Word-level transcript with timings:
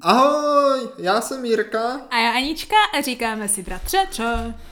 Ahoj, 0.00 0.88
já 0.98 1.20
jsem 1.20 1.44
Jirka. 1.44 2.00
A 2.10 2.18
já 2.18 2.30
Anička 2.32 2.76
a 2.98 3.00
říkáme 3.00 3.48
si 3.48 3.62
bratře 3.62 3.98
tro. 4.16 4.26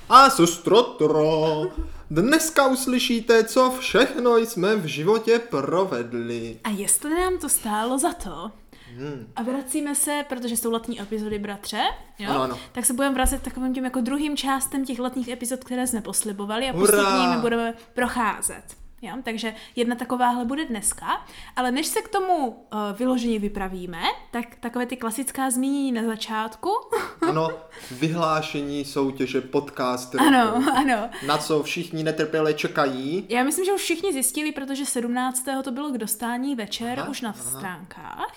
A 0.08 0.30
sestro 0.30 0.82
Tro. 0.82 1.62
Dneska 2.10 2.66
uslyšíte, 2.66 3.44
co 3.44 3.70
všechno 3.78 4.36
jsme 4.36 4.76
v 4.76 4.84
životě 4.86 5.38
provedli. 5.38 6.60
A 6.64 6.68
jestli 6.68 7.14
nám 7.14 7.38
to 7.38 7.48
stálo 7.48 7.98
za 7.98 8.12
to, 8.12 8.50
Hmm. 8.98 9.26
A 9.36 9.42
vracíme 9.42 9.94
se, 9.94 10.24
protože 10.28 10.56
jsou 10.56 10.70
letní 10.70 11.00
epizody 11.00 11.38
bratře, 11.38 11.80
jo? 12.18 12.30
Ano, 12.30 12.42
ano. 12.42 12.58
tak 12.72 12.84
se 12.84 12.92
budeme 12.92 13.14
vracet 13.14 13.42
takovým 13.42 13.74
tím 13.74 13.84
jako 13.84 14.00
druhým 14.00 14.36
částem 14.36 14.84
těch 14.84 14.98
letních 14.98 15.28
epizod, 15.28 15.64
které 15.64 15.86
jsme 15.86 16.00
poslibovali 16.00 16.68
a 16.68 16.72
postupně 16.72 17.38
budeme 17.40 17.74
procházet. 17.94 18.83
Jo? 19.04 19.16
Takže 19.22 19.54
jedna 19.76 19.96
takováhle 19.96 20.44
bude 20.44 20.64
dneska. 20.64 21.26
Ale 21.56 21.70
než 21.70 21.86
se 21.86 22.00
k 22.00 22.08
tomu 22.08 22.46
uh, 22.46 22.78
vyloženě 22.98 23.38
vypravíme, 23.38 24.02
tak 24.30 24.46
takové 24.60 24.86
ty 24.86 24.96
klasická 24.96 25.50
zmínění 25.50 25.92
na 25.92 26.02
začátku. 26.02 26.70
ano, 27.28 27.48
vyhlášení 27.90 28.84
soutěže 28.84 29.40
podcast. 29.40 30.14
Ano, 30.14 30.64
ano. 30.76 31.10
Na 31.26 31.38
co 31.38 31.62
všichni 31.62 32.04
netrpěle 32.04 32.54
čekají. 32.54 33.26
Já 33.28 33.42
myslím, 33.42 33.64
že 33.64 33.72
už 33.72 33.80
všichni 33.80 34.12
zjistili, 34.12 34.52
protože 34.52 34.86
17. 34.86 35.44
to 35.64 35.70
bylo 35.70 35.90
k 35.90 35.98
dostání 35.98 36.54
večer 36.56 37.00
aha, 37.00 37.08
už 37.08 37.20
na 37.20 37.30
aha. 37.30 37.50
stránkách. 37.50 38.34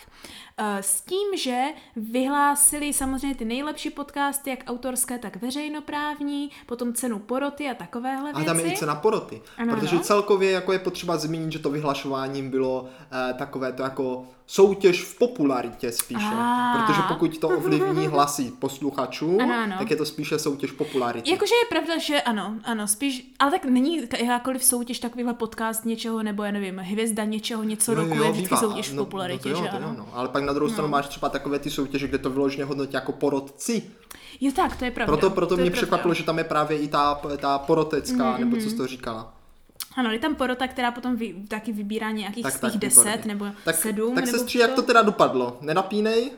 Eh, 0.59 0.83
s 0.83 1.01
tím, 1.01 1.37
že 1.37 1.63
vyhlásili 1.95 2.93
samozřejmě 2.93 3.35
ty 3.35 3.45
nejlepší 3.45 3.89
podcasty, 3.89 4.49
jak 4.49 4.63
autorské, 4.67 5.19
tak 5.19 5.35
veřejnoprávní, 5.35 6.51
potom 6.65 6.93
cenu 6.93 7.19
poroty 7.19 7.69
a 7.69 7.73
takovéhle 7.73 8.33
věci. 8.33 8.41
A 8.41 8.45
tam 8.45 8.59
je 8.59 8.73
i 8.73 8.77
cena 8.77 8.95
poroty. 8.95 9.41
Ano, 9.57 9.75
protože 9.75 9.95
ano. 9.95 10.03
celkově 10.03 10.51
jako 10.51 10.73
je 10.73 10.79
potřeba 10.79 11.17
zmínit, 11.17 11.51
že 11.51 11.59
to 11.59 11.69
vyhlašováním 11.69 12.51
bylo 12.51 12.89
eh, 13.11 13.33
takové 13.33 13.73
to 13.73 13.83
jako 13.83 14.25
soutěž 14.47 15.03
v 15.03 15.17
popularitě 15.17 15.91
spíše. 15.91 16.27
A. 16.33 16.77
Protože 16.77 17.01
pokud 17.07 17.37
to 17.37 17.49
ovlivní 17.49 18.07
hlasy 18.07 18.51
posluchačů, 18.59 19.37
ano, 19.41 19.53
ano. 19.53 19.75
tak 19.77 19.91
je 19.91 19.97
to 19.97 20.05
spíše 20.05 20.39
soutěž 20.39 20.71
popularity. 20.71 21.31
Jakože 21.31 21.55
je 21.55 21.69
pravda, 21.69 21.97
že 21.97 22.21
ano, 22.21 22.55
ano, 22.63 22.87
spíš, 22.87 23.31
ale 23.39 23.51
tak 23.51 23.65
není 23.65 24.01
jakákoliv 24.19 24.63
soutěž 24.63 24.99
takovýhle 24.99 25.33
podcast 25.33 25.85
něčeho, 25.85 26.23
nebo 26.23 26.43
já 26.43 26.51
nevím, 26.51 26.77
hvězda 26.77 27.23
něčeho, 27.23 27.63
něco 27.63 27.93
roku, 27.93 28.13
je 28.13 28.31
vždycky 28.31 28.55
bývá. 28.55 28.61
soutěž 28.61 28.89
v 28.89 28.93
no, 28.95 29.05
popularitě, 29.05 29.49
no, 29.49 29.55
jo, 29.55 29.63
že 29.63 29.69
ano. 29.69 29.87
Jo, 29.87 29.95
no. 29.97 30.09
Ale 30.13 30.27
pak 30.27 30.43
na 30.43 30.53
druhou 30.53 30.69
stranu 30.69 30.87
no. 30.87 30.91
máš 30.91 31.07
třeba 31.07 31.29
takové 31.29 31.59
ty 31.59 31.69
soutěže, 31.69 32.07
kde 32.07 32.17
to 32.17 32.29
vyloženě 32.29 32.65
hodnotí 32.65 32.93
jako 32.93 33.11
porodci. 33.11 33.83
Jo 34.41 34.51
tak, 34.55 34.75
to 34.75 34.85
je 34.85 34.91
pravda. 34.91 35.17
Proto, 35.17 35.35
proto 35.35 35.57
mě 35.57 35.71
překvapilo, 35.71 36.13
že 36.13 36.23
tam 36.23 36.37
je 36.37 36.43
právě 36.43 36.79
i 36.79 36.87
ta, 36.87 37.21
ta 37.37 37.57
porotecká, 37.57 38.35
mm-hmm. 38.35 38.39
nebo 38.39 38.57
co 38.57 38.69
jsi 38.69 38.75
to 38.75 38.87
říkala. 38.87 39.36
Ano, 39.97 40.11
je 40.11 40.19
tam 40.19 40.35
porota, 40.35 40.67
která 40.67 40.91
potom 40.91 41.15
vy, 41.15 41.35
taky 41.47 41.71
vybírá 41.71 42.11
nějakých 42.11 42.43
tak, 42.43 42.53
svých 42.53 42.71
tak, 42.71 42.81
deset 42.81 43.25
nebo 43.25 43.45
tak, 43.65 43.75
sedm. 43.75 44.15
Tak 44.15 44.25
nebo 44.25 44.37
sestří, 44.37 44.57
jak 44.57 44.73
to 44.73 44.81
teda 44.81 45.01
dopadlo? 45.01 45.57
Nenapínej? 45.61 46.31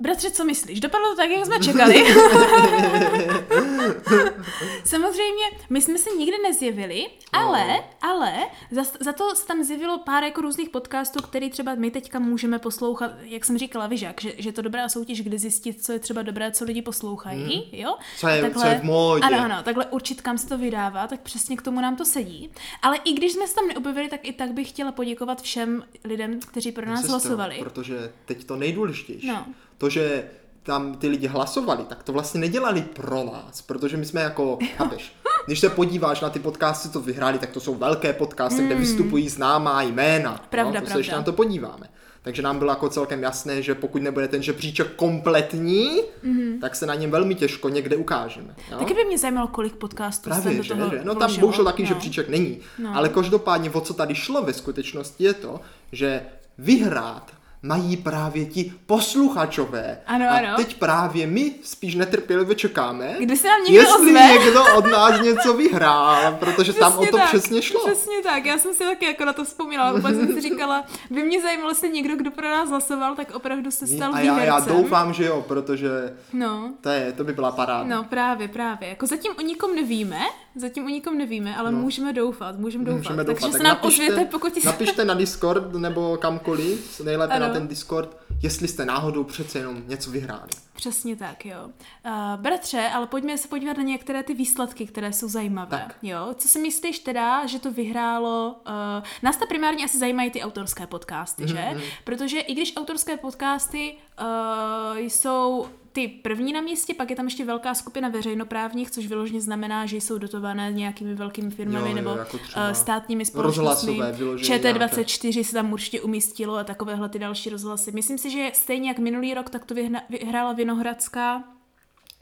Bratře, 0.00 0.30
co 0.30 0.44
myslíš? 0.44 0.80
Dopadlo 0.80 1.08
to 1.08 1.16
tak, 1.16 1.30
jak 1.30 1.46
jsme 1.46 1.58
čekali. 1.58 2.04
Samozřejmě, 4.84 5.44
my 5.70 5.82
jsme 5.82 5.98
se 5.98 6.10
nikdy 6.10 6.36
nezjevili, 6.42 7.06
ale, 7.32 7.66
no. 7.66 7.84
ale 8.00 8.32
za, 8.70 8.82
za 9.00 9.12
to 9.12 9.34
se 9.34 9.46
tam 9.46 9.62
zjevilo 9.62 9.98
pár 9.98 10.24
jako 10.24 10.40
různých 10.40 10.70
podcastů, 10.70 11.22
který 11.22 11.50
třeba 11.50 11.74
my 11.74 11.90
teďka 11.90 12.18
můžeme 12.18 12.58
poslouchat, 12.58 13.10
jak 13.22 13.44
jsem 13.44 13.58
říkala, 13.58 13.86
Vyžak, 13.86 14.20
že, 14.20 14.32
že 14.38 14.52
to 14.52 14.62
dobrá 14.62 14.88
soutěž, 14.88 15.22
kdy 15.22 15.38
zjistit, 15.38 15.84
co 15.84 15.92
je 15.92 15.98
třeba 15.98 16.22
dobré, 16.22 16.52
co 16.52 16.64
lidi 16.64 16.82
poslouchají, 16.82 17.42
hmm. 17.42 17.80
jo? 17.80 17.96
Co 18.18 18.28
je, 18.28 18.42
takhle, 18.42 18.62
co 18.62 18.68
je 18.68 18.78
v 18.78 18.82
módě. 18.82 19.22
Ano, 19.22 19.38
ano, 19.38 19.62
takhle 19.62 19.86
určit, 19.86 20.20
kam 20.20 20.38
se 20.38 20.48
to 20.48 20.58
vydává, 20.58 21.06
tak 21.06 21.20
přesně 21.20 21.56
k 21.56 21.62
tomu 21.62 21.80
nám 21.80 21.96
to 21.96 22.04
sedí. 22.04 22.50
Ale 22.82 22.96
i 23.04 23.12
když 23.12 23.32
jsme 23.32 23.48
se 23.48 23.54
tam 23.54 23.68
neobjevili, 23.68 24.08
tak 24.08 24.20
i 24.22 24.32
tak 24.32 24.52
bych 24.52 24.68
chtěla 24.68 24.92
poděkovat 24.92 25.42
všem 25.42 25.84
lidem, 26.04 26.40
kteří 26.40 26.72
pro 26.72 26.86
nás 26.86 27.08
hlasovali. 27.08 27.56
Protože 27.58 28.12
teď 28.24 28.44
to 28.44 28.56
nejdůležitější. 28.56 29.26
No 29.26 29.46
to, 29.78 29.90
že 29.90 30.30
tam 30.62 30.94
ty 30.94 31.08
lidi 31.08 31.26
hlasovali, 31.26 31.84
tak 31.88 32.02
to 32.02 32.12
vlastně 32.12 32.40
nedělali 32.40 32.82
pro 32.82 33.24
nás, 33.24 33.62
protože 33.62 33.96
my 33.96 34.06
jsme 34.06 34.20
jako, 34.20 34.58
chápeš, 34.76 35.12
když 35.46 35.60
se 35.60 35.68
podíváš 35.68 36.20
na 36.20 36.30
ty 36.30 36.38
podcasty, 36.38 36.88
co 36.88 37.00
vyhráli, 37.00 37.38
tak 37.38 37.50
to 37.50 37.60
jsou 37.60 37.74
velké 37.74 38.12
podcasty, 38.12 38.60
mm. 38.60 38.66
kde 38.66 38.74
hmm. 38.74 38.84
vystupují 38.84 39.28
známá 39.28 39.82
jména. 39.82 40.44
Pravda, 40.50 40.80
no, 40.80 40.80
to 40.80 40.86
pravda. 40.86 40.92
se 40.92 40.98
ještě 40.98 41.12
na 41.12 41.22
to 41.22 41.32
podíváme. 41.32 41.88
Takže 42.22 42.42
nám 42.42 42.58
bylo 42.58 42.70
jako 42.70 42.88
celkem 42.88 43.22
jasné, 43.22 43.62
že 43.62 43.74
pokud 43.74 44.02
nebude 44.02 44.28
ten 44.28 44.42
žebříček 44.42 44.94
kompletní, 44.94 46.00
mm-hmm. 46.24 46.60
tak 46.60 46.76
se 46.76 46.86
na 46.86 46.94
něm 46.94 47.10
velmi 47.10 47.34
těžko 47.34 47.68
někde 47.68 47.96
ukážeme. 47.96 48.54
Jo? 48.70 48.78
Taky 48.78 48.94
by 48.94 49.04
mě 49.04 49.18
zajímalo, 49.18 49.48
kolik 49.48 49.76
podcastů 49.76 50.30
Právě, 50.30 50.54
do 50.54 50.64
toho 50.64 50.90
že? 50.90 51.00
No 51.04 51.14
tam 51.14 51.40
bohužel 51.40 51.64
taky 51.64 51.82
no. 51.82 51.88
žebříček 51.88 52.28
není. 52.28 52.58
No. 52.78 52.96
Ale 52.96 53.08
každopádně, 53.08 53.70
o 53.70 53.80
co 53.80 53.94
tady 53.94 54.14
šlo 54.14 54.42
ve 54.42 54.52
skutečnosti 54.52 55.24
je 55.24 55.34
to, 55.34 55.60
že 55.92 56.22
vyhrát 56.58 57.32
mají 57.62 57.96
právě 57.96 58.46
ti 58.46 58.72
posluchačové. 58.86 59.98
Ano, 60.06 60.26
a 60.30 60.38
ano. 60.38 60.56
teď 60.56 60.78
právě 60.78 61.26
my 61.26 61.54
spíš 61.62 61.94
netrpělivě 61.94 62.54
čekáme, 62.54 63.16
Kdy 63.18 63.36
se 63.36 63.48
nám 63.48 63.64
někdo 63.64 63.80
jestli 63.80 64.08
ozve. 64.08 64.28
někdo 64.28 64.64
od 64.76 64.86
nás 64.92 65.20
něco 65.20 65.54
vyhrál, 65.54 66.36
protože 66.40 66.72
přesně 66.72 66.80
tam 66.80 66.98
o 66.98 67.06
to 67.06 67.16
tak, 67.16 67.28
přesně 67.28 67.62
šlo. 67.62 67.86
Přesně 67.86 68.22
tak, 68.22 68.46
já 68.46 68.58
jsem 68.58 68.74
si 68.74 68.84
taky 68.84 69.04
jako 69.04 69.24
na 69.24 69.32
to 69.32 69.44
vzpomínala, 69.44 69.92
vůbec 69.92 70.16
jsem 70.16 70.34
si 70.34 70.40
říkala, 70.40 70.84
by 71.10 71.22
mě 71.22 71.42
zajímalo, 71.42 71.70
jestli 71.70 71.90
někdo, 71.90 72.16
kdo 72.16 72.30
pro 72.30 72.50
nás 72.50 72.68
hlasoval, 72.68 73.16
tak 73.16 73.34
opravdu 73.34 73.70
se 73.70 73.86
stal 73.86 74.14
a 74.14 74.20
já, 74.20 74.44
já 74.44 74.60
doufám, 74.60 75.12
že 75.12 75.24
jo, 75.24 75.44
protože 75.48 75.90
no. 76.32 76.74
to, 76.80 76.88
je, 76.88 77.12
to 77.12 77.24
by 77.24 77.32
byla 77.32 77.52
paráda. 77.52 77.84
No 77.84 78.04
právě, 78.04 78.48
právě. 78.48 78.88
Jako 78.88 79.06
zatím 79.06 79.32
o 79.38 79.42
nikom 79.42 79.74
nevíme, 79.74 80.20
zatím 80.56 80.84
o 80.84 80.88
nikom 80.88 81.18
nevíme, 81.18 81.56
ale 81.56 81.72
no. 81.72 81.78
můžeme 81.78 82.12
doufat, 82.12 82.58
můžeme 82.58 82.84
doufat. 82.84 82.98
Můžeme 82.98 83.24
doufat. 83.24 83.40
Takže 83.40 83.52
tak 83.52 83.52
se 83.52 83.62
nám 83.62 83.76
napište, 83.76 84.02
ozvěte, 84.02 84.30
pokud. 84.30 84.64
Napište 84.64 85.04
na 85.04 85.14
Discord 85.14 85.74
nebo 85.74 86.16
kamkoliv, 86.16 87.00
nejlépe 87.04 87.34
ano. 87.34 87.48
na 87.48 87.51
ten 87.52 87.68
Discord, 87.68 88.16
jestli 88.42 88.68
jste 88.68 88.84
náhodou 88.84 89.24
přece 89.24 89.58
jenom 89.58 89.82
něco 89.86 90.10
vyhráli. 90.10 90.50
Přesně 90.72 91.16
tak, 91.16 91.46
jo. 91.46 91.64
Uh, 91.64 92.40
bratře, 92.40 92.88
ale 92.94 93.06
pojďme 93.06 93.38
se 93.38 93.48
podívat 93.48 93.76
na 93.76 93.82
některé 93.82 94.22
ty 94.22 94.34
výsledky, 94.34 94.86
které 94.86 95.12
jsou 95.12 95.28
zajímavé. 95.28 95.70
Tak. 95.70 95.96
Jo, 96.02 96.34
co 96.38 96.48
si 96.48 96.58
myslíš 96.58 96.98
teda, 96.98 97.46
že 97.46 97.58
to 97.58 97.72
vyhrálo? 97.72 98.56
Uh, 98.66 99.04
nás 99.22 99.36
ta 99.36 99.46
primárně 99.46 99.84
asi 99.84 99.98
zajímají 99.98 100.30
ty 100.30 100.42
autorské 100.42 100.86
podcasty, 100.86 101.44
mm-hmm. 101.44 101.46
že? 101.46 101.68
Mhm. 101.72 101.82
Protože 102.04 102.40
i 102.40 102.52
když 102.52 102.76
autorské 102.76 103.16
podcasty 103.16 103.94
uh, 104.20 104.96
jsou 104.96 105.66
ty 105.92 106.08
první 106.08 106.52
na 106.52 106.60
místě, 106.60 106.94
pak 106.94 107.10
je 107.10 107.16
tam 107.16 107.24
ještě 107.24 107.44
velká 107.44 107.74
skupina 107.74 108.08
veřejnoprávních, 108.08 108.90
což 108.90 109.06
vyloženě 109.06 109.40
znamená, 109.40 109.86
že 109.86 109.96
jsou 109.96 110.18
dotované 110.18 110.72
nějakými 110.72 111.14
velkými 111.14 111.50
firmami 111.50 111.88
jo, 111.88 111.94
nebo 111.94 112.10
jako 112.10 112.38
státními 112.72 113.24
společnostmi. 113.24 114.00
ČT24 114.00 115.42
se 115.42 115.52
tam 115.52 115.72
určitě 115.72 116.00
umístilo 116.00 116.56
a 116.56 116.64
takovéhle 116.64 117.08
ty 117.08 117.18
další 117.18 117.50
rozhlasy. 117.50 117.92
Myslím 117.92 118.18
si, 118.18 118.30
že 118.30 118.50
stejně 118.54 118.88
jak 118.88 118.98
minulý 118.98 119.34
rok, 119.34 119.50
tak 119.50 119.64
to 119.64 119.74
vyhrála 120.08 120.52
Vinohradská 120.52 121.44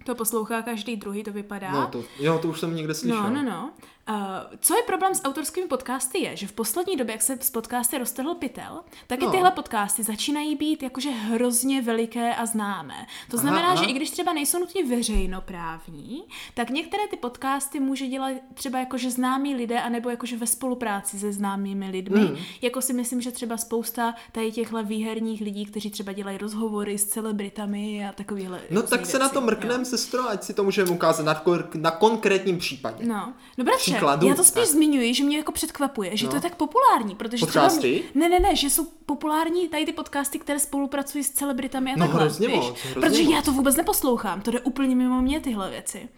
to 0.05 0.15
poslouchá 0.15 0.63
každý 0.63 0.97
druhý, 0.97 1.25
to 1.25 1.33
vypadá. 1.33 1.73
No 1.73 1.87
to, 1.87 2.05
jo, 2.21 2.39
to 2.43 2.49
už 2.49 2.61
jsem 2.61 2.77
někde 2.77 2.95
slyšel. 2.95 3.23
No, 3.23 3.31
no, 3.31 3.43
no. 3.43 3.71
Uh, 4.11 4.17
co 4.61 4.77
je 4.77 4.83
problém 4.83 5.15
s 5.15 5.25
autorskými 5.25 5.67
podcasty 5.67 6.19
je, 6.19 6.37
že 6.37 6.47
v 6.47 6.53
poslední 6.53 6.97
době, 6.97 7.13
jak 7.13 7.23
se 7.23 7.39
z 7.41 7.51
podcasty 7.51 7.99
roztrhl 7.99 8.35
pytel, 8.35 8.81
tak 9.07 9.21
no. 9.21 9.29
i 9.29 9.31
tyhle 9.31 9.51
podcasty 9.51 10.03
začínají 10.03 10.57
být 10.57 10.83
jakože 10.83 11.11
hrozně 11.11 11.83
veliké 11.83 12.35
a 12.35 12.47
známé. 12.47 13.07
To 13.31 13.37
znamená, 13.37 13.63
aha, 13.63 13.73
aha. 13.73 13.85
že 13.85 13.91
i 13.91 13.93
když 13.93 14.11
třeba 14.11 14.33
nejsou 14.33 14.59
nutně 14.59 14.85
veřejnoprávní, 14.85 16.25
tak 16.55 16.71
některé 16.71 17.03
ty 17.11 17.17
podcasty 17.17 17.81
může 17.81 18.07
dělat 18.07 18.33
třeba 18.55 18.79
jakože 18.79 19.11
známí 19.11 19.55
lidé, 19.55 19.81
anebo 19.81 20.11
jakože 20.11 20.37
ve 20.37 20.47
spolupráci 20.47 21.19
se 21.19 21.33
známými 21.33 21.91
lidmi. 21.91 22.21
Mm. 22.21 22.37
Jako 22.63 22.83
si 22.83 22.93
myslím, 22.93 23.21
že 23.21 23.31
třeba 23.31 23.57
spousta 23.57 24.15
tady 24.33 24.53
těchhle 24.53 24.83
výherních 24.83 25.41
lidí, 25.41 25.67
kteří 25.67 25.91
třeba 25.91 26.13
dělají 26.13 26.39
rozhovory 26.39 26.99
s 26.99 27.05
celebritami 27.05 28.09
a 28.09 28.13
takovýhle. 28.13 28.61
No 28.71 28.83
tak 28.83 29.07
se 29.07 29.19
na 29.19 29.29
to 29.29 29.41
mrkneme, 29.41 29.85
sestro, 29.85 30.29
ať 30.29 30.43
si 30.43 30.55
to 30.55 30.65
můžeme 30.65 30.91
ukázat 30.91 31.23
na, 31.23 31.43
na 31.75 31.91
konkrétním 31.91 32.59
případě. 32.59 33.05
No, 33.07 33.33
no 33.59 33.65
bratře, 33.65 34.00
příkladu. 34.01 34.29
Já 34.29 34.35
to 34.35 34.45
spíš 34.45 34.63
tak. 34.63 34.73
zmiňuji, 34.73 35.15
že 35.15 35.25
mě 35.25 35.37
jako 35.37 35.53
předkvapuje, 35.53 36.17
že 36.17 36.25
no. 36.27 36.31
to 36.31 36.37
je 36.37 36.43
tak 36.43 36.55
populární, 36.55 37.15
protože 37.15 37.47
Podcasty? 37.47 38.05
třeba... 38.05 38.11
Ne, 38.15 38.29
ne, 38.29 38.41
ne, 38.41 38.57
že 38.57 38.71
jsou 38.71 38.87
populární 39.07 39.69
tady 39.69 39.87
ty 39.87 39.93
podcasty, 39.93 40.39
které 40.39 40.59
spolupracují 40.59 41.25
s 41.25 41.31
celebritami 41.31 41.93
a 41.93 41.97
no, 41.97 42.05
takhle, 42.07 42.21
hrozně 42.21 42.49
moc, 42.49 42.65
hrozně 42.65 43.01
Protože 43.01 43.23
moc. 43.23 43.33
já 43.33 43.43
to 43.43 43.53
vůbec 43.53 43.77
neposlouchám, 43.77 44.41
to 44.41 44.51
jde 44.51 44.61
úplně 44.61 44.97
mimo 44.97 45.23
mě 45.23 45.41
tyhle 45.41 45.71
věci. 45.71 46.09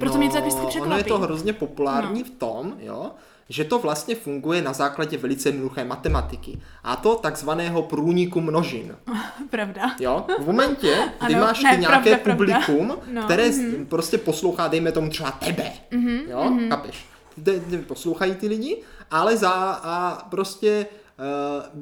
Proto 0.00 0.14
no, 0.14 0.18
mě 0.18 0.28
to 0.28 0.34
tak 0.34 0.44
vždycky 0.44 0.66
překvapí. 0.66 0.90
Ono 0.90 0.98
je 0.98 1.04
to 1.04 1.18
hrozně 1.18 1.52
populární 1.52 2.20
no. 2.20 2.24
v 2.24 2.30
tom, 2.30 2.74
jo, 2.78 3.10
že 3.52 3.64
to 3.64 3.78
vlastně 3.78 4.14
funguje 4.14 4.62
na 4.62 4.72
základě 4.72 5.18
velice 5.18 5.48
jednoduché 5.48 5.84
matematiky. 5.84 6.58
A 6.84 6.96
to 6.96 7.14
takzvaného 7.14 7.82
průniku 7.82 8.40
množin. 8.40 8.96
Pravda. 9.50 9.82
Jo? 10.00 10.26
V 10.38 10.46
momentě, 10.46 10.96
kdy 11.24 11.34
ano, 11.34 11.44
máš 11.46 11.62
ne, 11.62 11.76
nějaké 11.76 12.16
pravda, 12.16 12.34
publikum, 12.34 12.86
pravda. 12.86 13.04
No, 13.12 13.22
které 13.22 13.48
mm-hmm. 13.48 13.86
prostě 13.86 14.18
poslouchá, 14.18 14.68
dejme 14.68 14.92
tomu 14.92 15.10
třeba 15.10 15.30
tebe. 15.30 15.72
Mm-hmm, 15.92 16.20
jo? 16.28 16.38
Mm-hmm. 16.38 16.90
Ty, 17.44 17.60
ty 17.70 17.78
poslouchají 17.78 18.34
ty 18.34 18.48
lidi, 18.48 18.82
ale 19.10 19.36
za 19.36 19.50
a 19.82 20.26
prostě 20.30 20.86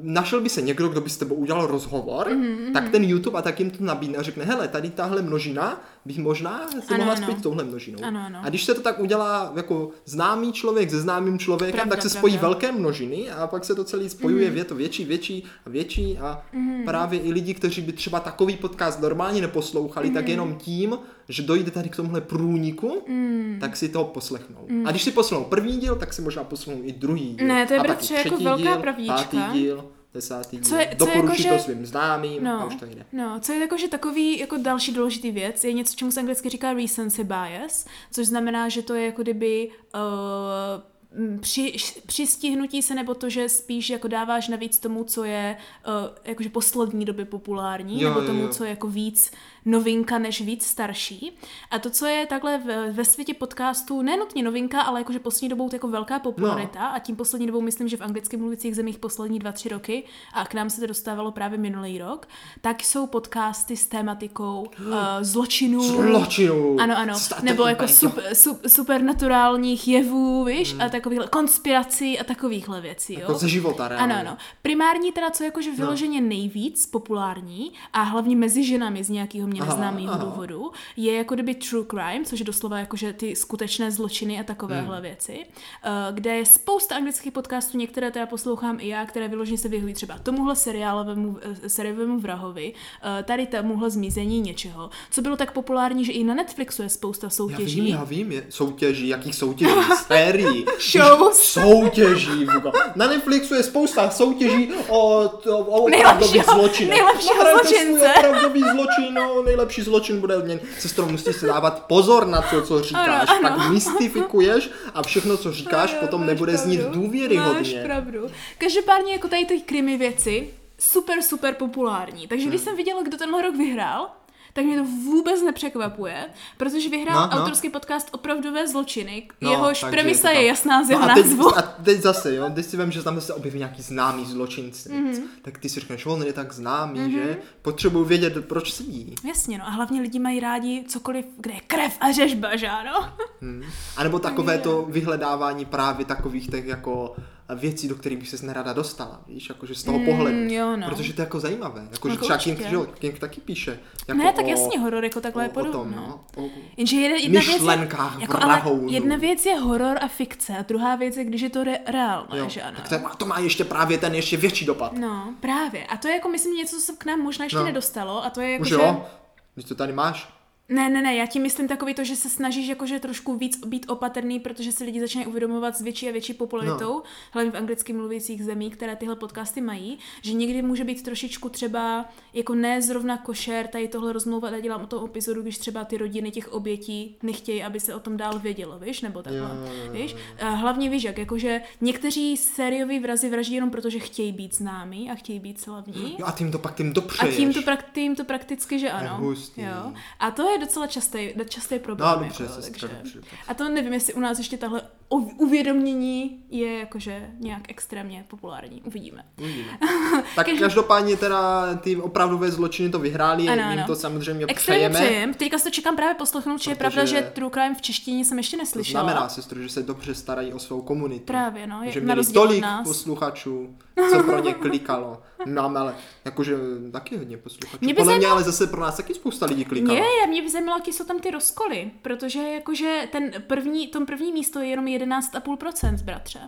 našel 0.03 0.41
by 0.41 0.49
se 0.49 0.61
někdo, 0.61 0.87
kdo 0.87 1.01
by 1.01 1.09
s 1.09 1.17
tebou 1.17 1.35
udělal 1.35 1.67
rozhovor, 1.67 2.27
mm-hmm. 2.27 2.73
tak 2.73 2.89
ten 2.89 3.03
YouTube 3.03 3.39
a 3.39 3.41
tak 3.41 3.59
jim 3.59 3.71
to 3.71 3.83
nabídne 3.83 4.17
a 4.17 4.21
řekne, 4.21 4.45
hele, 4.45 4.67
tady 4.67 4.89
tahle 4.89 5.21
množina 5.21 5.81
bych 6.05 6.17
možná 6.17 6.67
si 6.87 6.97
mohla 6.97 7.15
spojit 7.15 7.43
touhle 7.43 7.63
množinou. 7.63 7.99
Ano, 8.03 8.19
ano. 8.25 8.39
A 8.43 8.49
když 8.49 8.63
se 8.63 8.73
to 8.73 8.81
tak 8.81 8.99
udělá 8.99 9.53
jako 9.55 9.89
známý 10.05 10.53
člověk 10.53 10.89
se 10.89 11.01
známým 11.01 11.39
člověkem, 11.39 11.77
pravda, 11.77 11.95
tak 11.95 12.01
se 12.01 12.09
spojí 12.09 12.33
pravda. 12.33 12.47
velké 12.47 12.71
množiny 12.71 13.29
a 13.29 13.47
pak 13.47 13.65
se 13.65 13.75
to 13.75 13.83
celý 13.83 14.09
spojuje, 14.09 14.51
mm-hmm. 14.51 14.57
je 14.57 14.63
to 14.63 14.75
větší, 14.75 15.05
větší 15.05 15.43
a 15.65 15.69
větší 15.69 16.17
a 16.17 16.43
mm-hmm. 16.53 16.85
právě 16.85 17.19
i 17.19 17.31
lidi, 17.31 17.53
kteří 17.53 17.81
by 17.81 17.91
třeba 17.91 18.19
takový 18.19 18.57
podcast 18.57 19.01
normálně 19.01 19.41
neposlouchali, 19.41 20.09
mm-hmm. 20.09 20.13
tak 20.13 20.27
jenom 20.27 20.55
tím, 20.55 20.97
že 21.29 21.43
dojde 21.43 21.71
tady 21.71 21.89
k 21.89 21.95
tomuhle 21.95 22.21
průniku, 22.21 23.03
mm. 23.07 23.57
tak 23.59 23.77
si 23.77 23.89
to 23.89 24.03
poslechnou. 24.03 24.65
Mm. 24.69 24.87
A 24.87 24.91
když 24.91 25.03
si 25.03 25.11
poslechnou 25.11 25.45
první 25.45 25.77
díl, 25.77 25.95
tak 25.95 26.13
si 26.13 26.21
možná 26.21 26.43
poslechnou 26.43 26.81
i 26.83 26.91
druhý 26.91 27.35
díl. 27.35 27.47
Ne, 27.47 27.67
to 27.67 27.73
je 27.73 27.79
a 27.79 27.83
bratře 27.83 28.13
jako 28.13 28.37
velká 28.37 28.63
díl, 28.63 28.81
pravdička. 28.81 29.15
Pátý 29.15 29.37
díl 29.53 29.91
desátý 30.13 30.57
díl. 30.57 30.69
Co 30.69 30.75
je, 30.75 30.95
co 30.99 31.05
Doporučí 31.05 31.43
jako, 31.43 31.57
to 31.57 31.63
svým 31.63 31.85
známým 31.85 32.43
no, 32.43 32.61
a 32.61 32.65
už 32.65 32.75
to 32.75 32.85
jde. 32.85 33.05
No, 33.11 33.39
co 33.39 33.53
je 33.53 33.59
jako, 33.59 33.77
že 33.77 33.87
takový 33.87 34.39
jako 34.39 34.57
další 34.57 34.93
důležitý 34.93 35.31
věc, 35.31 35.63
je 35.63 35.73
něco, 35.73 35.95
čemu 35.95 36.11
se 36.11 36.19
anglicky 36.19 36.49
říká 36.49 36.73
recency 36.73 37.23
bias, 37.23 37.85
což 38.11 38.27
znamená, 38.27 38.69
že 38.69 38.81
to 38.81 38.93
je 38.93 39.05
jako 39.05 39.21
kdyby 39.21 39.69
uh, 39.95 41.39
při, 41.39 41.75
přistihnutí 42.05 42.81
se 42.81 42.95
nebo 42.95 43.13
to, 43.13 43.29
že 43.29 43.49
spíš 43.49 43.89
jako 43.89 44.07
dáváš 44.07 44.47
navíc 44.47 44.79
tomu, 44.79 45.03
co 45.03 45.23
je 45.23 45.57
uh, 45.87 45.93
jakože 46.23 46.49
poslední 46.49 47.05
doby 47.05 47.25
populární, 47.25 48.01
jo, 48.01 48.09
nebo 48.09 48.21
tomu, 48.21 48.39
jo, 48.39 48.45
jo. 48.45 48.53
co 48.53 48.63
je 48.63 48.69
jako 48.69 48.87
víc 48.87 49.31
novinka 49.65 50.19
než 50.19 50.41
víc 50.41 50.65
starší. 50.65 51.37
A 51.71 51.79
to, 51.79 51.89
co 51.89 52.05
je 52.05 52.25
takhle 52.25 52.61
ve, 52.91 53.05
světě 53.05 53.33
podcastů, 53.33 54.01
nenutně 54.01 54.43
novinka, 54.43 54.81
ale 54.81 54.99
jakože 54.99 55.19
poslední 55.19 55.49
dobou 55.49 55.69
to 55.69 55.75
jako 55.75 55.87
velká 55.87 56.19
popularita 56.19 56.79
no. 56.79 56.95
a 56.95 56.99
tím 56.99 57.15
poslední 57.15 57.47
dobou 57.47 57.61
myslím, 57.61 57.87
že 57.87 57.97
v 57.97 58.01
anglicky 58.01 58.37
mluvících 58.37 58.75
zemích 58.75 58.99
poslední 58.99 59.39
dva, 59.39 59.51
tři 59.51 59.69
roky 59.69 60.03
a 60.33 60.45
k 60.45 60.53
nám 60.53 60.69
se 60.69 60.81
to 60.81 60.87
dostávalo 60.87 61.31
právě 61.31 61.57
minulý 61.57 61.97
rok, 61.97 62.27
tak 62.61 62.83
jsou 62.83 63.07
podcasty 63.07 63.77
s 63.77 63.87
tématikou 63.87 64.61
uh, 64.79 64.93
zločinů. 65.21 65.83
Zločinů. 65.83 66.77
Ano, 66.79 66.97
ano. 66.97 67.13
Nebo 67.43 67.65
jako 67.65 67.87
super, 67.87 68.35
super, 68.35 68.69
supernaturálních 68.69 69.87
jevů, 69.87 70.45
víš, 70.45 70.71
hmm. 70.71 70.81
a 70.81 70.89
takových 70.89 71.19
konspirací 71.29 72.19
a 72.19 72.23
takovýchhle 72.23 72.81
věcí. 72.81 73.13
Jako 73.13 73.31
jo? 73.31 73.37
ze 73.37 73.49
života, 73.49 73.87
reálně. 73.87 74.13
Ano, 74.13 74.29
ano. 74.29 74.37
Primární 74.61 75.11
teda, 75.11 75.31
co 75.31 75.43
jakože 75.43 75.69
no. 75.69 75.75
vyloženě 75.75 76.21
no. 76.21 76.27
nejvíc 76.27 76.85
populární 76.85 77.71
a 77.93 78.01
hlavně 78.01 78.35
mezi 78.35 78.63
ženami 78.63 79.03
z 79.03 79.09
nějakého 79.09 79.47
mě 79.51 79.61
neznámého 79.61 80.17
důvodu, 80.17 80.71
je 80.97 81.13
jako 81.13 81.33
kdyby 81.33 81.55
true 81.55 81.85
crime, 81.89 82.25
což 82.25 82.39
je 82.39 82.45
doslova 82.45 82.79
jakože 82.79 83.13
ty 83.13 83.35
skutečné 83.35 83.91
zločiny 83.91 84.39
a 84.39 84.43
takovéhle 84.43 84.95
hmm. 84.95 85.01
věci, 85.01 85.45
uh, 85.45 86.15
kde 86.15 86.35
je 86.35 86.45
spousta 86.45 86.95
anglických 86.95 87.33
podcastů, 87.33 87.77
některé 87.77 88.11
teda 88.11 88.25
poslouchám 88.25 88.77
i 88.79 88.87
já, 88.87 89.05
které 89.05 89.27
vyloženě 89.27 89.57
se 89.57 89.69
vyhoví 89.69 89.93
třeba 89.93 90.17
tomuhle 90.23 90.55
seriálovému, 90.55 91.37
eh, 91.41 91.69
seriálovému 91.69 92.19
vrahovi, 92.19 92.73
uh, 92.73 93.23
tady 93.23 93.47
tomuhle 93.47 93.89
zmizení 93.89 94.41
něčeho, 94.41 94.89
co 95.11 95.21
bylo 95.21 95.37
tak 95.37 95.51
populární, 95.51 96.05
že 96.05 96.11
i 96.11 96.23
na 96.23 96.33
Netflixu 96.33 96.81
je 96.81 96.89
spousta 96.89 97.29
soutěží. 97.29 97.77
Já 97.77 97.83
vím, 97.83 97.93
já 97.93 98.03
vím, 98.03 98.31
je 98.31 98.45
soutěží, 98.49 99.07
jakých 99.07 99.35
soutěží, 99.35 99.71
sérií, 100.07 100.65
shows, 100.91 101.37
soutěží, 101.37 102.47
na 102.95 103.07
Netflixu 103.07 103.53
je 103.53 103.63
spousta 103.63 104.09
soutěží 104.09 104.69
o, 104.87 105.21
o, 105.21 105.57
o 105.57 105.81
opravdových 105.81 106.43
zločinech. 106.43 106.89
Nejlepšího 106.89 107.43
no, 107.43 107.49
zločince. 107.51 108.13
Opravdový 108.17 108.61
zločin, 108.61 109.13
no, 109.41 109.45
nejlepší 109.45 109.81
zločin 109.81 110.19
bude 110.19 110.37
odměn. 110.37 110.59
Sestro, 110.79 111.05
musíš 111.05 111.35
si 111.35 111.45
dávat 111.45 111.85
pozor 111.87 112.27
na 112.27 112.41
to, 112.41 112.61
co 112.61 112.81
říkáš. 112.81 113.29
Ano, 113.29 113.47
ano. 113.47 113.57
Pak 113.57 113.69
mystifikuješ 113.69 114.69
a 114.93 115.03
všechno, 115.03 115.37
co 115.37 115.51
říkáš, 115.51 115.91
ano, 115.91 116.01
potom 116.01 116.25
nebude 116.25 116.53
pravdu. 116.53 116.71
znít 116.71 116.89
důvěryhodně. 116.89 117.73
Máš 117.75 117.85
pravdu. 117.85 118.27
Každopádně 118.57 119.13
jako 119.13 119.27
tady 119.27 119.45
ty 119.45 119.61
krimi 119.61 119.97
věci, 119.97 120.49
super, 120.79 121.21
super 121.21 121.53
populární. 121.53 122.27
Takže 122.27 122.43
hmm. 122.43 122.51
když 122.51 122.61
jsem 122.61 122.75
viděla, 122.75 123.01
kdo 123.03 123.17
tenhle 123.17 123.41
rok 123.41 123.55
vyhrál, 123.55 124.09
tak 124.53 124.65
mě 124.65 124.77
to 124.77 124.83
vůbec 124.83 125.41
nepřekvapuje, 125.41 126.25
protože 126.57 126.89
vyhrál 126.89 127.29
no, 127.29 127.35
no. 127.35 127.41
autorský 127.41 127.69
podcast 127.69 128.09
Opravdové 128.11 128.67
zločiny, 128.67 129.27
no, 129.41 129.51
jehož 129.51 129.85
premisa 129.89 130.29
je, 130.29 130.41
je 130.41 130.47
jasná 130.47 130.83
z 130.83 130.89
jeho 130.89 131.05
no 131.05 131.11
a 131.11 131.15
teď, 131.15 131.25
názvu. 131.25 131.57
A 131.57 131.61
teď 131.61 132.01
zase, 132.01 132.35
jo, 132.35 132.49
když 132.49 132.65
si 132.65 132.77
vím, 132.77 132.91
že 132.91 133.03
tam 133.03 133.21
se 133.21 133.33
objeví 133.33 133.59
nějaký 133.59 133.81
známý 133.81 134.25
zločinci, 134.25 134.89
mm-hmm. 134.89 135.21
tak 135.41 135.57
ty 135.57 135.69
si 135.69 135.79
řekneš, 135.79 136.05
on 136.05 136.23
je 136.23 136.33
tak 136.33 136.53
známý, 136.53 136.99
mm-hmm. 136.99 137.11
že 137.11 137.37
potřebuji 137.61 138.05
vědět, 138.05 138.45
proč 138.47 138.73
sedí. 138.73 139.15
Jasně, 139.27 139.57
no 139.57 139.67
a 139.67 139.69
hlavně 139.69 140.01
lidi 140.01 140.19
mají 140.19 140.39
rádi 140.39 140.83
cokoliv, 140.87 141.25
kde 141.37 141.53
je 141.53 141.61
krev 141.67 141.97
a 142.01 142.11
řežba, 142.11 142.55
že 142.55 142.67
ano? 142.67 143.09
Hmm. 143.41 143.63
A 143.97 144.03
nebo 144.03 144.19
takové 144.19 144.57
to 144.57 144.85
vyhledávání 144.89 145.65
právě 145.65 146.05
takových 146.05 146.49
těch 146.49 146.65
jako 146.65 147.15
věcí, 147.53 147.87
do 147.87 147.95
kterých 147.95 148.17
bych 148.17 148.29
se 148.29 148.45
nerada 148.45 148.73
dostala, 148.73 149.21
víš, 149.27 149.49
jakože 149.49 149.75
z 149.75 149.83
toho 149.83 149.99
mm, 149.99 150.05
pohledu. 150.05 150.53
Jo, 150.53 150.77
no. 150.77 150.89
Protože 150.89 151.13
to 151.13 151.21
je 151.21 151.25
jako 151.25 151.39
zajímavé. 151.39 151.87
Jako, 151.91 152.07
no, 152.07 152.13
že 152.13 152.19
třeba 152.19 152.37
King, 152.37 152.59
že, 152.59 152.77
King 152.99 153.19
taky 153.19 153.41
píše. 153.41 153.79
Jako 154.07 154.23
ne, 154.23 154.33
tak 154.33 154.45
o, 154.45 154.49
jasně, 154.49 154.79
horor 154.79 155.03
jako 155.03 155.21
takhle 155.21 155.43
o, 155.43 155.45
je 155.45 155.49
podobný. 155.49 155.79
O 155.79 155.83
tom, 155.83 155.91
no. 155.91 156.21
no. 156.37 156.43
O 156.43 156.49
Jenže 156.77 156.95
jedna, 156.95 157.17
jedna 157.17 157.41
věc 157.41 157.61
je, 157.61 157.89
jako, 158.19 158.37
ale 158.41 158.61
jedna 158.87 159.17
věc 159.17 159.45
je 159.45 159.55
horor 159.55 159.97
a 160.01 160.07
fikce 160.07 160.57
a 160.57 160.61
druhá 160.61 160.95
věc 160.95 161.17
je, 161.17 161.23
když 161.23 161.41
je 161.41 161.49
to 161.49 161.63
re, 161.63 161.79
reálné, 161.87 162.37
jo, 162.37 162.49
že 162.49 162.61
ano. 162.61 162.77
Tak 162.77 162.89
to, 162.89 162.99
má, 162.99 163.15
to 163.15 163.25
má 163.25 163.39
ještě 163.39 163.63
právě 163.63 163.97
ten 163.97 164.15
ještě 164.15 164.37
větší 164.37 164.65
dopad. 164.65 164.93
No, 164.93 165.33
právě. 165.39 165.85
A 165.85 165.97
to 165.97 166.07
je 166.07 166.13
jako, 166.13 166.29
myslím, 166.29 166.53
něco, 166.53 166.75
co 166.75 166.81
se 166.81 166.93
k 166.97 167.05
nám 167.05 167.19
možná 167.19 167.45
ještě 167.45 167.57
no. 167.57 167.65
nedostalo 167.65 168.25
a 168.25 168.29
to 168.29 168.41
je 168.41 168.51
jako, 168.51 168.61
Už 168.61 168.69
že... 168.69 168.75
jo? 168.75 169.05
Když 169.53 169.65
to 169.65 169.75
tady 169.75 169.93
máš? 169.93 170.40
Ne, 170.71 170.89
ne, 170.89 171.01
ne, 171.01 171.15
já 171.15 171.25
ti 171.25 171.39
myslím 171.39 171.67
takový 171.67 171.93
to, 171.93 172.03
že 172.03 172.15
se 172.15 172.29
snažíš 172.29 172.67
jakože 172.67 172.99
trošku 172.99 173.35
víc 173.35 173.65
být 173.65 173.85
opatrný, 173.89 174.39
protože 174.39 174.71
si 174.71 174.83
lidi 174.83 174.99
začínají 174.99 175.27
uvědomovat 175.27 175.77
s 175.77 175.81
větší 175.81 176.09
a 176.09 176.11
větší 176.11 176.33
popularitou, 176.33 176.93
no. 176.93 177.03
hlavně 177.31 177.51
v 177.51 177.55
anglicky 177.55 177.93
mluvících 177.93 178.43
zemí, 178.43 178.69
které 178.69 178.95
tyhle 178.95 179.15
podcasty 179.15 179.61
mají, 179.61 179.99
že 180.21 180.33
někdy 180.33 180.61
může 180.61 180.83
být 180.83 181.03
trošičku 181.03 181.49
třeba 181.49 182.05
jako 182.33 182.55
ne 182.55 182.81
zrovna 182.81 183.17
košer 183.17 183.67
tady 183.67 183.87
tohle 183.87 184.13
rozmlouvat 184.13 184.53
a 184.53 184.59
dělám 184.59 184.81
o 184.81 184.87
tom 184.87 185.05
epizodu, 185.05 185.41
když 185.41 185.57
třeba 185.57 185.85
ty 185.85 185.97
rodiny 185.97 186.31
těch 186.31 186.53
obětí 186.53 187.15
nechtějí, 187.23 187.63
aby 187.63 187.79
se 187.79 187.95
o 187.95 187.99
tom 187.99 188.17
dál 188.17 188.39
vědělo, 188.39 188.79
víš, 188.79 189.01
nebo 189.01 189.23
takhle, 189.23 189.41
jo, 189.41 189.91
víš. 189.91 190.15
A 190.41 190.49
hlavně 190.49 190.89
víš, 190.89 191.03
jak 191.03 191.17
jakože 191.17 191.61
někteří 191.81 192.37
sérioví 192.37 192.99
vrazy 192.99 193.29
vraždí 193.29 193.55
jenom 193.55 193.69
proto, 193.69 193.89
že 193.89 193.99
chtějí 193.99 194.31
být 194.31 194.55
známí 194.55 195.11
a 195.11 195.15
chtějí 195.15 195.39
být 195.39 195.61
slavní. 195.61 196.15
Jo, 196.19 196.25
a 196.25 196.31
tím 196.31 196.51
to 196.51 196.59
pak 196.59 196.75
tím 196.75 196.93
dopřeješ. 196.93 197.35
A 197.35 197.37
tím 197.37 197.53
to, 197.53 197.61
prak, 197.61 197.91
tím 197.93 198.15
to 198.15 198.23
prakticky, 198.23 198.79
že 198.79 198.91
ano. 198.91 199.33
Jo. 199.57 199.93
A 200.19 200.31
to 200.31 200.49
je 200.49 200.60
docela 200.61 200.87
častý, 200.87 201.33
častý 201.49 201.79
problém. 201.79 202.09
No, 202.19 202.23
dobře, 202.25 202.43
jako, 202.43 202.61
takže... 202.61 202.87
dobře, 202.87 203.13
dobře. 203.15 203.35
A 203.47 203.53
to 203.53 203.69
nevím, 203.69 203.93
jestli 203.93 204.13
u 204.13 204.19
nás 204.19 204.37
ještě 204.37 204.57
tahle 204.57 204.81
uvědomění 205.17 206.43
je 206.49 206.79
jakože 206.79 207.29
nějak 207.39 207.61
extrémně 207.69 208.25
populární. 208.27 208.81
Uvidíme. 208.85 209.25
Uvidíme. 209.39 209.77
tak 210.35 210.47
každopádně 210.59 211.17
teda 211.17 211.73
ty 211.75 211.95
opravdové 211.95 212.51
zločiny 212.51 212.89
to 212.89 212.99
vyhráli, 212.99 213.47
ano, 213.47 213.61
jim 213.61 213.79
ano. 213.79 213.83
to 213.87 213.95
samozřejmě 213.95 214.45
Extrémně 214.47 214.89
přejeme. 214.89 215.09
přejem. 215.09 215.33
Teďka 215.33 215.57
se 215.57 215.63
to 215.63 215.69
čekám 215.69 215.95
právě 215.95 216.15
poslechnout, 216.15 216.61
že 216.61 216.71
je 216.71 216.75
pravda, 216.75 217.05
že 217.05 217.31
True 217.33 217.51
Crime 217.51 217.75
v 217.75 217.81
češtině 217.81 218.25
jsem 218.25 218.37
ještě 218.37 218.57
neslyšela. 218.57 219.03
To 219.03 219.07
znamená, 219.09 219.29
sestru, 219.29 219.61
že 219.61 219.69
se 219.69 219.83
dobře 219.83 220.15
starají 220.15 220.53
o 220.53 220.59
svou 220.59 220.81
komunitu. 220.81 221.25
Právě, 221.25 221.67
no. 221.67 221.83
Je, 221.83 221.91
že 221.91 222.01
měli 222.01 222.25
tolik 222.25 222.65
posluchačů, 222.83 223.75
co 224.11 224.23
pro 224.23 224.39
ně 224.39 224.53
klikalo. 224.53 225.21
No, 225.45 225.77
ale 225.77 225.95
jakože 226.25 226.57
taky 226.91 227.17
hodně 227.17 227.37
posluchačů. 227.37 227.77
Mě 227.81 227.93
by 227.93 227.97
Podle 227.97 228.13
zajímalo... 228.13 228.35
mě 228.35 228.43
ale 228.43 228.51
zase 228.51 228.67
pro 228.67 228.81
nás 228.81 228.97
taky 228.97 229.13
spousta 229.13 229.45
lidí 229.45 229.65
klikalo. 229.65 229.97
Je, 229.97 230.27
mě 230.27 230.41
by 230.41 230.49
zajímalo, 230.49 230.77
jaký 230.79 230.93
jsou 230.93 231.03
tam 231.03 231.19
ty 231.19 231.31
rozkoly, 231.31 231.91
protože 232.01 232.39
jakože 232.39 233.07
ten 233.11 233.31
první, 233.47 233.87
tom 233.87 234.05
první 234.05 234.31
místo 234.31 234.59
je 234.59 234.67
jenom 234.67 234.87
11,5%, 235.01 236.03
bratře. 236.03 236.39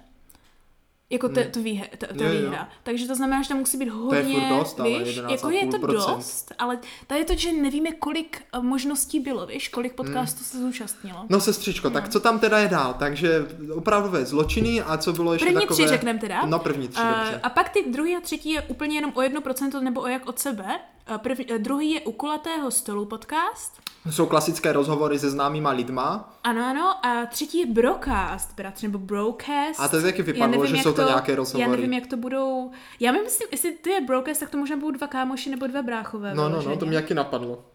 Jako 1.09 1.29
to, 1.29 1.41
to, 1.51 1.61
výhe, 1.61 1.89
to, 1.97 2.07
to 2.07 2.23
výhra. 2.23 2.57
Jo. 2.57 2.65
Takže 2.83 3.07
to 3.07 3.15
znamená, 3.15 3.41
že 3.41 3.49
tam 3.49 3.57
musí 3.57 3.77
být 3.77 3.89
hodně, 3.89 4.21
to 4.21 4.29
je 4.29 4.49
dost, 4.49 4.79
víš, 4.79 5.19
jako 5.29 5.49
je 5.49 5.67
to 5.67 5.87
dost, 5.87 6.51
ale 6.57 6.79
tady 7.07 7.21
je 7.21 7.25
to, 7.25 7.35
že 7.35 7.51
nevíme, 7.51 7.91
kolik 7.91 8.41
eh, 8.53 8.59
možností 8.59 9.19
bylo, 9.19 9.45
víš, 9.45 9.67
kolik 9.67 9.93
podcastů 9.93 10.39
hmm. 10.39 10.45
se 10.45 10.59
zúčastnilo. 10.59 11.25
No 11.29 11.39
sestřičko, 11.39 11.89
no. 11.89 11.93
tak 11.93 12.09
co 12.09 12.19
tam 12.19 12.39
teda 12.39 12.59
je 12.59 12.67
dál? 12.67 12.95
Takže 12.99 13.45
opravdové 13.73 14.25
zločiny 14.25 14.81
a 14.81 14.97
co 14.97 15.13
bylo 15.13 15.33
ještě 15.33 15.45
první 15.45 15.61
takové... 15.61 15.77
tři 15.77 15.87
řekneme 15.87 16.19
teda. 16.19 16.45
No 16.45 16.59
první 16.59 16.87
tři, 16.87 17.01
uh, 17.01 17.39
A 17.43 17.49
pak 17.49 17.69
ty 17.69 17.83
druhý 17.91 18.15
a 18.15 18.19
třetí 18.19 18.49
je 18.49 18.61
úplně 18.61 18.97
jenom 18.97 19.11
o 19.15 19.21
jedno 19.21 19.41
procento 19.41 19.81
nebo 19.81 20.01
o 20.01 20.07
jak 20.07 20.27
od 20.27 20.39
sebe. 20.39 20.79
Prv, 21.17 21.37
druhý 21.57 21.91
je 21.91 22.01
u 22.01 22.11
kulatého 22.11 22.71
stolu 22.71 23.05
podcast. 23.05 23.82
Jsou 24.09 24.25
klasické 24.25 24.73
rozhovory 24.73 25.19
se 25.19 25.29
známýma 25.29 25.69
lidma. 25.69 26.33
Ano, 26.43 26.65
ano. 26.65 27.05
A 27.05 27.25
třetí 27.25 27.59
je 27.59 27.65
Brocast, 27.65 28.55
bratře, 28.55 28.87
nebo 28.87 28.99
Brocast. 28.99 29.79
A 29.79 29.87
to 29.87 30.01
taky 30.01 30.21
vypadlo, 30.21 30.57
nevím, 30.57 30.75
že 30.75 30.83
jsou 30.83 30.93
to, 30.93 31.01
to 31.01 31.07
nějaké 31.07 31.35
rozhovory. 31.35 31.71
Já 31.71 31.75
nevím, 31.75 31.93
jak 31.93 32.07
to 32.07 32.17
budou... 32.17 32.71
Já 32.99 33.11
myslím, 33.11 33.47
jestli 33.51 33.71
to 33.71 33.89
je 33.89 34.01
Brocast, 34.01 34.39
tak 34.39 34.49
to 34.49 34.57
možná 34.57 34.75
budou 34.75 34.91
dva 34.91 35.07
kámoši 35.07 35.49
nebo 35.49 35.67
dva 35.67 35.81
bráchové. 35.81 36.35
No, 36.35 36.49
no, 36.49 36.61
no, 36.61 36.77
to 36.77 36.85
mě 36.85 36.95
jaký 36.95 37.13
napadlo. 37.13 37.65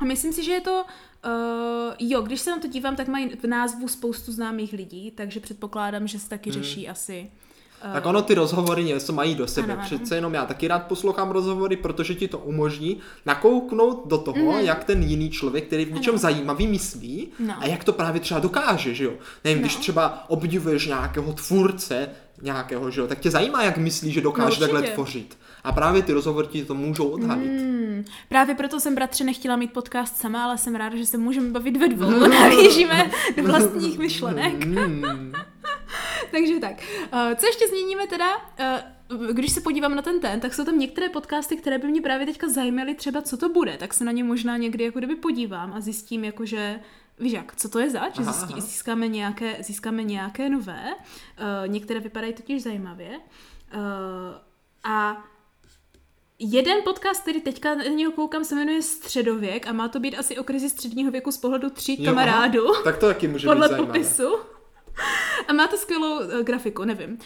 A 0.00 0.04
myslím 0.04 0.32
si, 0.32 0.44
že 0.44 0.52
je 0.52 0.60
to... 0.60 0.84
Uh, 1.26 1.94
jo, 1.98 2.22
když 2.22 2.40
se 2.40 2.50
na 2.50 2.58
to 2.58 2.68
dívám, 2.68 2.96
tak 2.96 3.08
mají 3.08 3.28
v 3.28 3.44
názvu 3.44 3.88
spoustu 3.88 4.32
známých 4.32 4.72
lidí, 4.72 5.10
takže 5.10 5.40
předpokládám, 5.40 6.06
že 6.06 6.18
se 6.18 6.28
taky 6.28 6.50
hmm. 6.50 6.62
řeší 6.62 6.88
asi 6.88 7.30
Tak 7.92 8.06
ono 8.06 8.22
ty 8.22 8.34
rozhovory 8.34 8.84
něco 8.84 9.12
mají 9.12 9.34
do 9.34 9.46
sebe. 9.46 9.72
Ano, 9.72 9.82
Přece 9.84 10.14
jenom 10.14 10.34
já 10.34 10.46
taky 10.46 10.68
rád 10.68 10.86
poslouchám 10.86 11.30
rozhovory, 11.30 11.76
protože 11.76 12.14
ti 12.14 12.28
to 12.28 12.38
umožní 12.38 12.96
nakouknout 13.26 14.02
do 14.06 14.18
toho, 14.18 14.52
mm. 14.52 14.58
jak 14.60 14.84
ten 14.84 15.02
jiný 15.02 15.30
člověk, 15.30 15.66
který 15.66 15.84
v 15.84 15.92
něčem 15.92 16.14
ano. 16.14 16.18
zajímavý 16.18 16.66
myslí 16.66 17.28
no. 17.38 17.54
a 17.58 17.66
jak 17.66 17.84
to 17.84 17.92
právě 17.92 18.20
třeba 18.20 18.40
dokáže, 18.40 18.94
že 18.94 19.04
jo. 19.04 19.12
Nevím, 19.44 19.58
no. 19.58 19.62
když 19.62 19.76
třeba 19.76 20.24
obdivuješ 20.28 20.86
nějakého 20.86 21.32
tvůrce, 21.32 22.08
nějakého, 22.42 22.90
že 22.90 23.00
jo, 23.00 23.06
tak 23.06 23.20
tě 23.20 23.30
zajímá, 23.30 23.62
jak 23.62 23.78
myslí, 23.78 24.12
že 24.12 24.20
dokáže 24.20 24.60
no, 24.60 24.60
takhle 24.60 24.82
tvořit. 24.82 25.38
A 25.64 25.72
právě 25.72 26.02
ty 26.02 26.12
rozhovory 26.12 26.46
ti 26.46 26.64
to 26.64 26.74
můžou 26.74 27.08
odhalit. 27.08 27.50
Mm, 27.50 28.04
právě 28.28 28.54
proto 28.54 28.80
jsem 28.80 28.94
bratře 28.94 29.24
nechtěla 29.24 29.56
mít 29.56 29.72
podcast 29.72 30.16
sama, 30.16 30.44
ale 30.44 30.58
jsem 30.58 30.74
ráda, 30.74 30.96
že 30.96 31.06
se 31.06 31.18
můžeme 31.18 31.50
bavit 31.50 31.76
ve 31.76 31.88
dvou. 31.88 32.10
Navížíme 32.28 33.10
do 33.36 33.42
vlastních 33.42 33.98
myšlenek. 33.98 34.64
Mm. 34.64 35.32
Takže 36.30 36.60
tak. 36.60 36.76
Uh, 37.12 37.34
co 37.34 37.46
ještě 37.46 37.68
změníme 37.68 38.06
teda? 38.06 38.36
Uh, 38.36 39.26
když 39.32 39.52
se 39.52 39.60
podívám 39.60 39.94
na 39.94 40.02
ten 40.02 40.20
ten, 40.20 40.40
tak 40.40 40.54
jsou 40.54 40.64
tam 40.64 40.78
některé 40.78 41.08
podcasty, 41.08 41.56
které 41.56 41.78
by 41.78 41.88
mě 41.88 42.02
právě 42.02 42.26
teďka 42.26 42.48
zajímaly 42.48 42.94
třeba, 42.94 43.22
co 43.22 43.36
to 43.36 43.48
bude, 43.48 43.76
tak 43.76 43.94
se 43.94 44.04
na 44.04 44.12
ně 44.12 44.24
možná 44.24 44.56
někdy 44.56 44.84
jako 44.84 44.98
kdyby 44.98 45.16
podívám 45.16 45.72
a 45.72 45.80
zjistím 45.80 46.24
jakože 46.24 46.80
Víš 47.18 47.32
jak, 47.32 47.56
co 47.56 47.68
to 47.68 47.78
je 47.78 47.90
zač? 47.90 48.16
Že 48.16 48.24
získáme, 48.60 49.08
nějaké, 49.08 49.56
získáme 49.60 50.02
nějaké 50.02 50.48
nové. 50.48 50.94
Uh, 50.94 51.68
některé 51.68 52.00
vypadají 52.00 52.32
totiž 52.32 52.62
zajímavě. 52.62 53.08
Uh, 53.74 53.80
a 54.84 55.24
Jeden 56.38 56.82
podcast, 56.84 57.22
který 57.22 57.40
teďka 57.40 57.74
na 57.74 57.84
něho 57.84 58.12
koukám, 58.12 58.44
se 58.44 58.54
jmenuje 58.54 58.82
Středověk 58.82 59.66
a 59.66 59.72
má 59.72 59.88
to 59.88 60.00
být 60.00 60.16
asi 60.16 60.38
o 60.38 60.44
krizi 60.44 60.70
středního 60.70 61.10
věku 61.10 61.32
z 61.32 61.36
pohledu 61.36 61.70
tří 61.70 62.02
jo, 62.02 62.10
kamarádů. 62.10 62.66
Tak 62.84 62.96
to 62.96 63.06
taky 63.06 63.28
může 63.28 63.46
podle 63.46 63.68
být 63.68 63.70
zajímavé. 63.70 63.98
popisu. 63.98 64.55
A 65.48 65.52
má 65.52 65.66
to 65.66 65.76
skvělou 65.76 66.18
uh, 66.18 66.40
grafiku, 66.42 66.84
nevím. 66.84 67.18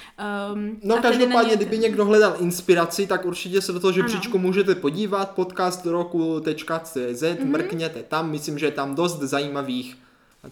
Um, 0.54 0.80
no 0.82 0.96
každopádně, 0.96 1.56
kdyby 1.56 1.78
někdo 1.78 2.04
hledal 2.04 2.36
inspiraci, 2.40 3.06
tak 3.06 3.24
určitě 3.24 3.60
se 3.60 3.72
do 3.72 3.80
toho 3.80 3.92
žebříčku 3.92 4.38
můžete 4.38 4.74
podívat, 4.74 5.30
podcast 5.30 5.86
roku.cz, 5.86 7.22
mm-hmm. 7.22 7.44
mrkněte 7.44 8.02
tam, 8.02 8.30
myslím, 8.30 8.58
že 8.58 8.66
je 8.66 8.72
tam 8.72 8.94
dost 8.94 9.18
zajímavých 9.18 9.96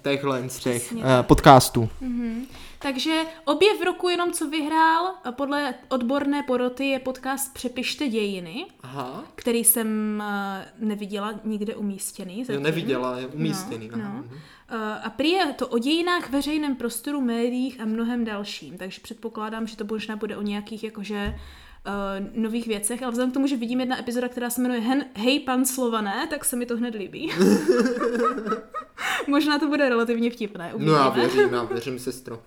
těchhle 0.02 0.44
z 0.48 0.58
těch 0.58 0.92
uh, 0.92 1.02
podcastů. 1.22 1.88
Mm-hmm. 2.02 2.44
Takže 2.78 3.22
objev 3.44 3.82
roku 3.82 4.08
jenom 4.08 4.32
co 4.32 4.48
vyhrál, 4.48 5.14
podle 5.30 5.74
odborné 5.88 6.42
poroty 6.42 6.86
je 6.86 6.98
podcast 6.98 7.54
Přepište 7.54 8.08
dějiny, 8.08 8.66
Aha. 8.82 9.24
který 9.34 9.64
jsem 9.64 10.22
uh, 10.80 10.88
neviděla 10.88 11.34
nikde 11.44 11.76
umístěný. 11.76 12.44
Zatím. 12.44 12.54
Jo, 12.54 12.64
neviděla, 12.64 13.18
je 13.18 13.26
umístěný. 13.26 13.90
No, 13.96 13.98
no. 13.98 14.24
Uh, 14.24 14.76
a 15.02 15.10
prý 15.10 15.30
je 15.30 15.52
to 15.52 15.68
o 15.68 15.78
dějinách, 15.78 16.30
veřejném 16.30 16.76
prostoru, 16.76 17.20
médiích 17.20 17.80
a 17.80 17.84
mnohem 17.84 18.24
dalším, 18.24 18.78
takže 18.78 19.00
předpokládám, 19.00 19.66
že 19.66 19.76
to 19.76 19.84
možná 19.84 20.16
bude 20.16 20.36
o 20.36 20.42
nějakých 20.42 20.84
jakože 20.84 21.34
uh, 21.88 22.26
nových 22.42 22.66
věcech, 22.66 23.02
ale 23.02 23.10
vzhledem 23.10 23.30
k 23.30 23.34
tomu, 23.34 23.46
že 23.46 23.56
vidím 23.56 23.80
jedna 23.80 23.98
epizoda, 23.98 24.28
která 24.28 24.50
se 24.50 24.62
jmenuje 24.62 24.80
Hen, 24.80 25.04
Hej 25.14 25.40
pan 25.40 25.64
Slované, 25.64 26.26
tak 26.30 26.44
se 26.44 26.56
mi 26.56 26.66
to 26.66 26.76
hned 26.76 26.94
líbí. 26.94 27.32
Možná 29.26 29.58
to 29.58 29.68
bude 29.68 29.88
relativně 29.88 30.30
vtipné. 30.30 30.74
Uvidíme. 30.74 30.92
No 30.92 30.98
já 30.98 31.08
věřím, 31.08 31.52
já 31.52 31.62
věřím, 31.64 31.98
sestro. 31.98 32.42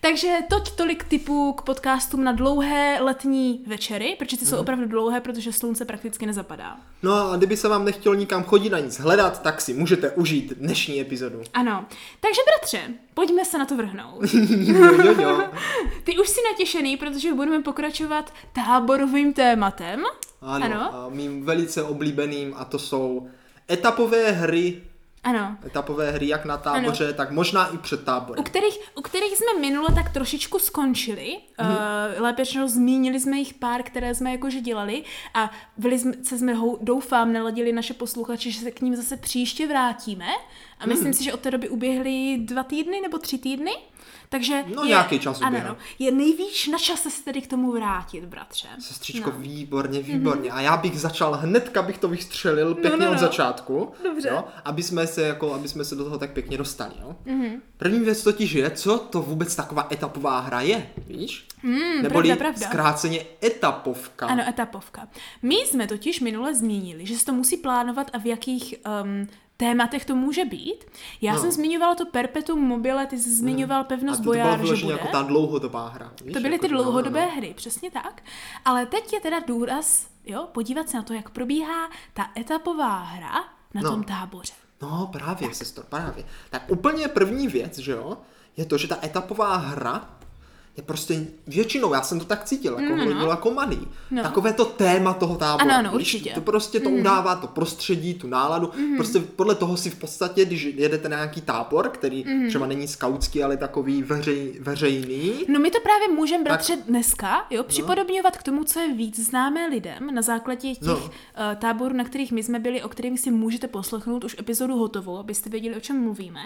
Takže 0.00 0.38
toť 0.50 0.70
tolik 0.70 1.04
typů 1.04 1.52
k 1.52 1.62
podcastům 1.62 2.24
na 2.24 2.32
dlouhé 2.32 2.98
letní 3.00 3.64
večery, 3.66 4.16
protože 4.18 4.36
ty 4.36 4.46
jsou 4.46 4.54
mhm. 4.54 4.60
opravdu 4.60 4.86
dlouhé, 4.86 5.20
protože 5.20 5.52
slunce 5.52 5.84
prakticky 5.84 6.26
nezapadá. 6.26 6.76
No 7.02 7.30
a 7.30 7.36
kdyby 7.36 7.56
se 7.56 7.68
vám 7.68 7.84
nechtělo 7.84 8.14
nikam 8.14 8.44
chodit 8.44 8.74
a 8.74 8.78
nic 8.78 8.98
hledat, 8.98 9.42
tak 9.42 9.60
si 9.60 9.74
můžete 9.74 10.10
užít 10.10 10.52
dnešní 10.56 11.00
epizodu. 11.00 11.42
Ano. 11.54 11.86
Takže 12.20 12.40
bratře, 12.46 12.94
pojďme 13.14 13.44
se 13.44 13.58
na 13.58 13.64
to 13.64 13.76
vrhnout. 13.76 14.22
jo, 14.50 15.02
jo, 15.04 15.14
jo. 15.20 15.42
Ty 16.04 16.18
už 16.18 16.28
jsi 16.28 16.40
natěšený, 16.52 16.96
protože 16.96 17.34
budeme 17.34 17.62
pokračovat 17.62 18.32
táborovým 18.52 19.32
tématem. 19.32 20.02
Ano, 20.42 20.64
ano. 20.64 20.94
A 20.94 21.08
mým 21.08 21.44
velice 21.44 21.82
oblíbeným 21.82 22.54
a 22.56 22.64
to 22.64 22.78
jsou 22.78 23.28
etapové 23.70 24.32
hry 24.32 24.82
ano. 25.26 25.56
etapové 25.66 26.10
hry, 26.10 26.28
jak 26.28 26.44
na 26.44 26.56
táboře, 26.56 27.04
ano. 27.04 27.14
tak 27.14 27.30
možná 27.30 27.66
i 27.66 27.78
před 27.78 28.04
táborem. 28.04 28.40
U 28.40 28.44
kterých, 28.44 28.78
u 28.94 29.02
kterých 29.02 29.36
jsme 29.36 29.60
minule 29.60 29.88
tak 29.94 30.12
trošičku 30.12 30.58
skončili, 30.58 31.36
mm. 31.62 31.68
uh, 31.68 32.22
lépe 32.22 32.44
řečeno 32.44 32.68
zmínili 32.68 33.20
jsme 33.20 33.36
jich 33.36 33.54
pár, 33.54 33.82
které 33.82 34.14
jsme 34.14 34.32
jakože 34.32 34.60
dělali 34.60 35.04
a 35.34 35.50
velice 35.78 36.38
jsme, 36.38 36.54
doufám, 36.80 37.32
naladili 37.32 37.72
naše 37.72 37.94
posluchače, 37.94 38.50
že 38.50 38.60
se 38.60 38.70
k 38.70 38.80
ním 38.80 38.96
zase 38.96 39.16
příště 39.16 39.66
vrátíme 39.66 40.28
a 40.78 40.86
myslím 40.86 41.08
mm. 41.08 41.14
si, 41.14 41.24
že 41.24 41.32
od 41.32 41.40
té 41.40 41.50
doby 41.50 41.68
uběhly 41.68 42.38
dva 42.38 42.62
týdny 42.62 43.00
nebo 43.00 43.18
tři 43.18 43.38
týdny. 43.38 43.72
Takže 44.28 44.64
no 44.74 44.82
je, 44.82 44.88
nějaký 44.88 45.18
čas 45.18 45.40
ano, 45.42 45.58
no, 45.68 45.76
je 45.98 46.12
nejvíc 46.12 46.66
na 46.66 46.78
čase 46.78 47.10
se 47.10 47.24
tedy 47.24 47.42
k 47.42 47.46
tomu 47.46 47.72
vrátit, 47.72 48.24
bratře. 48.24 48.68
Sestřičko, 48.78 49.30
no. 49.30 49.38
výborně, 49.38 50.02
výborně. 50.02 50.50
Mm-hmm. 50.50 50.56
A 50.56 50.60
já 50.60 50.76
bych 50.76 51.00
začal 51.00 51.34
hnedka 51.34 51.82
bych 51.82 51.98
to 51.98 52.08
vystřelil 52.08 52.68
no, 52.68 52.74
pěkně 52.74 52.98
no, 52.98 53.06
no, 53.06 53.12
od 53.12 53.18
začátku. 53.18 53.92
Dobře. 54.04 54.28
Jo, 54.28 54.44
aby 54.64 54.82
jsme 54.82 55.06
se 55.06 55.22
jako, 55.22 55.54
aby 55.54 55.68
jsme 55.68 55.84
se 55.84 55.94
do 55.94 56.04
toho 56.04 56.18
tak 56.18 56.30
pěkně 56.30 56.58
dostali. 56.58 56.94
Jo. 57.00 57.16
Mm-hmm. 57.26 57.60
První 57.76 58.00
věc 58.00 58.22
totiž 58.22 58.52
je, 58.52 58.70
co 58.70 58.98
to 58.98 59.22
vůbec 59.22 59.56
taková 59.56 59.88
etapová 59.92 60.40
hra 60.40 60.60
je, 60.60 60.90
víš? 61.06 61.46
Mm, 61.62 62.02
Neboli 62.02 62.28
pravda, 62.28 62.36
pravda. 62.36 62.66
zkráceně 62.66 63.24
etapovka. 63.44 64.26
Ano, 64.26 64.44
etapovka. 64.48 65.08
My 65.42 65.54
jsme 65.54 65.86
totiž 65.86 66.20
minule 66.20 66.54
zmínili, 66.54 67.06
že 67.06 67.18
se 67.18 67.24
to 67.24 67.32
musí 67.32 67.56
plánovat 67.56 68.10
a 68.12 68.18
v 68.18 68.26
jakých 68.26 68.74
um, 69.02 69.28
tématech 69.56 70.04
to 70.04 70.14
může 70.14 70.44
být. 70.44 70.84
Já 71.20 71.34
no. 71.34 71.40
jsem 71.40 71.50
zmiňovala 71.50 71.94
to 71.94 72.06
Perpetuum 72.06 72.60
mobile, 72.60 73.06
ty 73.06 73.18
jsi 73.18 73.36
zmiňoval 73.36 73.78
hmm. 73.78 73.88
pevnost 73.88 74.20
bojára, 74.20 74.64
že 74.74 74.84
bude. 74.84 74.92
jako 74.92 75.08
ta 75.08 75.22
dlouhodobá 75.22 75.88
hra. 75.88 76.12
Víš, 76.24 76.34
to 76.34 76.40
byly 76.40 76.52
jako 76.52 76.66
ty 76.66 76.68
dlouhodobé 76.68 77.20
no, 77.20 77.26
no. 77.26 77.36
hry, 77.36 77.54
přesně 77.56 77.90
tak. 77.90 78.22
Ale 78.64 78.86
teď 78.86 79.12
je 79.12 79.20
teda 79.20 79.40
důraz, 79.40 80.06
jo, 80.24 80.48
podívat 80.52 80.88
se 80.88 80.96
na 80.96 81.02
to, 81.02 81.12
jak 81.12 81.30
probíhá 81.30 81.90
ta 82.14 82.30
etapová 82.36 82.98
hra 82.98 83.44
na 83.74 83.80
no. 83.82 83.90
tom 83.90 84.04
táboře. 84.04 84.52
No 84.82 85.08
právě, 85.12 85.48
tak. 85.48 85.56
sestro, 85.56 85.84
právě. 85.88 86.24
Tak 86.50 86.62
úplně 86.70 87.08
první 87.08 87.48
věc, 87.48 87.78
že 87.78 87.92
jo, 87.92 88.18
je 88.56 88.64
to, 88.64 88.78
že 88.78 88.88
ta 88.88 88.98
etapová 89.02 89.56
hra 89.56 90.15
je 90.76 90.82
prostě 90.82 91.26
většinou, 91.46 91.94
já 91.94 92.02
jsem 92.02 92.18
to 92.18 92.24
tak 92.24 92.44
cítil, 92.44 92.78
jako 92.80 92.94
mm, 92.96 93.18
no. 93.18 93.26
jako 93.26 93.50
malý. 93.50 93.88
No. 94.10 94.22
Takové 94.22 94.52
to 94.52 94.64
téma 94.64 95.14
toho 95.14 95.36
tábora. 95.36 95.64
Ano, 95.64 95.88
ano, 95.88 95.94
určitě. 95.94 96.30
To 96.34 96.40
prostě 96.40 96.80
to 96.80 96.90
mm. 96.90 97.00
udává 97.00 97.34
to 97.36 97.46
prostředí, 97.46 98.14
tu 98.14 98.26
náladu. 98.26 98.70
Mm. 98.76 98.96
Prostě 98.96 99.20
podle 99.20 99.54
toho 99.54 99.76
si 99.76 99.90
v 99.90 99.94
podstatě, 99.94 100.44
když 100.44 100.62
jedete 100.62 101.08
na 101.08 101.16
nějaký 101.16 101.40
tábor, 101.40 101.88
který 101.88 102.24
mm. 102.24 102.48
třeba 102.48 102.66
není 102.66 102.88
skautský, 102.88 103.42
ale 103.42 103.56
takový 103.56 104.02
veřej, 104.02 104.58
veřejný. 104.60 105.32
No 105.48 105.60
my 105.60 105.70
to 105.70 105.78
právě 105.80 106.08
můžeme, 106.08 106.44
bratře, 106.44 106.76
tak... 106.76 106.84
dneska, 106.86 107.46
jo, 107.50 107.58
no. 107.58 107.64
připodobňovat 107.64 108.34
no. 108.34 108.38
k 108.38 108.42
tomu, 108.42 108.64
co 108.64 108.80
je 108.80 108.94
víc 108.94 109.20
známé 109.20 109.66
lidem 109.66 110.14
na 110.14 110.22
základě 110.22 110.74
těch 110.74 110.82
no. 110.82 110.96
uh, 110.96 111.10
táborů, 111.58 111.94
na 111.94 112.04
kterých 112.04 112.32
my 112.32 112.42
jsme 112.42 112.58
byli, 112.58 112.82
o 112.82 112.88
kterých 112.88 113.20
si 113.20 113.30
můžete 113.30 113.68
poslechnout 113.68 114.24
už 114.24 114.36
epizodu 114.38 114.76
hotovou, 114.76 115.18
abyste 115.18 115.50
věděli, 115.50 115.76
o 115.76 115.80
čem 115.80 116.02
mluvíme. 116.02 116.40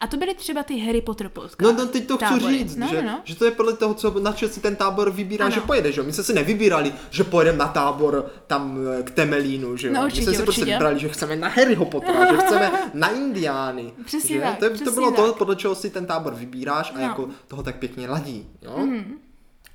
A 0.00 0.06
to 0.06 0.16
byly 0.16 0.34
třeba 0.34 0.62
ty 0.62 0.78
Harry 0.78 1.00
Potter 1.00 1.28
podcast. 1.28 1.62
No, 1.62 1.72
no 1.72 1.86
teď 1.86 2.06
to 2.06 2.16
tábory. 2.16 2.40
chci 2.40 2.58
říct, 2.58 2.76
no, 2.76 2.88
že, 2.88 3.02
no. 3.02 3.20
že 3.24 3.36
to 3.36 3.44
je 3.44 3.50
podle 3.50 3.75
toho, 3.76 3.94
co 3.94 4.20
na 4.20 4.32
si 4.32 4.60
ten 4.60 4.76
tábor 4.76 5.10
vybírá, 5.10 5.46
ano. 5.46 5.54
že 5.54 5.60
pojede, 5.60 5.92
že 5.92 6.00
jo? 6.00 6.04
My 6.06 6.12
jsme 6.12 6.24
si 6.24 6.32
nevybírali, 6.32 6.92
že 7.10 7.24
pojedeme 7.24 7.58
na 7.58 7.68
tábor 7.68 8.30
tam 8.46 8.78
eh, 8.98 9.02
k 9.02 9.10
Temelínu, 9.10 9.76
že 9.76 9.88
jo? 9.88 9.94
No, 9.94 10.04
určitě, 10.04 10.20
My 10.20 10.26
jsme 10.26 10.34
si 10.36 10.42
prostě 10.42 10.64
vybrali, 10.64 11.00
že 11.00 11.08
chceme 11.08 11.36
na 11.36 11.48
Harryho 11.48 11.84
Pottera, 11.84 12.32
že 12.32 12.38
chceme 12.38 12.72
na 12.94 13.08
Indiány. 13.08 13.92
Přesně 14.04 14.36
že? 14.36 14.40
tak, 14.40 14.58
to, 14.58 14.66
přesně 14.66 14.84
to 14.84 14.92
bylo 14.92 15.10
tak. 15.10 15.16
to, 15.16 15.32
podle 15.32 15.56
čeho 15.56 15.74
si 15.74 15.90
ten 15.90 16.06
tábor 16.06 16.34
vybíráš 16.34 16.92
a 16.94 16.98
no. 16.98 17.02
jako 17.02 17.28
toho 17.48 17.62
tak 17.62 17.76
pěkně 17.76 18.08
ladí, 18.08 18.46
jo? 18.62 18.78
Mm. 18.78 19.18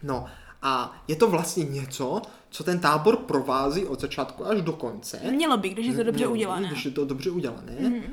No 0.04 0.26
a 0.62 1.04
je 1.08 1.16
to 1.16 1.28
vlastně 1.28 1.64
něco, 1.64 2.22
co 2.50 2.64
ten 2.64 2.80
tábor 2.80 3.18
provází 3.18 3.86
od 3.86 4.02
začátku 4.02 4.48
až 4.48 4.62
do 4.62 4.74
konce. 4.74 5.20
Mělo 5.32 5.58
by, 5.58 5.70
když 5.70 5.88
je 5.88 5.94
to 5.94 6.04
dobře 6.04 6.28
udělané. 6.28 6.68
Když 6.68 6.86
je 6.86 6.92
to 6.92 7.06
dobře 7.06 7.30
udělané. 7.30 7.76
Mm 7.80 8.04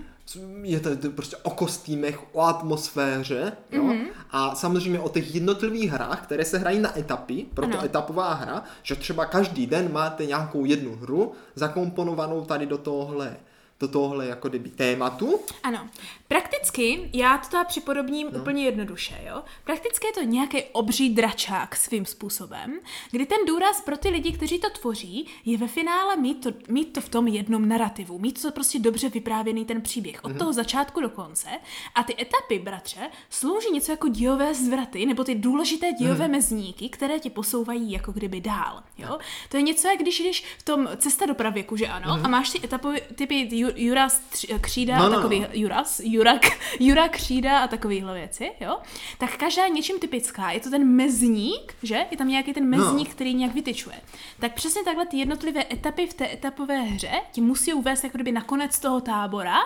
je 0.62 0.80
to, 0.80 0.96
to 0.96 1.10
prostě 1.10 1.36
o 1.36 1.50
kostýmech, 1.50 2.20
o 2.32 2.40
atmosféře, 2.40 3.52
jo? 3.70 3.84
Mm-hmm. 3.84 4.06
A 4.30 4.54
samozřejmě 4.54 5.00
o 5.00 5.08
těch 5.08 5.34
jednotlivých 5.34 5.90
hrách, 5.90 6.22
které 6.22 6.44
se 6.44 6.58
hrají 6.58 6.78
na 6.78 6.98
etapy, 6.98 7.46
proto 7.54 7.78
ano. 7.78 7.84
etapová 7.84 8.34
hra, 8.34 8.64
že 8.82 8.96
třeba 8.96 9.26
každý 9.26 9.66
den 9.66 9.92
máte 9.92 10.26
nějakou 10.26 10.64
jednu 10.64 10.96
hru 10.96 11.32
zakomponovanou 11.54 12.44
tady 12.44 12.66
do 12.66 12.78
tohle 12.78 13.36
do 13.80 13.88
tohle 13.88 14.26
jako 14.26 14.48
kdyby 14.48 14.68
tématu. 14.68 15.40
Ano. 15.62 15.88
Prakticky, 16.28 17.10
já 17.12 17.38
to 17.38 17.48
teda 17.48 17.64
připodobním 17.64 18.28
no. 18.32 18.40
úplně 18.40 18.64
jednoduše, 18.64 19.20
jo. 19.26 19.42
Prakticky 19.64 20.06
je 20.06 20.12
to 20.12 20.22
nějaký 20.22 20.62
obří 20.72 21.14
dračák 21.14 21.76
svým 21.76 22.06
způsobem, 22.06 22.80
kdy 23.10 23.26
ten 23.26 23.38
důraz 23.46 23.80
pro 23.80 23.96
ty 23.96 24.08
lidi, 24.08 24.32
kteří 24.32 24.58
to 24.58 24.70
tvoří, 24.70 25.26
je 25.44 25.58
ve 25.58 25.68
finále 25.68 26.16
mít 26.16 26.42
to, 26.42 26.50
mít 26.68 26.92
to 26.92 27.00
v 27.00 27.08
tom 27.08 27.28
jednom 27.28 27.68
narrativu, 27.68 28.18
mít 28.18 28.42
to 28.42 28.52
prostě 28.52 28.78
dobře 28.78 29.08
vyprávěný 29.08 29.64
ten 29.64 29.82
příběh, 29.82 30.24
od 30.24 30.32
mm-hmm. 30.32 30.38
toho 30.38 30.52
začátku 30.52 31.00
do 31.00 31.08
konce. 31.08 31.48
A 31.94 32.02
ty 32.02 32.16
etapy, 32.20 32.58
bratře, 32.58 33.10
slouží 33.30 33.70
něco 33.72 33.92
jako 33.92 34.08
dílové 34.08 34.54
zvraty, 34.54 35.06
nebo 35.06 35.24
ty 35.24 35.34
důležité 35.34 35.92
dílové 35.92 36.24
mm. 36.24 36.32
mezníky, 36.32 36.88
které 36.88 37.18
ti 37.18 37.30
posouvají 37.30 37.92
jako 37.92 38.12
kdyby 38.12 38.40
dál, 38.40 38.82
jo. 38.98 39.18
To 39.48 39.56
je 39.56 39.62
něco, 39.62 39.88
jak 39.88 39.98
když 39.98 40.20
jdeš 40.20 40.44
v 40.58 40.62
tom 40.62 40.88
cesta 40.96 41.26
do 41.26 41.34
pravěku, 41.34 41.76
že 41.76 41.86
ano, 41.86 42.16
mm. 42.16 42.26
a 42.26 42.28
máš 42.28 42.50
ty 42.50 42.60
etapové, 42.64 43.00
typy 43.00 43.48
Juras 43.76 44.22
Křída 44.60 44.98
no, 44.98 45.08
no, 45.08 45.16
takový, 45.16 45.40
no. 45.40 45.46
Juras, 45.52 46.00
Jurak, 46.18 46.42
Jura 46.80 47.08
Křída 47.08 47.58
a 47.58 47.66
takovýhle 47.66 48.14
věci, 48.14 48.52
jo, 48.60 48.78
tak 49.18 49.36
každá 49.36 49.68
něčím 49.68 49.98
typická. 49.98 50.50
Je 50.50 50.60
to 50.60 50.70
ten 50.70 50.84
mezník, 50.84 51.74
že? 51.82 52.06
Je 52.10 52.16
tam 52.16 52.28
nějaký 52.28 52.52
ten 52.52 52.68
mezník, 52.68 53.08
no. 53.08 53.14
který 53.14 53.34
nějak 53.34 53.54
vytyčuje. 53.54 53.96
Tak 54.40 54.54
přesně 54.54 54.84
takhle 54.84 55.06
ty 55.06 55.16
jednotlivé 55.16 55.64
etapy 55.72 56.06
v 56.06 56.14
té 56.14 56.32
etapové 56.32 56.80
hře 56.82 57.12
ti 57.32 57.40
musí 57.40 57.72
uvést 57.72 58.04
jako 58.04 58.18
kdyby 58.18 58.32
na 58.32 58.42
konec 58.42 58.78
toho 58.78 59.00
tábora, 59.00 59.58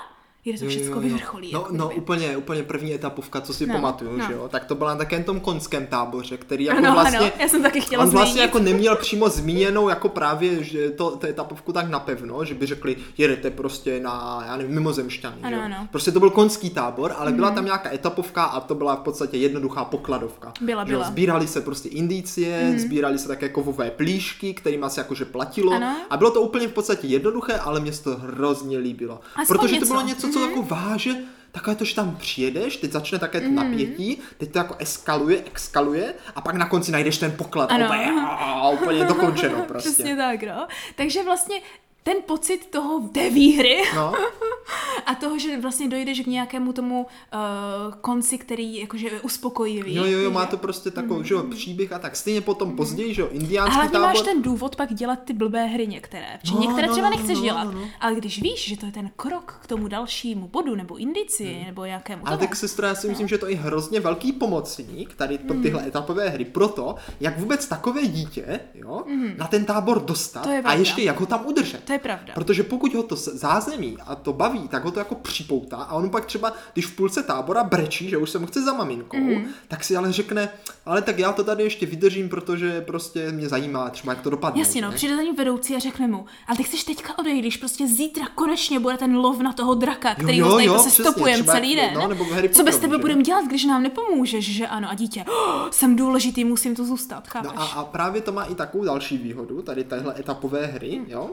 kde 0.45 0.59
to 0.59 0.67
všechno 0.67 1.01
vyvrcholí. 1.01 1.53
No, 1.53 1.61
jako 1.61 1.77
no 1.77 1.91
úplně, 1.91 2.37
úplně 2.37 2.63
první 2.63 2.95
etapovka, 2.95 3.41
co 3.41 3.55
si 3.55 3.67
no, 3.67 3.75
pamatuju, 3.75 4.17
no. 4.17 4.27
že 4.27 4.33
jo? 4.33 4.49
Tak 4.49 4.65
to 4.65 4.75
byla 4.75 4.91
na 4.91 4.99
takém 4.99 5.25
tom 5.25 5.41
konském 5.41 5.87
táboře, 5.87 6.37
který 6.37 6.65
jako 6.65 6.79
ano, 6.79 6.93
vlastně... 6.93 7.19
Ano, 7.19 7.31
já 7.39 7.49
jsem 7.49 7.63
taky 7.63 7.81
chtěla 7.81 8.03
On 8.05 8.11
zmínit. 8.11 8.25
vlastně 8.25 8.43
jako 8.43 8.59
neměl 8.59 8.97
přímo 8.97 9.29
zmíněnou 9.29 9.89
jako 9.89 10.09
právě, 10.09 10.65
že 10.65 10.91
to, 10.91 11.17
to 11.17 11.27
etapovku 11.27 11.73
tak 11.73 11.89
napevno, 11.89 12.45
že 12.45 12.55
by 12.55 12.67
řekli, 12.67 12.97
jedete 13.19 13.51
prostě 13.51 14.01
na, 14.01 14.45
já 14.47 14.57
nevím, 14.57 14.75
mimozemšťany, 14.75 15.37
ano, 15.43 15.57
že 15.57 15.63
Ano. 15.63 15.89
Prostě 15.91 16.13
to 16.13 16.21
byl 16.21 16.31
konský 16.31 16.71
tábor, 16.71 17.15
ale 17.19 17.33
byla 17.33 17.49
mhm. 17.49 17.55
tam 17.55 17.65
nějaká 17.65 17.93
etapovka 17.95 18.45
a 18.45 18.61
to 18.61 18.75
byla 18.75 18.97
v 18.97 19.01
podstatě 19.01 19.37
jednoduchá 19.37 19.85
pokladovka. 19.85 20.53
Byla, 20.61 20.85
byla. 20.85 21.05
Sbírali 21.05 21.49
se 21.49 21.61
prostě 21.61 21.89
indicie, 21.89 22.71
mm-hmm. 22.71 22.79
sbírali 22.79 23.19
se 23.19 23.29
také 23.29 23.49
kovové 23.49 23.91
plíšky, 23.91 24.55
kterým 24.55 24.85
asi 24.85 25.01
jakože 25.01 25.25
platilo 25.25 25.73
ano. 25.73 25.97
a 26.11 26.17
bylo 26.17 26.31
to 26.31 26.41
úplně 26.41 26.69
v 26.69 26.73
podstatě 26.73 27.07
jednoduché, 27.07 27.55
ale 27.55 27.81
mě 27.81 27.93
se 27.93 28.05
to 28.05 28.17
hrozně 28.17 28.79
líbilo. 28.79 29.21
Aspoň 29.37 29.59
protože 29.59 29.75
něco. 29.75 29.87
to 29.87 29.93
bylo 29.93 30.07
něco, 30.07 30.32
co 30.33 30.39
mm-hmm. 30.39 30.49
jako 30.49 30.63
váže 30.63 31.11
že 31.11 31.19
takové 31.53 31.77
to, 31.77 31.85
že 31.85 31.95
tam 31.95 32.17
přijedeš, 32.17 32.77
teď 32.77 32.93
začne 32.93 33.19
také 33.19 33.41
to 33.41 33.49
mm. 33.49 33.55
napětí, 33.55 34.19
teď 34.39 34.53
to 34.53 34.59
jako 34.59 34.77
eskaluje, 34.79 35.43
exkaluje 35.47 36.15
a 36.35 36.41
pak 36.41 36.55
na 36.55 36.69
konci 36.69 36.93
najdeš 36.93 37.19
ten 37.19 37.33
poklad. 37.33 37.73
Ano. 37.73 37.87
Úplně, 37.87 38.13
a, 38.27 38.69
úplně 38.69 39.05
dokončeno 39.05 39.65
prostě. 39.69 39.91
Přesně 39.91 40.17
tak, 40.17 40.43
no. 40.43 40.67
Takže 40.97 41.25
vlastně 41.25 41.61
ten 42.03 42.17
pocit 42.27 42.67
toho 42.67 43.09
té 43.09 43.31
výhry 43.31 43.83
no. 43.97 44.15
a 45.07 45.15
toho, 45.15 45.39
že 45.39 45.61
vlastně 45.61 45.89
dojdeš 45.89 46.21
k 46.21 46.27
nějakému 46.27 46.73
tomu 46.73 47.03
uh, 47.03 47.95
konci, 48.01 48.39
který 48.39 48.77
jakože 48.77 49.07
je 49.09 49.21
uspokojivý. 49.21 49.95
Jo, 49.95 50.05
jo, 50.05 50.19
jo, 50.19 50.31
má 50.31 50.47
to 50.47 50.57
prostě 50.57 50.91
takový, 50.91 51.19
mm. 51.19 51.25
že 51.25 51.35
jo, 51.35 51.43
příběh 51.43 51.93
a 51.93 51.99
tak. 51.99 52.17
Stejně 52.17 52.41
potom 52.41 52.69
mm. 52.69 52.77
později, 52.77 53.15
že 53.15 53.23
jo, 53.23 53.29
indiánský 53.31 53.75
hlavně 53.75 53.93
tábor. 53.93 54.09
máš 54.09 54.21
ten 54.21 54.43
důvod 54.43 54.77
pak 54.77 54.95
dělat 54.95 55.19
ty 55.25 55.33
blbé 55.33 55.67
hry 55.67 55.87
některé. 55.87 56.39
Či 56.45 56.55
no, 56.55 56.61
některé 56.61 56.87
no, 56.87 56.93
třeba 56.93 57.11
no, 57.11 57.17
nechceš 57.17 57.39
no, 57.39 57.45
dělat, 57.45 57.65
no, 57.65 57.73
no. 57.73 57.89
ale 58.01 58.15
když 58.15 58.43
víš, 58.43 58.69
že 58.69 58.77
to 58.77 58.87
je 58.87 58.93
ten 58.93 59.11
krok 59.17 59.59
k 59.63 59.67
tomu 59.67 59.89
dalšímu 59.89 60.49
bodu, 60.49 60.75
nebo 60.75 60.97
indici, 60.97 61.57
mm. 61.59 61.67
nebo 61.67 61.85
nějakému 61.85 62.29
Ale 62.29 62.39
tak 62.39 62.57
sestra, 62.57 62.89
já 62.89 62.95
si 62.95 63.09
myslím, 63.09 63.25
no. 63.25 63.29
že 63.29 63.39
to 63.39 63.49
je 63.49 63.57
hrozně 63.57 64.01
velký 64.01 64.33
pomocník, 64.33 65.15
tady 65.15 65.39
to, 65.39 65.55
mm. 65.55 65.63
tyhle 65.63 65.87
etapové 65.87 66.29
hry, 66.29 66.45
proto, 66.45 66.95
jak 67.21 67.39
vůbec 67.39 67.67
takové 67.67 68.07
dítě, 68.07 68.61
jo, 68.75 69.03
mm. 69.07 69.35
na 69.39 69.47
ten 69.47 69.65
tábor 69.65 70.05
dostat 70.05 70.47
a 70.65 70.75
ještě 70.75 71.03
jak 71.03 71.21
ho 71.21 71.27
tam 71.27 71.47
udržet. 71.47 71.85
To 71.85 71.92
je 71.93 71.99
pravda. 71.99 72.35
Protože 72.35 72.63
pokud 72.63 72.95
ho 72.95 73.03
to 73.03 73.17
zázemí 73.17 73.97
a 74.07 74.15
to 74.15 74.33
baví, 74.33 74.69
tak 74.69 74.85
ho 74.85 74.91
to 74.91 74.99
jako 74.99 75.15
připoutá 75.15 75.77
a 75.77 75.95
on 75.95 76.11
pak 76.11 76.27
třeba, 76.27 76.53
když 76.73 76.87
v 76.87 76.97
půlce 76.97 77.23
tábora 77.23 77.65
brečí, 77.65 78.09
že 78.09 78.17
už 78.17 78.31
se 78.31 78.39
mu 78.39 78.47
chce 78.47 78.63
za 78.63 78.73
maminkou, 78.73 79.17
mm. 79.17 79.45
tak 79.69 79.85
si 79.85 79.97
ale 79.97 80.13
řekne, 80.13 80.49
ale 80.87 81.03
tak 81.03 81.19
já 81.19 81.33
to 81.33 81.45
tady 81.45 81.63
ještě 81.63 81.87
vydržím, 81.87 82.29
protože 82.29 82.81
prostě 82.81 83.33
mě 83.33 83.49
zajímá 83.49 83.91
třeba, 83.91 84.13
jak 84.13 84.23
to 84.23 84.31
dopadne. 84.31 84.61
Jasně, 84.61 84.83
no, 84.83 84.93
přijde 84.93 85.17
za 85.17 85.23
ním 85.23 85.37
vedoucí 85.37 85.77
a 85.77 85.79
řekne 85.79 86.07
mu, 86.07 86.27
ale 86.47 86.57
ty 86.57 86.63
chceš 86.63 86.85
teďka 86.85 87.19
odejít, 87.19 87.41
když 87.41 87.57
prostě 87.57 87.87
zítra 87.87 88.27
konečně 88.35 88.81
bude 88.81 88.97
ten 88.97 89.17
lov 89.17 89.39
na 89.39 89.53
toho 89.53 89.75
draka, 89.75 90.15
který 90.15 90.39
jo, 90.39 90.47
jo, 90.47 90.53
ho 90.53 90.57
tady 90.57 90.69
prostě 90.69 91.03
stopujem 91.03 91.45
celý 91.45 91.77
den. 91.77 91.95
No, 91.95 92.09
nebo 92.09 92.25
Co 92.53 92.65
bez 92.65 92.79
tebe 92.79 92.99
budeme 92.99 93.23
dělat, 93.23 93.45
když 93.45 93.65
nám 93.65 93.83
nepomůžeš, 93.83 94.55
že 94.57 94.67
ano? 94.67 94.91
A 94.91 94.95
dítě, 94.95 95.25
oh, 95.29 95.69
jsem 95.71 95.97
důležitý, 95.97 96.45
musím 96.45 96.77
to 96.77 96.85
zůstat, 96.85 97.29
chápeš? 97.29 97.51
No 97.55 97.63
a, 97.63 97.65
a 97.65 97.85
právě 97.85 98.21
to 98.21 98.33
má 98.33 98.45
i 98.45 98.55
takovou 98.55 98.85
další 98.85 99.19
výhodu, 99.19 99.63
tady 99.63 99.85
tahle 99.85 100.21
etapové 100.21 100.67
hry, 100.67 100.99
mm. 100.99 101.07
jo? 101.09 101.31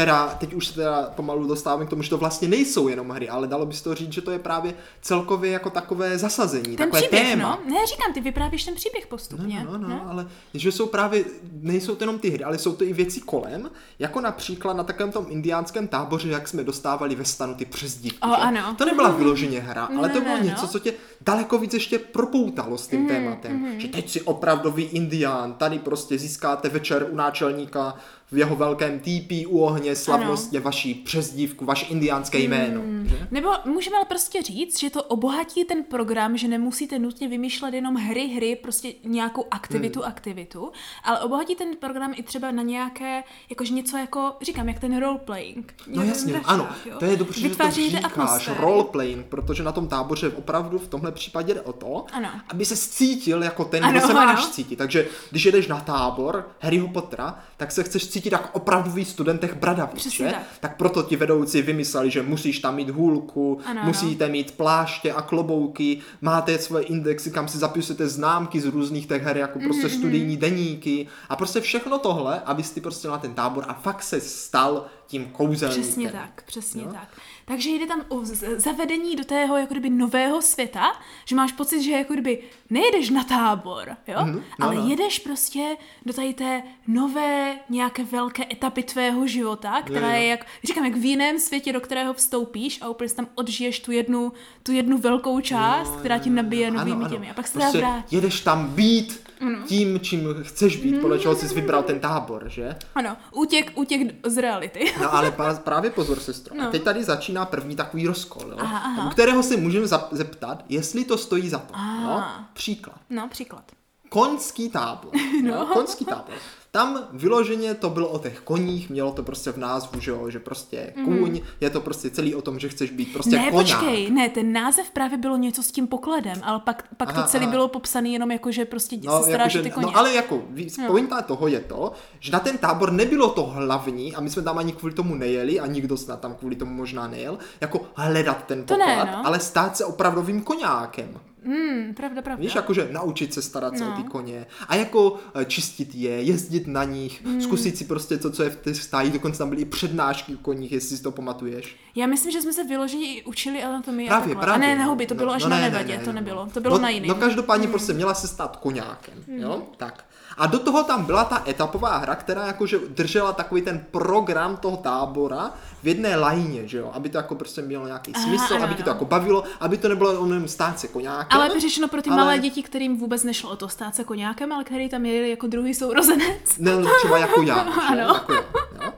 Která 0.00 0.36
teď 0.38 0.54
už 0.54 0.66
se 0.66 0.74
teda 0.74 1.02
pomalu 1.16 1.46
dostáváme 1.46 1.86
k 1.86 1.88
tomu, 1.88 2.02
že 2.02 2.10
to 2.10 2.18
vlastně 2.18 2.48
nejsou 2.48 2.88
jenom 2.88 3.10
hry, 3.10 3.28
ale 3.28 3.46
dalo 3.46 3.66
by 3.66 3.74
se 3.74 3.84
to 3.84 3.94
říct, 3.94 4.12
že 4.12 4.20
to 4.20 4.30
je 4.30 4.38
právě 4.38 4.74
celkově 5.02 5.50
jako 5.50 5.70
takové 5.70 6.18
zasazení, 6.18 6.76
ten 6.76 6.76
takové 6.76 7.02
příběh, 7.02 7.28
téma. 7.28 7.60
No? 7.64 7.74
Ne, 7.74 7.86
říkám, 7.86 8.12
ty 8.12 8.20
vyprávíš 8.20 8.64
ten 8.64 8.74
příběh 8.74 9.06
postupně. 9.06 9.64
No, 9.64 9.72
no, 9.72 9.78
no, 9.78 9.88
no, 9.88 10.10
ale 10.10 10.26
že 10.54 10.72
jsou 10.72 10.86
právě, 10.86 11.24
nejsou 11.52 11.94
to 11.94 12.04
jenom 12.04 12.18
ty 12.18 12.30
hry, 12.30 12.44
ale 12.44 12.58
jsou 12.58 12.72
to 12.72 12.84
i 12.84 12.92
věci 12.92 13.20
kolem, 13.20 13.70
jako 13.98 14.20
například 14.20 14.72
na 14.72 14.84
takovém 14.84 15.12
tom 15.12 15.26
indiánském 15.28 15.88
táboře, 15.88 16.28
jak 16.28 16.48
jsme 16.48 16.64
dostávali 16.64 17.14
ve 17.14 17.24
stanu 17.24 17.54
ty 17.54 17.64
přezdívky. 17.64 18.18
Oh, 18.22 18.44
ano. 18.44 18.74
To 18.78 18.84
nebyla 18.84 19.10
vyloženě 19.10 19.60
hra, 19.60 19.88
ale 19.98 20.08
to 20.08 20.20
bylo 20.20 20.36
no, 20.36 20.44
něco, 20.44 20.68
co 20.68 20.78
tě 20.78 20.94
daleko 21.20 21.58
víc 21.58 21.74
ještě 21.74 21.98
propoutalo 21.98 22.78
s 22.78 22.88
tím 22.88 23.00
mm, 23.00 23.08
tématem. 23.08 23.52
Mm. 23.52 23.80
Že 23.80 23.88
teď 23.88 24.10
si 24.10 24.22
opravdový 24.22 24.82
indián, 24.82 25.52
tady 25.52 25.78
prostě 25.78 26.18
získáte 26.18 26.68
večer 26.68 27.06
u 27.10 27.16
náčelníka 27.16 27.94
v 28.32 28.38
jeho 28.38 28.56
velkém 28.56 29.00
týpí 29.00 29.46
u 29.46 29.58
ohně 29.58 29.96
slavnostně 29.96 30.58
ano. 30.58 30.64
vaší 30.64 30.94
přezdívku, 30.94 31.64
vaše 31.64 31.86
indiánské 31.86 32.38
hmm. 32.38 32.48
jméno. 32.48 32.80
Hmm. 32.80 33.08
Že? 33.08 33.28
Nebo 33.30 33.50
můžeme 33.64 33.96
ale 33.96 34.04
prostě 34.04 34.42
říct, 34.42 34.80
že 34.80 34.90
to 34.90 35.02
obohatí 35.02 35.64
ten 35.64 35.84
program, 35.84 36.36
že 36.36 36.48
nemusíte 36.48 36.98
nutně 36.98 37.28
vymýšlet 37.28 37.74
jenom 37.74 37.94
hry, 37.94 38.26
hry, 38.26 38.56
prostě 38.56 38.92
nějakou 39.04 39.44
aktivitu, 39.50 40.00
hmm. 40.00 40.08
aktivitu, 40.08 40.72
ale 41.04 41.20
obohatí 41.20 41.54
ten 41.54 41.76
program 41.76 42.12
i 42.16 42.22
třeba 42.22 42.50
na 42.50 42.62
nějaké, 42.62 43.22
jakože 43.50 43.74
něco 43.74 43.96
jako, 43.96 44.32
říkám, 44.42 44.68
jak 44.68 44.78
ten 44.78 44.98
roleplaying. 44.98 45.74
No 45.86 46.02
jasně, 46.02 46.40
ano, 46.44 46.68
jo? 46.86 46.96
to 46.98 47.04
je 47.04 47.16
dobře, 47.16 47.40
že 47.40 47.48
to 47.48 47.70
říkáš, 47.70 48.50
roleplaying, 48.58 49.26
protože 49.26 49.62
na 49.62 49.72
tom 49.72 49.88
táboře 49.88 50.28
opravdu 50.28 50.78
v 50.78 50.88
tomhle 50.88 51.09
případě 51.12 51.54
jde 51.54 51.60
o 51.60 51.72
to, 51.72 52.06
ano. 52.12 52.28
aby 52.48 52.64
se 52.64 52.76
cítil 52.76 53.42
jako 53.42 53.64
ten, 53.64 53.84
ano, 53.84 53.98
kdo 53.98 54.06
se 54.06 54.14
máš 54.14 54.46
cítit. 54.46 54.76
Takže 54.76 55.06
když 55.30 55.44
jedeš 55.44 55.66
na 55.66 55.80
tábor 55.80 56.48
Harryho 56.60 56.88
Pottera, 56.88 57.38
tak 57.56 57.72
se 57.72 57.82
chceš 57.82 58.08
cítit 58.08 58.32
jako 58.32 58.48
opravdový 58.52 59.04
studentech 59.04 59.54
bradaví, 59.54 60.00
že? 60.10 60.24
Tak. 60.24 60.42
tak 60.60 60.76
proto 60.76 61.02
ti 61.02 61.16
vedoucí 61.16 61.62
vymysleli, 61.62 62.10
že 62.10 62.22
musíš 62.22 62.58
tam 62.58 62.76
mít 62.76 62.90
hůlku, 62.90 63.60
ano, 63.64 63.80
musíte 63.84 64.24
ano. 64.24 64.32
mít 64.32 64.56
pláště 64.56 65.12
a 65.12 65.22
klobouky, 65.22 65.98
máte 66.20 66.58
svoje 66.58 66.84
indexy, 66.84 67.30
kam 67.30 67.48
si 67.48 67.58
zapisujete 67.58 68.08
známky 68.08 68.60
z 68.60 68.66
různých 68.66 69.06
těch 69.06 69.22
her, 69.22 69.36
jako 69.36 69.58
prostě 69.58 69.86
mm-hmm. 69.86 69.98
studijní 69.98 70.36
deníky 70.36 71.06
a 71.28 71.36
prostě 71.36 71.60
všechno 71.60 71.98
tohle, 71.98 72.40
abyste 72.40 72.80
prostě 72.80 73.08
na 73.08 73.18
ten 73.18 73.34
tábor 73.34 73.64
a 73.68 73.74
fakt 73.74 74.02
se 74.02 74.20
stal 74.20 74.86
tím 75.10 75.26
kouzelníkem. 75.26 75.82
Přesně 75.82 76.12
tak, 76.12 76.42
přesně 76.46 76.82
jo? 76.82 76.92
tak. 76.92 77.08
Takže 77.44 77.70
jde 77.70 77.86
tam 77.86 78.04
o 78.08 78.20
zavedení 78.56 79.16
do 79.16 79.24
tého 79.24 79.56
jako 79.56 79.74
kdyby 79.74 79.90
nového 79.90 80.42
světa, 80.42 80.92
že 81.24 81.36
máš 81.36 81.52
pocit, 81.52 81.82
že 81.82 81.90
jako 81.90 82.12
kdyby 82.12 82.38
nejedeš 82.70 83.10
na 83.10 83.24
tábor, 83.24 83.96
jo? 84.06 84.24
Mm, 84.24 84.34
no, 84.34 84.66
ale 84.66 84.74
no. 84.74 84.88
jedeš 84.88 85.18
prostě 85.18 85.76
do 86.06 86.12
tady 86.12 86.34
té 86.34 86.62
nové 86.86 87.58
nějaké 87.68 88.04
velké 88.04 88.46
etapy 88.52 88.82
tvého 88.82 89.26
života, 89.26 89.82
která 89.82 90.12
je, 90.12 90.22
je 90.22 90.28
jak, 90.28 90.46
říkám, 90.64 90.84
jak 90.84 90.96
v 90.96 91.04
jiném 91.04 91.38
světě, 91.38 91.72
do 91.72 91.80
kterého 91.80 92.14
vstoupíš 92.14 92.82
a 92.82 92.88
úplně 92.88 93.10
tam 93.10 93.28
odžiješ 93.34 93.80
tu 93.80 93.92
jednu, 93.92 94.32
tu 94.62 94.72
jednu 94.72 94.98
velkou 94.98 95.40
část, 95.40 95.90
jo, 95.90 95.96
která 95.98 96.18
ti 96.18 96.30
nabije 96.30 96.70
novými 96.70 97.04
těmi 97.08 97.30
a 97.30 97.34
pak 97.34 97.48
se 97.48 97.58
prostě 97.58 97.78
vrátíš. 97.78 98.12
Jedeš 98.12 98.40
tam 98.40 98.68
být 98.68 99.29
mm. 99.40 99.62
tím, 99.62 100.00
čím 100.00 100.34
chceš 100.42 100.76
být, 100.76 100.94
mm. 100.94 101.00
podle 101.00 101.18
čeho 101.18 101.36
jsi 101.36 101.54
vybral 101.54 101.82
ten 101.82 102.00
tábor, 102.00 102.48
že? 102.48 102.76
Ano, 102.94 103.16
útěk, 103.32 103.72
útěk 103.74 104.00
z 104.26 104.36
reality. 104.36 104.92
no 105.00 105.14
ale 105.14 105.32
právě 105.64 105.90
pozor, 105.90 106.20
sestro. 106.20 106.56
No. 106.56 106.68
A 106.68 106.70
teď 106.70 106.82
tady 106.82 107.04
začíná 107.04 107.44
první 107.44 107.76
takový 107.76 108.06
rozkol, 108.06 108.42
jo? 108.50 108.56
Aha, 108.58 108.78
aha. 108.78 109.06
u 109.06 109.10
kterého 109.10 109.42
se 109.42 109.56
můžeme 109.56 109.86
zeptat, 110.10 110.64
jestli 110.68 111.04
to 111.04 111.18
stojí 111.18 111.48
za 111.48 111.58
to. 111.58 111.74
No? 111.76 112.24
Příklad. 112.52 113.00
No, 113.10 113.28
příklad. 113.28 113.64
Koňský 114.08 114.68
tábor. 114.70 115.12
no. 115.42 115.48
Jo? 115.48 115.66
Koňský 115.72 116.04
tábor. 116.04 116.34
Tam 116.72 117.08
vyloženě 117.12 117.74
to 117.74 117.90
bylo 117.90 118.08
o 118.08 118.18
těch 118.18 118.40
koních, 118.40 118.90
mělo 118.90 119.12
to 119.12 119.22
prostě 119.22 119.52
v 119.52 119.56
názvu, 119.56 120.00
že, 120.00 120.10
jo, 120.10 120.30
že 120.30 120.38
prostě 120.38 120.92
mhm. 120.96 121.04
kůň, 121.04 121.30
mm. 121.30 121.40
je 121.60 121.70
to 121.70 121.80
prostě 121.80 122.10
celý 122.10 122.34
o 122.34 122.42
tom, 122.42 122.58
že 122.58 122.68
chceš 122.68 122.90
být 122.90 123.12
prostě 123.12 123.36
Ne, 123.36 123.50
koňák. 123.50 123.80
počkej, 123.80 124.10
ne, 124.10 124.28
ten 124.28 124.52
název 124.52 124.90
právě 124.90 125.18
bylo 125.18 125.36
něco 125.36 125.62
s 125.62 125.72
tím 125.72 125.86
pokladem, 125.86 126.40
ale 126.42 126.60
pak, 126.60 126.84
pak 126.96 127.08
aha, 127.08 127.22
to 127.22 127.28
celé 127.28 127.42
aha. 127.42 127.50
bylo 127.50 127.68
popsané 127.68 128.08
jenom 128.08 128.30
jako, 128.30 128.52
že 128.52 128.64
prostě 128.64 128.96
no, 129.04 129.18
se 129.18 129.28
staráš 129.28 129.54
jako, 129.54 129.64
ty 129.64 129.70
koně. 129.70 129.86
No 129.86 129.96
ale 129.96 130.14
jako, 130.14 130.42
no. 130.78 130.86
pointa 130.86 131.22
toho 131.22 131.48
je 131.48 131.60
to, 131.60 131.92
že 132.20 132.32
na 132.32 132.40
ten 132.40 132.58
tábor 132.58 132.92
nebylo 132.92 133.30
to 133.30 133.42
hlavní 133.42 134.14
a 134.14 134.20
my 134.20 134.30
jsme 134.30 134.42
tam 134.42 134.58
ani 134.58 134.72
kvůli 134.72 134.94
tomu 134.94 135.14
nejeli 135.14 135.60
a 135.60 135.66
nikdo 135.66 135.96
snad 135.96 136.20
tam 136.20 136.34
kvůli 136.34 136.56
tomu 136.56 136.74
možná 136.74 137.08
nejel, 137.08 137.38
jako 137.60 137.80
hledat 137.94 138.44
ten 138.46 138.62
poklad, 138.62 138.86
ne, 138.86 139.12
no. 139.12 139.26
ale 139.26 139.40
stát 139.40 139.76
se 139.76 139.84
opravdovým 139.84 140.42
koňákem. 140.42 141.20
Hmm, 141.44 141.94
pravda, 141.94 142.22
pravda. 142.22 142.42
Víš, 142.42 142.54
jakože 142.54 142.88
naučit 142.92 143.34
se 143.34 143.42
starat 143.42 143.78
se 143.78 143.84
no. 143.84 143.92
o 143.92 143.96
ty 143.96 144.02
koně 144.02 144.46
a 144.68 144.74
jako 144.74 145.16
eh, 145.34 145.44
čistit 145.44 145.94
je, 145.94 146.22
jezdit 146.22 146.66
na 146.66 146.84
nich, 146.84 147.24
hmm. 147.24 147.40
zkusit 147.40 147.76
si 147.76 147.84
prostě 147.84 148.18
to, 148.18 148.30
co 148.30 148.42
je 148.42 148.50
v 148.50 148.56
té 148.56 148.74
stáji, 148.74 149.10
dokonce 149.10 149.38
tam 149.38 149.48
byly 149.48 149.62
i 149.62 149.64
přednášky 149.64 150.34
o 150.34 150.38
koních, 150.38 150.72
jestli 150.72 150.96
si 150.96 151.02
to 151.02 151.10
pamatuješ. 151.10 151.76
Já 151.94 152.06
myslím, 152.06 152.32
že 152.32 152.42
jsme 152.42 152.52
se 152.52 152.64
vyloženě 152.64 153.14
i 153.14 153.22
učili 153.22 153.62
anatomii 153.62 154.08
právě, 154.08 154.34
a 154.34 154.38
právě. 154.38 154.66
A 154.66 154.68
ne 154.68 154.76
na 154.76 154.84
huby, 154.84 155.06
to 155.06 155.14
bylo 155.14 155.26
no, 155.26 155.32
až 155.32 155.42
no, 155.42 155.48
na 155.48 155.56
ne, 155.56 155.62
nevadě, 155.62 155.92
ne, 155.92 155.98
ne, 155.98 156.04
to 156.04 156.12
nebylo, 156.12 156.48
to 156.54 156.60
bylo 156.60 156.76
no, 156.76 156.82
na 156.82 156.88
jiném. 156.88 157.08
No 157.08 157.14
každopádně 157.14 157.66
hmm. 157.66 157.72
prostě 157.72 157.92
měla 157.92 158.14
se 158.14 158.28
stát 158.28 158.56
koňákem, 158.56 159.14
hmm. 159.28 159.38
jo, 159.38 159.62
tak. 159.76 160.04
A 160.36 160.46
do 160.46 160.58
toho 160.58 160.84
tam 160.84 161.04
byla 161.04 161.24
ta 161.24 161.42
etapová 161.48 161.96
hra, 161.96 162.14
která 162.14 162.46
jakože 162.46 162.78
držela 162.88 163.32
takový 163.32 163.62
ten 163.62 163.86
program 163.90 164.56
toho 164.56 164.76
tábora 164.76 165.50
v 165.82 165.88
jedné 165.88 166.16
lajně, 166.16 166.68
že 166.68 166.78
jo, 166.78 166.90
aby 166.94 167.08
to 167.08 167.16
jako 167.16 167.34
prostě 167.34 167.62
mělo 167.62 167.86
nějaký 167.86 168.12
Aha, 168.14 168.24
smysl, 168.24 168.54
ano, 168.54 168.64
aby 168.64 168.74
ti 168.74 168.82
to 168.82 168.90
jako 168.90 169.04
bavilo, 169.04 169.44
aby 169.60 169.76
to 169.76 169.88
nebylo 169.88 170.12
jenom 170.12 170.48
stát 170.48 170.80
se 170.80 170.88
koňákem. 170.88 171.40
Ale 171.40 171.60
řešeno 171.60 171.88
pro 171.88 172.02
ty 172.02 172.10
ale... 172.10 172.16
malé 172.16 172.38
děti, 172.38 172.62
kterým 172.62 172.96
vůbec 172.96 173.22
nešlo 173.22 173.50
o 173.50 173.56
to 173.56 173.68
stát 173.68 173.94
se 173.94 174.04
koňákem, 174.04 174.52
ale 174.52 174.64
který 174.64 174.88
tam 174.88 175.06
jeli 175.06 175.30
jako 175.30 175.46
druhý 175.46 175.74
sourozenec. 175.74 176.58
Ne, 176.58 176.72
třeba 176.98 177.18
jako 177.18 177.42
já? 177.42 177.54
Ano. 177.90 178.14
Jako 178.14 178.32
já, 178.32 178.44
jo? 178.82 178.92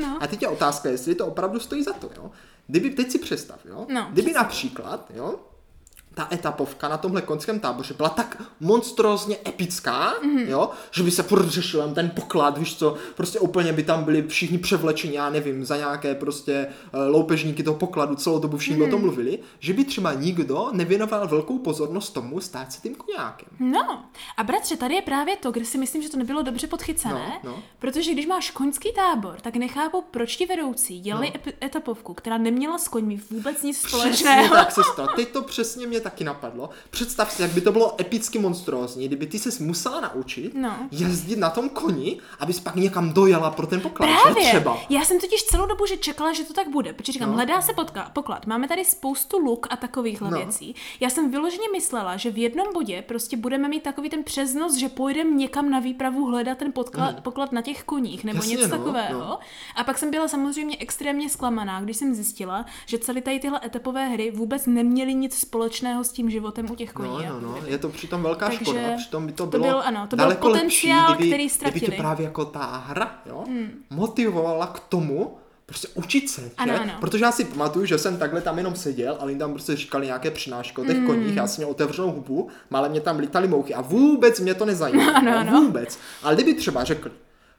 No. 0.00 0.18
A 0.20 0.26
teď 0.26 0.42
je 0.42 0.48
otázka, 0.48 0.88
jestli 0.88 1.14
to 1.14 1.26
opravdu 1.26 1.60
stojí 1.60 1.82
za 1.82 1.92
to, 1.92 2.10
jo. 2.16 2.30
Kdyby, 2.66 2.90
teď 2.90 3.10
si 3.10 3.18
představ, 3.18 3.58
jo. 3.64 3.86
No, 3.88 4.06
Kdyby 4.10 4.32
například, 4.32 5.10
jo, 5.14 5.34
ta 6.14 6.28
etapovka 6.32 6.88
na 6.88 6.96
tomhle 6.96 7.22
konském 7.22 7.60
táboře 7.60 7.94
byla 7.94 8.08
tak 8.08 8.42
monstrózně 8.60 9.36
epická, 9.48 10.14
mm-hmm. 10.22 10.48
jo, 10.48 10.70
že 10.90 11.02
by 11.02 11.10
se 11.10 11.22
furt 11.22 11.48
řešil 11.48 11.92
ten 11.94 12.10
poklad, 12.10 12.58
víš 12.58 12.76
co, 12.76 12.94
prostě 13.14 13.38
úplně 13.38 13.72
by 13.72 13.82
tam 13.82 14.04
byli 14.04 14.22
všichni 14.28 14.58
převlečeni, 14.58 15.14
já 15.14 15.30
nevím, 15.30 15.64
za 15.64 15.76
nějaké 15.76 16.14
prostě 16.14 16.66
uh, 16.94 17.00
loupežníky 17.06 17.62
toho 17.62 17.76
pokladu, 17.76 18.14
celou 18.14 18.38
dobu 18.38 18.56
všichni 18.56 18.82
mm-hmm. 18.82 18.88
o 18.88 18.90
tom 18.90 19.00
mhm. 19.00 19.06
mluvili, 19.06 19.38
že 19.58 19.72
by 19.72 19.84
třeba 19.84 20.12
nikdo 20.12 20.68
nevěnoval 20.72 21.28
velkou 21.28 21.58
pozornost 21.58 22.10
tomu 22.10 22.40
stát 22.40 22.72
si 22.72 22.80
tím 22.80 22.94
koněákem. 22.94 23.48
No, 23.60 24.04
a 24.36 24.44
bratře, 24.44 24.76
tady 24.76 24.94
je 24.94 25.02
právě 25.02 25.36
to, 25.36 25.52
kde 25.52 25.64
si 25.64 25.78
myslím, 25.78 26.02
že 26.02 26.08
to 26.08 26.16
nebylo 26.16 26.42
dobře 26.42 26.66
podchycené, 26.66 27.40
no, 27.44 27.50
no. 27.50 27.62
protože 27.78 28.12
když 28.12 28.26
máš 28.26 28.50
koňský 28.50 28.92
tábor, 28.92 29.40
tak 29.40 29.56
nechápu, 29.56 30.04
proč 30.10 30.36
ti 30.36 30.46
vedoucí 30.46 31.00
dělali 31.00 31.32
no. 31.46 31.52
etapovku, 31.62 32.14
která 32.14 32.38
neměla 32.38 32.78
s 32.78 32.88
koňmi 32.88 33.20
vůbec 33.30 33.62
nic 33.62 33.80
společného. 33.80 34.54
tak, 34.54 34.72
sestra, 34.72 35.06
teď 35.06 35.28
to 35.28 35.42
přesně 35.42 35.86
mě 35.86 36.00
taky 36.04 36.24
napadlo. 36.24 36.70
Představ 36.90 37.32
si, 37.32 37.42
jak 37.42 37.50
by 37.50 37.60
to 37.60 37.72
bylo 37.72 38.00
epicky 38.00 38.38
monstrózní, 38.38 39.06
kdyby 39.06 39.26
ty 39.26 39.38
se 39.38 39.64
musela 39.64 40.00
naučit 40.00 40.54
no. 40.54 40.76
jezdit 40.90 41.38
na 41.38 41.50
tom 41.50 41.68
koni, 41.68 42.20
abys 42.40 42.60
pak 42.60 42.74
někam 42.74 43.12
dojela 43.12 43.50
pro 43.50 43.66
ten 43.66 43.80
poklad. 43.80 44.08
Právě. 44.22 44.44
Třeba. 44.44 44.78
Já 44.88 45.04
jsem 45.04 45.20
totiž 45.20 45.42
celou 45.42 45.66
dobu 45.66 45.86
že 45.86 45.96
čekala, 45.96 46.32
že 46.32 46.44
to 46.44 46.52
tak 46.52 46.68
bude, 46.68 46.92
protože 46.92 47.12
říkám, 47.12 47.28
no. 47.28 47.34
hledá 47.34 47.62
se 47.62 47.72
podka- 47.72 48.10
poklad. 48.12 48.46
Máme 48.46 48.68
tady 48.68 48.84
spoustu 48.84 49.38
luk 49.38 49.66
a 49.70 49.76
takovýchhle 49.76 50.30
no. 50.30 50.38
věcí. 50.38 50.74
Já 51.00 51.10
jsem 51.10 51.30
vyloženě 51.30 51.68
myslela, 51.72 52.16
že 52.16 52.30
v 52.30 52.38
jednom 52.38 52.66
bodě 52.74 53.02
prostě 53.02 53.36
budeme 53.36 53.68
mít 53.68 53.82
takový 53.82 54.10
ten 54.10 54.24
přeznos, 54.24 54.74
že 54.76 54.88
pojedeme 54.88 55.30
někam 55.30 55.70
na 55.70 55.78
výpravu 55.78 56.24
hledat 56.24 56.58
ten 56.58 56.72
podklad, 56.72 57.16
mm. 57.16 57.22
poklad 57.22 57.52
na 57.52 57.62
těch 57.62 57.84
koních 57.84 58.24
nebo 58.24 58.38
Jasně, 58.38 58.50
něco 58.50 58.68
no, 58.68 58.78
takového. 58.78 59.20
No. 59.20 59.38
A 59.76 59.84
pak 59.84 59.98
jsem 59.98 60.10
byla 60.10 60.28
samozřejmě 60.28 60.76
extrémně 60.80 61.30
zklamaná, 61.30 61.80
když 61.80 61.96
jsem 61.96 62.14
zjistila, 62.14 62.66
že 62.86 62.98
celé 62.98 63.20
tady 63.20 63.40
tyhle 63.40 63.60
etapové 63.64 64.08
hry 64.08 64.30
vůbec 64.30 64.66
neměly 64.66 65.14
nic 65.14 65.38
společného 65.38 65.93
společného 65.94 66.04
s 66.04 66.12
tím 66.12 66.30
životem 66.30 66.70
u 66.70 66.74
těch 66.74 66.92
koní. 66.92 67.08
No, 67.08 67.40
no, 67.40 67.40
no. 67.40 67.56
je 67.66 67.78
to 67.78 67.88
přitom 67.88 68.22
velká 68.22 68.46
Takže 68.46 68.64
škoda. 68.64 68.96
Přitom 68.96 69.26
by 69.26 69.32
to, 69.32 69.46
to 69.46 69.58
bylo 69.58 69.62
byl, 69.64 69.82
ano, 69.84 70.06
to 70.06 70.16
byl 70.16 70.34
potenciál, 70.34 71.10
lepší, 71.10 71.16
kdyby, 71.16 71.30
který 71.30 71.48
ztratili. 71.48 71.80
Kdyby 71.80 71.96
tě 71.96 72.02
právě 72.02 72.24
jako 72.24 72.44
ta 72.44 72.84
hra 72.86 73.18
jo, 73.26 73.44
hmm. 73.46 73.70
motivovala 73.90 74.66
k 74.66 74.80
tomu, 74.80 75.36
prostě 75.66 75.88
učit 75.94 76.30
se, 76.30 76.50
ano, 76.56 76.72
že? 76.72 76.78
Ano. 76.78 76.92
Protože 77.00 77.24
já 77.24 77.32
si 77.32 77.44
pamatuju, 77.44 77.86
že 77.86 77.98
jsem 77.98 78.16
takhle 78.16 78.40
tam 78.40 78.58
jenom 78.58 78.76
seděl 78.76 79.16
a 79.20 79.24
oni 79.24 79.36
tam 79.36 79.50
prostě 79.50 79.76
říkali 79.76 80.06
nějaké 80.06 80.30
přinášky 80.30 80.80
o 80.80 80.84
těch 80.84 80.98
mm. 80.98 81.06
koních, 81.06 81.36
já 81.36 81.46
jsem 81.46 81.62
měl 81.62 81.70
otevřenou 81.70 82.12
hubu, 82.12 82.48
ale 82.70 82.88
mě 82.88 83.00
tam 83.00 83.18
lítaly 83.18 83.48
mouchy 83.48 83.74
a 83.74 83.80
vůbec 83.80 84.40
mě 84.40 84.54
to 84.54 84.64
nezajímalo. 84.64 85.12
Ano, 85.14 85.38
ano. 85.38 85.60
Vůbec. 85.60 85.98
Ale 86.22 86.34
kdyby 86.34 86.54
třeba 86.54 86.84
řekl, 86.84 87.10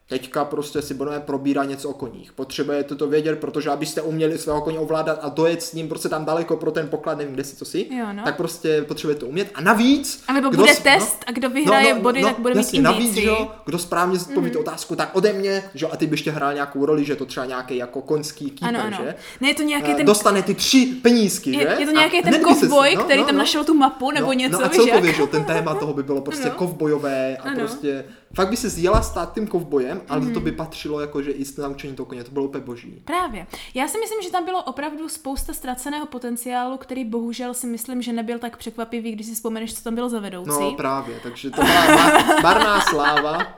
Teďka 0.10 0.46
prostě 0.46 0.82
si 0.82 0.94
budeme 0.94 1.20
probírat 1.20 1.70
něco 1.70 1.90
o 1.90 1.94
koních. 1.94 2.34
Potřebujete 2.34 2.96
to 2.96 3.08
vědět, 3.08 3.40
protože 3.40 3.70
abyste 3.70 4.02
uměli 4.02 4.38
svého 4.38 4.62
koně 4.62 4.80
ovládat 4.80 5.20
a 5.22 5.30
dojet 5.30 5.64
s 5.64 5.74
ním 5.74 5.90
prostě 5.90 6.10
tam 6.10 6.26
daleko 6.26 6.58
pro 6.58 6.72
ten 6.72 6.88
poklad, 6.88 7.18
nevím, 7.18 7.34
kde 7.34 7.44
si 7.44 7.56
to 7.56 7.66
si, 7.66 7.88
jo, 7.98 8.06
no. 8.14 8.24
tak 8.24 8.38
prostě 8.38 8.82
potřebujete 8.82 9.20
to 9.20 9.28
umět. 9.28 9.52
A 9.54 9.62
navíc... 9.62 10.24
A 10.28 10.34
nebo 10.34 10.52
bude 10.52 10.74
test 10.74 11.18
no, 11.20 11.28
a 11.28 11.32
kdo 11.32 11.50
vyhraje 11.50 11.90
no, 11.90 11.96
no, 11.96 12.02
body, 12.02 12.22
no, 12.22 12.28
tak 12.28 12.40
bude 12.40 12.54
jasně, 12.58 12.80
mít 12.80 12.84
navíc, 12.84 13.18
jo, 13.18 13.52
kdo 13.66 13.80
správně 13.80 14.18
zodpoví 14.18 14.52
mm. 14.52 14.58
otázku, 14.58 14.96
tak 14.96 15.16
ode 15.16 15.34
mě, 15.34 15.64
že 15.74 15.88
a 15.88 15.98
ty 15.98 16.08
byste 16.08 16.32
hrál 16.32 16.54
nějakou 16.54 16.86
roli, 16.86 17.06
že 17.06 17.16
to 17.16 17.26
třeba 17.26 17.46
nějaký 17.46 17.78
jako 17.78 18.02
konský 18.02 18.50
keeper, 18.52 18.82
ano, 18.82 18.86
ano. 18.86 18.98
že? 19.06 19.16
Ne, 19.42 19.48
je 19.48 19.56
to 19.56 19.64
nějaký 19.64 19.90
uh, 19.90 19.98
ten... 19.98 20.06
Dostane 20.06 20.42
ty 20.42 20.54
tři 20.54 20.86
penízky, 21.02 21.52
je, 21.52 21.60
že? 21.60 21.76
Je 21.80 21.86
to 21.86 21.92
nějaký 21.92 22.22
ten 22.22 22.42
kovboj, 22.42 22.96
no, 22.96 23.04
který 23.04 23.20
no, 23.20 23.26
tam 23.26 23.36
no, 23.36 23.40
našel 23.40 23.64
tu 23.64 23.74
mapu 23.74 24.12
nebo 24.12 24.28
no, 24.28 24.34
něco, 24.34 24.60
no 24.60 24.66
a 24.66 24.70
celkově, 24.70 25.14
že 25.14 25.28
ten 25.28 25.44
téma 25.44 25.76
toho 25.76 25.94
by 25.94 26.04
bylo 26.04 26.22
prostě 26.22 26.50
kovbojové 26.56 27.38
a 27.38 27.56
prostě 27.56 28.06
fakt 28.36 28.50
by 28.50 28.58
se 28.58 28.70
zjela 28.70 29.02
stát 29.02 29.34
tím 29.34 29.48
kovbojem, 29.48 30.02
ale 30.10 30.22
mm. 30.22 30.34
to 30.34 30.40
by 30.40 30.52
patřilo 30.52 31.00
jakože 31.00 31.32
i 31.32 31.46
s 31.46 31.58
naučení 31.58 31.96
toho 31.96 32.06
koně, 32.06 32.24
to 32.24 32.32
bylo 32.32 32.46
úplně 32.46 32.64
boží. 32.64 33.02
Právě. 33.06 33.48
Já 33.74 33.88
si 33.88 34.00
myslím, 34.00 34.22
že 34.22 34.32
tam 34.32 34.46
bylo 34.46 34.64
opravdu 34.64 35.10
spousta 35.10 35.54
ztraceného 35.54 36.06
potenciálu, 36.06 36.78
který 36.78 37.06
bohužel 37.06 37.54
si 37.54 37.68
myslím, 37.68 38.02
že 38.02 38.14
nebyl 38.14 38.40
tak 38.40 38.58
překvapivý, 38.58 39.12
když 39.12 39.28
si 39.28 39.36
vzpomeneš, 39.36 39.76
co 39.76 39.84
tam 39.84 39.96
bylo 39.96 40.10
za 40.10 40.20
vedoucí. 40.20 40.50
No 40.50 40.74
právě, 40.74 41.20
takže 41.24 41.50
to 41.50 41.62
byla 41.62 42.42
marná 42.42 42.82
sláva. 42.82 43.56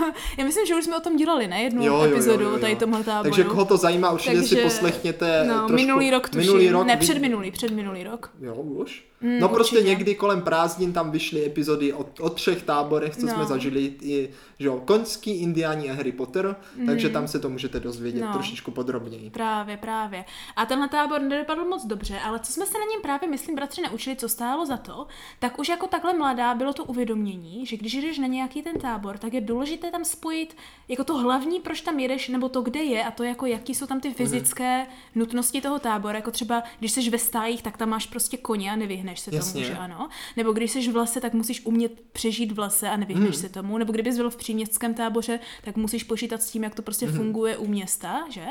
Já 0.38 0.44
myslím, 0.44 0.66
že 0.66 0.74
už 0.74 0.84
jsme 0.84 0.96
o 0.96 1.00
tom 1.00 1.16
dělali, 1.16 1.46
ne? 1.46 1.62
Jednu 1.62 1.84
jo, 1.84 1.94
jo, 1.94 2.02
epizodu 2.02 2.44
jo, 2.44 2.48
jo, 2.48 2.54
jo. 2.54 2.60
tady 2.60 2.76
tomhle 2.76 3.04
táboru. 3.04 3.22
Takže 3.22 3.44
koho 3.44 3.64
to 3.64 3.76
zajímá, 3.76 4.10
určitě 4.10 4.36
takže, 4.36 4.56
si 4.56 4.62
poslechněte 4.62 5.44
no, 5.48 5.54
trošku. 5.54 5.72
minulý 5.72 6.10
rok 6.10 6.28
tuším. 6.28 6.40
Minulý 6.40 6.70
rok, 6.70 6.86
ne, 6.86 6.96
předminulý, 6.96 7.50
předminulý 7.50 8.04
rok. 8.04 8.30
Jo, 8.40 8.54
už? 8.54 9.10
Mm, 9.20 9.40
no 9.40 9.48
prostě 9.48 9.76
určitě. 9.76 9.90
někdy 9.90 10.14
kolem 10.14 10.42
prázdnin 10.42 10.92
tam 10.92 11.10
vyšly 11.10 11.46
epizody 11.46 11.92
o, 11.92 12.06
o 12.20 12.30
třech 12.30 12.62
táborech, 12.62 13.16
co 13.16 13.26
no. 13.26 13.32
jsme 13.32 13.44
zažili, 13.44 13.92
i, 14.02 14.30
že 14.58 14.66
jo, 14.66 14.82
Koňský, 14.84 15.30
Indiáni 15.30 15.90
a 15.90 15.94
Harry 15.94 16.12
Potter, 16.12 16.56
mm. 16.76 16.86
takže 16.86 17.08
tam 17.08 17.28
se 17.28 17.38
to 17.38 17.48
můžete 17.48 17.80
dozvědět 17.80 18.20
no. 18.20 18.32
trošičku 18.32 18.70
podrobněji. 18.70 19.30
Právě, 19.30 19.76
právě. 19.76 20.24
A 20.56 20.66
tenhle 20.66 20.88
tábor 20.88 21.20
nedopadl 21.20 21.64
moc 21.64 21.86
dobře, 21.86 22.18
ale 22.18 22.40
co 22.40 22.52
jsme 22.52 22.66
se 22.66 22.78
na 22.78 22.84
něm 22.92 23.02
právě, 23.02 23.28
myslím, 23.28 23.56
bratři, 23.56 23.82
naučili, 23.82 24.16
co 24.16 24.28
stálo 24.28 24.66
za 24.66 24.76
to, 24.76 25.06
tak 25.38 25.58
už 25.58 25.68
jako 25.68 25.86
takhle 25.86 26.14
mladá 26.14 26.54
bylo 26.54 26.72
to 26.72 26.84
uvědomění, 26.84 27.66
že 27.66 27.76
když 27.76 27.94
jdeš 27.94 28.18
na 28.18 28.26
nějaký 28.26 28.62
ten 28.62 28.78
tábor, 28.78 29.18
tak 29.18 29.32
je 29.32 29.40
důležité 29.40 29.89
tam 29.90 30.04
spojit 30.04 30.56
jako 30.88 31.04
to 31.04 31.16
hlavní, 31.16 31.60
proč 31.60 31.80
tam 31.80 31.98
jedeš, 31.98 32.28
nebo 32.28 32.48
to, 32.48 32.62
kde 32.62 32.80
je, 32.80 33.04
a 33.04 33.10
to 33.10 33.22
jako 33.22 33.46
jaký 33.46 33.74
jsou 33.74 33.86
tam 33.86 34.00
ty 34.00 34.14
fyzické 34.14 34.80
mm. 34.82 34.86
nutnosti 35.14 35.60
toho 35.60 35.78
tábora, 35.78 36.18
jako 36.18 36.30
třeba, 36.30 36.62
když 36.78 36.92
jsi 36.92 37.10
ve 37.10 37.18
stájích, 37.18 37.62
tak 37.62 37.76
tam 37.76 37.88
máš 37.88 38.06
prostě 38.06 38.36
koně 38.36 38.72
a 38.72 38.76
nevyhneš 38.76 39.00
nevyhneš 39.00 39.20
se 39.20 39.34
Jasně. 39.34 39.52
tomu, 39.52 39.74
že 39.74 39.78
ano. 39.78 40.08
Nebo 40.36 40.52
když 40.52 40.70
jsi 40.70 40.92
v 40.92 40.96
lese, 40.96 41.20
tak 41.20 41.34
musíš 41.34 41.66
umět 41.66 42.00
přežít 42.12 42.52
v 42.52 42.58
lese 42.58 42.88
a 42.88 42.96
nevyhneš 42.96 43.36
mm. 43.36 43.42
se 43.42 43.48
tomu. 43.48 43.78
Nebo 43.78 43.92
kdybys 43.92 44.16
byl 44.16 44.30
v 44.30 44.36
příměstském 44.36 44.94
táboře, 44.94 45.40
tak 45.64 45.76
musíš 45.76 46.04
počítat 46.04 46.42
s 46.42 46.50
tím, 46.50 46.64
jak 46.64 46.74
to 46.74 46.82
prostě 46.82 47.06
mm. 47.06 47.16
funguje 47.16 47.56
u 47.56 47.66
města, 47.66 48.24
že? 48.30 48.46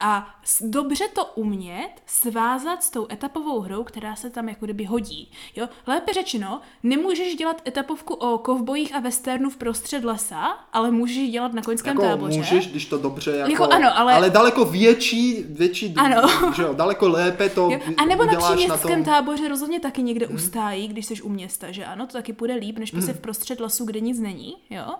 A 0.00 0.40
dobře 0.60 1.08
to 1.08 1.24
umět 1.24 1.90
svázat 2.06 2.82
s 2.82 2.90
tou 2.90 3.06
etapovou 3.12 3.60
hrou, 3.60 3.84
která 3.84 4.16
se 4.16 4.30
tam 4.30 4.48
jako 4.48 4.64
kdyby 4.64 4.84
hodí. 4.84 5.30
Jo? 5.56 5.68
Lépe 5.86 6.12
řečeno, 6.12 6.60
nemůžeš 6.82 7.34
dělat 7.34 7.62
etapovku 7.68 8.14
o 8.14 8.38
kovbojích 8.38 8.94
a 8.94 9.00
westernu 9.00 9.50
v 9.50 9.56
prostřed 9.56 10.04
lesa, 10.04 10.58
ale 10.78 10.90
můžeš 10.90 11.30
dělat 11.30 11.52
na 11.52 11.62
koňském 11.62 11.96
jako 11.96 12.02
táboře. 12.02 12.38
Můžeš, 12.38 12.66
když 12.66 12.86
to 12.86 12.98
dobře 12.98 13.30
jako, 13.30 13.50
jako 13.50 13.64
ano, 13.64 13.98
ale... 13.98 14.14
ale 14.14 14.30
daleko 14.30 14.64
větší, 14.64 15.44
větší 15.48 15.94
ano. 15.96 16.52
Že 16.56 16.62
jo, 16.62 16.74
daleko 16.74 17.08
lépe 17.08 17.48
to 17.48 17.70
jo. 17.72 17.80
A 17.96 18.04
nebo 18.04 18.24
na 18.24 18.36
příměstském 18.36 19.04
tom... 19.04 19.14
táboře 19.14 19.48
rozhodně 19.48 19.80
taky 19.80 20.02
někde 20.02 20.26
mm. 20.26 20.34
ustájí, 20.34 20.88
když 20.88 21.06
jsi 21.06 21.22
u 21.22 21.28
města, 21.28 21.70
že 21.70 21.84
ano, 21.84 22.06
to 22.06 22.12
taky 22.12 22.32
půjde 22.32 22.54
líp, 22.54 22.78
než 22.78 22.90
prostě 22.90 23.12
mm. 23.12 23.18
v 23.18 23.20
prostřed 23.20 23.60
lasu, 23.60 23.84
kde 23.84 24.00
nic 24.00 24.20
není, 24.20 24.56
jo. 24.70 24.94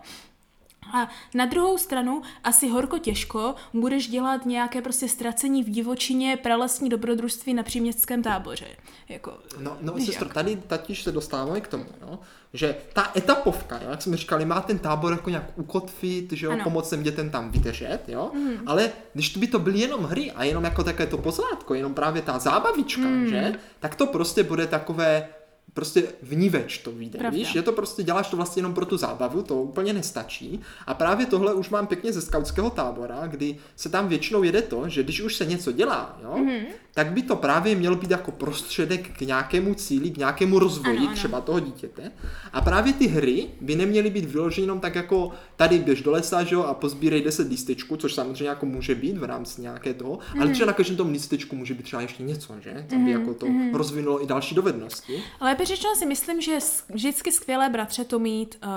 A 0.92 1.08
na 1.34 1.46
druhou 1.46 1.78
stranu 1.78 2.22
asi 2.44 2.68
horko 2.68 2.98
těžko 2.98 3.54
budeš 3.74 4.08
dělat 4.08 4.46
nějaké 4.46 4.82
prostě 4.82 5.08
ztracení 5.08 5.64
v 5.64 5.70
divočině 5.70 6.36
pralesní 6.36 6.88
dobrodružství 6.88 7.54
na 7.54 7.62
příměstském 7.62 8.22
táboře. 8.22 8.66
Jako, 9.08 9.38
no, 9.58 9.76
no 9.80 9.94
sestro, 10.04 10.28
tady 10.28 10.56
tatiž 10.56 11.02
se 11.02 11.12
dostáváme 11.12 11.60
k 11.60 11.68
tomu, 11.68 11.84
no, 12.00 12.18
že 12.52 12.76
ta 12.92 13.12
etapovka, 13.16 13.80
jo, 13.82 13.90
jak 13.90 14.02
jsme 14.02 14.16
říkali, 14.16 14.44
má 14.44 14.60
ten 14.60 14.78
tábor 14.78 15.12
jako 15.12 15.30
nějak 15.30 15.44
ukotvit, 15.56 16.32
že 16.32 16.46
jo, 16.46 16.56
pomoct 16.64 16.90
těm 16.90 17.02
dětem 17.02 17.30
tam 17.30 17.50
vydržet, 17.50 17.98
jo, 18.08 18.30
mm. 18.34 18.52
ale 18.66 18.90
když 19.14 19.36
by 19.36 19.46
to 19.46 19.58
byly 19.58 19.78
jenom 19.78 20.04
hry 20.04 20.30
a 20.30 20.44
jenom 20.44 20.64
jako 20.64 20.84
také 20.84 21.06
to 21.06 21.18
pozlátko, 21.18 21.74
jenom 21.74 21.94
právě 21.94 22.22
ta 22.22 22.38
zábavička, 22.38 23.02
mm. 23.02 23.28
že, 23.28 23.52
tak 23.80 23.94
to 23.94 24.06
prostě 24.06 24.42
bude 24.42 24.66
takové 24.66 25.28
prostě 25.74 26.02
vníveč 26.22 26.78
to 26.78 26.92
vyjde, 26.92 27.18
Pravda. 27.18 27.38
víš? 27.38 27.54
Je 27.54 27.62
to 27.62 27.72
prostě, 27.72 28.02
děláš 28.02 28.30
to 28.30 28.36
vlastně 28.36 28.60
jenom 28.60 28.74
pro 28.74 28.86
tu 28.86 28.96
zábavu, 28.96 29.42
to 29.42 29.54
úplně 29.62 29.92
nestačí. 29.92 30.60
A 30.86 30.94
právě 30.94 31.26
tohle 31.26 31.54
už 31.54 31.70
mám 31.70 31.86
pěkně 31.86 32.12
ze 32.12 32.22
skautského 32.22 32.70
tábora, 32.70 33.26
kdy 33.26 33.56
se 33.76 33.88
tam 33.88 34.08
většinou 34.08 34.42
jede 34.42 34.62
to, 34.62 34.88
že 34.88 35.02
když 35.02 35.20
už 35.20 35.36
se 35.36 35.46
něco 35.46 35.72
dělá, 35.72 36.18
jo, 36.22 36.34
mm-hmm. 36.34 36.66
tak 36.94 37.12
by 37.12 37.22
to 37.22 37.36
právě 37.36 37.74
mělo 37.74 37.96
být 37.96 38.10
jako 38.10 38.30
prostředek 38.30 39.18
k 39.18 39.20
nějakému 39.20 39.74
cíli, 39.74 40.10
k 40.10 40.16
nějakému 40.16 40.58
rozvoji 40.58 40.98
ano, 40.98 41.12
třeba 41.14 41.38
ano. 41.38 41.46
toho 41.46 41.60
dítěte. 41.60 42.12
A 42.52 42.60
právě 42.60 42.92
ty 42.92 43.06
hry 43.06 43.46
by 43.60 43.76
neměly 43.76 44.10
být 44.10 44.24
vyloženy 44.24 44.64
jenom 44.64 44.80
tak 44.80 44.94
jako 44.94 45.32
tady 45.56 45.78
jdeš 45.78 46.02
do 46.02 46.10
lesa, 46.10 46.44
že 46.44 46.54
jo, 46.54 46.62
a 46.62 46.74
pozbírej 46.74 47.22
10 47.22 47.48
lístečků, 47.48 47.96
což 47.96 48.14
samozřejmě 48.14 48.48
jako 48.48 48.66
může 48.66 48.94
být 48.94 49.18
v 49.18 49.24
rámci 49.24 49.62
nějaké 49.62 49.94
toho, 49.94 50.16
mm-hmm. 50.16 50.36
ale 50.36 50.44
mhm. 50.44 50.54
třeba 50.54 50.66
na 50.66 50.72
každém 50.72 50.96
tom 50.96 51.10
lístečku 51.10 51.56
může 51.56 51.74
být 51.74 51.82
třeba 51.82 52.02
ještě 52.02 52.22
něco, 52.22 52.54
že? 52.60 52.86
Tam 52.88 53.04
by 53.04 53.10
mm-hmm. 53.10 53.20
jako 53.20 53.34
to 53.34 53.46
mm-hmm. 53.46 53.74
rozvinulo 53.74 54.24
i 54.24 54.26
další 54.26 54.54
dovednosti. 54.54 55.22
Ale 55.40 55.54
řečeno 55.64 55.94
si 55.94 56.06
myslím, 56.06 56.40
že 56.40 56.52
je 56.52 56.60
vždycky 56.88 57.32
skvělé 57.32 57.68
bratře 57.68 58.04
to 58.04 58.18
mít 58.18 58.58
uh, 58.62 58.70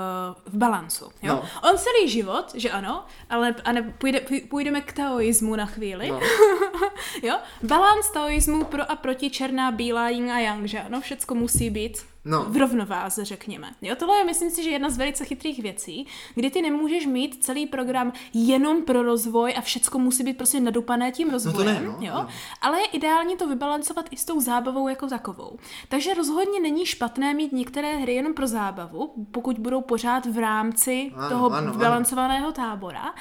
v 0.52 0.56
balancu. 0.56 1.04
Jo? 1.04 1.34
No. 1.34 1.70
On 1.70 1.78
celý 1.78 2.08
život, 2.08 2.52
že 2.54 2.70
ano, 2.70 3.04
ale 3.30 3.54
a 3.64 3.72
ne, 3.72 3.94
půjde, 3.98 4.20
půjdeme 4.48 4.80
k 4.80 4.92
taoismu 4.92 5.56
na 5.56 5.66
chvíli. 5.66 6.08
No. 6.08 6.20
jo? 7.22 7.38
Balans 7.62 8.10
taoismu 8.10 8.64
pro 8.64 8.90
a 8.90 8.96
proti 8.96 9.30
černá, 9.30 9.70
bílá, 9.70 10.08
yin 10.08 10.30
a 10.30 10.38
yang, 10.38 10.66
že 10.66 10.80
ano, 10.80 11.00
všecko 11.00 11.34
musí 11.34 11.70
být 11.70 12.11
no. 12.24 12.44
v 12.48 12.56
rovnováze, 12.56 13.24
řekněme. 13.24 13.74
Jo, 13.82 13.96
tohle 13.96 14.16
je, 14.18 14.24
myslím 14.24 14.50
si, 14.50 14.62
že 14.62 14.70
jedna 14.70 14.90
z 14.90 14.98
velice 14.98 15.24
chytrých 15.24 15.62
věcí, 15.62 16.06
kdy 16.34 16.50
ty 16.50 16.62
nemůžeš 16.62 17.06
mít 17.06 17.44
celý 17.44 17.66
program 17.66 18.12
jenom 18.34 18.82
pro 18.82 19.02
rozvoj 19.02 19.54
a 19.56 19.60
všecko 19.60 19.98
musí 19.98 20.24
být 20.24 20.36
prostě 20.36 20.60
nadupané 20.60 21.12
tím 21.12 21.30
rozvojem, 21.30 21.66
no 21.66 21.74
to 21.74 21.80
ne, 21.80 21.86
no, 21.86 22.06
jo? 22.06 22.14
No. 22.14 22.28
ale 22.60 22.80
je 22.80 22.86
ideální 22.86 23.36
to 23.36 23.48
vybalancovat 23.48 24.06
i 24.10 24.16
s 24.16 24.24
tou 24.24 24.40
zábavou 24.40 24.88
jako 24.88 25.06
takovou. 25.06 25.58
Takže 25.88 26.14
rozhodně 26.14 26.60
není 26.60 26.86
špatné 26.86 27.34
mít 27.34 27.52
některé 27.52 27.96
hry 27.96 28.14
jenom 28.14 28.34
pro 28.34 28.46
zábavu, 28.46 29.26
pokud 29.30 29.58
budou 29.58 29.80
pořád 29.80 30.26
v 30.26 30.38
rámci 30.38 31.12
ano, 31.14 31.28
toho 31.28 31.50
ano, 31.50 31.72
vybalancovaného 31.72 32.46
ano. 32.46 32.52
tábora, 32.52 33.14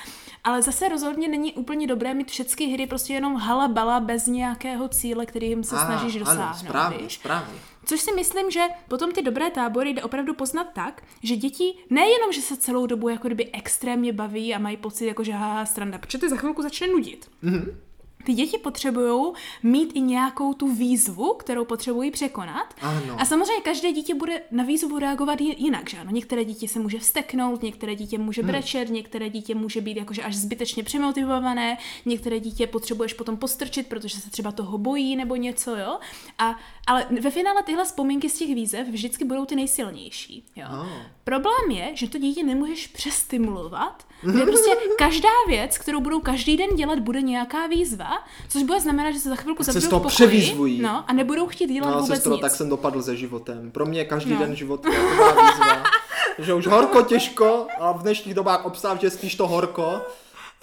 ale 0.44 0.62
zase 0.62 0.90
rozhodně 0.90 1.28
není 1.28 1.54
úplně 1.54 1.88
dobré 1.88 2.14
mít 2.14 2.32
všechny 2.32 2.66
hry 2.66 2.88
prostě 2.88 3.14
jenom 3.14 3.36
halabala 3.36 4.00
bez 4.00 4.28
nějakého 4.28 4.88
cíle, 4.88 5.26
kterým 5.26 5.64
se 5.64 5.78
snažíš 5.78 6.16
dosáhnout. 6.16 6.44
Ano, 6.44 6.58
správně, 6.60 7.10
správně. 7.10 7.60
Což 7.86 8.02
si 8.02 8.12
myslím, 8.12 8.52
že 8.52 8.62
potom 8.88 9.12
ty 9.12 9.22
dobré 9.22 9.52
tábory 9.52 9.90
jde 9.90 10.04
opravdu 10.04 10.34
poznat 10.34 10.68
tak, 10.74 11.04
že 11.24 11.36
děti 11.36 11.74
nejenom, 11.90 12.32
že 12.32 12.42
se 12.42 12.58
celou 12.58 12.86
dobu 12.86 13.10
jako 13.10 13.28
kdyby 13.28 13.52
extrémně 13.52 14.14
baví 14.14 14.56
a 14.56 14.60
mají 14.60 14.78
pocit, 14.78 15.06
jako 15.06 15.24
že 15.24 15.32
haha, 15.32 15.66
stranda, 15.66 15.98
protože 15.98 16.18
ty 16.18 16.30
za 16.30 16.36
chvilku 16.36 16.62
začne 16.62 16.88
nudit. 16.88 17.30
Mm-hmm 17.44 17.76
ty 18.24 18.34
děti 18.34 18.58
potřebují 18.58 19.34
mít 19.64 19.92
i 19.94 20.02
nějakou 20.02 20.54
tu 20.54 20.68
výzvu, 20.68 21.34
kterou 21.34 21.66
potřebují 21.66 22.12
překonat. 22.12 22.74
Ano. 22.82 23.16
A 23.18 23.26
samozřejmě 23.26 23.62
každé 23.64 23.92
dítě 23.92 24.16
bude 24.16 24.42
na 24.52 24.64
výzvu 24.64 25.00
reagovat 25.00 25.42
jinak, 25.42 25.90
že 25.90 25.98
ano? 25.98 26.12
Některé 26.12 26.46
dítě 26.46 26.68
se 26.68 26.80
může 26.80 27.00
vsteknout, 27.00 27.64
některé 27.64 27.96
dítě 27.96 28.18
může 28.18 28.42
hmm. 28.42 28.52
brečet, 28.52 28.86
hmm. 28.86 28.96
některé 28.96 29.30
dítě 29.30 29.56
může 29.56 29.82
být 29.82 29.98
jakože 29.98 30.24
až 30.24 30.36
zbytečně 30.36 30.84
přemotivované, 30.84 31.78
některé 32.06 32.40
dítě 32.40 32.68
potřebuješ 32.68 33.14
potom 33.14 33.38
postrčit, 33.38 33.88
protože 33.88 34.18
se 34.18 34.30
třeba 34.30 34.52
toho 34.52 34.78
bojí 34.78 35.16
nebo 35.16 35.36
něco, 35.36 35.76
jo? 35.76 36.00
A, 36.38 36.56
ale 36.88 37.06
ve 37.22 37.32
finále 37.32 37.64
tyhle 37.64 37.86
vzpomínky 37.86 38.30
z 38.30 38.38
těch 38.38 38.56
výzev 38.56 38.88
vždycky 38.88 39.26
budou 39.26 39.46
ty 39.46 39.56
nejsilnější, 39.56 40.46
jo? 40.56 40.66
Oh. 40.72 40.88
Problém 41.24 41.72
je, 41.72 41.92
že 41.94 42.10
to 42.10 42.18
dítě 42.18 42.44
nemůžeš 42.44 42.88
přestimulovat, 42.88 44.08
kde 44.22 44.46
prostě 44.46 44.70
každá 44.98 45.30
věc, 45.48 45.78
kterou 45.78 46.00
budou 46.00 46.20
každý 46.20 46.58
den 46.58 46.70
dělat, 46.76 47.00
bude 47.00 47.22
nějaká 47.22 47.68
výzva, 47.68 48.11
což 48.50 48.64
bude 48.64 48.80
znamenat, 48.80 49.12
že 49.12 49.20
se 49.20 49.30
za 49.30 49.36
chvilku 49.36 49.64
zavřou 49.64 49.88
v 49.88 49.90
pokoji 49.90 50.08
převýzvují. 50.08 50.82
No, 50.82 51.04
a 51.08 51.14
nebudou 51.14 51.48
chtít 51.48 51.68
dělat 51.68 51.92
no, 51.92 52.02
vůbec 52.02 52.16
sestro, 52.16 52.34
nic. 52.34 52.42
tak 52.42 52.52
jsem 52.52 52.70
dopadl 52.70 53.04
se 53.04 53.16
životem. 53.16 53.72
Pro 53.72 53.86
mě 53.86 54.06
každý 54.06 54.34
no. 54.34 54.40
den 54.40 54.56
život 54.56 54.86
je 54.86 54.92
taková 54.92 55.52
výzva. 55.52 55.84
že 56.40 56.54
už 56.54 56.68
horko 56.68 57.02
těžko 57.02 57.68
a 57.80 57.92
v 57.92 58.02
dnešních 58.02 58.34
dobách 58.34 58.66
obstav, 58.66 59.02
že 59.02 59.10
spíš 59.10 59.36
to 59.36 59.48
horko, 59.48 60.02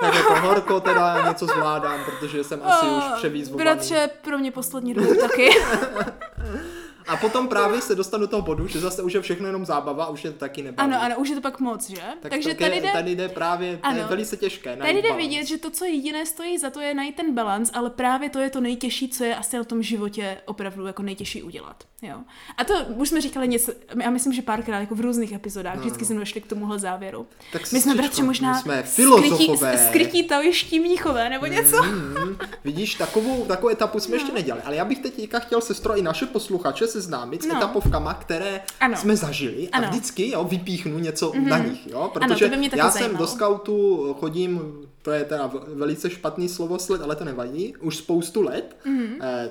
tak 0.01 0.15
jako 0.15 0.35
horko 0.35 0.81
teda 0.81 1.29
něco 1.29 1.47
zvládám, 1.47 2.01
protože 2.05 2.45
jsem 2.45 2.61
asi 2.65 2.87
uh, 2.87 2.99
už 2.99 3.05
převýzvovaný. 3.17 3.65
Bratře, 3.65 4.11
pro 4.23 4.39
mě 4.39 4.53
poslední 4.53 4.95
dobu 4.95 5.15
taky. 5.15 5.51
A 7.09 7.17
potom 7.17 7.49
právě 7.49 7.81
se 7.81 7.95
dostanu 7.95 8.21
do 8.21 8.29
toho 8.29 8.43
bodu, 8.43 8.67
že 8.67 8.81
zase 8.81 9.03
už 9.03 9.13
je 9.13 9.21
všechno 9.21 9.47
jenom 9.47 9.67
zábava 9.67 10.05
a 10.05 10.09
už 10.09 10.25
je 10.25 10.31
to 10.31 10.39
taky 10.39 10.63
nebaví. 10.63 10.93
Ano, 10.93 11.03
ano, 11.03 11.17
už 11.19 11.29
je 11.29 11.35
to 11.35 11.41
pak 11.41 11.61
moc, 11.61 11.91
že? 11.91 12.03
Tak 12.23 12.31
Takže 12.31 12.55
tady 12.55 12.81
jde, 12.81 12.93
tady 12.93 13.17
jde 13.17 13.29
právě, 13.29 13.79
ano, 13.83 13.99
je 13.99 14.05
velice 14.05 14.37
těžké 14.37 14.77
Tady 14.77 15.03
jde 15.03 15.13
vidět, 15.13 15.47
že 15.47 15.59
to, 15.59 15.71
co 15.71 15.85
jediné 15.85 16.27
stojí 16.27 16.59
za 16.59 16.71
to, 16.71 16.81
je 16.81 16.95
najít 16.95 17.17
ten 17.17 17.35
balans, 17.35 17.71
ale 17.75 17.91
právě 17.91 18.31
to 18.31 18.39
je 18.39 18.51
to 18.51 18.61
nejtěžší, 18.61 19.09
co 19.09 19.25
je 19.25 19.37
asi 19.37 19.57
na 19.57 19.65
tom 19.65 19.83
životě 19.83 20.37
opravdu 20.47 20.87
jako 20.87 21.03
nejtěžší 21.03 21.43
udělat. 21.43 21.85
Jo. 22.03 22.17
A 22.57 22.65
to 22.65 22.75
už 22.97 23.09
jsme 23.09 23.21
říkali 23.21 23.49
něco, 23.49 23.73
já 24.03 24.11
myslím, 24.11 24.33
že 24.33 24.43
párkrát 24.43 24.81
jako 24.81 24.95
v 24.95 25.01
různých 25.01 25.33
epizodách, 25.33 25.75
no, 25.75 25.81
vždycky 25.81 26.01
no. 26.01 26.07
jsme 26.07 26.19
došli 26.19 26.41
k 26.41 26.47
tomuhle 26.47 26.79
závěru. 26.79 27.27
Tak 27.53 27.73
my 27.73 27.81
jsme 27.81 27.95
bratři 27.95 28.23
možná 28.23 28.53
my 28.53 28.59
jsme 28.59 28.85
skrytí, 28.87 29.57
skrytí 29.89 30.23
taoiští 30.23 30.81
mníchové 30.81 31.31
nebo 31.31 31.47
něco. 31.47 31.83
Mm, 31.83 32.15
mm, 32.25 32.39
vidíš, 32.65 32.95
takovou, 32.95 33.45
takovou 33.45 33.69
etapu 33.69 34.01
jsme 34.01 34.11
no. 34.11 34.17
ještě 34.17 34.33
nedělali, 34.33 34.63
ale 34.63 34.77
já 34.77 34.85
bych 34.85 34.99
teď 34.99 35.31
chtěl 35.39 35.61
sestro 35.61 35.97
i 35.97 36.03
naše 36.03 36.27
posluchače 36.27 36.87
seznámit 36.99 37.43
s 37.43 37.47
no. 37.47 37.57
etapovkama, 37.57 38.15
které 38.15 38.61
ano. 38.81 38.97
jsme 38.97 39.17
zažili 39.17 39.69
ano. 39.69 39.87
a 39.87 39.91
vždycky 39.91 40.31
jo, 40.31 40.45
vypíchnu 40.45 40.99
něco 40.99 41.31
mm-hmm. 41.31 41.49
na 41.49 41.59
nich, 41.59 41.87
jo, 41.87 42.11
protože 42.13 42.47
ano, 42.47 42.63
já 42.77 42.91
zajímalo. 42.91 42.93
jsem 42.93 43.17
do 43.17 43.27
scoutu 43.27 44.17
chodím, 44.21 44.61
to 45.03 45.11
je 45.11 45.25
teda 45.25 45.51
velice 45.75 46.11
špatný 46.11 46.49
slovo 46.49 46.79
sled, 46.79 47.03
ale 47.03 47.17
to 47.17 47.25
nevadí, 47.25 47.77
už 47.77 47.97
spoustu 47.97 48.43
let. 48.43 48.77
Mm-hmm. 48.87 49.17
Eh, 49.21 49.51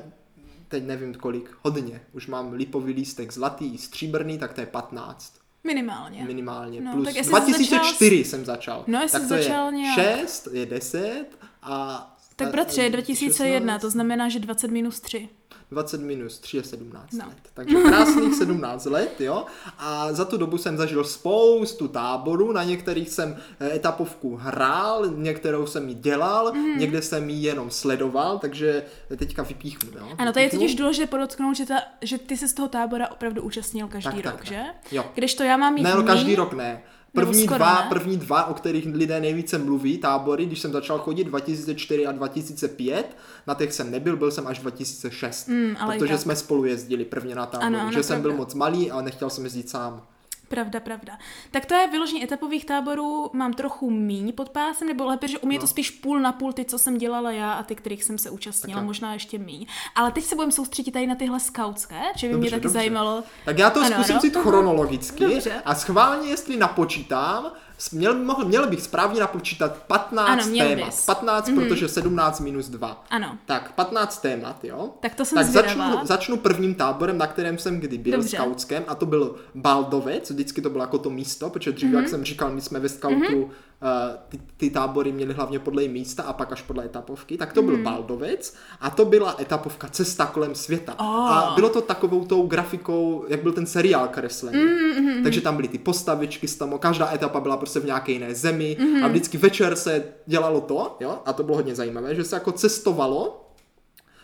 teď 0.68 0.84
nevím 0.84 1.14
kolik, 1.14 1.50
hodně. 1.62 2.02
Už 2.14 2.28
mám 2.28 2.54
lipový 2.54 2.94
lístek 2.94 3.34
zlatý, 3.34 3.78
stříbrný, 3.78 4.38
tak 4.38 4.54
to 4.54 4.62
je 4.62 4.68
15. 4.68 5.34
Minimálně. 5.64 6.24
Minimálně. 6.24 6.82
No, 6.82 6.92
Plus 6.92 7.14
tak 7.14 7.26
2004 7.26 8.18
začal... 8.18 8.30
jsem 8.30 8.46
začal. 8.46 8.84
No, 8.88 9.00
tak 9.12 9.22
to 9.22 9.28
začal 9.28 9.66
je 9.66 9.80
nějak... 9.80 10.20
6, 10.20 10.48
je 10.52 10.66
10 10.66 11.26
a... 11.64 12.18
Tak 12.36 12.52
bratře, 12.52 12.84
je 12.84 12.90
2001, 12.90 13.74
16. 13.74 13.82
to 13.82 13.90
znamená, 13.90 14.30
že 14.30 14.40
20 14.40 14.72
minus 14.72 15.00
3. 15.00 15.30
20 15.72 16.02
minus 16.02 16.40
3 16.40 16.58
je 16.58 16.64
17 16.64 17.14
no. 17.14 17.26
let. 17.28 17.38
Takže 17.54 17.78
krásných 17.82 18.36
17 18.36 18.86
let, 18.86 19.22
jo. 19.22 19.46
A 19.78 20.14
za 20.14 20.26
tu 20.26 20.38
dobu 20.38 20.58
jsem 20.58 20.78
zažil 20.78 21.04
spoustu 21.04 21.88
táborů, 21.88 22.52
na 22.52 22.64
některých 22.64 23.10
jsem 23.10 23.38
eh, 23.60 23.76
etapovku 23.76 24.36
hrál, 24.36 25.08
některou 25.08 25.68
jsem 25.68 25.90
ji 25.90 25.96
dělal, 25.96 26.54
mm. 26.54 26.80
někde 26.80 27.02
jsem 27.02 27.30
ji 27.30 27.44
jenom 27.46 27.72
sledoval, 27.72 28.40
takže 28.40 28.84
teďka 29.18 29.44
vypíchnu, 29.44 29.92
jo. 30.00 30.08
Ano, 30.18 30.34
to 30.34 30.40
je 30.40 30.50
totiž 30.50 30.76
důležité 30.76 31.08
podotknout, 31.08 31.56
že, 31.56 31.66
ta, 31.66 31.82
že 32.02 32.18
ty 32.18 32.38
se 32.38 32.48
z 32.48 32.54
toho 32.54 32.68
tábora 32.68 33.12
opravdu 33.12 33.42
účastnil 33.42 33.88
každý 33.88 34.22
tak, 34.22 34.26
rok, 34.26 34.38
tak, 34.38 34.46
že? 34.46 34.64
Jo. 34.92 35.06
Když 35.16 35.36
to 35.36 35.44
já 35.44 35.58
mám 35.58 35.74
mít 35.74 35.84
Ne, 35.84 35.96
no, 35.96 36.04
každý 36.04 36.36
rok 36.36 36.54
ne. 36.54 36.82
První 37.26 37.48
dva, 37.48 37.82
ne? 37.82 37.86
první 37.90 38.18
dva, 38.18 38.46
o 38.46 38.54
kterých 38.54 38.86
lidé 38.86 39.20
nejvíce 39.20 39.58
mluví, 39.58 39.98
tábory, 39.98 40.46
když 40.46 40.60
jsem 40.60 40.72
začal 40.72 41.00
chodit 41.00 41.24
2004 41.24 42.08
a 42.08 42.12
2005, 42.12 43.18
na 43.48 43.54
těch 43.54 43.74
jsem 43.74 43.92
nebyl, 43.92 44.18
byl 44.18 44.32
jsem 44.32 44.48
až 44.48 44.60
2006, 44.60 45.48
mm, 45.48 45.76
protože 45.86 46.18
jsme 46.18 46.36
spolu 46.36 46.66
jezdili 46.66 47.06
prvně 47.06 47.36
na 47.36 47.46
tábory, 47.46 47.76
ano, 47.76 47.92
že 47.92 48.04
jsem 48.04 48.22
byl 48.22 48.34
moc 48.34 48.54
malý 48.54 48.92
a 48.92 49.02
nechtěl 49.02 49.30
jsem 49.30 49.44
jezdit 49.44 49.70
sám. 49.70 50.02
Pravda, 50.48 50.80
pravda. 50.80 51.18
Tak 51.52 51.66
to 51.66 51.74
je 51.74 51.88
vyložení 51.88 52.24
etapových 52.24 52.66
táborů, 52.66 53.30
mám 53.34 53.54
trochu 53.54 53.90
míň 53.92 54.34
pod 54.34 54.50
pásem, 54.50 54.88
nebo 54.88 55.06
lépe, 55.06 55.28
že 55.28 55.40
u 55.40 55.48
mě 55.48 55.56
je 55.56 55.60
to 55.60 55.64
no. 55.64 55.68
spíš 55.68 55.92
půl 55.92 56.20
na 56.20 56.32
půl 56.32 56.54
ty, 56.54 56.66
co 56.66 56.78
jsem 56.78 56.98
dělala 56.98 57.32
já 57.32 57.54
a 57.54 57.64
ty, 57.64 57.76
kterých 57.76 58.04
jsem 58.04 58.18
se 58.18 58.30
účastnila, 58.30 58.82
možná 58.82 59.14
ještě 59.14 59.38
míň. 59.38 59.66
Ale 59.96 60.12
teď 60.12 60.24
se 60.24 60.36
budeme 60.36 60.52
soustředit 60.52 60.92
tady 60.92 61.08
na 61.08 61.16
tyhle 61.16 61.40
skautské, 61.40 62.02
že 62.16 62.28
by 62.28 62.34
dobře, 62.34 62.42
mě 62.42 62.52
taky 62.52 62.64
dobře. 62.64 62.74
zajímalo. 62.74 63.24
Tak 63.46 63.58
já 63.58 63.70
to 63.70 63.82
ano, 63.82 64.04
zkusím 64.04 64.32
ano. 64.36 64.42
chronologicky 64.44 65.24
dobře. 65.24 65.62
a 65.66 65.76
schválně, 65.76 66.30
jestli 66.30 66.58
napočítám, 66.58 67.52
Měl, 67.92 68.14
mohl, 68.14 68.46
měl 68.46 68.68
bych 68.68 68.82
správně 68.82 69.20
napočítat 69.20 69.78
15 69.88 70.30
ano, 70.30 70.58
témat. 70.58 70.86
Bys. 70.86 71.06
15, 71.06 71.50
mm-hmm. 71.50 71.68
protože 71.68 71.88
17 71.88 72.40
minus 72.40 72.70
2. 72.70 73.06
Ano. 73.10 73.38
Tak, 73.46 73.72
15 73.72 74.22
témat, 74.22 74.64
jo? 74.64 74.90
Tak 75.00 75.16
to 75.16 75.26
jsem 75.26 75.36
Tak 75.36 75.48
začnu, 75.48 75.84
začnu 76.04 76.38
prvním 76.38 76.76
táborem, 76.76 77.18
na 77.18 77.28
kterém 77.28 77.58
jsem 77.58 77.80
kdy 77.80 77.98
byl 77.98 78.12
Dobře. 78.12 78.38
skautském, 78.38 78.84
a 78.88 78.96
to 78.96 79.06
byl 79.06 79.36
Baldovec, 79.56 80.32
vždycky 80.32 80.62
to 80.62 80.70
bylo 80.70 80.84
jako 80.84 80.98
to 80.98 81.10
místo, 81.10 81.50
protože 81.50 81.72
dřív, 81.72 81.92
mm-hmm. 81.92 81.98
jak 81.98 82.10
jsem 82.10 82.24
říkal, 82.24 82.52
my 82.52 82.62
jsme 82.62 82.80
ve 82.80 82.90
skautu 82.90 83.16
mm-hmm 83.16 83.50
Eh, 83.82 84.18
ty, 84.30 84.40
ty 84.58 84.70
tábory 84.70 85.12
měly 85.12 85.34
hlavně 85.34 85.60
podle 85.60 85.88
místa 85.88 86.24
a 86.24 86.34
pak 86.34 86.52
až 86.52 86.62
podle 86.62 86.86
etapovky, 86.86 87.38
tak 87.38 87.54
to 87.54 87.62
mm. 87.62 87.68
byl 87.68 87.76
mhm. 87.76 87.84
Baldovec 87.84 88.56
a 88.82 88.90
to 88.90 89.06
byla 89.06 89.36
etapovka 89.40 89.88
Cesta 89.88 90.26
kolem 90.26 90.56
světa. 90.56 90.96
Oh. 91.00 91.06
A 91.08 91.54
bylo 91.56 91.70
to 91.70 91.82
takovou 91.82 92.26
tou 92.26 92.48
grafikou, 92.48 93.26
jak 93.28 93.44
byl 93.44 93.52
ten 93.52 93.66
seriál 93.66 94.08
kreslený. 94.08 94.60
Mm, 94.60 95.06
mm, 95.06 95.24
Takže 95.24 95.42
tam 95.42 95.56
byly 95.56 95.68
ty 95.68 95.78
postavičky, 95.78 96.48
tam 96.48 96.80
každá 96.80 97.14
etapa 97.14 97.40
byla 97.40 97.58
prostě 97.68 97.80
v 97.80 97.86
nějaké 97.86 98.12
jiné 98.12 98.36
zemi 98.36 98.78
mm. 98.80 99.04
a 99.04 99.08
vždycky 99.08 99.38
večer 99.38 99.76
se 99.76 100.04
dělalo 100.26 100.62
to, 100.62 100.98
jo, 101.00 101.20
a 101.26 101.34
to 101.34 101.44
bylo 101.44 101.58
hodně 101.58 101.76
zajímavé, 101.76 102.16
že 102.16 102.24
se 102.24 102.36
jako 102.36 102.52
cestovalo 102.52 103.52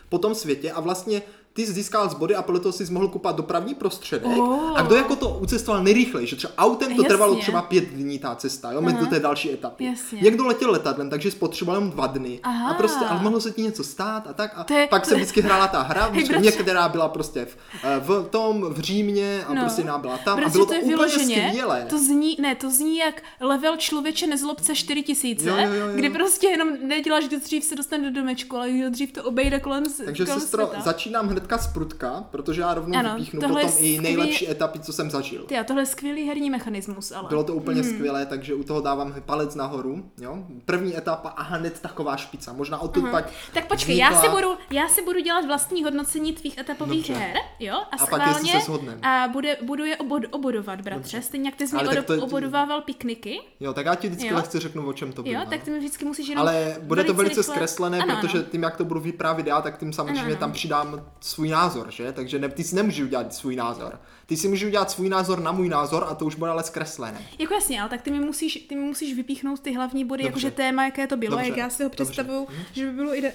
po 0.08 0.18
tom 0.18 0.34
světě 0.34 0.72
a 0.72 0.80
vlastně 0.80 1.22
ty 1.54 1.66
získal 1.66 2.08
z 2.08 2.14
body 2.14 2.34
a 2.34 2.42
podle 2.42 2.60
toho 2.60 2.72
si 2.72 2.92
mohl 2.92 3.08
kupat 3.08 3.36
dopravní 3.36 3.74
prostředek. 3.74 4.38
Oh. 4.38 4.78
A 4.78 4.82
kdo 4.82 4.94
jako 4.94 5.16
to 5.16 5.28
ucestoval 5.28 5.82
nejrychleji, 5.82 6.26
že 6.26 6.36
třeba 6.36 6.52
autem 6.58 6.88
to 6.88 6.92
Jasně. 6.94 7.08
trvalo 7.08 7.36
třeba 7.36 7.62
pět 7.62 7.84
dní 7.84 8.18
ta 8.18 8.34
cesta, 8.34 8.72
jo, 8.72 8.80
mezi 8.80 9.06
té 9.06 9.20
další 9.20 9.52
etapy. 9.52 9.84
Jasně. 9.84 10.20
Někdo 10.20 10.46
letěl 10.46 10.70
letadlem, 10.70 11.10
takže 11.10 11.30
spotřeboval 11.30 11.80
jenom 11.80 11.90
dva 11.90 12.06
dny. 12.06 12.40
Aha. 12.42 12.70
A 12.70 12.74
prostě, 12.74 13.04
ale 13.04 13.22
mohlo 13.22 13.40
se 13.40 13.50
ti 13.50 13.62
něco 13.62 13.84
stát 13.84 14.26
a 14.26 14.32
tak. 14.32 14.52
A 14.56 14.74
je, 14.74 14.86
pak 14.86 15.06
se 15.06 15.14
vždycky 15.14 15.40
hrála 15.40 15.68
ta 15.68 15.82
hra, 15.82 16.06
hey, 16.12 16.40
některá 16.40 16.88
byla 16.88 17.08
prostě 17.08 17.44
v, 17.44 17.56
eh, 17.84 18.00
v 18.00 18.28
tom, 18.30 18.74
v 18.74 18.80
Římě 18.80 19.44
a 19.48 19.54
no. 19.54 19.60
prostě 19.60 19.82
jiná 19.82 19.98
byla 19.98 20.18
tam. 20.18 20.36
Bratře, 20.36 20.50
a 20.50 20.52
bylo 20.52 20.66
to, 20.66 20.74
to 20.74 21.04
úplně 21.04 21.48
skvělé. 21.48 21.86
To 21.90 21.98
zní, 21.98 22.36
ne, 22.40 22.54
to 22.54 22.70
zní 22.70 22.98
jak 22.98 23.22
level 23.40 23.76
člověče 23.76 24.26
nezlobce 24.26 24.74
4000, 24.74 25.48
jo, 25.48 25.56
jo, 25.56 25.72
jo, 25.72 25.74
jo. 25.74 25.94
kdy 25.94 26.10
prostě 26.10 26.46
jenom 26.46 26.68
neděláš, 26.82 27.24
kdy 27.24 27.40
dřív 27.40 27.64
se 27.64 27.74
dostane 27.74 28.10
do 28.10 28.20
domečku, 28.20 28.56
ale 28.56 28.68
dřív 28.90 29.12
to 29.12 29.24
obejde 29.24 29.60
kolem 29.60 29.84
Takže 30.04 30.24
kolem 30.24 30.40
sestro, 30.40 30.66
světa. 30.66 30.82
začínám 30.84 31.28
hned 31.28 31.43
hnedka 31.44 31.58
z 31.58 31.72
prutka, 31.72 32.24
protože 32.30 32.60
já 32.60 32.74
rovnou 32.74 32.98
ano, 32.98 33.14
vypíchnu 33.14 33.40
potom 33.40 33.68
skvělý... 33.68 33.94
i 33.94 34.00
nejlepší 34.00 34.50
etapy, 34.50 34.78
co 34.78 34.92
jsem 34.92 35.10
zažil. 35.10 35.44
Ty, 35.44 35.58
a 35.58 35.64
tohle 35.64 35.82
je 35.82 35.86
skvělý 35.86 36.28
herní 36.28 36.50
mechanismus, 36.50 37.12
ale. 37.12 37.28
Bylo 37.28 37.44
to 37.44 37.54
úplně 37.54 37.82
hmm. 37.82 37.90
skvělé, 37.94 38.26
takže 38.26 38.54
u 38.54 38.64
toho 38.64 38.80
dávám 38.80 39.14
palec 39.26 39.54
nahoru. 39.54 40.10
Jo? 40.20 40.38
První 40.64 40.96
etapa 40.96 41.28
a 41.28 41.42
hned 41.42 41.80
taková 41.80 42.16
špica. 42.16 42.52
Možná 42.52 42.78
odtud 42.78 43.04
uh-huh. 43.04 43.10
pak 43.10 43.30
Tak 43.54 43.66
počkej, 43.66 43.94
vznikla... 43.94 44.10
já 44.10 44.20
si, 44.20 44.28
budu, 44.28 44.56
já 44.70 44.88
si 44.88 45.02
budu 45.02 45.20
dělat 45.20 45.44
vlastní 45.44 45.84
hodnocení 45.84 46.32
tvých 46.32 46.58
etapových 46.58 47.08
Dobře. 47.08 47.24
her, 47.24 47.36
jo? 47.60 47.74
A, 47.74 48.02
a 48.02 48.06
pak 48.06 48.38
se 48.38 48.60
shodneme. 48.60 48.98
A 49.02 49.28
bude, 49.28 49.56
budu 49.62 49.84
je 49.84 49.96
obod, 49.96 50.22
obodovat, 50.30 50.80
bratře. 50.80 51.22
Stejně 51.22 51.48
jak 51.48 51.56
ty 51.56 51.68
jsi 51.68 51.76
mě 51.76 52.02
to... 52.02 52.22
obodovával 52.22 52.80
pikniky. 52.80 53.40
Jo, 53.60 53.72
tak 53.72 53.86
já 53.86 53.94
ti 53.94 54.08
vždycky 54.08 54.28
jo? 54.28 54.36
lehce 54.36 54.60
řeknu, 54.60 54.88
o 54.88 54.92
čem 54.92 55.12
to 55.12 55.22
bylo. 55.22 55.34
Jo, 55.34 55.40
tak 55.50 55.62
ty 55.62 55.70
mi 55.70 55.78
vždycky 55.78 56.04
musíš 56.04 56.28
jenom 56.28 56.42
Ale 56.42 56.76
bude 56.82 57.04
to 57.04 57.14
velice 57.14 57.42
zkreslené, 57.42 57.98
protože 58.06 58.42
tím, 58.42 58.62
jak 58.62 58.76
to 58.76 58.84
budu 58.84 59.00
vyprávět 59.00 59.46
já, 59.46 59.60
tak 59.60 59.78
tím 59.78 59.92
samozřejmě 59.92 60.36
tam 60.36 60.52
přidám 60.52 61.00
svůj 61.34 61.48
názor, 61.48 61.90
že? 61.90 62.12
Takže 62.12 62.38
ne, 62.38 62.48
ty 62.48 62.64
si 62.64 62.74
nemůžeš 62.74 63.04
udělat 63.04 63.34
svůj 63.34 63.56
názor. 63.56 64.00
Ty 64.26 64.36
si 64.36 64.48
můžeš 64.48 64.66
udělat 64.66 64.90
svůj 64.90 65.08
názor 65.08 65.40
na 65.40 65.52
můj 65.52 65.68
názor 65.68 66.06
a 66.08 66.14
to 66.14 66.24
už 66.24 66.34
bude 66.34 66.50
ale 66.50 66.62
zkreslené. 66.62 67.20
Jako 67.38 67.54
jasně, 67.54 67.80
ale 67.80 67.90
tak 67.90 68.02
ty 68.02 68.10
mi 68.10 68.20
musíš, 68.20 68.54
ty 68.68 68.74
mi 68.74 68.80
musíš 68.80 69.16
vypíchnout 69.16 69.60
ty 69.60 69.72
hlavní 69.72 70.04
body, 70.04 70.24
jakože 70.24 70.50
téma, 70.50 70.84
jaké 70.84 71.06
to 71.06 71.16
bylo, 71.16 71.30
Dobře. 71.30 71.48
jak 71.48 71.56
já 71.56 71.70
si 71.70 71.84
ho 71.84 71.90
představuju, 71.90 72.48
že 72.72 72.86
by 72.86 72.92
bylo 72.92 73.14
ide- 73.14 73.32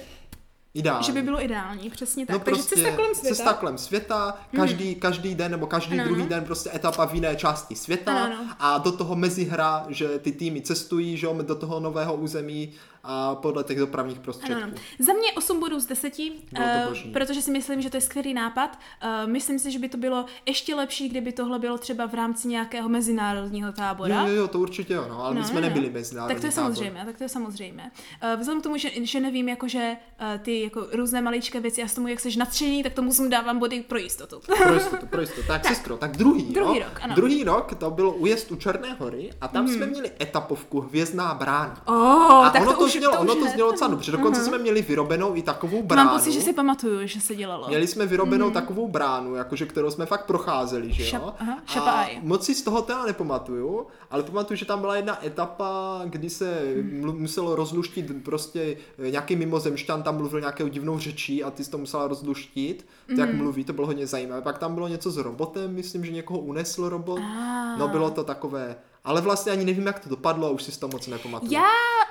Ideální. 0.74 1.06
Že 1.06 1.12
by 1.12 1.22
bylo 1.22 1.44
ideální, 1.44 1.90
přesně 1.90 2.26
tak. 2.26 2.34
No 2.34 2.40
Takže 2.40 2.62
prostě 2.62 2.76
cesta 2.76 2.96
kolem 2.96 3.16
světa. 3.16 3.36
Cesta 3.36 3.54
kolem 3.54 3.78
světa, 3.78 4.38
každý, 4.56 4.92
hmm. 4.92 5.00
každý 5.00 5.36
den 5.36 5.52
nebo 5.52 5.68
každý 5.68 6.00
ano. 6.00 6.04
druhý 6.04 6.28
den 6.28 6.44
prostě 6.44 6.70
etapa 6.76 7.06
v 7.06 7.14
jiné 7.16 7.36
části 7.36 7.76
světa 7.76 8.24
ano. 8.24 8.36
a 8.60 8.78
do 8.78 8.92
toho 8.92 9.16
mezihra, 9.16 9.86
že 9.90 10.20
ty 10.20 10.32
týmy 10.32 10.62
cestují, 10.62 11.18
že 11.18 11.28
do 11.42 11.56
toho 11.56 11.80
nového 11.80 12.16
území 12.16 12.72
a 13.12 13.36
podle 13.36 13.64
těch 13.64 13.80
dopravních 13.80 14.20
prostředků. 14.20 14.56
Ano, 14.56 14.64
ano. 14.64 14.74
Za 15.00 15.14
mě 15.14 15.32
8 15.34 15.60
bodů 15.60 15.80
z 15.80 15.86
10, 15.86 16.20
uh, 16.20 17.12
protože 17.14 17.42
si 17.42 17.52
myslím, 17.52 17.82
že 17.82 17.90
to 17.90 17.98
je 17.98 18.02
skvělý 18.02 18.34
nápad. 18.34 18.80
Uh, 19.04 19.32
myslím 19.32 19.60
si, 19.60 19.72
že 19.72 19.80
by 19.80 19.90
to 19.90 19.98
bylo 19.98 20.26
ještě 20.46 20.76
lepší, 20.76 21.10
kdyby 21.10 21.32
tohle 21.32 21.60
bylo 21.60 21.78
třeba 21.78 22.06
v 22.06 22.14
rámci 22.14 22.48
nějakého 22.48 22.90
mezinárodního 22.90 23.72
tábora. 23.72 24.22
Jo, 24.22 24.28
jo, 24.28 24.34
jo 24.34 24.48
to 24.48 24.60
určitě 24.60 24.94
jo, 24.94 25.06
no, 25.10 25.24
ale 25.26 25.36
no, 25.36 25.42
my 25.42 25.48
jsme 25.48 25.62
no, 25.62 25.68
nebyli 25.68 25.90
mezinárodní 25.90 26.36
Tak 26.36 26.42
to 26.42 26.48
je 26.48 26.52
tábor. 26.52 26.76
samozřejmě, 26.76 27.06
tak 27.06 27.18
to 27.18 27.24
je 27.24 27.30
samozřejmě. 27.30 27.92
Uh, 28.34 28.40
vzhledem 28.40 28.62
k 28.62 28.64
tomu, 28.64 28.78
že, 28.78 28.90
že 29.02 29.20
nevím, 29.20 29.50
jakože 29.50 29.98
uh, 30.22 30.42
ty 30.42 30.62
jako 30.62 30.88
různé 30.94 31.22
maličké 31.22 31.60
věci, 31.60 31.82
já 31.82 31.88
s 31.88 31.94
tomu, 31.94 32.08
jak 32.08 32.20
jsi 32.20 32.38
nadšený, 32.38 32.84
tak 32.84 32.94
to 32.94 33.02
musím 33.02 33.30
dávám 33.30 33.60
body 33.60 33.82
pro 33.82 33.98
jistotu. 33.98 34.40
pro 34.64 34.74
jistotu, 34.74 35.06
pro 35.06 35.22
jistotu. 35.22 35.48
Tak, 35.48 35.62
tak 35.64 35.76
sestro, 35.76 35.98
tak 35.98 36.18
druhý, 36.18 36.44
druhý 36.44 36.80
jo? 36.80 36.86
rok, 36.86 37.00
ano. 37.02 37.16
Druhý 37.16 37.44
rok 37.44 37.76
to 37.76 37.92
byl 37.92 38.14
újezd 38.18 38.52
u 38.52 38.56
Černé 38.56 38.94
hory 38.94 39.30
a 39.42 39.48
tam 39.48 39.66
hmm. 39.66 39.76
jsme 39.76 39.86
měli 39.86 40.12
etapovku 40.22 40.82
Hvězdná 40.82 41.34
brána. 41.34 41.82
Oh, 41.86 42.46
a 42.46 42.50
tak 42.50 42.62
ono 42.62 42.74
to, 42.74 42.80
už, 42.80 42.99
znělo, 43.00 43.14
to 43.14 43.22
ono 43.22 43.36
to 43.36 43.52
znělo 43.54 43.72
docela 43.72 43.90
dobře. 43.90 44.12
Dokonce 44.12 44.42
uh-huh. 44.42 44.46
jsme 44.46 44.58
měli 44.58 44.82
vyrobenou 44.82 45.36
i 45.36 45.42
takovou 45.42 45.84
bránu. 45.84 46.10
Mám 46.10 46.20
pocit, 46.20 46.32
že 46.32 46.42
si 46.42 46.54
pamatuju, 46.54 47.08
že 47.08 47.22
se 47.22 47.36
dělalo. 47.36 47.68
Měli 47.68 47.88
jsme 47.88 48.06
vyrobenou 48.06 48.50
uh-huh. 48.50 48.54
takovou 48.54 48.88
bránu, 48.88 49.36
jakože 49.36 49.66
kterou 49.66 49.92
jsme 49.92 50.06
fakt 50.06 50.26
procházeli, 50.26 50.94
že 50.94 51.04
jo? 51.04 51.10
Šap, 51.10 51.36
aha, 51.40 51.62
a 51.92 52.20
moc 52.22 52.46
si 52.46 52.56
z 52.56 52.62
toho 52.62 52.82
teda 52.82 53.06
nepamatuju, 53.06 53.88
ale 54.12 54.24
pamatuju, 54.24 54.58
že 54.58 54.66
tam 54.66 54.80
byla 54.82 54.96
jedna 54.96 55.26
etapa, 55.26 56.02
kdy 56.06 56.30
se 56.30 56.62
uh-huh. 56.76 57.18
muselo 57.18 57.56
rozluštit 57.56 58.24
prostě 58.24 58.78
nějaký 59.10 59.36
mimozemšťan 59.36 60.04
tam 60.04 60.18
mluvil 60.18 60.40
nějakou 60.40 60.68
divnou 60.68 61.00
řečí 61.00 61.44
a 61.44 61.52
ty 61.52 61.64
jsi 61.64 61.72
to 61.72 61.78
musela 61.78 62.08
rozluštit, 62.08 62.86
to 63.16 63.22
jak 63.22 63.34
mluví, 63.34 63.64
to 63.64 63.74
bylo 63.74 63.88
hodně 63.88 64.08
zajímavé. 64.08 64.42
Pak 64.42 64.58
tam 64.58 64.74
bylo 64.74 64.88
něco 64.88 65.12
s 65.12 65.18
robotem, 65.18 65.76
myslím, 65.76 66.06
že 66.06 66.12
někoho 66.12 66.40
unesl 66.40 66.90
robot. 66.90 67.20
Ah. 67.20 67.78
No 67.78 67.88
bylo 67.88 68.10
to 68.10 68.24
takové 68.24 68.76
ale 69.10 69.22
vlastně 69.22 69.52
ani 69.52 69.66
nevím, 69.66 69.86
jak 69.86 70.00
to 70.00 70.10
dopadlo 70.10 70.48
a 70.48 70.50
už 70.50 70.64
si 70.64 70.80
toho 70.80 70.92
moc 70.92 71.08
nepamatuju. 71.08 71.52
Já, 71.52 71.66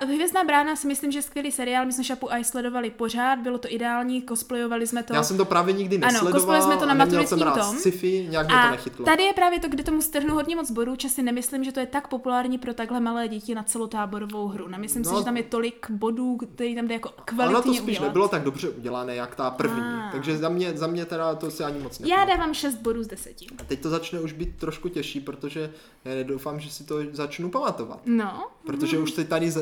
Hvězdná 0.07 0.45
brána 0.45 0.77
si 0.77 0.87
myslím, 0.87 1.13
že 1.13 1.23
skvělý 1.23 1.53
seriál, 1.53 1.87
my 1.87 1.93
jsme 1.93 2.05
Šapu 2.05 2.29
Eye 2.31 2.45
sledovali 2.45 2.91
pořád, 2.91 3.39
bylo 3.39 3.59
to 3.59 3.73
ideální, 3.73 4.23
cosplayovali 4.29 4.87
jsme 4.87 5.03
to. 5.03 5.15
Já 5.15 5.23
jsem 5.23 5.37
to 5.37 5.45
právě 5.45 5.75
nikdy 5.75 5.99
nesledoval. 5.99 6.29
Ano, 6.29 6.39
cosplayovali 6.39 6.73
jsme 6.73 6.81
to 6.81 6.87
na 6.87 6.95
maturitním 6.95 7.41
tom. 7.41 7.77
sci-fi, 7.77 8.27
nějak 8.31 8.47
mě 8.47 8.57
to 8.65 8.71
nechytlo. 8.71 9.05
tady 9.05 9.23
je 9.23 9.33
právě 9.33 9.61
to, 9.61 9.69
kde 9.69 9.83
tomu 9.83 10.03
strhnu 10.03 10.35
hodně 10.35 10.57
moc 10.57 10.71
bodů, 10.71 10.97
časy 10.97 11.23
nemyslím, 11.23 11.65
že 11.65 11.73
to 11.73 11.81
je 11.81 11.87
tak 11.87 12.09
populární 12.09 12.59
pro 12.59 12.75
takhle 12.75 13.01
malé 13.01 13.29
děti 13.29 13.55
na 13.55 13.63
celou 13.63 13.87
táborovou 13.87 14.49
hru. 14.49 14.69
Nemyslím 14.69 15.03
no, 15.03 15.11
si, 15.11 15.19
že 15.19 15.25
tam 15.25 15.37
je 15.37 15.43
tolik 15.43 15.91
bodů, 15.91 16.37
který 16.37 16.75
tam 16.75 16.87
jde 16.87 16.95
jako 16.95 17.11
kvalitně 17.25 17.57
Ono 17.57 17.63
to 17.63 17.75
spíš 17.75 17.97
udělat. 17.97 18.09
nebylo 18.09 18.29
tak 18.29 18.43
dobře 18.43 18.69
udělané, 18.69 19.15
jak 19.15 19.35
ta 19.35 19.51
první. 19.51 19.83
A. 19.83 20.09
Takže 20.13 20.39
za 20.39 20.49
mě, 20.49 20.73
za 20.77 20.87
mě 20.87 21.05
teda 21.05 21.35
to 21.35 21.51
si 21.51 21.65
ani 21.65 21.79
moc 21.79 21.99
nepamatuju. 21.99 22.29
Já 22.29 22.37
dávám 22.37 22.55
6 22.55 22.75
bodů 22.75 23.03
z 23.03 23.07
10. 23.07 23.43
A 23.59 23.65
teď 23.67 23.81
to 23.81 23.91
začne 23.91 24.21
už 24.21 24.33
být 24.33 24.57
trošku 24.59 24.89
těžší, 24.89 25.21
protože 25.21 25.71
já 26.05 26.23
doufám, 26.23 26.61
že 26.61 26.71
si 26.71 26.85
to 26.88 26.96
začnu 27.12 27.51
pamatovat. 27.51 28.01
No. 28.07 28.46
Protože 28.66 28.96
mm. 28.96 29.03
už 29.03 29.12
teď 29.12 29.29
tady, 29.29 29.53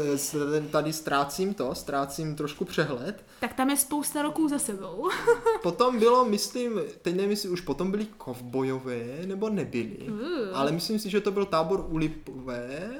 tady 0.70 0.92
ztrácím 0.92 1.54
to, 1.54 1.74
ztrácím 1.74 2.34
trošku 2.34 2.64
přehled. 2.64 3.24
Tak 3.40 3.54
tam 3.54 3.70
je 3.70 3.76
spousta 3.76 4.22
roků 4.22 4.48
za 4.48 4.58
sebou. 4.58 5.08
potom 5.62 5.98
bylo, 5.98 6.24
myslím, 6.24 6.80
teď 7.02 7.14
nevím, 7.14 7.30
jestli 7.30 7.48
už 7.48 7.60
potom 7.60 7.90
byli 7.90 8.06
kovbojové, 8.06 9.04
nebo 9.26 9.48
nebyli. 9.48 9.98
Uh. 10.08 10.18
Ale 10.54 10.72
myslím 10.72 10.98
si, 10.98 11.10
že 11.10 11.20
to 11.20 11.30
byl 11.30 11.44
tábor 11.44 11.86
Ulipové. 11.88 12.90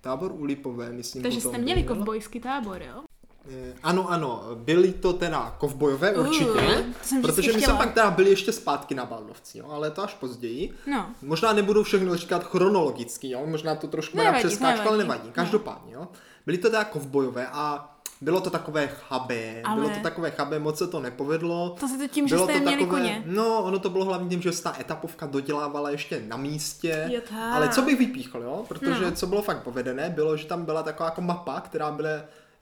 Tábor 0.00 0.32
Ulipové, 0.32 0.92
myslím. 0.92 1.22
Takže 1.22 1.40
jste 1.40 1.58
měli 1.58 1.82
kovbojský 1.82 2.40
tábor, 2.40 2.82
jo? 2.82 3.02
Eh, 3.50 3.74
ano, 3.82 4.10
ano, 4.10 4.42
byly 4.54 4.92
to 4.92 5.12
teda 5.12 5.54
kovbojové 5.58 6.12
určitě, 6.12 6.84
uh, 7.12 7.22
protože 7.22 7.52
my 7.52 7.62
jsme 7.62 7.74
pak 7.74 7.94
teda 7.94 8.10
byli 8.10 8.30
ještě 8.30 8.52
zpátky 8.52 8.94
na 8.94 9.04
Baldovci, 9.04 9.58
jo, 9.58 9.66
ale 9.70 9.90
to 9.90 10.02
až 10.02 10.14
později. 10.14 10.74
No. 10.86 11.10
Možná 11.22 11.52
nebudu 11.52 11.82
všechno 11.82 12.16
říkat 12.16 12.44
chronologicky, 12.44 13.30
jo, 13.30 13.46
možná 13.46 13.74
to 13.74 13.86
trošku 13.86 14.16
nevadí, 14.16 14.38
přeskáčku, 14.38 14.88
ale 14.88 14.98
nevadí, 14.98 15.30
každopádně, 15.32 15.94
jo. 15.94 16.08
Byly 16.46 16.58
to 16.58 16.70
teda 16.70 16.84
kovbojové 16.84 17.46
a 17.52 17.90
bylo 18.20 18.40
to 18.40 18.50
takové 18.50 18.86
chabé, 18.86 19.62
ale... 19.64 19.80
bylo 19.80 19.94
to 19.94 20.02
takové 20.02 20.30
chabé, 20.30 20.58
moc 20.58 20.78
se 20.78 20.86
to 20.86 21.00
nepovedlo. 21.00 21.76
To 21.80 21.88
se 21.88 21.98
to 21.98 22.08
tím, 22.08 22.26
bylo 22.26 22.46
že 22.46 22.52
jste 22.52 22.52
to 22.52 22.60
měli 22.60 22.82
takové, 22.84 23.00
koně. 23.00 23.22
No, 23.26 23.62
ono 23.62 23.78
to 23.78 23.90
bylo 23.90 24.04
hlavně 24.04 24.28
tím, 24.28 24.42
že 24.42 24.52
se 24.52 24.62
ta 24.62 24.76
etapovka 24.80 25.26
dodělávala 25.26 25.90
ještě 25.90 26.22
na 26.28 26.36
místě. 26.36 27.10
Jo, 27.12 27.20
ale 27.52 27.68
co 27.68 27.82
bych 27.82 27.98
vypíchl, 27.98 28.42
jo? 28.42 28.64
Protože 28.68 29.04
no. 29.04 29.12
co 29.12 29.26
bylo 29.26 29.42
fakt 29.42 29.62
povedené, 29.62 30.10
bylo, 30.10 30.36
že 30.36 30.46
tam 30.46 30.64
byla 30.64 30.82
taková 30.82 31.08
jako 31.08 31.20
mapa, 31.20 31.60
která 31.60 31.90
byla 31.90 32.10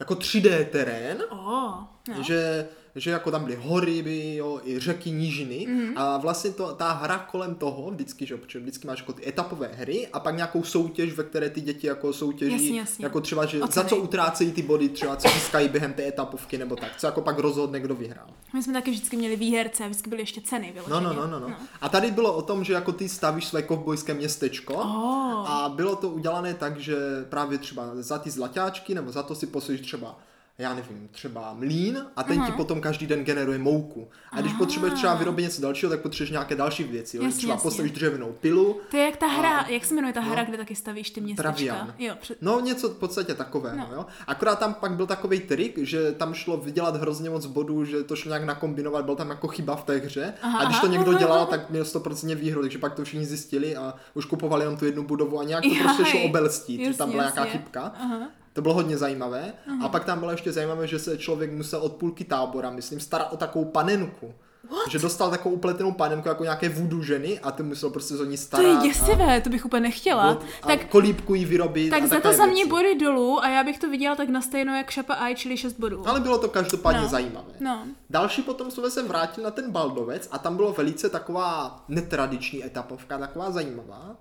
jako 0.03 0.15
3D 0.15 0.65
terén, 0.65 1.23
oh, 1.31 1.73
no. 2.09 2.23
že 2.23 2.69
že 2.97 3.11
jako 3.11 3.31
tam 3.31 3.45
byly 3.45 3.59
hory, 3.63 4.03
by, 4.03 4.35
jo, 4.35 4.61
i 4.65 4.79
řeky, 4.79 5.11
nížiny 5.11 5.67
mm-hmm. 5.69 5.93
a 5.97 6.19
vlastně 6.19 6.51
to, 6.51 6.75
ta 6.75 6.93
hra 6.93 7.19
kolem 7.19 7.55
toho, 7.55 7.91
vždycky, 7.91 8.27
že, 8.27 8.37
protože 8.37 8.59
vždycky 8.59 8.87
máš 8.87 8.99
jako 8.99 9.13
ty 9.13 9.29
etapové 9.29 9.71
hry 9.73 10.09
a 10.13 10.21
pak 10.21 10.37
nějakou 10.37 10.63
soutěž, 10.63 11.13
ve 11.13 11.25
které 11.25 11.51
ty 11.51 11.61
děti 11.61 11.87
jako 11.87 12.13
soutěží, 12.13 12.53
jasně, 12.53 12.79
jasně. 12.79 13.05
jako 13.05 13.21
třeba, 13.21 13.47
že 13.47 13.61
za 13.71 13.85
co 13.85 13.97
utrácejí 13.97 14.53
ty 14.53 14.63
body, 14.63 14.89
třeba 14.89 15.17
co 15.17 15.29
získají 15.29 15.69
během 15.69 15.93
té 15.93 16.09
etapovky 16.09 16.59
nebo 16.59 16.77
tak, 16.77 16.97
co 16.97 17.07
jako 17.07 17.21
pak 17.21 17.39
rozhodne, 17.39 17.81
kdo 17.81 17.95
vyhrál. 17.95 18.27
My 18.55 18.63
jsme 18.63 18.73
taky 18.73 18.91
vždycky 18.91 19.17
měli 19.17 19.37
výherce, 19.37 19.85
vždycky 19.85 20.11
byly 20.11 20.23
ještě 20.23 20.41
ceny 20.41 20.75
No, 20.89 21.01
no, 21.01 21.13
no, 21.13 21.27
no, 21.27 21.41
no. 21.41 21.49
no. 21.49 21.57
A 21.81 21.89
tady 21.89 22.11
bylo 22.11 22.33
o 22.33 22.43
tom, 22.43 22.65
že 22.65 22.73
jako 22.73 22.93
ty 22.93 23.09
stavíš 23.09 23.47
své 23.47 23.63
kovbojské 23.63 24.15
městečko 24.15 24.75
oh. 24.75 25.51
a 25.51 25.69
bylo 25.69 25.97
to 25.97 26.09
udělané 26.09 26.55
tak, 26.55 26.79
že 26.79 26.97
právě 27.29 27.59
třeba 27.59 27.91
za 27.95 28.19
ty 28.19 28.31
zlatáčky 28.31 28.95
nebo 28.95 29.13
za 29.13 29.23
to 29.23 29.35
si 29.35 29.47
posíš 29.47 29.81
třeba 29.81 30.19
já 30.59 30.75
nevím, 30.75 31.09
třeba 31.13 31.55
mlín 31.55 32.07
a 32.17 32.23
ten 32.23 32.39
uh-huh. 32.39 32.47
ti 32.47 32.53
potom 32.53 32.81
každý 32.81 33.07
den 33.07 33.25
generuje 33.25 33.59
mouku. 33.59 34.09
A 34.33 34.41
když 34.41 34.53
Aha. 34.53 34.59
potřebuješ 34.59 34.95
třeba 34.95 35.15
vyrobit 35.15 35.43
něco 35.43 35.63
dalšího, 35.63 35.91
tak 35.91 36.01
potřebuješ 36.01 36.31
nějaké 36.31 36.55
další 36.55 36.85
věci. 36.85 37.17
Jo? 37.17 37.23
Jasně, 37.23 37.39
třeba 37.39 37.53
jasně. 37.53 37.63
postavíš 37.63 37.93
dřevěnou 37.93 38.33
pilu. 38.33 38.81
To 38.91 38.97
je 38.97 39.05
jak 39.05 39.17
ta 39.17 39.27
hra, 39.27 39.59
a, 39.59 39.69
jak 39.69 39.85
se 39.85 39.95
jmenuje 39.95 40.13
ta 40.13 40.21
no, 40.21 40.31
hra, 40.31 40.45
kde 40.45 40.57
taky 40.57 40.75
stavíš 40.75 41.11
ty 41.11 41.21
městečka? 41.21 41.53
Travian. 41.53 41.95
Jo, 41.99 42.15
před... 42.21 42.39
No 42.41 42.61
něco 42.61 42.89
v 42.89 42.99
podstatě 42.99 43.35
takového. 43.35 43.77
No. 43.77 43.89
Jo? 43.93 44.07
Akorát 44.27 44.59
tam 44.59 44.75
pak 44.75 44.93
byl 44.93 45.07
takový 45.07 45.41
trik, 45.41 45.79
že 45.79 46.13
tam 46.13 46.35
šlo 46.35 46.57
vydělat 46.57 46.97
hrozně 46.97 47.31
moc 47.31 47.47
bodů, 47.47 47.85
že 47.85 48.03
to 48.03 48.17
šlo 48.17 48.29
nějak 48.29 48.45
nakombinovat, 48.45 49.05
byl 49.05 49.17
tam 49.17 49.31
jako 49.31 49.49
chyba 49.49 49.77
v 49.77 49.85
té 49.85 49.97
hře. 49.97 50.35
Aha, 50.43 50.59
a 50.59 50.65
když 50.65 50.81
to 50.81 50.87
někdo 50.87 51.13
dělal, 51.13 51.47
tak 51.47 51.71
měl 51.71 51.85
100% 51.85 52.35
výhru, 52.35 52.61
takže 52.61 52.79
pak 52.79 52.95
to 52.95 53.05
všichni 53.05 53.27
zjistili 53.27 53.77
a 53.77 53.95
už 54.15 54.25
kupovali 54.25 54.63
jenom 54.63 54.77
tu 54.77 54.85
jednu 54.85 55.03
budovu 55.03 55.41
a 55.41 55.45
nějak 55.45 55.63
to 55.63 55.69
Jaj, 55.69 55.83
prostě 55.83 56.05
šlo 56.05 56.23
obelstít, 56.23 56.81
že 56.81 56.99
tam 56.99 57.11
byla 57.11 57.23
nějaká 57.23 57.45
chybka. 57.45 57.81
Aha. 57.81 58.29
To 58.53 58.63
bylo 58.63 58.75
hodně 58.75 58.99
zajímavé. 58.99 59.53
Uh-huh. 59.69 59.85
A 59.85 59.89
pak 59.89 60.05
tam 60.05 60.19
bylo 60.19 60.31
ještě 60.31 60.53
zajímavé, 60.53 60.87
že 60.87 60.99
se 60.99 61.19
člověk 61.19 61.53
musel 61.53 61.81
od 61.81 61.93
půlky 61.93 62.25
tábora, 62.25 62.71
myslím, 62.71 63.01
starat 63.01 63.33
o 63.33 63.37
takovou 63.37 63.65
panenku. 63.65 64.35
What? 64.71 64.91
Že 64.91 64.99
dostal 64.99 65.31
takovou 65.31 65.55
upletenou 65.55 65.93
panenku 65.93 66.29
jako 66.29 66.43
nějaké 66.43 66.69
vůdu 66.69 67.03
ženy 67.03 67.41
a 67.41 67.51
ty 67.51 67.63
musel 67.63 67.91
prostě 67.91 68.17
za 68.17 68.25
ní 68.25 68.37
starat. 68.37 68.63
To 68.63 68.69
je 68.69 68.77
děsivé, 68.77 69.37
a, 69.37 69.41
to 69.41 69.51
bych 69.51 69.65
úplně 69.65 69.81
nechtěla. 69.81 70.39
A 70.63 70.67
tak 70.67 70.89
kolíbku 70.89 71.35
jí 71.35 71.45
vyrobit. 71.45 71.91
Tak 71.91 72.07
za 72.07 72.21
to 72.21 72.33
za 72.33 72.47
mě 72.47 72.67
body 72.67 72.95
dolů 72.95 73.45
a 73.45 73.49
já 73.49 73.65
bych 73.65 73.79
to 73.79 73.91
viděla 73.91 74.17
tak 74.17 74.29
na 74.29 74.41
stejno 74.41 74.77
jak 74.77 74.91
Šapa 74.91 75.15
Eye, 75.15 75.35
čili 75.35 75.57
6 75.57 75.73
bodů. 75.73 76.09
Ale 76.09 76.21
bylo 76.21 76.39
to 76.39 76.49
každopádně 76.49 77.03
no. 77.03 77.09
zajímavé. 77.09 77.53
No. 77.61 77.87
Další 78.11 78.43
potom 78.43 78.71
jsme 78.71 78.91
se 78.91 79.03
vrátili 79.03 79.45
na 79.45 79.51
ten 79.51 79.71
Baldovec 79.71 80.29
a 80.31 80.39
tam 80.39 80.57
bylo 80.57 80.73
velice 80.73 81.09
taková 81.09 81.85
netradiční 81.89 82.65
etapovka, 82.65 83.19
taková 83.19 83.51
zajímavá. 83.51 84.17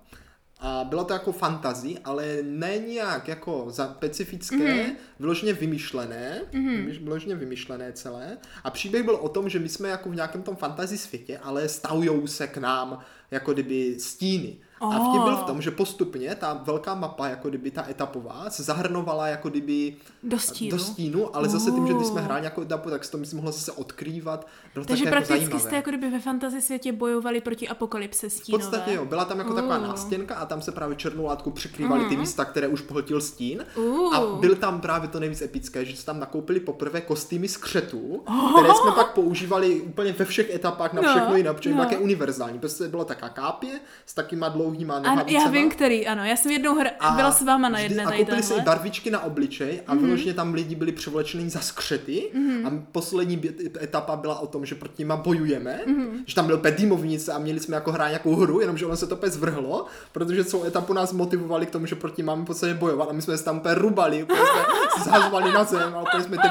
A 0.64 0.84
bylo 0.84 1.04
to 1.04 1.12
jako 1.12 1.32
fantazy, 1.32 1.98
ale 2.04 2.38
ne 2.42 2.78
nějak 2.78 3.28
jako 3.28 3.68
specifické, 3.70 4.56
mm-hmm. 4.56 4.94
vyloženě 5.18 5.52
vymyšlené, 5.52 6.42
mm-hmm. 6.52 7.04
vyloženě 7.04 7.34
vymyšlené 7.34 7.92
celé. 7.92 8.38
A 8.64 8.70
příběh 8.70 9.02
byl 9.02 9.14
o 9.14 9.28
tom, 9.28 9.48
že 9.48 9.58
my 9.58 9.68
jsme 9.68 9.88
jako 9.88 10.10
v 10.10 10.14
nějakém 10.14 10.42
tom 10.42 10.56
fantasy 10.56 10.98
světě, 10.98 11.38
ale 11.38 11.68
stavujou 11.68 12.26
se 12.26 12.46
k 12.46 12.56
nám 12.56 12.98
jako 13.32 13.52
kdyby 13.52 13.96
stíny. 14.00 14.56
Oh. 14.82 14.94
A 14.94 15.08
vtip 15.08 15.22
byl 15.22 15.36
v 15.36 15.42
tom, 15.42 15.62
že 15.62 15.70
postupně 15.70 16.34
ta 16.34 16.60
velká 16.64 16.94
mapa, 16.94 17.28
jako 17.28 17.48
kdyby 17.48 17.70
ta 17.70 17.88
etapová, 17.88 18.50
se 18.50 18.62
zahrnovala 18.62 19.28
jako 19.28 19.48
kdyby 19.48 19.96
do 20.22 20.38
stínu, 20.38 20.70
do 20.70 20.78
stínu 20.78 21.36
ale 21.36 21.48
zase 21.48 21.70
tím, 21.70 21.86
že 21.86 21.94
když 21.94 22.06
jsme 22.06 22.20
hráli 22.20 22.44
jako 22.44 22.62
etapu, 22.62 22.90
tak 22.90 23.04
se 23.04 23.10
to 23.10 23.18
myslím 23.18 23.36
mohlo 23.36 23.52
zase 23.52 23.72
odkrývat. 23.72 24.46
Bylo 24.74 24.84
Takže 24.84 25.04
jako 25.04 25.16
prakticky 25.16 25.44
jako 25.44 25.58
jste 25.58 25.76
jako 25.76 25.90
kdyby 25.90 26.10
ve 26.10 26.20
fantasy 26.20 26.62
světě 26.62 26.92
bojovali 26.92 27.40
proti 27.40 27.68
apokalypse 27.68 28.30
stínové. 28.30 28.64
V 28.64 28.66
podstatě 28.66 28.94
jo, 28.94 29.04
byla 29.04 29.24
tam 29.24 29.38
jako 29.38 29.50
oh. 29.50 29.56
taková 29.56 29.78
nástěnka 29.78 30.34
a 30.34 30.46
tam 30.46 30.62
se 30.62 30.72
právě 30.72 30.96
černou 30.96 31.24
látku 31.24 31.50
přikrývaly 31.50 32.04
uh-huh. 32.04 32.08
ty 32.08 32.14
mhm. 32.14 32.20
místa, 32.20 32.44
které 32.44 32.68
už 32.68 32.80
pohltil 32.80 33.20
stín. 33.20 33.64
Uh. 33.76 34.14
A 34.14 34.20
byl 34.40 34.56
tam 34.56 34.80
právě 34.80 35.08
to 35.08 35.20
nejvíc 35.20 35.42
epické, 35.42 35.84
že 35.84 35.96
se 35.96 36.06
tam 36.06 36.20
nakoupili 36.20 36.60
poprvé 36.60 37.00
kostýmy 37.00 37.48
z 37.48 37.56
křetu, 37.56 38.22
oh. 38.28 38.52
které 38.52 38.74
jsme 38.74 38.90
pak 38.90 39.14
používali 39.14 39.80
úplně 39.80 40.12
ve 40.12 40.24
všech 40.24 40.54
etapách 40.54 40.92
na 40.92 41.02
všechno 41.02 41.30
no. 41.30 41.36
jiné, 41.36 41.54
protože 41.54 41.74
no. 41.74 41.86
je 41.90 41.98
univerzální, 41.98 42.58
prostě 42.58 42.88
bylo 42.88 43.04
tak 43.04 43.21
nějaká 43.22 43.42
kápě 43.42 43.80
s 44.06 44.14
takýma 44.14 44.48
dlouhýma 44.48 44.98
nohavicema. 44.98 45.44
Já 45.44 45.48
vím, 45.50 45.70
který, 45.70 46.06
ano. 46.06 46.24
Já 46.24 46.36
jsem 46.36 46.52
jednou 46.52 46.74
hra... 46.74 46.90
a 47.00 47.10
byla 47.10 47.32
s 47.32 47.42
váma 47.42 47.68
na 47.68 47.78
jedné 47.78 48.04
A 48.04 48.12
koupili 48.12 48.42
si 48.42 48.60
barvičky 48.60 49.10
na 49.10 49.24
obličej 49.24 49.82
a 49.86 49.94
mm-hmm. 49.94 50.00
vyloženě 50.00 50.34
tam 50.34 50.54
lidi 50.54 50.74
byli 50.74 50.92
převlečení 50.92 51.50
za 51.50 51.60
skřety 51.60 52.30
mm-hmm. 52.34 52.66
a 52.66 52.82
poslední 52.92 53.42
etapa 53.82 54.16
byla 54.16 54.38
o 54.38 54.46
tom, 54.46 54.66
že 54.66 54.74
proti 54.74 55.02
nima 55.02 55.16
bojujeme, 55.16 55.80
mm-hmm. 55.86 56.22
že 56.26 56.34
tam 56.34 56.46
byl 56.46 56.58
pedimovnice 56.58 57.32
a 57.32 57.38
měli 57.38 57.60
jsme 57.60 57.74
jako 57.76 57.92
hrát 57.92 58.08
nějakou 58.08 58.36
hru, 58.36 58.60
jenomže 58.60 58.86
ono 58.86 58.96
se 58.96 59.06
to 59.06 59.16
pes 59.16 59.32
zvrhlo, 59.32 59.86
protože 60.12 60.44
celou 60.44 60.64
etapu 60.64 60.92
nás 60.92 61.12
motivovali 61.12 61.66
k 61.66 61.70
tomu, 61.70 61.86
že 61.86 61.94
proti 61.94 62.22
máme 62.22 62.44
podstatě 62.44 62.74
bojovat 62.74 63.08
a 63.08 63.12
my 63.12 63.22
jsme 63.22 63.38
se 63.38 63.44
tam 63.44 63.62
rubali, 63.74 64.26
jsme 64.26 65.04
zhazovali 65.04 65.52
na 65.52 65.64
zem 65.64 65.94
a 65.94 66.00
úplně 66.02 66.22
jsme 66.22 66.36
ty 66.38 66.48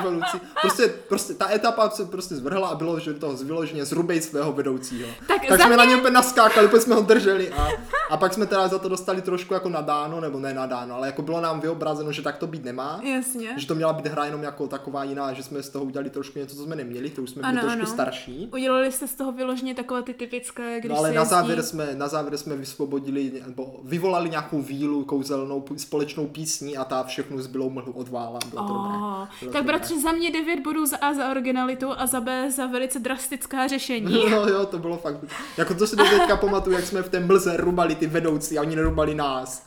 Prostě, 0.61 0.87
prostě 0.87 1.33
ta 1.33 1.51
etapa 1.51 1.89
se 1.89 2.05
prostě 2.05 2.35
zvrhla 2.35 2.67
a 2.67 2.75
bylo, 2.75 2.99
že 2.99 3.13
toho 3.13 3.37
vyloženě 3.37 3.85
zrubej 3.85 4.21
svého 4.21 4.51
vedoucího. 4.51 5.09
Tak, 5.27 5.37
tak 5.47 5.59
jsme 5.59 5.67
mě... 5.67 5.77
na 5.77 5.85
něm 5.85 6.13
naskákali, 6.13 6.60
protože 6.67 6.81
jsme 6.81 6.95
ho 6.95 7.01
drželi 7.01 7.51
a, 7.51 7.67
a 8.09 8.17
pak 8.17 8.33
jsme 8.33 8.45
teda 8.45 8.67
za 8.67 8.79
to 8.79 8.89
dostali 8.89 9.21
trošku 9.21 9.53
jako 9.53 9.69
nadáno, 9.69 10.21
nebo 10.21 10.39
ne 10.39 10.53
nadáno, 10.53 10.95
ale 10.95 11.07
jako 11.07 11.21
bylo 11.21 11.41
nám 11.41 11.59
vyobrazeno, 11.59 12.11
že 12.11 12.21
tak 12.21 12.37
to 12.37 12.47
být 12.47 12.63
nemá. 12.63 13.01
Jasně. 13.03 13.53
Že 13.57 13.67
to 13.67 13.75
měla 13.75 13.93
být 13.93 14.07
hra 14.07 14.25
jenom 14.25 14.43
jako 14.43 14.67
taková 14.67 15.03
jiná, 15.03 15.33
že 15.33 15.43
jsme 15.43 15.63
z 15.63 15.69
toho 15.69 15.85
udělali 15.85 16.09
trošku 16.09 16.39
něco, 16.39 16.55
co 16.55 16.63
jsme 16.63 16.75
neměli, 16.75 17.09
to 17.09 17.21
už 17.21 17.29
jsme 17.29 17.41
byli 17.41 17.51
ano, 17.51 17.61
trošku 17.61 17.79
ano. 17.79 17.93
starší. 17.93 18.49
Udělali 18.53 18.91
jste 18.91 19.07
z 19.07 19.15
toho 19.15 19.31
vyloženě 19.31 19.75
takové 19.75 20.03
ty 20.03 20.13
typické, 20.13 20.79
když 20.79 20.89
no, 20.89 20.97
ale 20.97 21.11
na 21.11 21.25
závěr, 21.25 21.63
jsme, 21.63 21.95
na 21.95 22.07
závěr 22.07 22.37
jsme 22.37 22.55
vysvobodili, 22.55 23.31
nebo 23.47 23.79
vyvolali 23.83 24.29
nějakou 24.29 24.61
vílu 24.61 25.05
kouzelnou 25.05 25.65
společnou 25.77 26.27
písní 26.27 26.77
a 26.77 26.83
ta 26.83 27.03
všechnu 27.03 27.41
zbylou 27.41 27.69
mlhu 27.69 27.91
odvála. 27.91 28.39
Bylo 28.49 28.67
to 28.67 28.73
oh, 28.73 28.83
dobré. 28.83 29.29
Bylo 29.39 29.53
tak 29.53 29.63
bratře, 29.63 29.99
za 29.99 30.11
mě 30.11 30.31
9 30.31 30.59
bodů 30.59 30.85
za 30.85 30.97
A 30.97 31.13
za 31.13 31.31
originalitu 31.31 31.87
a 31.97 32.07
za 32.07 32.21
B 32.21 32.51
za 32.51 32.65
velice 32.65 32.99
drastická 32.99 33.67
řešení. 33.67 34.25
No 34.31 34.47
jo, 34.47 34.65
to 34.65 34.79
bylo 34.79 34.97
fakt. 34.97 35.17
Jako 35.57 35.73
to 35.73 35.87
si 35.87 35.95
do 35.95 36.03
teďka 36.03 36.37
pamatuju, 36.41 36.75
jak 36.75 36.85
jsme 36.85 37.01
v 37.01 37.09
té 37.09 37.19
mlze 37.19 37.57
rubali 37.57 37.95
ty 37.95 38.07
vedoucí 38.07 38.57
a 38.57 38.61
oni 38.61 38.75
nerubali 38.75 39.15
nás. 39.15 39.63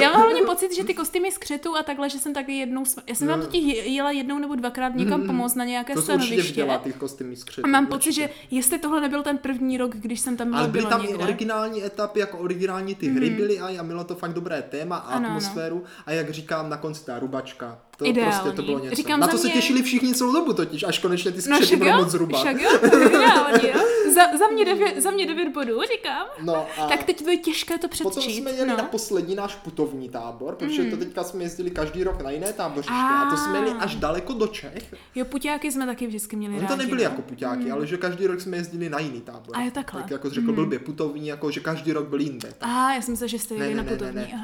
Já 0.00 0.12
mám 0.12 0.22
hlavně 0.22 0.42
pocit, 0.42 0.74
že 0.76 0.84
ty 0.84 0.94
kostýmy 0.94 1.32
z 1.32 1.38
křetu 1.38 1.76
a 1.76 1.82
takhle, 1.82 2.08
že 2.08 2.18
jsem 2.18 2.34
taky 2.34 2.52
jednou, 2.52 2.84
já 3.06 3.14
jsem 3.14 3.28
no. 3.28 3.32
tam 3.32 3.42
totiž 3.42 3.86
jela 3.86 4.10
jednou 4.10 4.38
nebo 4.38 4.54
dvakrát 4.54 4.94
někam 4.94 5.20
mm, 5.20 5.26
pomoct 5.26 5.54
na 5.54 5.64
nějaké 5.64 5.94
to 5.94 6.02
stanoviště. 6.02 6.64
To 6.64 6.78
ty 6.78 6.92
kostýmy 6.92 7.36
z 7.36 7.44
křetu. 7.44 7.66
A 7.66 7.68
mám 7.68 7.84
určitě. 7.84 7.96
pocit, 7.96 8.12
že 8.12 8.30
jestli 8.50 8.78
tohle 8.78 9.00
nebyl 9.00 9.22
ten 9.22 9.38
první 9.38 9.78
rok, 9.78 9.96
když 9.96 10.20
jsem 10.20 10.36
tam 10.36 10.54
Ale 10.54 10.68
byly 10.68 10.86
tam 10.86 11.02
někde. 11.02 11.16
i 11.16 11.22
originální 11.22 11.84
etapy, 11.84 12.20
jako 12.20 12.38
originální 12.38 12.94
ty 12.94 13.08
hry 13.08 13.30
mm. 13.30 13.36
byly 13.36 13.60
a, 13.60 13.80
a 13.80 13.82
mělo 13.82 14.04
to 14.04 14.14
fakt 14.14 14.32
dobré 14.32 14.62
téma 14.62 14.96
a 14.96 15.14
ano, 15.14 15.28
atmosféru 15.28 15.76
ano. 15.76 15.86
a 16.06 16.12
jak 16.12 16.30
říkám, 16.30 16.70
na 16.70 16.76
konci 16.76 17.04
ta 17.04 17.18
rubačka. 17.18 17.78
To 17.96 18.06
Ideální. 18.06 18.32
prostě 18.32 18.56
to 18.56 18.62
bylo 18.62 18.78
něco. 18.78 18.96
Říkám 18.96 19.20
na 19.20 19.26
to 19.26 19.32
mě... 19.32 19.42
se 19.42 19.48
těšili 19.48 19.82
všichni 19.82 20.14
celou 20.14 20.32
dobu 20.32 20.52
totiž, 20.52 20.82
až 20.82 20.98
konečně 20.98 21.32
ty 21.32 21.42
skřety 21.42 21.76
no, 21.76 21.84
budou 21.84 21.96
moc 21.96 22.08
zhruba. 22.08 22.38
Však 22.38 22.60
jo, 22.60 22.70
ideální, 22.82 23.68
jo. 23.68 23.80
Za, 24.14 24.38
za, 24.38 24.46
mě 24.46 24.64
devět, 24.64 25.02
za 25.02 25.10
mě 25.10 25.26
devět 25.26 25.48
bodů, 25.48 25.80
říkám. 25.96 26.26
No 26.42 26.66
a 26.78 26.86
tak 26.86 27.04
teď 27.04 27.22
bude 27.22 27.36
těžké 27.36 27.78
to 27.78 27.88
předčít. 27.88 28.14
Potom 28.14 28.22
jsme 28.22 28.50
jeli 28.50 28.68
no. 28.70 28.76
na 28.76 28.84
poslední 28.84 29.34
náš 29.34 29.54
putovní 29.54 30.08
tábor, 30.08 30.54
protože 30.54 30.82
mm. 30.82 30.90
to 30.90 30.96
teďka 30.96 31.24
jsme 31.24 31.44
jezdili 31.44 31.70
každý 31.70 32.04
rok 32.04 32.22
na 32.22 32.30
jiné 32.30 32.52
tábořiště 32.52 32.92
a, 32.92 33.22
a 33.22 33.30
to 33.30 33.36
jsme 33.36 33.58
jeli 33.58 33.70
až 33.70 33.94
daleko 33.96 34.32
do 34.32 34.46
Čech. 34.46 34.94
Jo, 35.14 35.24
puťáky 35.24 35.72
jsme 35.72 35.86
taky 35.86 36.06
vždycky 36.06 36.36
měli 36.36 36.54
rádi. 36.54 36.66
to 36.66 36.76
nebyly 36.76 37.02
jako 37.02 37.22
puťáky, 37.22 37.64
mm. 37.64 37.72
ale 37.72 37.86
že 37.86 37.96
každý 37.96 38.26
rok 38.26 38.40
jsme 38.40 38.56
jezdili 38.56 38.88
na 38.88 38.98
jiný 38.98 39.20
tábor. 39.20 39.56
A 39.56 39.60
je 39.60 39.70
takhle. 39.70 40.02
Tak 40.02 40.10
jako 40.10 40.30
řekl 40.30 40.48
mm. 40.48 40.54
blbě 40.54 40.78
putovní, 40.78 41.28
jako 41.28 41.50
že 41.50 41.60
každý 41.60 41.92
rok 41.92 42.08
byl 42.08 42.20
jinde. 42.20 42.54
A 42.60 42.94
já 42.94 43.02
jsem 43.02 43.16
se, 43.16 43.28
že 43.28 43.38
jste 43.38 43.54
jeli 43.54 43.74
na 43.74 43.84
putovní. 43.84 44.34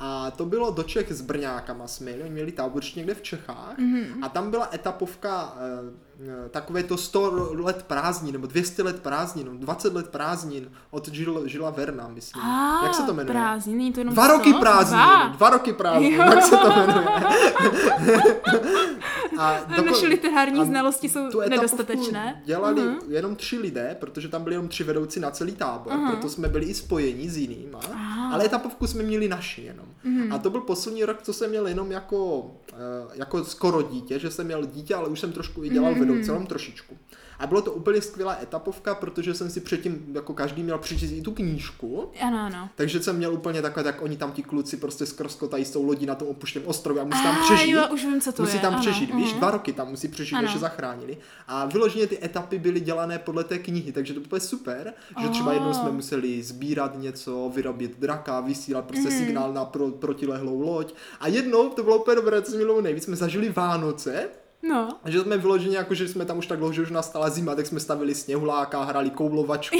A 0.00 0.30
to 0.30 0.44
bylo 0.44 0.70
do 0.70 0.82
Čech 0.82 1.12
s 1.12 1.20
Brňákama 1.20 1.86
jsme 1.86 2.10
jeli, 2.10 2.30
měli 2.30 2.52
tábořiště 2.88 3.00
někde 3.00 3.14
v 3.14 3.22
Čechách 3.22 3.78
mm. 3.78 4.24
a 4.24 4.28
tam 4.28 4.50
byla 4.50 4.68
etapovka 4.72 5.56
eh, 5.56 6.07
takové 6.50 6.82
to 6.82 6.96
100 6.96 7.50
let 7.54 7.84
prázdnin, 7.86 8.32
nebo 8.32 8.46
200 8.46 8.82
let 8.82 9.02
prázdnin, 9.02 9.58
20 9.58 9.94
let 9.94 10.08
prázdnin 10.08 10.70
od 10.90 11.08
Žil, 11.08 11.42
Žila 11.48 11.70
Verna, 11.70 12.08
myslím. 12.08 12.42
A, 12.42 12.80
Jak 12.84 12.94
se 12.94 13.02
to 13.02 13.14
jmenuje? 13.14 13.34
Prázdniny, 13.34 13.92
to 13.92 14.00
jenom 14.00 14.14
Dva 14.14 14.28
roky 14.28 14.54
prázdnin, 14.54 15.00
dva. 15.00 15.28
dva 15.28 15.50
roky 15.50 15.72
prázdnin, 15.72 16.18
tak 16.18 16.42
se 16.42 16.56
to 16.56 16.68
jmenuje. 16.68 17.06
a 19.38 19.60
doko- 19.76 19.86
Naše 19.86 20.06
literární 20.06 20.60
a 20.60 20.64
znalosti 20.64 21.08
jsou 21.08 21.30
tu 21.30 21.40
nedostatečné. 21.40 22.42
dělali 22.44 22.82
uh-huh. 22.82 22.98
jenom 23.08 23.36
tři 23.36 23.58
lidé, 23.58 23.96
protože 24.00 24.28
tam 24.28 24.42
byli 24.42 24.54
jenom 24.54 24.68
tři 24.68 24.84
vedoucí 24.84 25.20
na 25.20 25.30
celý 25.30 25.52
tábor, 25.52 25.92
uh-huh. 25.92 26.10
proto 26.10 26.28
jsme 26.28 26.48
byli 26.48 26.66
i 26.66 26.74
spojeni 26.74 27.30
s 27.30 27.36
jinýma. 27.36 27.80
Uh-huh. 27.80 28.32
Ale 28.32 28.44
etapovku 28.44 28.86
jsme 28.86 29.02
měli 29.02 29.28
naši 29.28 29.62
jenom. 29.62 29.86
Uh-huh. 30.06 30.34
A 30.34 30.38
to 30.38 30.50
byl 30.50 30.60
poslední 30.60 31.04
rok, 31.04 31.22
co 31.22 31.32
jsem 31.32 31.50
měl 31.50 31.66
jenom 31.66 31.92
jako, 31.92 32.50
eh, 32.72 32.74
jako 33.14 33.44
skoro 33.44 33.82
dítě, 33.82 34.18
že 34.18 34.30
jsem 34.30 34.46
měl 34.46 34.66
dítě, 34.66 34.94
ale 34.94 35.08
už 35.08 35.20
jsem 35.20 35.32
trošku 35.32 35.64
i 35.64 35.68
dělal 35.68 35.92
uh-huh. 35.92 35.98
Vedoucí, 36.08 36.30
jenom 36.30 36.46
trošičku. 36.46 36.98
A 37.38 37.46
bylo 37.46 37.62
to 37.62 37.72
úplně 37.72 38.02
skvělá 38.02 38.38
etapovka, 38.42 38.94
protože 38.94 39.34
jsem 39.34 39.50
si 39.50 39.60
předtím 39.60 40.06
jako 40.14 40.34
každý 40.34 40.62
měl 40.62 40.78
přečíst 40.78 41.10
i 41.10 41.22
tu 41.22 41.32
knížku. 41.32 42.10
Ano, 42.20 42.38
ano. 42.38 42.68
Takže 42.74 43.02
jsem 43.02 43.16
měl 43.16 43.34
úplně 43.34 43.62
takové, 43.62 43.84
tak 43.84 44.02
oni 44.02 44.16
tam 44.16 44.32
ti 44.32 44.42
kluci 44.42 44.76
prostě 44.76 45.06
skroskotají 45.06 45.64
s 45.64 45.70
tou 45.70 45.84
lodí 45.84 46.06
na 46.06 46.14
tom 46.14 46.28
opuštěném 46.28 46.68
ostrově 46.68 47.02
a 47.02 47.04
musí 47.04 47.22
tam 47.22 47.36
přežít. 47.44 47.74
Jo, 47.74 47.88
už 47.92 48.04
vím, 48.04 48.20
co 48.20 48.32
to 48.32 48.42
musí 48.42 48.56
je. 48.56 48.60
tam 48.60 48.74
ano, 48.74 48.82
přežít, 48.82 49.14
víš, 49.14 49.32
dva 49.32 49.50
roky 49.50 49.72
tam 49.72 49.88
musí 49.88 50.08
přežít, 50.08 50.38
než 50.40 50.52
se 50.52 50.58
zachránili. 50.58 51.18
A 51.48 51.66
vyloženě 51.66 52.06
ty 52.06 52.24
etapy 52.24 52.58
byly 52.58 52.80
dělané 52.80 53.18
podle 53.18 53.44
té 53.44 53.58
knihy, 53.58 53.92
takže 53.92 54.14
to 54.14 54.20
bylo 54.20 54.40
super, 54.40 54.94
že 55.22 55.28
třeba 55.28 55.52
jednou 55.52 55.74
jsme 55.74 55.90
museli 55.90 56.42
sbírat 56.42 56.98
něco, 56.98 57.52
vyrobit 57.54 57.98
draka, 57.98 58.40
vysílat 58.40 58.84
prostě 58.84 59.08
mm. 59.08 59.18
signál 59.18 59.52
na 59.52 59.64
pro, 59.64 59.88
protilehlou 59.88 60.60
loď. 60.60 60.94
A 61.20 61.28
jednou, 61.28 61.68
to 61.68 61.82
bylo 61.82 61.98
úplně 61.98 62.14
dobré, 62.14 62.42
co 62.42 62.52
jsme 62.52 62.82
nejvíc, 62.82 63.04
jsme 63.04 63.16
zažili 63.16 63.48
Vánoce, 63.48 64.28
No. 64.68 64.88
Že 65.04 65.20
jsme 65.20 65.38
vyloženi, 65.38 65.76
jako 65.76 65.94
že 65.94 66.08
jsme 66.08 66.24
tam 66.24 66.38
už 66.38 66.46
tak 66.46 66.58
dlouho, 66.58 66.72
že 66.72 66.82
už 66.82 66.90
nastala 66.90 67.30
zima, 67.30 67.54
tak 67.54 67.66
jsme 67.66 67.80
stavili 67.80 68.14
sněhuláka, 68.14 68.84
hrali 68.84 69.10
koublovačku 69.10 69.76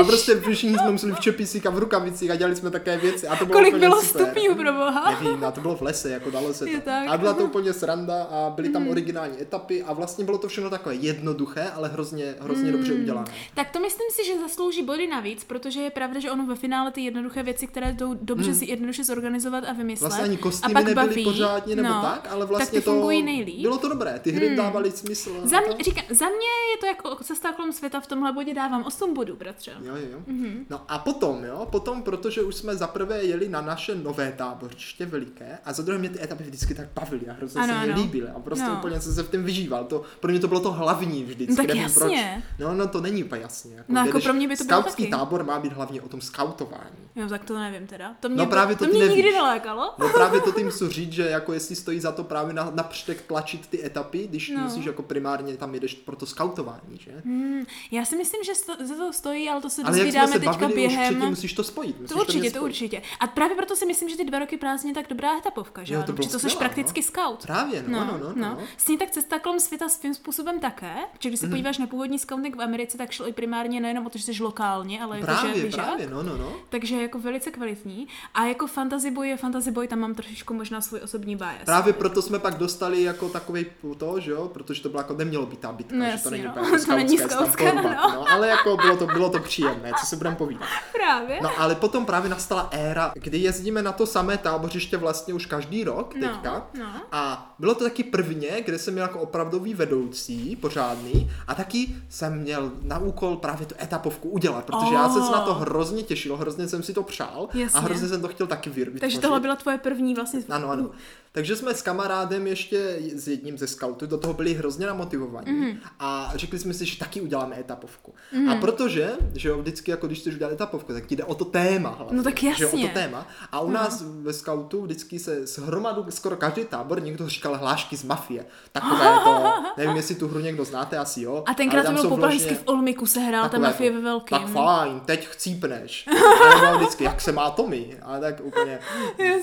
a 0.00 0.04
prostě 0.04 0.40
všichni 0.40 0.78
jsme 0.78 0.90
museli 0.90 1.12
v 1.12 1.20
čepisích 1.20 1.66
a 1.66 1.70
v 1.70 1.78
rukavicích 1.78 2.30
a 2.30 2.36
dělali 2.36 2.56
jsme 2.56 2.70
také 2.70 2.98
věci. 2.98 3.28
A 3.28 3.36
to 3.36 3.46
bylo 3.46 3.58
Kolik 3.58 3.76
bylo 3.76 4.02
stupňů 4.02 4.54
pro 4.54 4.72
boha? 4.72 5.10
Nevím, 5.10 5.44
a 5.44 5.50
to 5.50 5.60
bylo 5.60 5.76
v 5.76 5.82
lese, 5.82 6.10
jako 6.10 6.30
dalo 6.30 6.54
se 6.54 6.66
to. 6.66 6.80
Tak. 6.84 7.08
A 7.08 7.16
byla 7.16 7.34
to 7.34 7.44
úplně 7.44 7.72
sranda 7.72 8.22
a 8.22 8.50
byly 8.50 8.68
tam 8.68 8.82
mm. 8.82 8.88
originální 8.88 9.42
etapy 9.42 9.82
a 9.82 9.92
vlastně 9.92 10.24
bylo 10.24 10.38
to 10.38 10.48
všechno 10.48 10.70
takové 10.70 10.94
jednoduché, 10.94 11.70
ale 11.74 11.88
hrozně, 11.88 12.34
hrozně 12.40 12.64
mm. 12.64 12.72
dobře 12.72 12.94
udělané. 12.94 13.32
Tak 13.54 13.70
to 13.70 13.80
myslím 13.80 14.06
si, 14.10 14.26
že 14.26 14.40
zaslouží 14.40 14.82
body 14.82 15.06
navíc, 15.06 15.44
protože 15.44 15.80
je 15.80 15.90
pravda, 15.90 16.20
že 16.20 16.30
ono 16.30 16.46
ve 16.46 16.54
finále 16.54 16.90
ty 16.90 17.00
jednoduché 17.00 17.42
věci, 17.42 17.66
které 17.66 17.92
jdou 17.92 18.14
dobře 18.22 18.50
mm. 18.50 18.56
si 18.56 18.64
jednoduše 18.64 19.04
zorganizovat 19.04 19.64
a 19.64 19.72
vymyslet. 19.72 20.08
Vlastně 20.08 20.24
ani 20.24 20.36
kostýmy 20.36 20.74
nebyly 20.74 20.94
baví, 20.94 21.24
pořádně 21.24 21.76
nebo 21.76 21.88
no, 21.88 22.02
tak, 22.02 22.28
ale 22.30 22.46
vlastně 22.46 22.80
tak 22.80 22.84
to 22.84 23.08
nejlíp. 23.08 23.62
bylo 23.62 23.78
to 23.78 23.88
dobré. 23.88 24.17
Ty 24.18 24.32
hry 24.32 24.46
hmm. 24.46 24.56
dávaly 24.56 24.90
smysl. 24.90 25.40
Za 25.44 25.60
mě, 25.60 25.84
říká, 25.84 26.00
za 26.10 26.26
mě 26.26 26.48
je 26.72 26.76
to 26.80 26.86
jako 26.86 27.24
cesta 27.24 27.52
kolem 27.52 27.72
světa 27.72 28.00
v 28.00 28.06
tomhle 28.06 28.32
bodě 28.32 28.54
dávám 28.54 28.82
8 28.82 29.14
bodů, 29.14 29.36
bratře. 29.36 29.72
Jo, 29.82 29.96
jo. 29.96 30.18
Mm-hmm. 30.28 30.64
No 30.70 30.80
a 30.88 30.98
potom, 30.98 31.44
jo, 31.44 31.66
potom, 31.70 32.02
protože 32.02 32.42
už 32.42 32.54
jsme 32.54 32.76
zaprvé 32.76 33.24
jeli 33.24 33.48
na 33.48 33.60
naše 33.60 33.94
nové 33.94 34.32
táboriště 34.32 35.06
veliké 35.06 35.58
a 35.64 35.72
za 35.72 35.82
druhé 35.82 35.98
mě 35.98 36.10
ty 36.10 36.22
etapy 36.22 36.44
vždycky 36.44 36.74
tak 36.74 36.88
bavily 36.94 37.28
a 37.28 37.32
hrozně 37.32 37.60
ano, 37.60 37.74
se 37.80 37.86
mi 37.86 37.92
líbily 37.92 38.28
a 38.28 38.40
prostě 38.40 38.64
no. 38.64 38.78
úplně 38.78 39.00
jsem 39.00 39.14
se 39.14 39.22
v 39.22 39.28
tom 39.30 39.44
vyžíval. 39.44 39.84
To, 39.84 40.02
pro 40.20 40.30
mě 40.30 40.40
to 40.40 40.48
bylo 40.48 40.60
to 40.60 40.72
hlavní 40.72 41.24
vždycky. 41.24 41.52
No, 41.52 41.66
tak 41.66 41.76
jasně. 41.76 42.42
Proč. 42.58 42.68
No, 42.68 42.74
no 42.74 42.88
to 42.88 43.00
není 43.00 43.24
úplně 43.24 43.42
jasně. 43.42 43.76
Jako, 43.76 43.92
no, 43.92 44.06
jako 44.06 44.20
pro 44.20 44.32
mě 44.32 44.48
by 44.48 44.56
to 44.56 44.64
bylo 44.64 44.82
taky. 44.82 45.06
tábor 45.06 45.44
má 45.44 45.58
být 45.58 45.72
hlavně 45.72 46.02
o 46.02 46.08
tom 46.08 46.20
skautování. 46.20 47.08
Jo, 47.16 47.28
tak 47.28 47.44
to 47.44 47.58
nevím 47.58 47.86
teda. 47.86 48.14
To 48.20 48.28
mě, 48.28 48.38
no, 48.38 48.46
právě 48.46 48.76
to, 48.76 48.84
to 48.86 48.90
mě 48.90 49.08
nikdy 49.08 49.32
nelákalo. 49.32 49.94
No 49.98 50.08
právě 50.08 50.40
to 50.40 50.52
tím 50.56 50.70
chci 50.70 50.88
říct, 50.88 51.12
že 51.12 51.28
jako 51.28 51.52
jestli 51.52 51.76
stojí 51.76 52.00
za 52.00 52.12
to 52.12 52.24
právě 52.24 52.54
na, 52.54 52.70
napřtek 52.74 53.22
tlačit 53.22 53.66
ty 53.66 53.86
etapy, 53.86 53.97
když 54.12 54.48
no. 54.48 54.60
musíš 54.60 54.84
jako 54.84 55.02
primárně 55.02 55.56
tam 55.56 55.74
jedeš 55.74 55.94
pro 55.94 56.16
to 56.16 56.26
skautování, 56.26 56.98
že? 56.98 57.22
Hmm, 57.24 57.62
já 57.90 58.04
si 58.04 58.16
myslím, 58.16 58.44
že 58.44 58.54
sto, 58.54 58.72
za 58.84 58.94
to 58.94 59.12
stojí, 59.12 59.48
ale 59.48 59.60
to 59.60 59.70
se 59.70 59.82
dozvídáme 59.82 60.32
teďka 60.32 60.52
bavili, 60.52 60.74
během. 60.74 61.22
Už 61.22 61.28
musíš 61.28 61.52
to 61.52 61.64
spojit. 61.64 62.00
Musíš 62.00 62.14
to 62.14 62.20
určitě, 62.20 62.50
to, 62.50 62.58
to 62.58 62.64
určitě. 62.64 63.02
A 63.20 63.26
právě 63.26 63.56
proto 63.56 63.76
si 63.76 63.86
myslím, 63.86 64.08
že 64.08 64.16
ty 64.16 64.24
dva 64.24 64.38
roky 64.38 64.56
prázdně 64.56 64.94
tak 64.94 65.08
dobrá 65.08 65.38
etapovka, 65.38 65.84
že? 65.84 65.94
Jo, 65.94 66.02
to, 66.06 66.12
to 66.12 66.38
jsi 66.38 66.56
prakticky 66.56 67.00
no. 67.00 67.04
scout. 67.04 67.42
Právě, 67.42 67.84
no, 67.86 68.04
no, 68.04 68.04
no. 68.04 68.18
no, 68.18 68.32
no. 68.34 68.48
no. 68.48 68.58
S 68.76 68.88
ní 68.88 68.98
tak 68.98 69.10
cesta 69.10 69.38
kolem 69.38 69.60
světa 69.60 69.88
svým 69.88 70.14
způsobem 70.14 70.60
také, 70.60 70.94
že 71.18 71.28
když 71.28 71.40
se 71.40 71.46
mm. 71.46 71.52
podíváš 71.52 71.78
na 71.78 71.86
původní 71.86 72.18
scouting 72.18 72.56
v 72.56 72.60
Americe, 72.60 72.98
tak 72.98 73.10
šlo 73.10 73.28
i 73.28 73.32
primárně 73.32 73.80
nejenom 73.80 74.06
o 74.06 74.10
to, 74.10 74.18
že 74.18 74.24
jsi 74.24 74.42
lokálně, 74.42 75.02
ale 75.02 75.20
právě, 75.20 75.56
jako, 75.56 75.70
že 75.70 75.76
právě, 75.76 76.10
no, 76.10 76.22
no, 76.22 76.36
no. 76.36 76.52
Takže 76.68 77.02
jako 77.02 77.18
velice 77.18 77.50
kvalitní. 77.50 78.08
A 78.34 78.44
jako 78.44 78.66
fantasy 78.66 79.10
boy 79.10 79.28
je 79.28 79.36
fantasy 79.36 79.70
boy, 79.70 79.88
tam 79.88 79.98
mám 79.98 80.14
trošičku 80.14 80.54
možná 80.54 80.80
svůj 80.80 81.00
osobní 81.04 81.36
bias. 81.36 81.64
Právě 81.64 81.92
proto 81.92 82.22
jsme 82.22 82.38
pak 82.38 82.54
dostali 82.54 83.02
jako 83.02 83.28
takový 83.28 83.66
to, 83.94 84.20
že 84.20 84.30
jo, 84.30 84.50
protože 84.52 84.82
to 84.82 84.88
bylo 84.88 85.00
jako 85.00 85.14
nemělo 85.14 85.46
být 85.46 85.58
ta 85.58 85.72
bitka, 85.72 85.96
no, 85.96 86.04
že 86.10 86.22
to 86.22 86.30
není 86.30 86.44
no. 86.44 86.50
úplně 86.50 86.78
to 86.86 86.96
není 86.96 87.18
skautské, 87.18 87.74
no. 87.74 87.82
no. 87.82 88.30
ale 88.30 88.48
jako 88.48 88.76
bylo 88.76 88.96
to, 88.96 89.06
bylo 89.06 89.30
to 89.30 89.38
příjemné, 89.38 89.92
co 90.00 90.06
se 90.06 90.16
budeme 90.16 90.36
povídat. 90.36 90.68
Právě. 90.92 91.38
No 91.42 91.50
ale 91.58 91.74
potom 91.74 92.06
právě 92.06 92.30
nastala 92.30 92.68
éra, 92.70 93.12
kdy 93.14 93.38
jezdíme 93.38 93.82
na 93.82 93.92
to 93.92 94.06
samé 94.06 94.38
tábořiště 94.38 94.96
vlastně 94.96 95.34
už 95.34 95.46
každý 95.46 95.84
rok 95.84 96.14
no, 96.14 96.28
teďka 96.28 96.66
no, 96.78 96.86
a 97.12 97.54
bylo 97.58 97.74
to 97.74 97.84
taky 97.84 98.04
prvně, 98.04 98.48
kde 98.64 98.78
jsem 98.78 98.94
měl 98.94 99.06
jako 99.06 99.20
opravdový 99.20 99.74
vedoucí, 99.74 100.56
pořádný 100.56 101.30
a 101.46 101.54
taky 101.54 101.96
jsem 102.08 102.38
měl 102.40 102.72
na 102.82 102.98
úkol 102.98 103.36
právě 103.36 103.66
tu 103.66 103.74
etapovku 103.82 104.28
udělat, 104.28 104.64
protože 104.64 104.86
oh. 104.86 104.92
já 104.92 105.08
jsem 105.08 105.22
se 105.22 105.32
na 105.32 105.40
to 105.40 105.54
hrozně 105.54 106.02
těšil, 106.02 106.36
hrozně 106.36 106.68
jsem 106.68 106.82
si 106.82 106.94
to 106.94 107.02
přál 107.02 107.48
Jasně. 107.54 107.78
a 107.78 107.82
hrozně 107.82 108.08
jsem 108.08 108.22
to 108.22 108.28
chtěl 108.28 108.46
taky 108.46 108.70
vytvořit. 108.70 109.00
Takže 109.00 109.20
tohle 109.20 109.40
byla 109.40 109.56
tvoje 109.56 109.78
první 109.78 110.14
vlastně. 110.14 110.40
Ano, 110.48 110.70
ano. 110.70 110.90
Takže 111.32 111.56
jsme 111.56 111.74
s 111.74 111.82
kamarádem 111.82 112.46
ještě, 112.46 112.98
s 113.14 113.28
jedním 113.28 113.58
ze 113.58 113.66
scoutu, 113.78 114.06
do 114.06 114.18
toho 114.18 114.34
byli 114.34 114.54
hrozně 114.54 114.86
namotivovaní 114.86 115.52
mm. 115.52 115.78
a 116.00 116.32
řekli 116.34 116.58
jsme 116.58 116.74
si, 116.74 116.86
že 116.86 116.98
taky 116.98 117.20
uděláme 117.20 117.60
etapovku. 117.60 118.14
Mm. 118.32 118.48
A 118.48 118.56
protože, 118.56 119.10
že 119.34 119.48
jo, 119.48 119.58
vždycky 119.58 119.90
jako 119.90 120.06
když 120.06 120.18
chceš 120.18 120.34
udělat 120.34 120.52
etapovku, 120.52 120.92
tak 120.92 121.06
ti 121.06 121.16
jde 121.16 121.24
o 121.24 121.34
to 121.34 121.44
téma 121.44 121.88
hlavně. 121.88 122.16
No 122.16 122.22
tak 122.22 122.42
jasně. 122.42 122.66
Že 122.66 122.76
jo, 122.76 122.84
o 122.84 122.88
to 122.88 122.94
téma. 122.94 123.26
A 123.52 123.60
u 123.60 123.66
no. 123.66 123.74
nás 123.74 124.02
ve 124.02 124.32
scoutu 124.32 124.82
vždycky 124.82 125.18
se 125.18 125.46
s 125.46 125.58
hromadu, 125.58 126.06
skoro 126.08 126.36
každý 126.36 126.64
tábor 126.64 127.02
někdo 127.02 127.28
říkal 127.28 127.56
hlášky 127.56 127.96
z 127.96 128.04
mafie. 128.04 128.46
Takové 128.72 129.18
to, 129.24 129.52
nevím, 129.76 129.96
jestli 129.96 130.14
tu 130.14 130.28
hru 130.28 130.40
někdo 130.40 130.64
znáte, 130.64 130.98
asi 130.98 131.22
jo. 131.22 131.44
A 131.46 131.54
tenkrát 131.54 131.86
to 131.86 131.92
bylo 131.92 132.08
populární 132.08 132.38
v 132.38 132.62
Olmiku 132.64 133.06
se 133.06 133.20
hrál 133.20 133.48
ta 133.48 133.58
mafie 133.58 133.92
ve 133.92 134.00
velkém. 134.00 134.38
Tak 134.38 134.48
fajn, 134.48 135.00
teď 135.04 135.26
chcípneš. 135.28 136.06
A 136.66 136.76
vždycky, 136.76 137.04
jak 137.04 137.20
se 137.20 137.32
má 137.32 137.50
Tommy? 137.50 137.98
A 138.02 138.18
tak 138.18 138.40
úplně, 138.42 138.78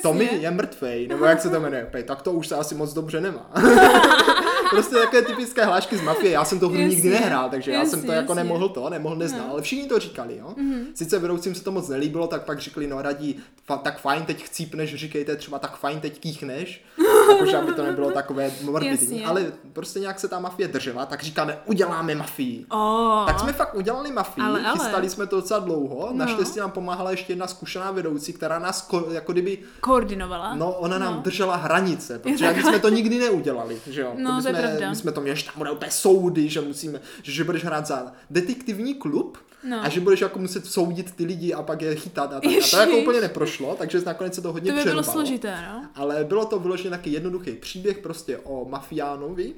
Tommy 0.01 0.29
je 0.41 0.51
mrtvej, 0.51 1.07
nebo 1.07 1.25
jak 1.25 1.41
se 1.41 1.49
to 1.49 1.59
jmenuje? 1.59 1.91
Tak 2.05 2.21
to 2.21 2.31
už 2.31 2.47
se 2.47 2.55
asi 2.55 2.75
moc 2.75 2.93
dobře 2.93 3.21
nemá. 3.21 3.51
prostě 4.69 4.95
takové 4.95 5.21
typické 5.21 5.65
hlášky 5.65 5.97
z 5.97 6.01
mafie. 6.01 6.32
Já 6.32 6.45
jsem 6.45 6.59
to 6.59 6.69
hru 6.69 6.78
nikdy 6.78 7.09
nehrál, 7.09 7.49
takže 7.49 7.71
jasně, 7.71 7.86
já 7.86 7.89
jsem 7.89 8.05
to 8.05 8.11
jako 8.11 8.32
jasně. 8.32 8.43
nemohl 8.43 8.69
to, 8.69 8.89
nemohl 8.89 9.15
neznal, 9.15 9.47
no. 9.47 9.51
ale 9.53 9.61
všichni 9.61 9.88
to 9.88 9.99
říkali, 9.99 10.38
jo. 10.38 10.53
Mm-hmm. 10.57 10.86
Sice 10.93 11.19
vedoucím 11.19 11.55
se 11.55 11.63
to 11.63 11.71
moc 11.71 11.89
nelíbilo, 11.89 12.28
tak 12.28 12.45
pak 12.45 12.59
řekli, 12.59 12.88
no 12.88 13.01
radí, 13.01 13.39
fa- 13.69 13.82
tak 13.82 13.99
fajn, 13.99 14.26
teď 14.26 14.43
chcípneš, 14.43 14.95
říkejte 14.95 15.36
třeba 15.36 15.59
tak 15.59 15.78
fajn, 15.78 15.99
teď 15.99 16.19
kýchneš, 16.19 16.84
jakože 17.32 17.57
aby 17.57 17.73
to 17.73 17.84
nebylo 17.84 18.11
takové 18.11 18.51
morbidní, 18.63 19.26
ale 19.26 19.51
prostě 19.73 19.99
nějak 19.99 20.19
se 20.19 20.28
ta 20.28 20.39
mafie 20.39 20.67
držela, 20.67 21.05
tak 21.05 21.23
říkáme, 21.23 21.57
uděláme 21.65 22.15
mafii. 22.15 22.65
Oh. 22.69 23.26
Tak 23.26 23.39
jsme 23.39 23.53
fakt 23.53 23.76
udělali 23.76 24.11
mafii, 24.11 24.43
ale, 24.45 24.65
ale. 24.65 24.80
chystali 24.80 25.09
jsme 25.09 25.28
to 25.28 25.36
docela 25.36 25.59
dlouho, 25.59 26.07
no. 26.11 26.17
naštěstí 26.17 26.59
nám 26.59 26.71
pomáhala 26.71 27.11
ještě 27.11 27.32
jedna 27.32 27.47
zkušená 27.47 27.91
vedoucí, 27.91 28.34
která 28.34 28.59
nás 28.59 28.89
ko- 28.89 29.11
jako 29.11 29.32
kdyby 29.32 29.57
koordinovala. 29.80 30.55
No, 30.55 30.71
ona 30.71 30.97
nám 30.97 31.13
no. 31.13 31.21
držela 31.21 31.55
hranice, 31.55 32.19
protože 32.19 32.53
my 32.53 32.63
jsme 32.63 32.80
to 32.80 32.89
nikdy 32.89 33.19
neudělali, 33.19 33.82
že 33.88 34.01
jo. 34.01 34.13
No, 34.17 34.36
to, 34.36 34.41
jsme, 34.41 34.53
pravda. 34.53 34.89
my 34.89 34.95
jsme 34.95 35.11
to 35.11 35.21
měli, 35.21 35.38
že 35.38 35.45
tam 35.45 35.53
bude 35.57 35.71
úplně 35.71 35.91
soudy, 35.91 36.49
že 36.49 36.61
musíme, 36.61 36.99
že, 37.23 37.32
že 37.32 37.43
budeš 37.43 37.63
hrát 37.65 37.88
za 37.88 38.11
detektivní 38.30 38.95
klub, 38.95 39.38
No. 39.65 39.84
A 39.84 39.89
že 39.89 39.99
budeš 40.01 40.21
jako 40.21 40.39
muset 40.39 40.65
soudit 40.65 41.11
ty 41.15 41.26
lidi 41.26 41.53
a 41.53 41.63
pak 41.63 41.82
je 41.82 41.95
chytat 41.95 42.34
a 42.34 42.39
tak. 42.39 42.51
A 42.51 42.69
to 42.71 42.78
jako 42.78 42.97
úplně 42.97 43.21
neprošlo, 43.21 43.76
takže 43.76 44.01
nakonec 44.05 44.36
se 44.36 44.41
to 44.41 44.53
hodně 44.53 44.71
To 44.71 44.76
by 44.76 44.82
přervalo. 44.82 45.03
bylo 45.03 45.13
složité, 45.13 45.57
no. 45.73 45.86
Ale 45.95 46.23
bylo 46.23 46.45
to 46.45 46.59
vyloženě 46.59 46.89
taky 46.89 47.09
jednoduchý 47.16 47.51
příběh 47.51 47.97
prostě 47.97 48.38
o 48.38 48.66
mafiánovi, 48.66 49.53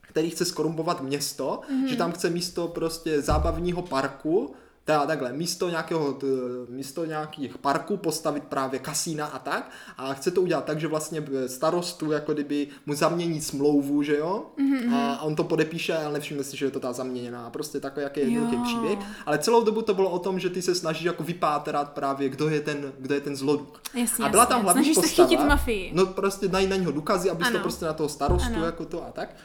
který 0.00 0.30
chce 0.30 0.44
skorumpovat 0.44 1.02
město, 1.02 1.60
mm-hmm. 1.62 1.86
že 1.86 1.96
tam 1.96 2.12
chce 2.12 2.30
místo 2.30 2.68
prostě 2.68 3.22
zábavního 3.22 3.82
parku 3.82 4.54
teda 4.84 5.06
takhle, 5.06 5.32
místo 5.32 5.68
nějakého, 5.68 6.18
místo 6.68 7.04
nějakých 7.04 7.58
parků 7.58 7.96
postavit 7.96 8.44
právě 8.44 8.78
kasína 8.78 9.26
a 9.26 9.38
tak 9.38 9.70
a 9.96 10.14
chce 10.14 10.30
to 10.30 10.42
udělat 10.42 10.64
tak, 10.64 10.80
že 10.80 10.88
vlastně 10.88 11.24
starostu 11.46 12.12
jako 12.12 12.32
kdyby 12.32 12.68
mu 12.86 12.94
zamění 12.94 13.40
smlouvu, 13.40 14.02
že 14.02 14.16
jo, 14.16 14.46
mm-hmm. 14.58 14.94
a 14.94 15.22
on 15.22 15.34
to 15.34 15.44
podepíše, 15.44 15.96
ale 15.96 16.12
nevšimne 16.12 16.44
si, 16.44 16.56
že 16.56 16.66
je 16.66 16.70
to 16.70 16.80
ta 16.80 16.92
zaměněná, 16.92 17.50
prostě 17.50 17.80
takový 17.80 18.02
jaký 18.02 18.20
jednoduchý 18.20 18.56
příběh, 18.62 18.98
ale 19.26 19.38
celou 19.38 19.64
dobu 19.64 19.82
to 19.82 19.94
bylo 19.94 20.10
o 20.10 20.18
tom, 20.18 20.38
že 20.38 20.50
ty 20.50 20.62
se 20.62 20.74
snažíš 20.74 21.04
jako 21.04 21.22
vypátrat 21.22 21.92
právě, 21.92 22.28
kdo 22.28 22.48
je 22.48 22.60
ten, 22.60 22.92
kdo 22.98 23.14
je 23.14 23.20
ten 23.20 23.36
zloduk. 23.36 23.80
Jasně, 23.94 24.24
a 24.24 24.28
byla 24.28 24.46
tam 24.46 24.62
hlavní 24.62 24.84
Snažíš 24.84 24.94
postava, 24.94 25.28
se 25.28 25.34
chytit 25.34 25.48
mafii. 25.48 25.90
No 25.94 26.06
prostě 26.06 26.48
najít 26.48 26.70
na 26.70 26.76
něho 26.76 26.92
důkazy, 26.92 27.30
abys 27.30 27.46
ano. 27.46 27.58
to 27.58 27.62
prostě 27.62 27.84
na 27.84 27.92
toho 27.92 28.08
starostu 28.08 28.54
ano. 28.54 28.64
jako 28.64 28.84
to 28.84 29.06
a 29.06 29.10
tak. 29.10 29.36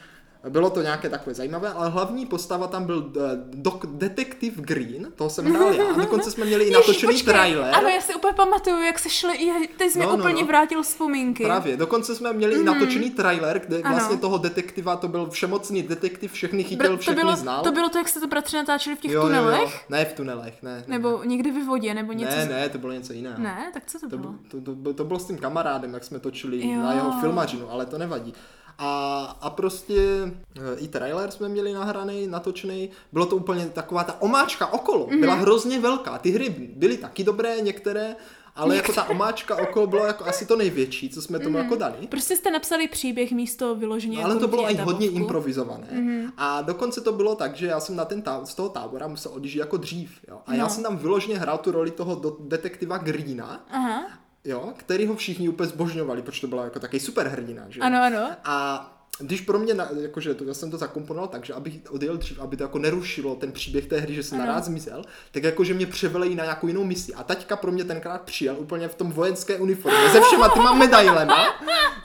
Bylo 0.49 0.69
to 0.69 0.81
nějaké 0.81 1.09
takové 1.09 1.33
zajímavé, 1.33 1.69
ale 1.69 1.89
hlavní 1.89 2.25
postava 2.25 2.67
tam 2.67 2.85
byl 2.85 2.97
uh, 2.97 3.23
dok, 3.53 3.85
detektiv 3.85 4.59
Green, 4.59 5.11
toho 5.15 5.29
jsem 5.29 5.45
hrál 5.45 5.73
já. 5.73 5.83
A 5.93 5.97
dokonce 5.97 6.31
jsme 6.31 6.45
měli 6.45 6.65
i 6.65 6.71
natočený 6.71 7.21
trailer. 7.21 7.75
Ano, 7.75 7.87
já 7.87 8.01
si 8.01 8.15
úplně 8.15 8.33
pamatuju, 8.33 8.81
jak 8.81 8.99
se 8.99 9.09
šli, 9.09 9.67
teď 9.77 9.91
jsi 9.91 9.99
no, 9.99 10.05
mi 10.05 10.11
no, 10.11 10.17
úplně 10.17 10.41
no. 10.41 10.47
vrátil 10.47 10.83
vzpomínky. 10.83 11.43
Právě, 11.43 11.77
dokonce 11.77 12.15
jsme 12.15 12.33
měli 12.33 12.53
mm-hmm. 12.53 12.59
i 12.59 12.63
mhm. 12.63 12.79
natočený 12.79 13.09
trailer, 13.09 13.59
kde 13.59 13.81
ano. 13.81 13.95
vlastně 13.95 14.17
toho 14.17 14.37
detektiva, 14.37 14.95
to 14.95 15.07
byl 15.07 15.29
všemocný 15.29 15.83
detektiv, 15.83 16.31
všechny 16.31 16.63
chytil, 16.63 16.97
všechny 16.97 17.21
to 17.21 17.25
bylo, 17.25 17.35
znal. 17.35 17.63
To 17.63 17.71
bylo 17.71 17.89
to, 17.89 17.97
jak 17.97 18.07
jste 18.07 18.19
to 18.19 18.27
bratře 18.27 18.57
natáčeli 18.57 18.95
v 18.95 18.99
těch 18.99 19.11
jo, 19.11 19.21
tunelech? 19.21 19.59
Jo, 19.59 19.67
jo. 19.67 19.79
Ne 19.89 20.05
v 20.05 20.13
tunelech, 20.13 20.63
ne. 20.63 20.83
Nebo 20.87 21.19
ne. 21.19 21.25
někdy 21.25 21.51
ve 21.51 21.63
vodě, 21.65 21.93
nebo 21.93 22.13
něco. 22.13 22.35
Ne, 22.35 22.45
ne, 22.45 22.69
to 22.69 22.77
bylo 22.77 22.93
něco 22.93 23.13
jiného. 23.13 23.41
Ne, 23.41 23.71
tak 23.73 23.83
co 23.85 23.99
to, 23.99 24.09
to 24.09 24.17
bylo? 24.17 24.35
To, 24.47 24.61
to, 24.61 24.75
to, 24.75 24.93
to 24.93 25.03
bylo 25.03 25.19
s 25.19 25.25
tím 25.25 25.37
kamarádem, 25.37 25.93
jak 25.93 26.03
jsme 26.03 26.19
točili 26.19 26.69
jo. 26.69 26.79
na 26.79 26.93
jeho 26.93 27.19
filmařinu, 27.21 27.71
ale 27.71 27.85
to 27.85 27.97
nevadí. 27.97 28.33
A, 28.77 29.23
a 29.41 29.49
prostě 29.49 30.01
e, 30.01 30.77
i 30.77 30.87
trailer 30.87 31.31
jsme 31.31 31.49
měli 31.49 31.73
nahraný, 31.73 32.27
natočený. 32.27 32.89
Bylo 33.11 33.25
to 33.25 33.35
úplně 33.35 33.65
taková 33.65 34.03
ta 34.03 34.21
omáčka 34.21 34.73
okolo. 34.73 35.07
Mm-hmm. 35.07 35.19
Byla 35.19 35.33
hrozně 35.33 35.79
velká. 35.79 36.17
Ty 36.17 36.31
hry 36.31 36.49
byly 36.75 36.97
taky 36.97 37.23
dobré, 37.23 37.61
některé, 37.61 38.15
ale 38.55 38.75
jako 38.75 38.93
ta 38.93 39.03
omáčka 39.03 39.55
okolo 39.55 39.87
bylo 39.87 40.05
jako 40.05 40.25
asi 40.25 40.45
to 40.45 40.55
největší, 40.55 41.09
co 41.09 41.21
jsme 41.21 41.39
tomu 41.39 41.57
mm. 41.57 41.63
jako 41.63 41.75
dali. 41.75 42.07
Prostě 42.09 42.35
jste 42.35 42.51
napsali 42.51 42.87
příběh 42.87 43.31
místo 43.31 43.75
vyloženě. 43.75 44.17
No, 44.17 44.25
ale 44.25 44.35
to 44.35 44.47
bylo 44.47 44.71
i 44.71 44.75
hodně 44.75 45.07
improvizované. 45.07 45.87
Mm. 45.91 46.31
A 46.37 46.61
dokonce 46.61 47.01
to 47.01 47.11
bylo 47.11 47.35
tak, 47.35 47.55
že 47.55 47.67
já 47.67 47.79
jsem 47.79 47.95
na 47.95 48.05
ten 48.05 48.21
tá- 48.21 48.45
z 48.45 48.55
toho 48.55 48.69
tábora 48.69 49.07
musel 49.07 49.31
odjíždět 49.35 49.59
jako 49.59 49.77
dřív. 49.77 50.11
Jo? 50.27 50.39
A 50.45 50.51
no. 50.51 50.57
já 50.57 50.69
jsem 50.69 50.83
tam 50.83 50.97
vyloženě 50.97 51.37
hrál 51.37 51.57
tu 51.57 51.71
roli 51.71 51.91
toho 51.91 52.15
do- 52.15 52.37
detektiva 52.39 52.97
Greena. 52.97 53.65
Aha 53.71 54.24
jo, 54.45 54.73
který 54.77 55.07
ho 55.07 55.15
všichni 55.15 55.49
úplně 55.49 55.69
zbožňovali, 55.69 56.21
protože 56.21 56.41
to 56.41 56.47
byla 56.47 56.63
jako 56.63 56.79
takový 56.79 56.99
super 56.99 57.27
hrdina, 57.27 57.65
že 57.69 57.81
Ano, 57.81 58.03
ano. 58.03 58.29
A 58.43 58.91
když 59.19 59.41
pro 59.41 59.59
mě, 59.59 59.75
jakože 60.01 60.33
to, 60.33 60.43
já 60.43 60.53
jsem 60.53 60.71
to 60.71 60.77
zakomponoval 60.77 61.27
tak, 61.27 61.45
že 61.45 61.53
abych 61.53 61.79
odjel 61.89 62.17
dřív, 62.17 62.39
aby 62.39 62.57
to 62.57 62.63
jako 62.63 62.79
nerušilo 62.79 63.35
ten 63.35 63.51
příběh 63.51 63.85
té 63.85 63.99
hry, 63.99 64.15
že 64.15 64.23
jsem 64.23 64.39
naraz 64.39 64.65
zmizel, 64.65 65.03
tak 65.31 65.43
jakože 65.43 65.73
mě 65.73 65.85
převelej 65.85 66.35
na 66.35 66.43
nějakou 66.43 66.67
jinou 66.67 66.83
misi. 66.83 67.13
A 67.13 67.23
taťka 67.23 67.55
pro 67.55 67.71
mě 67.71 67.83
tenkrát 67.83 68.21
přijel 68.21 68.55
úplně 68.59 68.87
v 68.87 68.95
tom 68.95 69.11
vojenské 69.11 69.57
uniformě, 69.57 70.09
se 70.09 70.21
všema 70.21 70.49
tyma 70.49 70.73
medailema, 70.73 71.45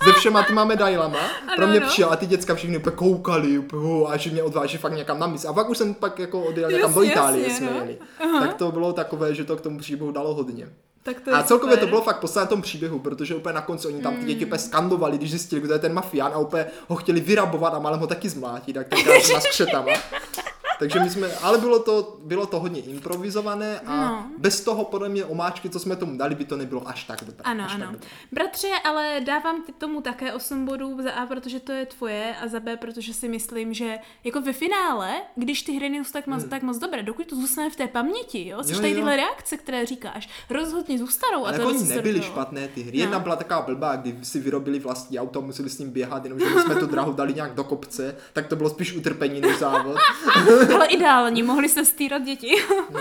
se 0.05 0.13
všema 0.13 0.43
tyma 0.43 0.65
medailema, 0.65 1.19
ano, 1.19 1.57
pro 1.57 1.67
mě 1.67 1.79
ano. 1.79 1.89
přijel 1.89 2.13
a 2.13 2.17
ty 2.17 2.27
děcka 2.27 2.55
všichni 2.55 2.77
úplně 2.77 2.97
koukali, 2.97 3.59
úplně, 3.59 4.07
a 4.09 4.17
že 4.17 4.31
mě 4.31 4.43
odváží 4.43 4.79
fakt 4.79 4.93
někam 4.93 5.19
na 5.19 5.27
misi. 5.27 5.47
A 5.47 5.53
pak 5.53 5.71
už 5.71 5.79
jsem 5.79 5.95
pak 5.95 6.19
jako 6.19 6.43
odjel 6.43 6.71
někam 6.71 6.95
do 6.95 7.03
Itálie, 7.03 7.49
jasně, 7.49 7.67
jsme 7.67 7.71
no. 7.71 7.77
jeli. 7.77 7.99
Tak 8.41 8.55
to 8.55 8.73
bylo 8.73 8.93
takové, 8.93 9.35
že 9.35 9.45
to 9.45 9.57
k 9.57 9.61
tomu 9.61 9.79
příběhu 9.79 10.13
dalo 10.13 10.35
hodně. 10.35 10.69
Tak 11.03 11.21
to 11.21 11.35
a 11.35 11.43
celkově 11.43 11.75
super. 11.77 11.87
to 11.87 11.91
bylo 11.91 12.03
fakt 12.03 12.21
poslední 12.21 12.49
tom 12.49 12.63
příběhu, 12.63 12.99
protože 12.99 13.35
úplně 13.35 13.53
na 13.53 13.61
konci 13.61 13.89
oni 13.89 14.03
tam 14.03 14.17
ty 14.17 14.25
děti 14.25 14.45
úplně 14.45 14.59
skandovali, 14.59 15.19
když 15.19 15.31
zjistili, 15.31 15.61
kdo 15.61 15.73
je 15.73 15.79
ten 15.79 15.95
mafián 15.95 16.33
a 16.35 16.39
úplně 16.39 16.67
ho 16.89 16.97
chtěli 16.97 17.21
vyrabovat 17.21 17.75
a 17.75 17.79
málem 17.79 18.01
ho 18.01 18.07
taky 18.07 18.29
zmlátit, 18.29 18.73
tak 18.73 18.89
tenkrát 18.89 19.23
s 19.23 19.47
křetama. 19.47 19.93
Takže 20.81 21.01
my 21.01 21.11
jsme, 21.11 21.35
ale 21.43 21.59
bylo 21.59 21.79
to, 21.79 22.17
bylo 22.25 22.47
to 22.47 22.61
hodně 22.61 22.81
improvizované 22.81 23.81
a 23.81 23.97
no. 23.97 24.31
bez 24.39 24.61
toho 24.61 24.85
podle 24.85 25.09
mě 25.09 25.25
omáčky, 25.25 25.71
co 25.71 25.79
jsme 25.79 25.97
tomu 25.97 26.17
dali, 26.17 26.35
by 26.35 26.45
to 26.45 26.57
nebylo 26.57 26.89
až 26.89 27.05
tak 27.05 27.25
dobré. 27.25 27.43
Ano, 27.45 27.65
až 27.65 27.75
ano. 27.75 27.85
Tak 27.85 27.93
dobré. 27.93 28.09
Bratře, 28.33 28.69
ale 28.85 29.21
dávám 29.25 29.65
tomu 29.79 30.01
také 30.01 30.33
8 30.33 30.65
bodů 30.65 31.03
za 31.03 31.13
A, 31.13 31.27
protože 31.27 31.61
to 31.61 31.73
je 31.73 31.87
tvoje 31.87 32.35
a 32.43 32.49
za 32.49 32.61
B, 32.61 32.77
protože 32.77 33.15
si 33.15 33.29
myslím, 33.29 33.75
že 33.75 33.99
jako 34.25 34.41
ve 34.41 34.53
finále, 34.53 35.13
když 35.37 35.63
ty 35.63 35.73
hry 35.73 35.89
nejsou 35.89 36.13
tak 36.13 36.27
moc, 36.27 36.41
hmm. 36.41 36.51
tak 36.51 36.63
moc 36.63 36.79
dobré, 36.79 37.03
dokud 37.03 37.27
to 37.27 37.37
zůstane 37.37 37.71
v 37.71 37.77
té 37.77 37.87
paměti, 37.87 38.49
jo, 38.49 38.63
což 38.63 38.77
jo, 38.77 38.81
tady 38.81 38.95
tyhle 38.95 39.17
reakce, 39.17 39.57
které 39.57 39.87
říkáš, 39.87 40.29
rozhodně 40.51 40.99
zůstanou. 40.99 41.47
Ale 41.47 41.49
a 41.49 41.53
to 41.53 41.63
jako 41.63 41.79
oni 41.79 41.89
nebyly 41.89 42.23
špatné 42.23 42.69
ty 42.69 42.83
hry. 42.83 42.99
No. 42.99 43.05
Jedna 43.05 43.19
byla 43.19 43.37
taková 43.37 43.63
blbá, 43.63 43.97
kdy 43.97 44.17
si 44.23 44.41
vyrobili 44.41 44.79
vlastní 44.79 45.19
auto 45.19 45.39
a 45.39 45.43
museli 45.43 45.71
s 45.71 45.79
ním 45.79 45.91
běhat, 45.91 46.25
jenomže 46.25 46.47
jsme 46.47 46.75
tu 46.75 46.87
drahu 46.95 47.13
dali 47.13 47.35
nějak 47.35 47.55
do 47.55 47.65
kopce, 47.65 48.17
tak 48.33 48.47
to 48.47 48.57
bylo 48.57 48.71
spíš 48.71 48.97
utrpení 48.97 49.41
než 49.41 49.59
závod. 49.59 49.97
ale 50.75 50.87
ideální, 50.87 51.43
mohli 51.43 51.69
se 51.69 51.85
stýrat 51.85 52.23
děti. 52.23 52.53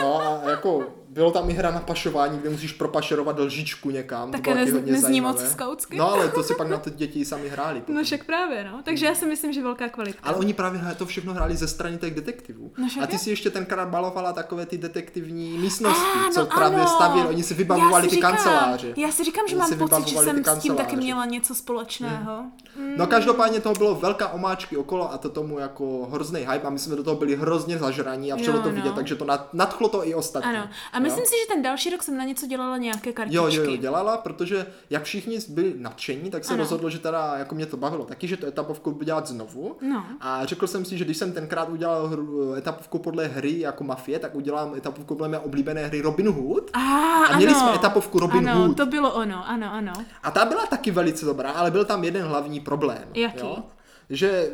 no 0.01 0.21
a 0.21 0.49
jako 0.49 0.83
bylo 1.09 1.31
tam 1.31 1.49
i 1.49 1.53
hra 1.53 1.71
na 1.71 1.79
pašování, 1.79 2.39
kde 2.39 2.49
musíš 2.49 2.73
propašerovat 2.73 3.39
lžičku 3.39 3.89
někam. 3.89 4.31
Také 4.31 4.55
nez, 4.55 4.69
nezní 4.85 5.21
moc 5.21 5.49
skautsky. 5.49 5.97
No 5.97 6.11
ale 6.11 6.27
to 6.27 6.43
si 6.43 6.55
pak 6.55 6.69
na 6.69 6.77
to 6.77 6.89
děti 6.89 7.25
sami 7.25 7.49
hráli. 7.49 7.79
Potom. 7.79 7.95
No 7.95 8.03
však 8.03 8.23
právě, 8.23 8.63
no. 8.63 8.81
Takže 8.83 9.05
já 9.05 9.15
si 9.15 9.25
myslím, 9.25 9.53
že 9.53 9.63
velká 9.63 9.89
kvalita. 9.89 10.19
Ale 10.23 10.35
oni 10.35 10.53
právě 10.53 10.81
to 10.97 11.05
všechno 11.05 11.33
hráli 11.33 11.55
ze 11.57 11.67
strany 11.67 11.97
těch 11.97 12.15
detektivů. 12.15 12.71
No, 12.77 13.03
a 13.03 13.07
ty 13.07 13.17
si 13.17 13.29
ještě 13.29 13.49
tenkrát 13.49 13.89
balovala 13.89 14.33
takové 14.33 14.65
ty 14.65 14.77
detektivní 14.77 15.57
místnosti, 15.57 16.19
ah, 16.27 16.31
co 16.33 16.39
no, 16.39 16.45
právě 16.45 16.87
stavěli, 16.87 17.27
oni 17.27 17.43
si 17.43 17.53
vybavovali 17.53 18.07
ty 18.07 18.15
říkám, 18.15 18.31
kanceláře. 18.31 18.93
Já 18.97 19.11
si 19.11 19.23
říkám, 19.23 19.47
že 19.47 19.55
oni 19.55 19.75
mám 19.75 19.89
pocit, 19.89 20.07
že 20.07 20.17
jsem 20.17 20.43
s 20.43 20.59
tím 20.59 20.75
taky 20.75 20.95
měla 20.95 21.25
něco 21.25 21.55
společného. 21.55 22.43
Hmm. 22.77 22.97
No 22.97 23.07
každopádně 23.07 23.59
toho 23.59 23.75
bylo 23.75 23.95
velká 23.95 24.27
omáčky 24.27 24.77
okolo 24.77 25.13
a 25.13 25.17
to 25.17 25.29
tomu 25.29 25.59
jako 25.59 26.09
hrozný 26.11 26.39
hype 26.39 26.67
a 26.67 26.69
my 26.69 26.79
jsme 26.79 26.95
do 26.95 27.03
toho 27.03 27.15
byli 27.15 27.35
hrozně 27.35 27.77
zažraní 27.77 28.33
a 28.33 28.37
všelo 28.37 28.61
to 28.61 28.69
vidět, 28.69 28.89
no. 28.89 28.95
takže 28.95 29.15
to 29.15 29.25
nadchlo 29.53 29.89
to 29.89 30.07
i 30.07 30.13
ostatní. 30.13 30.49
Ano. 30.49 30.69
A 30.93 30.98
myslím 30.99 31.25
si, 31.25 31.31
že 31.31 31.53
ten 31.53 31.61
další 31.61 31.89
další 31.89 31.89
rok 31.89 32.03
jsem 32.03 32.17
na 32.17 32.23
něco 32.23 32.47
dělala 32.47 32.77
nějaké 32.77 33.13
kartičky. 33.13 33.35
Jo, 33.35 33.47
jo, 33.47 33.63
jo, 33.63 33.77
dělala, 33.77 34.17
protože 34.17 34.65
jak 34.89 35.03
všichni 35.03 35.37
byli 35.49 35.73
nadšení, 35.77 36.29
tak 36.29 36.45
se 36.45 36.53
ano. 36.53 36.63
rozhodlo, 36.63 36.89
že 36.89 36.99
teda 36.99 37.37
jako 37.37 37.55
mě 37.55 37.65
to 37.65 37.77
bavilo 37.77 38.05
taky, 38.05 38.27
že 38.27 38.37
to 38.37 38.47
etapovku 38.47 38.91
budu 38.91 39.05
dělat 39.05 39.27
znovu. 39.27 39.77
No. 39.81 40.05
A 40.19 40.45
řekl 40.45 40.67
jsem 40.67 40.85
si, 40.85 40.97
že 40.97 41.05
když 41.05 41.17
jsem 41.17 41.31
tenkrát 41.31 41.69
udělal 41.69 42.07
hru, 42.07 42.53
etapovku 42.53 42.99
podle 42.99 43.27
hry 43.27 43.59
jako 43.59 43.83
Mafie, 43.83 44.19
tak 44.19 44.35
udělám 44.35 44.75
etapovku 44.75 45.15
podle 45.15 45.27
mé 45.27 45.39
oblíbené 45.39 45.87
hry 45.87 46.01
Robin 46.01 46.29
Hood. 46.29 46.69
A, 46.73 46.79
a 47.25 47.37
měli 47.37 47.53
ano. 47.53 47.61
jsme 47.61 47.75
etapovku 47.75 48.19
Robin 48.19 48.49
ano, 48.49 48.61
Hood. 48.61 48.77
to 48.77 48.85
bylo 48.85 49.13
ono, 49.13 49.49
ano, 49.49 49.73
ano. 49.73 49.93
A 50.23 50.31
ta 50.31 50.45
byla 50.45 50.65
taky 50.65 50.91
velice 50.91 51.25
dobrá, 51.25 51.51
ale 51.51 51.71
byl 51.71 51.85
tam 51.85 52.03
jeden 52.03 52.25
hlavní 52.25 52.59
problém. 52.59 53.03
Jaký? 53.13 53.39
Jo? 53.39 53.63
Že 54.09 54.51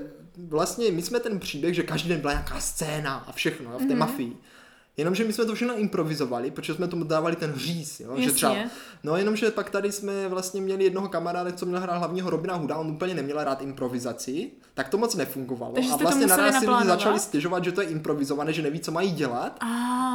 vlastně 0.48 0.92
my 0.92 1.02
jsme 1.02 1.20
ten 1.20 1.40
příběh, 1.40 1.76
že 1.76 1.84
každý 1.84 2.10
den 2.10 2.20
byla 2.20 2.34
nějaká 2.34 2.60
scéna 2.60 3.24
a 3.28 3.32
všechno 3.32 3.72
jo, 3.72 3.80
v 3.80 3.86
té 3.86 3.94
mm-hmm. 3.94 3.98
mafii 3.98 4.38
Jenomže 4.98 5.24
my 5.24 5.34
jsme 5.34 5.46
to 5.46 5.56
všechno 5.56 5.78
improvizovali, 5.78 6.52
protože 6.52 6.74
jsme 6.74 6.88
tomu 6.88 7.04
dávali 7.04 7.36
ten 7.36 7.54
říz, 7.56 8.00
jo? 8.00 8.14
Že 8.18 8.32
třeba, 8.32 8.56
no 9.04 9.18
jenomže 9.18 9.52
pak 9.52 9.70
tady 9.70 9.92
jsme 9.92 10.28
vlastně 10.28 10.62
měli 10.62 10.84
jednoho 10.84 11.10
kamaráda, 11.10 11.52
co 11.52 11.66
měl 11.66 11.80
hrát 11.80 11.98
hlavního 11.98 12.30
Robina 12.30 12.56
Huda, 12.56 12.78
on 12.78 12.88
úplně 12.88 13.14
neměl 13.14 13.44
rád 13.44 13.62
improvizaci, 13.62 14.52
tak 14.74 14.90
to 14.90 14.98
moc 14.98 15.16
nefungovalo. 15.16 15.74
Takže 15.74 15.90
a 15.92 15.96
vlastně 15.96 16.28
naraz 16.28 16.60
si 16.60 16.70
lidi 16.70 16.86
začali 16.86 17.20
stěžovat, 17.20 17.64
že 17.64 17.72
to 17.72 17.82
je 17.82 17.88
improvizované, 17.88 18.54
že 18.54 18.62
neví, 18.62 18.80
co 18.80 18.92
mají 18.92 19.12
dělat. 19.12 19.58
A, 19.60 19.68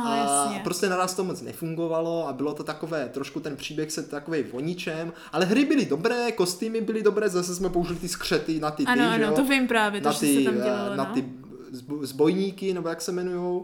a 0.06 0.16
jasně. 0.16 0.60
prostě 0.64 0.88
naraz 0.88 1.14
to 1.14 1.24
moc 1.24 1.42
nefungovalo 1.42 2.28
a 2.28 2.32
bylo 2.32 2.54
to 2.54 2.64
takové, 2.64 3.08
trošku 3.08 3.40
ten 3.40 3.56
příběh 3.56 3.92
se 3.92 4.02
takový 4.02 4.42
voničem, 4.42 5.12
ale 5.32 5.44
hry 5.44 5.64
byly 5.64 5.84
dobré, 5.86 6.32
kostýmy 6.32 6.80
byly 6.80 7.02
dobré, 7.02 7.28
zase 7.28 7.54
jsme 7.54 7.68
použili 7.68 7.98
ty 7.98 8.08
skřety 8.08 8.60
na 8.60 8.70
ty, 8.70 8.84
ty 8.84 8.92
ano, 8.92 9.10
ano, 9.10 9.32
to 9.36 9.44
vím 9.44 9.68
právě, 9.68 10.00
to, 10.00 10.08
na 10.08 10.14
ty, 10.14 10.34
se 10.34 10.50
tam 10.50 10.54
dělalo, 10.54 10.96
na 10.96 11.04
no. 11.04 11.14
ty 11.14 11.24
zbojníky, 12.02 12.74
nebo 12.74 12.88
jak 12.88 13.02
se 13.02 13.10
jmenují. 13.10 13.62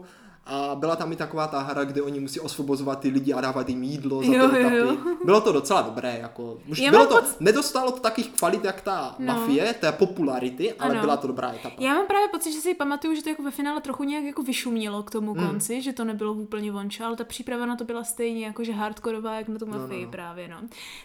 A 0.49 0.75
byla 0.75 0.95
tam 0.95 1.11
i 1.11 1.15
taková 1.15 1.47
ta 1.47 1.59
hra, 1.59 1.83
kde 1.83 2.01
oni 2.01 2.19
musí 2.19 2.39
osvobozovat 2.39 2.99
ty 2.99 3.09
lidi 3.09 3.33
a 3.33 3.41
dávat 3.41 3.69
jim 3.69 3.83
jídlo 3.83 4.23
za 4.23 4.33
jo, 4.33 4.49
ty 4.49 4.59
etapy. 4.59 4.75
Jo. 4.75 4.97
Bylo 5.25 5.41
to 5.41 5.51
docela 5.51 5.81
dobré, 5.81 6.17
jako, 6.21 6.57
už 6.67 6.79
Já 6.79 6.91
bylo 6.91 7.05
to, 7.05 7.21
poc... 7.21 7.35
nedostalo 7.39 7.91
to 7.91 7.99
takových 7.99 8.29
kvalit, 8.29 8.63
jak 8.63 8.81
ta 8.81 9.15
no. 9.19 9.33
mafie, 9.33 9.73
té 9.73 9.91
popularity, 9.91 10.73
ale 10.73 10.91
ano. 10.91 11.01
byla 11.01 11.17
to 11.17 11.27
dobrá 11.27 11.53
etapa. 11.53 11.75
Já 11.79 11.93
mám 11.93 12.07
právě 12.07 12.27
pocit, 12.27 12.51
že 12.51 12.59
si 12.59 12.73
pamatuju, 12.73 13.15
že 13.15 13.23
to 13.23 13.29
jako 13.29 13.43
ve 13.43 13.51
finále 13.51 13.81
trochu 13.81 14.03
nějak 14.03 14.23
jako 14.23 14.43
vyšumělo 14.43 15.03
k 15.03 15.11
tomu 15.11 15.33
mm. 15.33 15.47
konci, 15.47 15.81
že 15.81 15.93
to 15.93 16.05
nebylo 16.05 16.33
úplně 16.33 16.71
vončo, 16.71 17.05
ale 17.05 17.15
ta 17.15 17.23
příprava 17.23 17.65
na 17.65 17.75
to 17.75 17.83
byla 17.83 18.03
stejně 18.03 18.45
jakože 18.45 18.71
hardkorová, 18.71 19.35
jak 19.35 19.47
na 19.47 19.59
tu 19.59 19.65
mafii 19.65 20.01
no, 20.01 20.05
no. 20.05 20.11
právě, 20.11 20.47
no. 20.47 20.57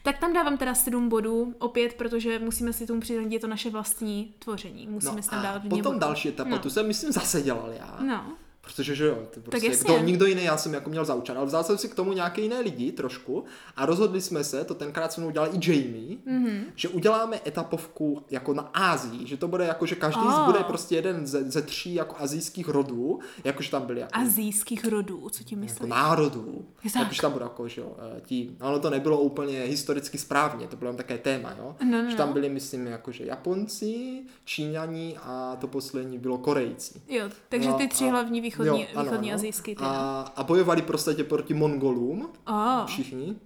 Tak 0.03 0.19
tam 0.19 0.33
dávám 0.33 0.57
teda 0.57 0.75
sedm 0.75 1.09
bodů, 1.09 1.55
opět, 1.59 1.95
protože 1.95 2.39
musíme 2.39 2.73
si 2.73 2.87
tomu 2.87 3.01
přiznat, 3.01 3.33
je 3.33 3.41
to 3.41 3.47
naše 3.47 3.71
vlastní 3.71 4.35
tvoření. 4.39 4.87
Musíme 4.87 5.17
no, 5.17 5.23
si 5.23 5.31
tam 5.31 5.43
dát 5.43 5.63
Potom 5.69 5.99
další 5.99 6.29
etapa, 6.29 6.51
no. 6.51 6.59
tu 6.59 6.71
jsem 6.71 6.87
myslím 6.87 7.13
zase 7.13 7.43
dělal 7.43 7.71
já. 7.79 7.99
No. 8.01 8.25
Protože, 8.63 8.95
že 8.95 9.07
jo, 9.07 9.19
to 9.35 9.41
prostě, 9.41 9.71
tak 9.71 9.79
kdo, 9.79 9.99
nikdo 9.99 10.27
jiný, 10.27 10.45
já 10.45 10.57
jsem 10.57 10.75
jako 10.75 10.91
měl 10.91 11.05
zaučen, 11.05 11.37
ale 11.37 11.47
vzal 11.47 11.65
jsem 11.65 11.79
si 11.79 11.89
k 11.89 11.95
tomu 11.95 12.13
nějaké 12.13 12.41
jiné 12.41 12.61
lidi 12.61 12.93
trošku 12.93 13.45
a 13.77 13.87
rozhodli 13.87 14.21
jsme 14.21 14.45
se, 14.45 14.65
to 14.65 14.75
tenkrát 14.75 15.13
se 15.13 15.21
mnou 15.21 15.29
udělal 15.29 15.49
i 15.53 15.71
Jamie, 15.71 16.17
mm-hmm. 16.17 16.63
že 16.75 16.89
uděláme 16.89 17.41
etapovku 17.47 18.23
jako 18.31 18.55
na 18.55 18.63
Ázii, 18.63 19.27
že 19.27 19.37
to 19.37 19.49
bude 19.49 19.65
jako, 19.65 19.87
že 19.87 19.95
každý 19.95 20.21
oh. 20.21 20.45
bude 20.45 20.59
prostě 20.65 20.95
jeden 20.95 21.27
ze, 21.27 21.51
ze 21.51 21.63
tří 21.63 21.95
jako 21.95 22.17
azijských 22.19 22.69
rodů, 22.69 23.21
jakože 23.45 23.71
tam 23.71 23.87
byli 23.87 24.01
jako... 24.01 24.19
Azijských 24.19 24.85
rodů, 24.85 25.29
co 25.31 25.45
tím 25.45 25.59
myslíš? 25.59 25.81
Jako 25.81 25.87
národů, 25.87 26.65
jakože 26.99 27.21
tam 27.21 27.33
bude 27.33 27.45
jako, 27.45 27.69
že 27.69 27.81
jo, 27.81 27.97
eh, 28.17 28.21
tí, 28.21 28.57
ono 28.61 28.79
to 28.79 28.91
nebylo 28.91 29.21
úplně 29.21 29.61
historicky 29.61 30.19
správně, 30.19 30.67
to 30.67 30.77
bylo 30.77 30.89
jen 30.89 30.97
také 30.97 31.19
téma, 31.19 31.55
jo, 31.59 31.77
no, 31.85 32.03
no, 32.03 32.11
že 32.11 32.17
tam 32.17 32.29
no. 32.29 32.35
byli, 32.35 32.49
myslím, 32.49 32.87
jakože 32.87 33.25
Japonci, 33.25 34.23
Číňani 34.45 35.17
a 35.23 35.57
to 35.61 35.67
poslední 35.67 36.19
bylo 36.19 36.39
Korejci. 36.39 37.03
Jo, 37.09 37.25
takže 37.49 37.73
ty 37.73 37.89
tři 37.89 38.05
no, 38.05 38.11
hlavní 38.11 38.41
východní, 38.53 38.83
jo, 38.83 38.89
ano, 38.95 39.05
východní 39.05 39.31
ano. 39.31 39.35
azijský. 39.35 39.77
A, 39.79 40.33
a 40.37 40.43
bojovali 40.43 40.83
prostě 40.83 41.25
proti 41.25 41.55
Mongolům, 41.55 42.29
oh. 42.47 42.87
všichni 42.87 43.37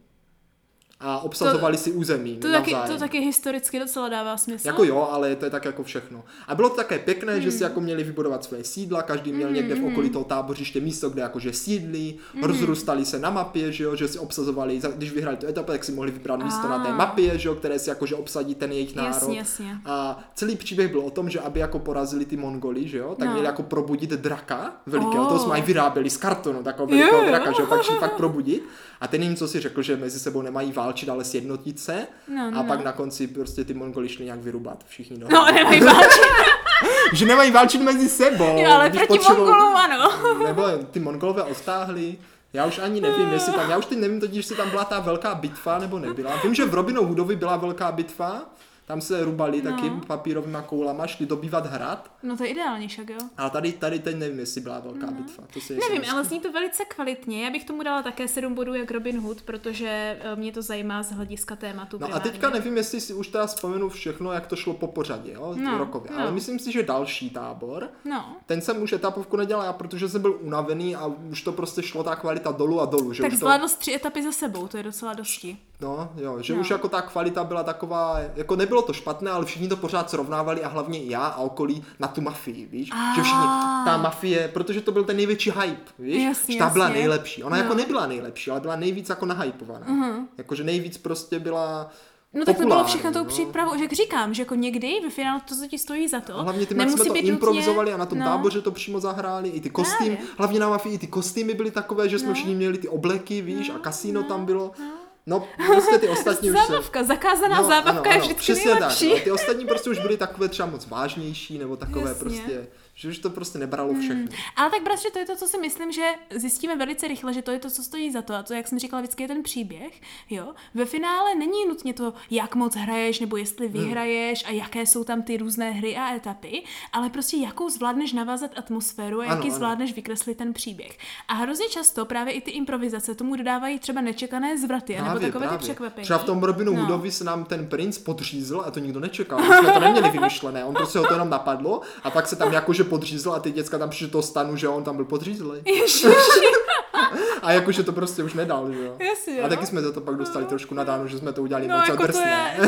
a 1.00 1.18
obsazovali 1.18 1.76
to, 1.76 1.82
si 1.82 1.92
území. 1.92 2.36
To 2.36 2.52
taky, 2.52 2.76
to 2.86 2.98
taky 2.98 3.20
historicky 3.20 3.78
docela 3.78 4.08
dává 4.08 4.36
smysl. 4.36 4.66
Jako 4.66 4.84
jo, 4.84 5.08
ale 5.10 5.36
to 5.36 5.44
je 5.44 5.50
tak 5.50 5.64
jako 5.64 5.84
všechno. 5.84 6.24
A 6.48 6.54
bylo 6.54 6.70
to 6.70 6.76
také 6.76 6.98
pěkné, 6.98 7.36
mm. 7.36 7.42
že 7.42 7.50
si 7.50 7.56
hmm. 7.56 7.64
jako 7.64 7.80
měli 7.80 8.04
vybudovat 8.04 8.44
své 8.44 8.64
sídla, 8.64 9.02
každý 9.02 9.32
měl 9.32 9.48
mm, 9.48 9.54
někde 9.54 9.74
v 9.74 9.78
hmm. 9.78 9.92
okolí 9.92 10.10
toho 10.10 10.24
tábořiště 10.24 10.80
místo, 10.80 11.10
kde 11.10 11.22
jakože 11.22 11.52
sídlí, 11.52 12.18
mm. 12.34 12.44
rozrůstali 12.44 13.04
se 13.04 13.18
na 13.18 13.30
mapě, 13.30 13.72
že 13.72 13.84
jo, 13.84 13.96
že 13.96 14.08
si 14.08 14.18
obsazovali, 14.18 14.80
když 14.96 15.12
vyhrali 15.12 15.36
tu 15.36 15.46
etapu, 15.46 15.72
tak 15.72 15.84
si 15.84 15.92
mohli 15.92 16.10
vybrat 16.10 16.42
místo 16.42 16.66
ah. 16.66 16.68
na 16.68 16.84
té 16.84 16.92
mapě, 16.92 17.38
že 17.38 17.48
jo, 17.48 17.54
které 17.54 17.78
si 17.78 17.90
jakože 17.90 18.14
obsadí 18.14 18.54
ten 18.54 18.72
jejich 18.72 18.94
národ. 18.94 19.08
Jasně, 19.08 19.38
jasně. 19.38 19.78
A 19.84 20.24
celý 20.34 20.56
příběh 20.56 20.90
byl 20.90 21.00
o 21.00 21.10
tom, 21.10 21.30
že 21.30 21.40
aby 21.40 21.60
jako 21.60 21.78
porazili 21.78 22.24
ty 22.24 22.36
Mongoli, 22.36 22.88
že 22.88 22.98
jo, 22.98 23.14
tak 23.18 23.28
no. 23.28 23.32
měli 23.32 23.46
jako 23.46 23.62
probudit 23.62 24.10
draka 24.10 24.72
velikého, 24.86 25.22
oh. 25.22 25.28
toho 25.28 25.40
jsme 25.40 25.52
aj 25.54 25.62
vyráběli 25.62 26.10
z 26.10 26.16
kartonu, 26.16 26.62
takového 26.62 26.98
velikého 26.98 27.26
draka, 27.26 27.52
že 27.52 27.62
jo, 27.62 27.66
pak 27.66 27.82
šli 27.86 27.96
fakt 27.96 28.16
probudit. 28.16 28.62
A 29.00 29.08
ten 29.08 29.22
jim 29.22 29.36
co 29.36 29.48
si 29.48 29.60
řekl, 29.60 29.82
že 29.82 29.96
mezi 29.96 30.20
sebou 30.20 30.42
nemají 30.42 30.72
válčit, 30.72 31.08
ale 31.08 31.24
sjednotit 31.24 31.80
se. 31.80 32.06
No, 32.28 32.50
no, 32.50 32.60
a 32.60 32.62
pak 32.62 32.78
no. 32.78 32.84
na 32.84 32.92
konci 32.92 33.26
prostě 33.26 33.64
ty 33.64 33.74
Mongoli 33.74 34.08
šli 34.08 34.24
nějak 34.24 34.40
vyrubat 34.40 34.84
všichni. 34.88 35.18
No, 35.18 35.28
no 35.30 35.46
nemají 35.52 35.80
válčit. 35.80 36.22
že 37.12 37.26
nemají 37.26 37.50
válčit 37.50 37.80
mezi 37.80 38.08
sebou. 38.08 38.58
Jo, 38.58 38.70
ale 38.70 38.90
proti 38.90 39.06
potřebou... 39.06 39.44
Mongolům 39.44 39.76
ano. 39.76 40.10
nebo 40.46 40.62
ty 40.90 41.00
Mongolové 41.00 41.42
ostáhli. 41.42 42.16
Já 42.52 42.66
už 42.66 42.78
ani 42.78 43.00
nevím, 43.00 43.32
jestli 43.32 43.52
tam, 43.52 43.70
já 43.70 43.78
už 43.78 43.86
teď 43.86 43.98
nevím 43.98 44.20
totiž, 44.20 44.36
jestli 44.36 44.56
tam 44.56 44.70
byla 44.70 44.84
ta 44.84 45.00
velká 45.00 45.34
bitva 45.34 45.78
nebo 45.78 45.98
nebyla. 45.98 46.36
Vím, 46.44 46.54
že 46.54 46.64
v 46.64 46.74
Robinu 46.74 47.04
Hoodovi 47.04 47.36
byla 47.36 47.56
velká 47.56 47.92
bitva, 47.92 48.42
tam 48.86 49.00
se 49.00 49.24
rubali 49.24 49.62
no. 49.62 49.70
taky 49.70 49.90
papírovými 50.06 50.58
koulama, 50.66 51.06
šli 51.06 51.26
dobývat 51.26 51.66
hrad. 51.66 52.10
No 52.22 52.36
to 52.36 52.44
je 52.44 52.50
ideální 52.50 52.88
však, 52.88 53.08
jo. 53.08 53.18
A 53.36 53.50
tady, 53.50 53.72
tady 53.72 53.98
teď 53.98 54.16
nevím, 54.16 54.38
jestli 54.38 54.60
byla 54.60 54.80
velká 54.80 55.06
no. 55.06 55.12
bitva. 55.12 55.44
To 55.54 55.60
si 55.60 55.78
nevím, 55.90 56.10
ale 56.10 56.24
zní 56.24 56.40
to 56.40 56.52
velice 56.52 56.84
kvalitně. 56.84 57.44
Já 57.44 57.50
bych 57.50 57.64
tomu 57.64 57.82
dala 57.82 58.02
také 58.02 58.28
7 58.28 58.54
bodů 58.54 58.74
jak 58.74 58.90
Robin 58.90 59.20
Hood, 59.20 59.42
protože 59.42 60.18
eh, 60.20 60.36
mě 60.36 60.52
to 60.52 60.62
zajímá 60.62 61.02
z 61.02 61.12
hlediska 61.12 61.56
tématu. 61.56 61.98
No 61.98 62.06
primárně. 62.06 62.30
a 62.30 62.32
teďka 62.32 62.50
nevím, 62.50 62.76
jestli 62.76 63.00
si 63.00 63.14
už 63.14 63.28
teda 63.28 63.46
vzpomenu 63.46 63.88
všechno, 63.88 64.32
jak 64.32 64.46
to 64.46 64.56
šlo 64.56 64.74
po 64.74 64.86
pořadě, 64.86 65.32
jo, 65.32 65.54
no. 65.56 65.78
rokově. 65.78 66.10
No. 66.12 66.18
Ale 66.18 66.32
myslím 66.32 66.58
si, 66.58 66.72
že 66.72 66.82
další 66.82 67.30
tábor, 67.30 67.88
no. 68.04 68.36
ten 68.46 68.60
jsem 68.60 68.82
už 68.82 68.92
etapovku 68.92 69.36
nedělal 69.36 69.64
já, 69.64 69.72
protože 69.72 70.08
jsem 70.08 70.22
byl 70.22 70.38
unavený 70.40 70.96
a 70.96 71.06
už 71.06 71.42
to 71.42 71.52
prostě 71.52 71.82
šlo 71.82 72.04
ta 72.04 72.16
kvalita 72.16 72.52
dolů 72.52 72.80
a 72.80 72.84
dolů. 72.84 73.12
Že 73.12 73.22
tak 73.22 73.34
zvládl 73.34 73.68
to... 73.68 73.74
tři 73.74 73.94
etapy 73.94 74.22
za 74.22 74.32
sebou, 74.32 74.68
to 74.68 74.76
je 74.76 74.82
docela 74.82 75.14
dosti. 75.14 75.58
No, 75.80 76.12
jo, 76.16 76.42
že 76.42 76.54
no. 76.54 76.60
už 76.60 76.70
jako 76.70 76.88
ta 76.88 77.02
kvalita 77.02 77.44
byla 77.44 77.62
taková, 77.62 78.18
jako 78.36 78.56
nebylo 78.56 78.82
to 78.82 78.92
špatné, 78.92 79.30
ale 79.30 79.44
všichni 79.44 79.68
to 79.68 79.76
pořád 79.76 80.10
srovnávali 80.10 80.62
a 80.62 80.68
hlavně 80.68 81.04
já 81.04 81.26
a 81.26 81.36
okolí 81.36 81.84
na 81.98 82.08
tu 82.08 82.20
mafii, 82.20 82.66
víš? 82.66 82.90
A... 82.92 83.14
Že 83.14 83.22
všichni, 83.22 83.46
ta 83.84 83.98
mafie, 84.02 84.48
protože 84.48 84.80
to 84.80 84.92
byl 84.92 85.04
ten 85.04 85.16
největší 85.16 85.50
hype, 85.50 85.92
víš? 85.98 86.24
Jasně, 86.24 86.52
že 86.52 86.58
ta 86.58 86.70
byla 86.70 86.84
jasně. 86.84 87.00
nejlepší. 87.00 87.44
Ona 87.44 87.56
jako 87.56 87.68
no. 87.68 87.80
jako 87.80 87.82
nebyla 87.82 88.06
nejlepší, 88.06 88.50
ale 88.50 88.60
byla 88.60 88.76
nejvíc 88.76 89.08
jako 89.08 89.26
nahypovaná. 89.26 89.86
Uh-huh. 89.86 90.26
Jakože 90.38 90.64
nejvíc 90.64 90.98
prostě 90.98 91.38
byla 91.38 91.90
No 92.34 92.44
tak 92.44 92.56
to 92.56 92.66
bylo 92.66 92.84
všechno 92.84 93.12
tou 93.12 93.18
no. 93.18 93.24
přípravou, 93.24 93.76
že 93.76 93.84
jak 93.84 93.92
říkám, 93.92 94.34
že 94.34 94.42
jako 94.42 94.54
někdy 94.54 95.00
ve 95.02 95.10
finále 95.10 95.40
to 95.48 95.54
se 95.54 95.68
ti 95.68 95.78
stojí 95.78 96.08
za 96.08 96.20
to. 96.20 96.38
A 96.38 96.42
hlavně 96.42 96.66
ty 96.66 96.74
jsme 96.74 97.04
to 97.04 97.16
improvizovali 97.16 97.90
nutně... 97.90 97.94
a 97.94 97.96
na 97.96 98.06
tom 98.06 98.18
no. 98.18 98.24
táboře 98.24 98.60
to 98.60 98.70
přímo 98.70 99.00
zahráli, 99.00 99.48
i 99.48 99.60
ty 99.60 99.70
kostýmy, 99.70 100.18
hlavně 100.38 100.60
na 100.60 100.68
mafii 100.68 100.94
i 100.94 100.98
ty 100.98 101.06
kostýmy 101.06 101.54
byly 101.54 101.70
takové, 101.70 102.08
že 102.08 102.18
jsme 102.18 102.28
no. 102.28 102.34
všichni 102.34 102.54
měli 102.54 102.78
ty 102.78 102.88
obleky, 102.88 103.42
víš, 103.42 103.68
no. 103.68 103.74
a 103.74 103.78
kasíno 103.78 104.22
no. 104.22 104.28
tam 104.28 104.44
bylo. 104.44 104.72
No. 104.78 104.95
No, 105.28 105.48
prostě 105.66 105.98
ty 105.98 106.08
ostatní 106.08 106.50
už 106.50 106.56
Zábavka, 106.56 107.00
se... 107.00 107.06
zakázaná 107.06 107.60
no, 107.62 107.68
zábavka 107.68 108.10
ano, 108.10 108.10
je 108.10 108.18
vždycky 108.20 108.42
přesně 108.42 108.70
nejlepší. 108.74 109.08
tak. 109.10 109.18
No, 109.18 109.24
ty 109.24 109.30
ostatní 109.30 109.66
prostě 109.66 109.90
už 109.90 109.98
byly 109.98 110.16
takové 110.16 110.48
třeba 110.48 110.68
moc 110.68 110.86
vážnější, 110.86 111.58
nebo 111.58 111.76
takové 111.76 112.08
Jasně. 112.10 112.24
prostě 112.24 112.66
že 112.96 113.08
už 113.08 113.18
to 113.18 113.30
prostě 113.30 113.58
nebralo 113.58 113.92
hmm. 113.92 114.00
všechno. 114.00 114.22
Hmm. 114.22 114.38
Ale 114.56 114.70
tak 114.70 114.82
bratře, 114.82 115.10
to 115.10 115.18
je 115.18 115.26
to, 115.26 115.36
co 115.36 115.48
si 115.48 115.58
myslím, 115.58 115.92
že 115.92 116.10
zjistíme 116.30 116.76
velice 116.76 117.08
rychle, 117.08 117.32
že 117.32 117.42
to 117.42 117.50
je 117.50 117.58
to, 117.58 117.70
co 117.70 117.82
stojí 117.82 118.10
za 118.10 118.22
to. 118.22 118.34
A 118.34 118.42
to, 118.42 118.54
jak 118.54 118.68
jsem 118.68 118.78
říkala, 118.78 119.00
vždycky 119.02 119.22
je 119.22 119.28
ten 119.28 119.42
příběh. 119.42 120.00
Jo? 120.30 120.54
Ve 120.74 120.84
finále 120.84 121.34
není 121.34 121.66
nutně 121.68 121.94
to, 121.94 122.14
jak 122.30 122.54
moc 122.54 122.76
hraješ, 122.76 123.20
nebo 123.20 123.36
jestli 123.36 123.68
hmm. 123.68 123.80
vyhraješ 123.80 124.44
hmm. 124.44 124.54
a 124.54 124.62
jaké 124.62 124.86
jsou 124.86 125.04
tam 125.04 125.22
ty 125.22 125.36
různé 125.36 125.70
hry 125.70 125.96
a 125.96 126.14
etapy, 126.14 126.62
ale 126.92 127.10
prostě 127.10 127.36
jakou 127.36 127.68
zvládneš 127.68 128.12
navázat 128.12 128.50
atmosféru 128.58 129.20
a 129.20 129.24
ano, 129.24 129.34
jaký 129.34 129.48
ano. 129.48 129.56
zvládneš 129.56 129.94
vykreslit 129.94 130.38
ten 130.38 130.52
příběh. 130.52 130.98
A 131.28 131.34
hrozně 131.34 131.68
často 131.68 132.04
právě 132.04 132.34
i 132.34 132.40
ty 132.40 132.50
improvizace 132.50 133.14
tomu 133.14 133.36
dodávají 133.36 133.78
třeba 133.78 134.00
nečekané 134.00 134.58
zvraty, 134.58 134.94
právě, 134.94 135.14
nebo 135.14 135.26
takové 135.26 135.46
právě. 135.46 135.58
ty 135.58 135.64
překvapení. 135.64 136.04
Třeba 136.04 136.18
v 136.18 136.24
tom 136.24 136.42
Robinu 136.42 136.72
no. 136.72 136.80
Hoodovi 136.80 137.10
se 137.10 137.24
nám 137.24 137.44
ten 137.44 137.66
princ 137.66 137.98
podřízl 137.98 138.62
a 138.66 138.70
to 138.70 138.80
nikdo 138.80 139.00
nečekal. 139.00 139.38
My 139.38 139.54
jsme 139.56 139.72
to 139.72 139.80
neměli 139.80 140.10
vymyšlené, 140.12 140.64
on 140.64 140.74
prostě 140.74 140.98
ho 140.98 141.06
to 141.06 141.12
jenom 141.12 141.30
napadlo 141.30 141.80
a 142.02 142.10
pak 142.10 142.26
se 142.26 142.36
tam 142.36 142.52
jakože 142.52 142.85
podřízl 142.86 143.32
a 143.32 143.40
ty 143.40 143.50
děcka 143.50 143.78
tam 143.78 143.90
přišli 143.90 144.08
toho 144.08 144.22
stanu, 144.22 144.56
že 144.56 144.68
on 144.68 144.84
tam 144.84 144.96
byl 144.96 145.04
podřízlý. 145.04 145.60
a 147.42 147.52
jakože 147.52 147.82
to 147.82 147.92
prostě 147.92 148.22
už 148.22 148.34
nedal, 148.34 148.72
že 148.72 148.84
jo. 148.84 148.96
Jasně, 148.98 149.42
a 149.42 149.48
taky 149.48 149.66
jsme 149.66 149.82
za 149.82 149.92
to 149.92 150.00
pak 150.00 150.16
dostali 150.16 150.44
no. 150.44 150.48
trošku 150.48 150.74
nadáno, 150.74 151.08
že 151.08 151.18
jsme 151.18 151.32
to 151.32 151.42
udělali 151.42 151.68
no, 151.68 151.76
moc 151.76 151.88
jako 151.88 152.06
drsné. 152.06 152.56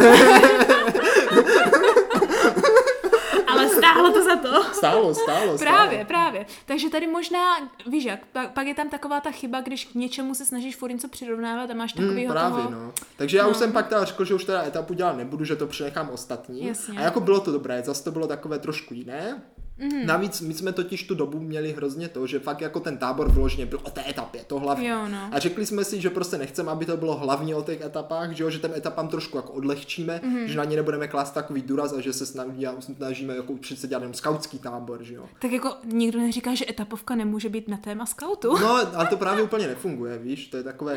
Ale 3.49 3.69
stálo 3.69 4.13
to 4.13 4.25
za 4.25 4.37
to. 4.37 4.65
Stálo, 4.73 5.15
stálo, 5.15 5.59
stálo. 5.59 5.59
Právě, 5.59 6.05
právě. 6.05 6.47
Takže 6.67 6.91
tady 6.91 7.07
možná, 7.07 7.41
víš 7.87 8.05
jak, 8.05 8.21
pak 8.55 8.67
je 8.67 8.75
tam 8.75 8.89
taková 8.89 9.21
ta 9.21 9.31
chyba, 9.31 9.61
když 9.61 9.85
k 9.85 9.95
něčemu 9.95 10.35
se 10.35 10.47
snažíš 10.47 10.77
furt 10.77 10.91
něco 10.91 11.09
přirovnávat 11.09 11.71
a 11.71 11.75
máš 11.75 11.93
takový 11.93 12.25
hmm, 12.25 12.33
právě, 12.33 12.63
toho... 12.63 12.71
no. 12.71 12.93
Takže 13.17 13.37
já 13.37 13.45
no. 13.45 13.51
už 13.51 13.57
jsem 13.57 13.73
pak 13.73 13.89
teda 13.89 14.05
řekl, 14.05 14.25
že 14.25 14.35
už 14.35 14.45
teda 14.45 14.63
etapu 14.63 14.95
dělat 14.95 15.17
nebudu, 15.17 15.45
že 15.45 15.57
to 15.57 15.67
přenechám 15.67 16.11
ostatní. 16.11 16.67
Jasně. 16.67 16.99
A 16.99 17.03
jako 17.03 17.21
bylo 17.21 17.41
to 17.41 17.53
dobré, 17.53 17.83
zase 17.83 18.05
to 18.05 18.11
bylo 18.11 18.27
takové 18.27 18.59
trošku 18.59 18.95
jiné. 18.95 19.43
Mm-hmm. 19.81 20.07
Navíc 20.07 20.41
my 20.41 20.55
jsme 20.55 20.73
totiž 20.73 21.03
tu 21.03 21.15
dobu 21.15 21.41
měli 21.41 21.73
hrozně 21.73 22.09
to, 22.09 22.27
že 22.27 22.39
fakt 22.39 22.61
jako 22.61 22.81
ten 22.81 22.99
tábor 22.99 23.31
vložně 23.31 23.67
byl 23.67 23.81
o 23.83 23.91
té 23.91 24.11
etapě, 24.11 24.45
to 24.47 24.59
hlavně. 24.59 24.89
Jo, 24.89 25.09
no. 25.09 25.29
A 25.33 25.39
řekli 25.39 25.67
jsme 25.67 25.85
si, 25.85 26.01
že 26.01 26.11
prostě 26.11 26.39
nechceme, 26.39 26.71
aby 26.71 26.87
to 26.87 26.97
bylo 26.97 27.17
hlavně 27.17 27.55
o 27.55 27.63
těch 27.63 27.81
etapách, 27.81 28.33
že, 28.33 28.45
jo, 28.45 28.51
že 28.51 28.59
ten 28.59 28.73
etapám 28.77 29.09
trošku 29.09 29.37
jako 29.37 29.53
odlehčíme, 29.53 30.21
mm-hmm. 30.25 30.45
že 30.45 30.59
na 30.59 30.65
ně 30.65 30.77
nebudeme 30.77 31.09
klást 31.09 31.31
takový 31.31 31.63
důraz 31.63 31.93
a 31.93 32.01
že 32.01 32.13
se 32.13 32.27
snažíme 32.27 33.37
jako 33.37 33.55
přece 33.57 33.89
dělat 33.89 34.01
jenom 34.01 34.15
skautský 34.15 34.59
tábor, 34.59 35.03
že 35.03 35.15
jo. 35.15 35.27
Tak 35.39 35.53
jako 35.53 35.75
nikdo 35.85 36.19
neříká, 36.19 36.55
že 36.55 36.65
etapovka 36.69 37.15
nemůže 37.15 37.49
být 37.49 37.69
na 37.69 37.77
téma 37.77 38.07
skautu. 38.07 38.59
No, 38.59 38.97
ale 38.97 39.07
to 39.07 39.17
právě 39.17 39.45
úplně 39.45 39.67
nefunguje, 39.67 40.19
víš, 40.19 40.47
to 40.47 40.57
je 40.57 40.63
takové... 40.63 40.97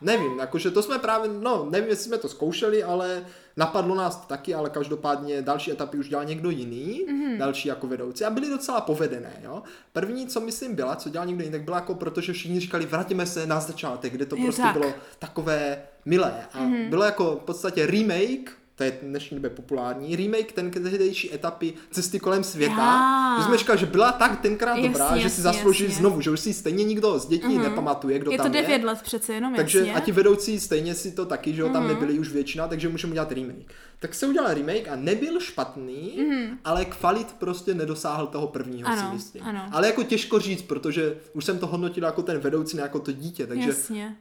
nevím, 0.00 0.38
jakože 0.38 0.70
to 0.70 0.82
jsme 0.82 0.98
právě, 0.98 1.30
no 1.40 1.66
nevím, 1.70 1.88
jestli 1.88 2.04
jsme 2.04 2.18
to 2.18 2.28
zkoušeli, 2.28 2.84
ale 2.84 3.24
napadlo 3.56 3.94
nás 3.94 4.16
to 4.16 4.26
taky, 4.26 4.54
ale 4.54 4.70
každopádně 4.70 5.42
další 5.42 5.72
etapy 5.72 5.98
už 5.98 6.08
dělal 6.08 6.24
někdo 6.24 6.50
jiný, 6.50 7.06
mm-hmm. 7.08 7.38
další 7.38 7.68
jako 7.68 7.86
vedoucí 7.86 8.24
a 8.24 8.30
byly 8.30 8.50
docela 8.50 8.80
povedené, 8.80 9.32
jo. 9.42 9.62
První, 9.92 10.26
co 10.26 10.40
myslím 10.40 10.74
byla, 10.74 10.96
co 10.96 11.08
dělal 11.08 11.26
někdo 11.26 11.42
jiný, 11.42 11.52
tak 11.52 11.62
byla 11.62 11.76
jako, 11.76 11.94
protože 11.94 12.32
všichni 12.32 12.60
říkali, 12.60 12.86
vrátíme 12.86 13.26
se 13.26 13.46
na 13.46 13.60
začátek, 13.60 14.12
kde 14.12 14.26
to 14.26 14.36
je 14.36 14.42
prostě 14.42 14.62
tak. 14.62 14.72
bylo 14.72 14.92
takové 15.18 15.82
milé 16.04 16.46
a 16.52 16.58
mm-hmm. 16.58 16.88
bylo 16.88 17.04
jako 17.04 17.36
v 17.36 17.44
podstatě 17.44 17.86
remake 17.86 18.63
to 18.76 18.84
je 18.84 18.90
v 18.90 19.04
dnešní 19.04 19.34
době 19.36 19.50
populární, 19.50 20.16
remake 20.16 20.52
ten 20.52 20.70
tehdejší 20.70 21.34
etapy 21.34 21.74
Cesty 21.90 22.20
kolem 22.20 22.44
světa. 22.44 22.74
Já. 22.74 23.36
Že 23.38 23.44
jsme 23.44 23.58
říkali, 23.58 23.78
že 23.78 23.86
byla 23.86 24.12
tak 24.12 24.40
tenkrát 24.40 24.74
jasně, 24.74 24.88
dobrá, 24.88 25.16
že 25.16 25.30
si 25.30 25.40
zaslouží 25.40 25.84
jasně. 25.84 25.98
znovu, 25.98 26.20
že 26.20 26.30
už 26.30 26.40
si 26.40 26.54
stejně 26.54 26.84
nikdo 26.84 27.18
z 27.18 27.26
dětí 27.26 27.46
uh-huh. 27.46 27.62
nepamatuje, 27.62 28.18
kdo 28.18 28.30
je 28.30 28.38
tam 28.38 28.54
je. 28.54 28.58
Je 28.58 28.62
to 28.62 28.70
9 28.70 28.84
let 28.84 28.98
přece 29.02 29.32
jenom, 29.32 29.54
Takže 29.54 29.78
jasně. 29.78 29.94
a 29.94 30.00
ti 30.00 30.12
vedoucí 30.12 30.60
stejně 30.60 30.94
si 30.94 31.12
to 31.12 31.26
taky, 31.26 31.54
že 31.54 31.60
jo, 31.60 31.68
uh-huh. 31.68 31.72
tam 31.72 31.88
nebyli 31.88 32.18
už 32.18 32.32
většina, 32.32 32.68
takže 32.68 32.88
můžeme 32.88 33.10
udělat 33.10 33.32
remake. 33.32 33.72
Tak 33.98 34.14
se 34.14 34.26
udělal 34.26 34.54
remake 34.54 34.88
a 34.88 34.96
nebyl 34.96 35.40
špatný, 35.40 36.18
uh-huh. 36.18 36.56
ale 36.64 36.84
kvalit 36.84 37.32
prostě 37.32 37.74
nedosáhl 37.74 38.26
toho 38.26 38.46
prvního 38.46 38.88
ano, 38.88 39.02
si 39.08 39.14
myslím. 39.14 39.42
Ano. 39.42 39.68
Ale 39.72 39.86
jako 39.86 40.02
těžko 40.02 40.38
říct, 40.38 40.62
protože 40.62 41.16
už 41.32 41.44
jsem 41.44 41.58
to 41.58 41.66
hodnotil 41.66 42.04
jako 42.04 42.22
ten 42.22 42.38
vedoucí, 42.38 42.76
ne 42.76 42.82
jako 42.82 42.98
to 42.98 43.12
dítě, 43.12 43.46
takže 43.46 43.68
Jasně 43.68 44.16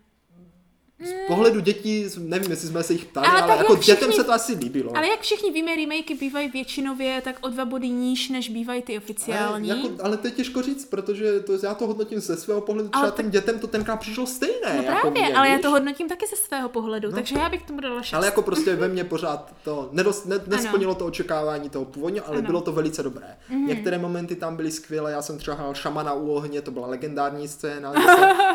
z 1.04 1.28
pohledu 1.28 1.60
dětí, 1.60 2.06
nevím, 2.18 2.51
jestli 2.51 2.68
jsme 2.68 2.84
se 2.84 2.93
jich 2.93 3.06
ptali, 3.06 3.28
ale, 3.28 3.41
ale 3.41 3.58
jako 3.58 3.76
všichni, 3.76 3.93
dětem 3.93 4.14
se 4.14 4.24
to 4.24 4.34
asi 4.34 4.54
líbilo. 4.54 4.97
Ale 4.97 5.08
jak 5.08 5.22
všichni 5.22 5.51
víme, 5.51 5.76
remakey 5.76 6.18
bývají 6.18 6.49
většinově 6.49 7.22
tak 7.22 7.36
o 7.41 7.49
dva 7.49 7.66
body 7.66 7.89
níž, 7.89 8.30
než 8.30 8.49
bývají 8.49 8.82
ty 8.82 8.97
oficiální. 8.97 9.72
Ale, 9.72 9.82
jako, 9.82 10.04
ale 10.04 10.18
to 10.18 10.28
je 10.28 10.32
těžko 10.32 10.62
říct, 10.62 10.86
protože 10.86 11.39
to, 11.39 11.54
já 11.64 11.74
to 11.74 11.88
hodnotím 11.88 12.20
ze 12.20 12.38
svého 12.38 12.62
pohledu, 12.62 12.89
třeba 12.89 13.06
tak... 13.06 13.16
těm 13.16 13.30
dětem 13.30 13.60
to 13.60 13.68
tenkrát 13.68 13.97
přišlo 13.97 14.28
stejné. 14.28 14.78
No 14.78 14.84
jako 14.84 15.01
právě, 15.01 15.12
mě, 15.12 15.36
ale 15.36 15.47
víš? 15.47 15.56
já 15.56 15.62
to 15.62 15.72
hodnotím 15.72 16.10
taky 16.10 16.26
ze 16.28 16.36
svého 16.36 16.70
pohledu, 16.70 17.10
no. 17.10 17.16
takže 17.16 17.36
já 17.36 17.49
bych 17.49 17.64
tomu 17.64 17.80
dala 17.80 18.01
šest. 18.01 18.14
Ale 18.14 18.26
jako 18.26 18.41
prostě 18.41 18.76
ve 18.76 18.88
mně 18.88 19.04
pořád 19.04 19.54
to 19.64 19.89
nedos, 19.91 20.26
ne, 20.26 20.39
nesplnilo 20.47 20.95
to 20.95 21.06
očekávání 21.06 21.70
toho 21.70 21.86
původního, 21.86 22.28
ale 22.28 22.38
ano. 22.38 22.47
bylo 22.47 22.62
to 22.62 22.72
velice 22.72 23.04
dobré. 23.04 23.38
Mm-hmm. 23.51 23.68
Některé 23.68 23.97
momenty 23.97 24.36
tam 24.36 24.56
byly 24.56 24.72
skvělé, 24.72 25.12
já 25.12 25.22
jsem 25.22 25.38
třeba 25.38 25.58
hrál 25.58 25.74
šamana 25.74 26.14
u 26.14 26.30
ohně, 26.30 26.62
to 26.62 26.72
byla 26.72 26.88
legendární 26.88 27.47
scéna, 27.47 27.93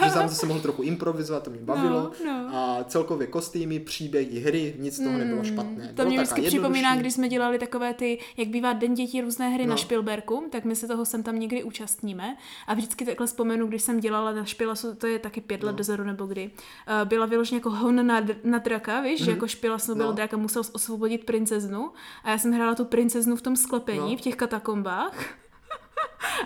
že 0.04 0.10
jsem 0.10 0.28
se 0.38 0.46
mohl 0.46 0.60
trochu 0.60 0.82
improvizovat, 0.82 1.42
to 1.42 1.50
mě 1.50 1.60
bavilo. 1.60 2.10
No, 2.24 2.32
no. 2.32 2.37
A 2.52 2.84
celkově 2.84 3.26
kostýmy, 3.26 3.80
příběhy, 3.80 4.40
hry, 4.40 4.74
nic 4.78 4.94
z 4.94 4.98
toho 4.98 5.10
mm, 5.10 5.18
nebylo 5.18 5.44
špatné. 5.44 5.92
To 5.94 6.04
mě 6.04 6.16
vždycky 6.16 6.42
připomíná, 6.42 6.96
když 6.96 7.14
jsme 7.14 7.28
dělali 7.28 7.58
takové 7.58 7.94
ty, 7.94 8.18
jak 8.36 8.48
bývá 8.48 8.72
Den 8.72 8.94
dětí 8.94 9.20
různé 9.20 9.48
hry 9.48 9.66
no. 9.66 9.70
na 9.70 9.76
Špilberku, 9.76 10.48
tak 10.50 10.64
my 10.64 10.76
se 10.76 10.88
toho 10.88 11.04
sem 11.04 11.22
tam 11.22 11.38
někdy 11.38 11.64
účastníme. 11.64 12.36
A 12.66 12.74
vždycky 12.74 13.04
takhle 13.04 13.26
vzpomenu, 13.26 13.66
když 13.66 13.82
jsem 13.82 14.00
dělala 14.00 14.32
na 14.32 14.44
Špilasu, 14.44 14.94
to 14.94 15.06
je 15.06 15.18
taky 15.18 15.40
pět 15.40 15.62
let 15.62 15.72
no. 15.72 15.78
dozadu 15.78 16.04
nebo 16.04 16.26
kdy, 16.26 16.50
uh, 16.50 17.08
byla 17.08 17.26
vyloženě 17.26 17.56
jako 17.56 17.70
hon 17.70 18.06
na, 18.06 18.26
na 18.44 18.58
draka, 18.58 19.00
víš, 19.00 19.20
mm. 19.20 19.24
že 19.24 19.30
mhm. 19.30 19.36
jako 19.36 19.48
Špilas 19.48 19.86
byl 19.86 20.06
no. 20.06 20.12
drak 20.12 20.34
a 20.34 20.36
musel 20.36 20.62
osvobodit 20.72 21.24
princeznu. 21.24 21.90
A 22.24 22.30
já 22.30 22.38
jsem 22.38 22.52
hrála 22.52 22.74
tu 22.74 22.84
princeznu 22.84 23.36
v 23.36 23.42
tom 23.42 23.56
sklepení, 23.56 24.10
no. 24.10 24.16
v 24.16 24.20
těch 24.20 24.36
katakombách. 24.36 25.47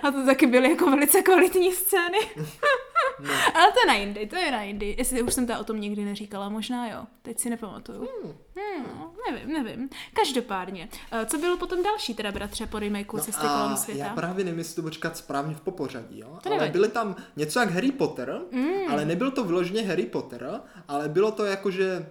A 0.03 0.11
to 0.11 0.26
taky 0.26 0.47
byly 0.47 0.70
jako 0.70 0.91
velice 0.91 1.22
kvalitní 1.22 1.72
scény. 1.72 2.18
No. 3.20 3.35
Ale 3.55 3.72
to 3.72 3.78
je 3.80 3.87
na 3.87 3.95
jindy, 3.95 4.26
to 4.26 4.37
je 4.37 4.53
na 4.53 4.62
jindy. 4.62 4.95
Jestli 4.99 5.22
už 5.22 5.35
jsem 5.35 5.47
to 5.47 5.61
o 5.61 5.64
tom 5.64 5.80
nikdy 5.80 6.05
neříkala, 6.05 6.49
možná 6.49 6.89
jo. 6.89 7.05
Teď 7.22 7.39
si 7.39 7.51
nepamatuju. 7.51 7.99
Hmm. 7.99 8.33
Hmm, 8.57 8.87
no, 8.99 9.12
nevím, 9.30 9.53
nevím. 9.53 9.89
Každopádně. 10.12 10.89
Eh, 11.12 11.26
co 11.26 11.39
bylo 11.39 11.57
potom 11.57 11.83
další, 11.83 12.14
teda 12.14 12.33
bratře, 12.33 12.66
po 12.66 12.78
remakeu 12.78 13.16
no 13.16 13.22
Cesty 13.22 13.47
kolem 13.47 13.76
světa? 13.76 14.05
Já 14.05 14.14
právě 14.14 14.45
nevím, 14.45 14.59
jestli 14.59 14.76
to 14.76 14.83
počkat 14.83 15.16
správně 15.16 15.55
v 15.55 15.61
popořadí, 15.61 16.18
jo? 16.18 16.39
To 16.43 16.53
ale 16.53 16.68
byly 16.68 16.89
tam 16.89 17.16
něco 17.37 17.61
jak 17.61 17.70
Harry 17.70 17.93
Potter, 17.93 18.41
mm. 18.51 18.91
ale 18.91 19.05
nebyl 19.05 19.30
to 19.30 19.45
vyloženě 19.45 19.83
Harry 19.83 20.07
Potter, 20.07 20.61
ale 20.89 21.09
bylo 21.09 21.30
to 21.30 21.45
jako, 21.45 21.70
že 21.70 22.07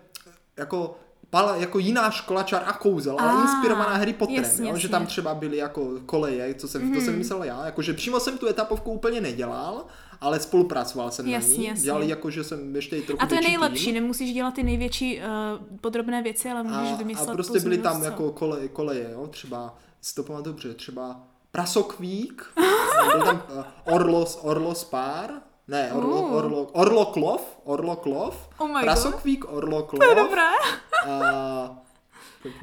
jako 0.58 1.00
pala, 1.32 1.56
jako 1.56 1.80
jiná 1.80 2.12
škola 2.12 2.44
čar 2.44 2.64
a 2.66 2.74
kouzel, 2.74 3.16
ale 3.20 3.32
ah, 3.34 3.42
inspirovaná 3.42 3.98
Harry 3.98 4.14
Potterem, 4.14 4.44
jasně, 4.44 4.70
jo? 4.70 4.78
že 4.78 4.90
tam 4.90 5.06
třeba 5.06 5.34
byly 5.34 5.58
jako 5.58 6.00
koleje, 6.06 6.54
co 6.54 6.68
jsem, 6.68 6.82
mm. 6.82 6.94
to 6.94 7.00
jsem 7.00 7.10
mhm. 7.10 7.18
myslel 7.18 7.44
já, 7.44 7.66
jakože 7.66 7.94
přímo 7.94 8.20
jsem 8.20 8.38
tu 8.38 8.48
etapovku 8.48 8.92
úplně 8.92 9.22
nedělal, 9.22 9.86
ale 10.22 10.40
spolupracoval 10.40 11.12
jsem 11.12 11.28
jasně, 11.28 11.54
na 11.54 11.58
ní. 11.58 11.66
Jasně. 11.66 11.84
Dělal 11.84 12.04
jako, 12.04 12.30
že 12.32 12.44
jsem 12.44 12.76
ještě 12.76 12.98
i 12.98 13.02
trochu 13.02 13.24
A 13.24 13.26
to 13.26 13.36
je 13.36 13.42
nejlepší, 13.42 13.86
tým. 13.86 13.94
nemusíš 13.94 14.34
dělat 14.34 14.54
ty 14.54 14.64
největší 14.64 15.20
uh, 15.20 15.78
podrobné 15.82 16.22
věci, 16.24 16.50
ale 16.50 16.64
můžeš 16.64 16.92
a, 16.92 16.96
vymyslet 16.96 17.30
A 17.30 17.34
prostě 17.34 17.60
byly 17.60 17.78
tam 17.78 18.04
jako 18.04 18.32
koleje, 18.32 18.68
koleje, 18.68 19.10
jo, 19.12 19.28
třeba, 19.28 19.78
si 20.02 20.16
to 20.16 20.24
pamatuju 20.24 20.54
dobře, 20.54 20.74
třeba 20.74 21.20
Prasokvík, 21.52 22.46
byl 23.12 23.22
tam 23.26 23.44
uh, 23.58 23.94
Orlos, 23.96 24.40
Orlos 24.42 24.84
pár, 24.84 25.32
ne, 25.72 25.94
Orlo, 25.94 26.22
uh. 26.22 26.36
Orlo, 26.36 26.62
Orloklov, 26.72 27.42
Orloklov, 27.64 28.50
oh 28.58 28.82
Prasokvík, 28.82 29.52
Orloklov. 29.52 30.00
To 30.00 30.10
je 30.10 30.16
dobré. 30.16 30.52
uh, 31.08 31.78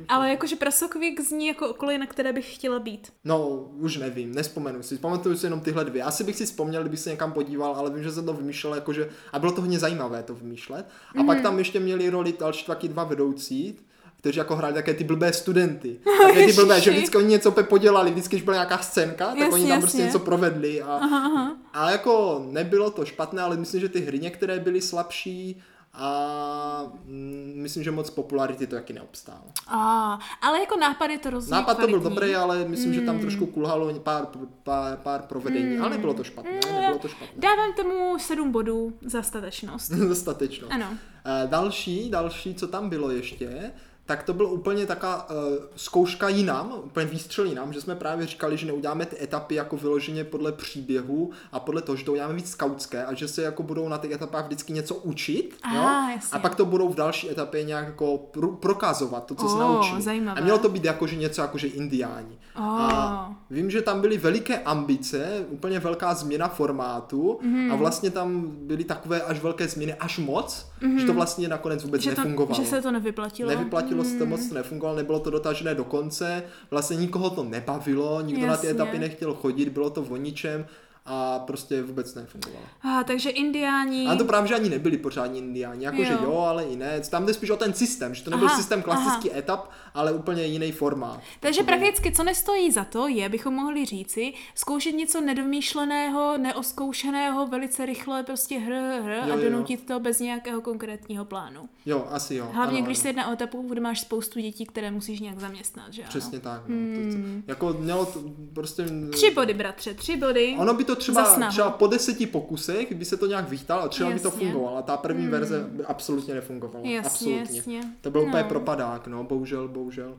ale 0.09 0.31
jakože 0.31 0.57
prasokvík 0.57 1.21
zní 1.21 1.47
jako 1.47 1.69
okolí, 1.69 1.99
na 1.99 2.07
které 2.07 2.33
bych 2.33 2.55
chtěla 2.55 2.79
být. 2.79 3.13
No, 3.25 3.49
už 3.79 3.97
nevím, 3.97 4.35
nespomenu 4.35 4.83
si. 4.83 4.99
Pamatuju 4.99 5.37
si 5.37 5.47
jenom 5.47 5.61
tyhle 5.61 5.85
dvě. 5.85 6.03
Asi 6.03 6.25
bych 6.25 6.37
si 6.37 6.47
vzpomněl, 6.47 6.83
kdybych 6.83 7.01
se 7.01 7.11
někam 7.11 7.33
podíval, 7.33 7.75
ale 7.75 7.91
vím, 7.91 8.03
že 8.03 8.13
jsem 8.13 8.27
to 8.27 8.33
vymýšlel, 8.33 8.75
jakože, 8.75 9.11
a 9.33 9.39
bylo 9.39 9.53
to 9.53 9.61
hodně 9.61 9.79
zajímavé 9.79 10.23
to 10.23 10.35
vymýšlet. 10.35 10.87
A 11.17 11.21
mm. 11.21 11.27
pak 11.27 11.37
mhm. 11.37 11.43
tam 11.43 11.59
ještě 11.59 11.81
měli 11.81 12.11
roli 12.11 12.35
další 12.41 12.67
taky 12.67 12.89
dva 12.89 13.05
vedoucí, 13.05 13.79
kteří 14.19 14.39
jako 14.39 14.57
hráli 14.57 14.75
také 14.75 14.95
ty 14.95 15.05
blbé 15.05 15.33
studenty. 15.33 16.01
Také 16.27 16.47
ty 16.47 16.53
blbé, 16.53 16.81
že 16.81 16.91
vždycky 16.91 17.16
oni 17.16 17.29
něco 17.29 17.51
podělali, 17.51 18.11
vždycky, 18.11 18.37
když 18.37 18.45
byla 18.45 18.55
nějaká 18.55 18.79
scénka, 18.79 19.27
tak 19.27 19.39
jasně, 19.39 19.55
oni 19.55 19.62
tam 19.62 19.71
jasně. 19.71 19.81
prostě 19.81 20.03
něco 20.03 20.19
provedli. 20.19 20.83
A, 20.83 20.95
aha, 20.95 21.27
aha. 21.27 21.57
a 21.73 21.91
jako 21.91 22.45
nebylo 22.51 22.91
to 22.91 23.05
špatné, 23.05 23.43
ale 23.43 23.57
myslím, 23.57 23.81
že 23.81 23.89
ty 23.89 24.01
hry 24.01 24.19
některé 24.19 24.61
byly 24.61 24.81
slabší 24.81 25.62
a 25.95 26.93
mm, 27.05 27.53
myslím, 27.57 27.85
že 27.85 27.91
moc 27.91 28.11
popularity 28.11 28.66
to 28.66 28.77
taky 28.77 28.93
neobstál. 28.93 29.43
A, 29.66 30.19
ale 30.43 30.61
jako 30.61 30.77
nápad 30.77 31.11
je 31.11 31.19
to 31.19 31.31
rozhodně 31.31 31.57
Nápad 31.57 31.75
kvalitní. 31.75 31.95
to 31.95 32.01
byl 32.01 32.11
dobrý, 32.11 32.35
ale 32.35 32.64
myslím, 32.64 32.89
mm. 32.89 32.95
že 32.95 33.01
tam 33.01 33.14
hmm. 33.14 33.21
trošku 33.21 33.47
kulhalo 33.47 33.95
pár, 33.95 34.27
pár, 34.62 34.97
pár 34.97 35.23
provedení, 35.23 35.77
mm. 35.77 35.83
ale 35.83 35.91
nebylo 35.91 36.14
to 36.14 36.25
špatné, 36.25 36.61
mm. 36.69 36.75
nebylo 36.75 36.99
to 36.99 37.09
špatné. 37.09 37.35
Dávám 37.37 37.73
tomu 37.73 38.19
sedm 38.19 38.53
bodů 38.53 38.93
za 39.01 39.23
statečnost. 39.23 39.91
za 40.09 40.14
statečnost. 40.14 40.73
Ano. 40.73 40.87
Uh, 40.91 41.51
další, 41.51 42.11
další, 42.11 42.55
co 42.55 42.69
tam 42.69 42.89
bylo 42.89 43.11
ještě, 43.11 43.73
tak 44.09 44.23
to 44.23 44.35
byl 44.35 44.47
úplně 44.47 44.87
taká 44.87 45.31
uh, 45.31 45.37
zkouška 45.77 46.29
jinam, 46.29 46.73
úplně 46.85 47.07
výstřel 47.07 47.45
jinam, 47.45 47.73
že 47.73 47.81
jsme 47.81 47.95
právě 47.95 48.27
říkali, 48.27 48.57
že 48.57 48.67
neuděláme 48.67 49.07
ty 49.07 49.23
etapy 49.23 49.55
jako 49.55 49.77
vyloženě 49.77 50.25
podle 50.25 50.53
příběhu 50.53 51.31
a 51.53 51.61
podle 51.61 51.83
toho, 51.83 51.97
že 51.97 52.05
to 52.05 52.13
uděláme 52.13 52.35
víc 52.35 52.51
skautské 52.51 53.05
a 53.05 53.15
že 53.15 53.29
se 53.29 53.43
jako 53.43 53.63
budou 53.63 53.89
na 53.89 53.99
těch 53.99 54.11
etapách 54.11 54.45
vždycky 54.45 54.73
něco 54.73 54.95
učit 54.95 55.55
Aha, 55.63 56.13
jo? 56.13 56.19
a 56.33 56.39
pak 56.39 56.55
to 56.55 56.65
budou 56.65 56.89
v 56.89 56.95
další 56.95 57.31
etapě 57.31 57.63
nějak 57.63 57.87
jako 57.87 58.21
pr- 58.33 58.57
prokazovat, 58.57 59.27
to, 59.27 59.35
co 59.35 59.47
oh, 59.47 59.53
se 59.53 59.59
naučí. 59.59 60.03
Zajímavé. 60.03 60.41
A 60.41 60.45
mělo 60.45 60.59
to 60.59 60.69
být 60.69 60.85
jako, 60.85 61.07
že 61.07 61.17
něco 61.17 61.43
jako, 61.43 61.59
že 61.59 61.67
indiáni. 61.67 62.39
Oh. 62.57 62.65
A 62.65 63.37
vím, 63.51 63.71
že 63.71 63.83
tam 63.83 64.01
byly 64.01 64.19
veliké 64.19 64.59
ambice, 64.59 65.45
úplně 65.49 65.79
velká 65.79 66.15
změna 66.15 66.49
formátu 66.49 67.39
mm. 67.43 67.73
a 67.73 67.77
vlastně 67.77 68.11
tam 68.11 68.43
byly 68.47 68.85
takové 68.85 69.23
až 69.23 69.43
velké 69.43 69.69
změny, 69.69 69.95
až 69.95 70.19
moc, 70.19 70.68
mm. 70.81 70.99
že 70.99 71.07
to 71.07 71.12
mhm. 71.12 71.16
vlastně 71.16 71.49
nakonec 71.49 71.85
vůbec 71.85 72.03
že 72.03 72.14
to, 72.14 72.20
nefungovalo. 72.20 72.64
Že 72.64 72.70
se 72.70 72.83
to 72.83 72.93
nevyplatilo. 72.93 73.51
Nevyplatilo 73.51 74.03
hmm. 74.03 74.12
se 74.12 74.18
to 74.18 74.26
moc, 74.26 74.51
nefungovalo, 74.51 74.97
nebylo 74.99 75.20
to 75.20 75.31
dotažené 75.31 75.74
do 75.74 75.85
konce, 75.85 76.43
vlastně 76.70 76.97
nikoho 76.97 77.31
to 77.31 77.45
nebavilo, 77.45 78.20
nikdo 78.20 78.47
Jasně. 78.47 78.51
na 78.51 78.57
ty 78.57 78.68
etapy 78.68 78.99
nechtěl 78.99 79.35
chodit, 79.35 79.68
bylo 79.68 79.91
to 79.91 80.03
o 80.03 80.16
ničem 80.16 80.66
a 81.11 81.39
prostě 81.39 81.83
vůbec 81.83 82.15
nefungovalo. 82.15 82.65
A, 82.83 83.05
takže 83.05 83.31
indiáni... 83.31 84.07
A 84.07 84.17
to 84.17 84.25
právě, 84.25 84.49
že 84.49 84.55
ani 84.55 84.69
nebyli 84.69 84.99
pořádní 84.99 85.39
indiáni, 85.39 85.85
jakože 85.85 86.13
jo. 86.13 86.19
jo, 86.23 86.39
ale 86.39 86.65
i 86.65 86.77
ne. 86.77 87.01
Tam 87.11 87.27
jde 87.27 87.35
spíš 87.35 87.51
o 87.51 87.57
ten 87.57 87.73
systém, 87.75 88.15
že 88.15 88.25
to 88.25 88.31
nebyl 88.31 88.47
aha, 88.47 88.57
systém 88.57 88.83
klasický 88.83 89.31
aha. 89.31 89.39
etap, 89.39 89.71
ale 89.95 90.13
úplně 90.13 90.45
jiný 90.45 90.73
formát. 90.73 91.21
Takže 91.41 91.61
Takový... 91.61 91.79
prakticky, 91.79 92.13
co 92.13 92.23
nestojí 92.23 92.71
za 92.71 92.85
to, 92.85 93.09
je, 93.09 93.29
bychom 93.29 93.55
mohli 93.55 93.85
říci, 93.85 94.33
zkoušet 94.55 94.93
něco 94.93 95.21
nedomýšleného, 95.21 96.39
neoskoušeného, 96.39 97.47
velice 97.47 97.87
rychle 97.87 98.23
prostě 98.23 98.59
hr, 98.59 98.73
hr 99.03 99.29
jo, 99.29 99.35
a 99.35 99.37
donutit 99.37 99.81
jo. 99.81 99.87
to 99.87 100.01
bez 100.01 100.21
nějakého 100.21 100.61
konkrétního 100.61 101.25
plánu. 101.25 101.69
Jo, 101.87 102.07
asi 102.11 102.35
jo. 102.35 102.49
Hlavně, 102.53 102.79
ano, 102.79 102.87
když 102.87 102.99
ano. 102.99 103.03
se 103.03 103.09
jedná 103.09 103.29
o 103.29 103.33
etapu, 103.33 103.69
kde 103.69 103.81
máš 103.81 104.01
spoustu 104.01 104.41
dětí, 104.41 104.67
které 104.67 104.91
musíš 104.91 105.21
nějak 105.21 105.39
zaměstnat, 105.39 105.93
že 105.93 106.03
Přesně 106.03 106.41
tak. 106.41 106.63
No. 106.69 106.75
Hmm. 106.75 107.43
To, 107.47 107.51
jako 107.51 107.77
mělo 107.79 108.07
to 108.07 108.21
prostě... 108.55 108.85
Tři 109.11 109.31
body, 109.31 109.55
bratře, 109.55 109.95
tři 109.95 110.17
body. 110.17 110.57
Ono 110.59 110.75
by 110.75 110.85
to 110.85 110.97
třeba, 110.99 111.49
třeba 111.49 111.70
po 111.70 111.86
deseti 111.86 112.26
pokusech 112.26 112.94
by 112.94 113.05
se 113.05 113.16
to 113.16 113.26
nějak 113.26 113.49
vychtal 113.49 113.80
a 113.80 113.88
třeba 113.88 114.11
jasně. 114.11 114.18
by 114.18 114.22
to 114.22 114.38
fungovalo. 114.38 114.76
A 114.76 114.82
ta 114.82 114.96
první 114.96 115.22
hmm. 115.22 115.30
verze 115.30 115.66
by 115.68 115.84
absolutně 115.84 116.34
nefungovala. 116.34 116.88
Jasně, 116.88 117.40
absolutně. 117.40 117.57
Jasně. 117.57 117.80
To 118.01 118.11
byl 118.11 118.20
no. 118.20 118.26
úplně 118.26 118.44
propadák, 118.44 119.07
no, 119.07 119.24
bohužel, 119.24 119.68
bohužel. 119.68 120.16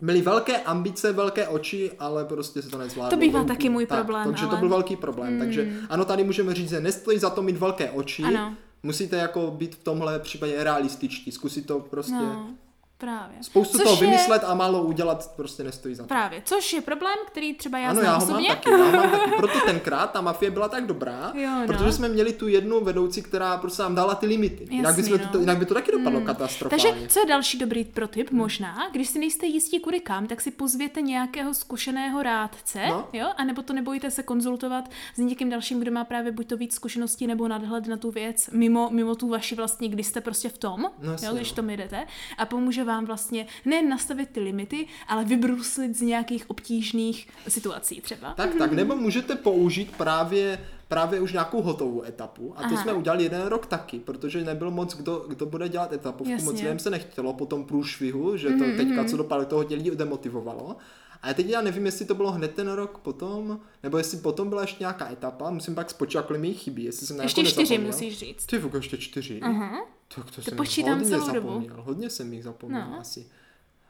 Byly 0.00 0.22
velké 0.22 0.62
ambice, 0.62 1.12
velké 1.12 1.48
oči, 1.48 1.90
ale 1.98 2.24
prostě 2.24 2.62
se 2.62 2.70
to 2.70 2.78
nezvládlo. 2.78 3.10
To 3.10 3.20
bývá 3.20 3.44
taky 3.44 3.68
můj 3.68 3.86
tak, 3.86 3.98
problém. 3.98 4.26
Takže 4.26 4.44
ale... 4.44 4.54
to 4.54 4.60
byl 4.60 4.68
velký 4.68 4.96
problém. 4.96 5.30
Hmm. 5.30 5.38
Takže 5.38 5.72
ano, 5.88 6.04
tady 6.04 6.24
můžeme 6.24 6.54
říct, 6.54 6.70
že 6.70 6.80
nestojí 6.80 7.18
za 7.18 7.30
to 7.30 7.42
mít 7.42 7.56
velké 7.56 7.90
oči. 7.90 8.22
Ano. 8.22 8.54
Musíte 8.82 9.16
jako 9.16 9.50
být 9.50 9.74
v 9.74 9.84
tomhle 9.84 10.18
případě 10.18 10.64
realističtí. 10.64 11.32
Zkusit 11.32 11.66
to 11.66 11.80
prostě... 11.80 12.12
No 12.12 12.50
Právě. 12.98 13.36
Spoustu 13.40 13.78
Což 13.78 13.84
toho 13.84 13.96
vymyslet 13.96 14.42
je... 14.42 14.48
a 14.48 14.54
málo 14.54 14.82
udělat 14.82 15.32
prostě 15.36 15.64
nestojí 15.64 15.94
za 15.94 16.02
to. 16.02 16.08
Právě, 16.08 16.42
což 16.44 16.72
je 16.72 16.80
problém, 16.80 17.14
který 17.26 17.54
třeba 17.54 17.78
já 17.78 17.90
ano, 17.90 18.00
znám 18.00 18.12
já 18.12 18.18
ho 18.18 18.26
mám 18.26 18.44
taky, 18.46 18.70
já 18.70 18.76
mám 18.78 19.10
taky. 19.10 19.30
Proto 19.36 19.60
tenkrát 19.66 20.10
ta 20.10 20.20
mafie 20.20 20.50
byla 20.50 20.68
tak 20.68 20.86
dobrá, 20.86 21.32
jo, 21.34 21.50
no. 21.60 21.66
protože 21.66 21.92
jsme 21.92 22.08
měli 22.08 22.32
tu 22.32 22.48
jednu 22.48 22.84
vedoucí, 22.84 23.22
která 23.22 23.56
prostě 23.56 23.82
nám 23.82 23.94
dala 23.94 24.14
ty 24.14 24.26
limity. 24.26 24.62
Jasný, 24.62 24.76
jinak, 24.76 24.96
by 24.96 25.24
no. 25.24 25.32
to, 25.32 25.38
jinak 25.38 25.58
by 25.58 25.66
to 25.66 25.74
taky 25.74 25.92
dopadlo 25.92 26.18
hmm. 26.18 26.26
katastrofálně. 26.26 26.84
Takže 26.84 27.08
co 27.08 27.20
je 27.20 27.26
další 27.26 27.58
dobrý 27.58 27.84
protip? 27.84 28.30
Hmm. 28.30 28.38
Možná, 28.38 28.90
když 28.92 29.08
si 29.08 29.18
nejste 29.18 29.46
jistí 29.46 29.80
kudy 29.80 30.00
kam, 30.00 30.26
tak 30.26 30.40
si 30.40 30.50
pozvěte 30.50 31.00
nějakého 31.02 31.54
zkušeného 31.54 32.22
rádce, 32.22 32.86
no. 32.88 33.08
jo, 33.12 33.26
a 33.36 33.44
nebo 33.44 33.62
to 33.62 33.72
nebojte 33.72 34.10
se 34.10 34.22
konzultovat 34.22 34.84
s 35.14 35.18
někým 35.18 35.50
dalším, 35.50 35.80
kdo 35.80 35.90
má 35.90 36.04
právě 36.04 36.32
buď 36.32 36.46
to 36.46 36.56
víc 36.56 36.74
zkušeností 36.74 37.26
nebo 37.26 37.48
nadhled 37.48 37.86
na 37.86 37.96
tu 37.96 38.10
věc, 38.10 38.50
mimo, 38.52 38.88
mimo 38.90 39.14
tu 39.14 39.28
vaši 39.28 39.54
vlastně, 39.54 39.88
kdy 39.88 40.04
jste 40.04 40.20
prostě 40.20 40.48
v 40.48 40.58
tom, 40.58 40.80
no, 41.02 41.12
jo, 41.22 41.34
když 41.34 41.52
to 41.52 41.62
jdete, 41.62 42.06
a 42.38 42.46
pomůže 42.46 42.83
vám 42.84 43.04
vlastně 43.04 43.46
nejen 43.64 43.88
nastavit 43.88 44.30
ty 44.30 44.40
limity, 44.40 44.86
ale 45.08 45.24
vybruslit 45.24 45.96
z 45.96 46.00
nějakých 46.00 46.50
obtížných 46.50 47.28
situací 47.48 48.00
třeba. 48.00 48.34
Tak, 48.34 48.54
tak, 48.54 48.72
nebo 48.72 48.96
můžete 48.96 49.34
použít 49.36 49.96
právě 49.96 50.58
právě 50.88 51.20
už 51.20 51.32
nějakou 51.32 51.62
hotovou 51.62 52.04
etapu 52.04 52.54
a 52.56 52.60
to 52.60 52.74
Aha. 52.74 52.82
jsme 52.82 52.92
udělali 52.92 53.22
jeden 53.22 53.42
rok 53.46 53.66
taky, 53.66 53.98
protože 53.98 54.44
nebyl 54.44 54.70
moc 54.70 54.96
kdo, 54.96 55.24
kdo 55.28 55.46
bude 55.46 55.68
dělat 55.68 55.92
Jasně. 55.92 56.44
moc 56.44 56.56
lidem 56.58 56.78
se 56.78 56.90
nechtělo 56.90 57.32
po 57.32 57.46
tom 57.46 57.64
průšvihu, 57.64 58.36
že 58.36 58.48
to 58.48 58.54
mm-hmm. 58.54 58.76
teďka, 58.76 59.00
mhm. 59.00 59.08
co 59.08 59.16
dopadlo, 59.16 59.44
toho 59.44 59.60
hodně 59.60 59.76
lidí 59.76 59.90
demotivovalo. 59.90 60.76
A 61.24 61.34
teď 61.34 61.46
já 61.46 61.62
nevím, 61.62 61.86
jestli 61.86 62.04
to 62.04 62.14
bylo 62.14 62.32
hned 62.32 62.54
ten 62.54 62.68
rok 62.68 62.98
potom, 62.98 63.60
nebo 63.82 63.98
jestli 63.98 64.18
potom 64.18 64.48
byla 64.48 64.60
ještě 64.60 64.82
nějaká 64.82 65.12
etapa, 65.12 65.50
musím 65.50 65.74
pak 65.74 65.90
spočítat, 65.90 66.26
kolik 66.26 66.42
mi 66.42 66.54
chybí, 66.54 66.84
jestli 66.84 67.06
jsem 67.06 67.20
Ještě 67.20 67.44
čtyři 67.44 67.78
musíš 67.78 68.18
říct. 68.18 68.46
Ty 68.46 68.58
fuk, 68.58 68.74
ještě 68.74 68.98
čtyři. 68.98 69.40
Uh-huh. 69.40 69.82
Tak 70.14 70.24
to, 70.24 70.30
to 70.30 70.42
jsem 70.42 70.56
počítám 70.56 70.98
hodně 70.98 71.10
celou 71.10 71.26
zapomněl, 71.26 71.76
dobu. 71.76 71.82
hodně 71.82 72.10
jsem 72.10 72.32
jich 72.32 72.44
zapomněl 72.44 72.90
no. 72.90 73.00
asi. 73.00 73.26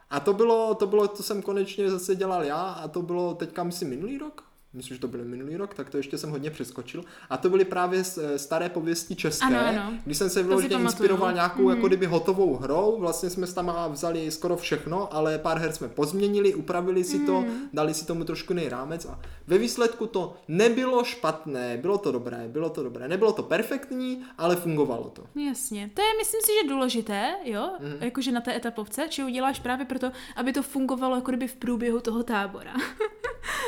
A 0.09 0.19
to 0.19 0.33
bylo, 0.33 0.75
to 0.75 0.87
bylo, 0.87 1.07
to 1.07 1.23
jsem 1.23 1.41
konečně 1.41 1.89
zase 1.89 2.15
dělal 2.15 2.43
já 2.43 2.61
a 2.61 2.87
to 2.87 3.01
bylo 3.01 3.33
teďka 3.33 3.63
myslím 3.63 3.89
minulý 3.89 4.17
rok, 4.17 4.43
myslím, 4.75 4.95
že 4.95 5.01
to 5.01 5.07
byl 5.07 5.25
minulý 5.25 5.57
rok, 5.57 5.73
tak 5.73 5.89
to 5.89 5.97
ještě 5.97 6.17
jsem 6.17 6.29
hodně 6.29 6.51
přeskočil. 6.51 7.03
A 7.29 7.37
to 7.37 7.49
byly 7.49 7.65
právě 7.65 8.03
eh, 8.17 8.37
staré 8.39 8.69
pověsti 8.69 9.15
české, 9.15 9.45
ano, 9.45 9.59
ano. 9.59 9.93
když 10.05 10.17
jsem 10.17 10.29
se 10.29 10.43
vyloženě 10.43 10.75
inspiroval 10.75 11.33
nějakou 11.33 11.63
mm-hmm. 11.63 11.75
jako 11.75 11.87
kdyby 11.87 12.05
hotovou 12.05 12.55
hrou, 12.55 12.99
vlastně 12.99 13.29
jsme 13.29 13.47
tam 13.47 13.73
vzali 13.91 14.31
skoro 14.31 14.57
všechno, 14.57 15.13
ale 15.13 15.37
pár 15.37 15.57
her 15.57 15.71
jsme 15.71 15.87
pozměnili, 15.87 16.55
upravili 16.55 17.03
si 17.03 17.19
to, 17.19 17.41
mm. 17.41 17.69
dali 17.73 17.93
si 17.93 18.05
tomu 18.05 18.23
trošku 18.23 18.53
jiný 18.53 18.69
rámec 18.69 19.05
a 19.05 19.19
ve 19.47 19.57
výsledku 19.57 20.07
to 20.07 20.33
nebylo 20.47 21.03
špatné, 21.03 21.77
bylo 21.77 21.97
to 21.97 22.11
dobré, 22.11 22.47
bylo 22.47 22.69
to 22.69 22.83
dobré. 22.83 23.07
Nebylo 23.07 23.31
to 23.31 23.43
perfektní, 23.43 24.23
ale 24.37 24.55
fungovalo 24.55 25.03
to. 25.03 25.23
Jasně. 25.35 25.89
To 25.93 26.01
je, 26.01 26.07
myslím 26.17 26.41
si, 26.41 26.51
že 26.61 26.69
důležité, 26.69 27.35
jo, 27.43 27.69
mm. 27.79 28.03
jakože 28.03 28.31
na 28.31 28.41
té 28.41 28.55
etapovce, 28.55 29.07
či 29.09 29.23
uděláš 29.23 29.59
právě 29.59 29.85
proto, 29.85 30.11
aby 30.35 30.53
to 30.53 30.63
fungovalo 30.63 31.15
jako 31.15 31.31
kdyby 31.31 31.47
v 31.47 31.55
průběhu 31.55 31.99
toho 31.99 32.23
tábora. 32.23 32.73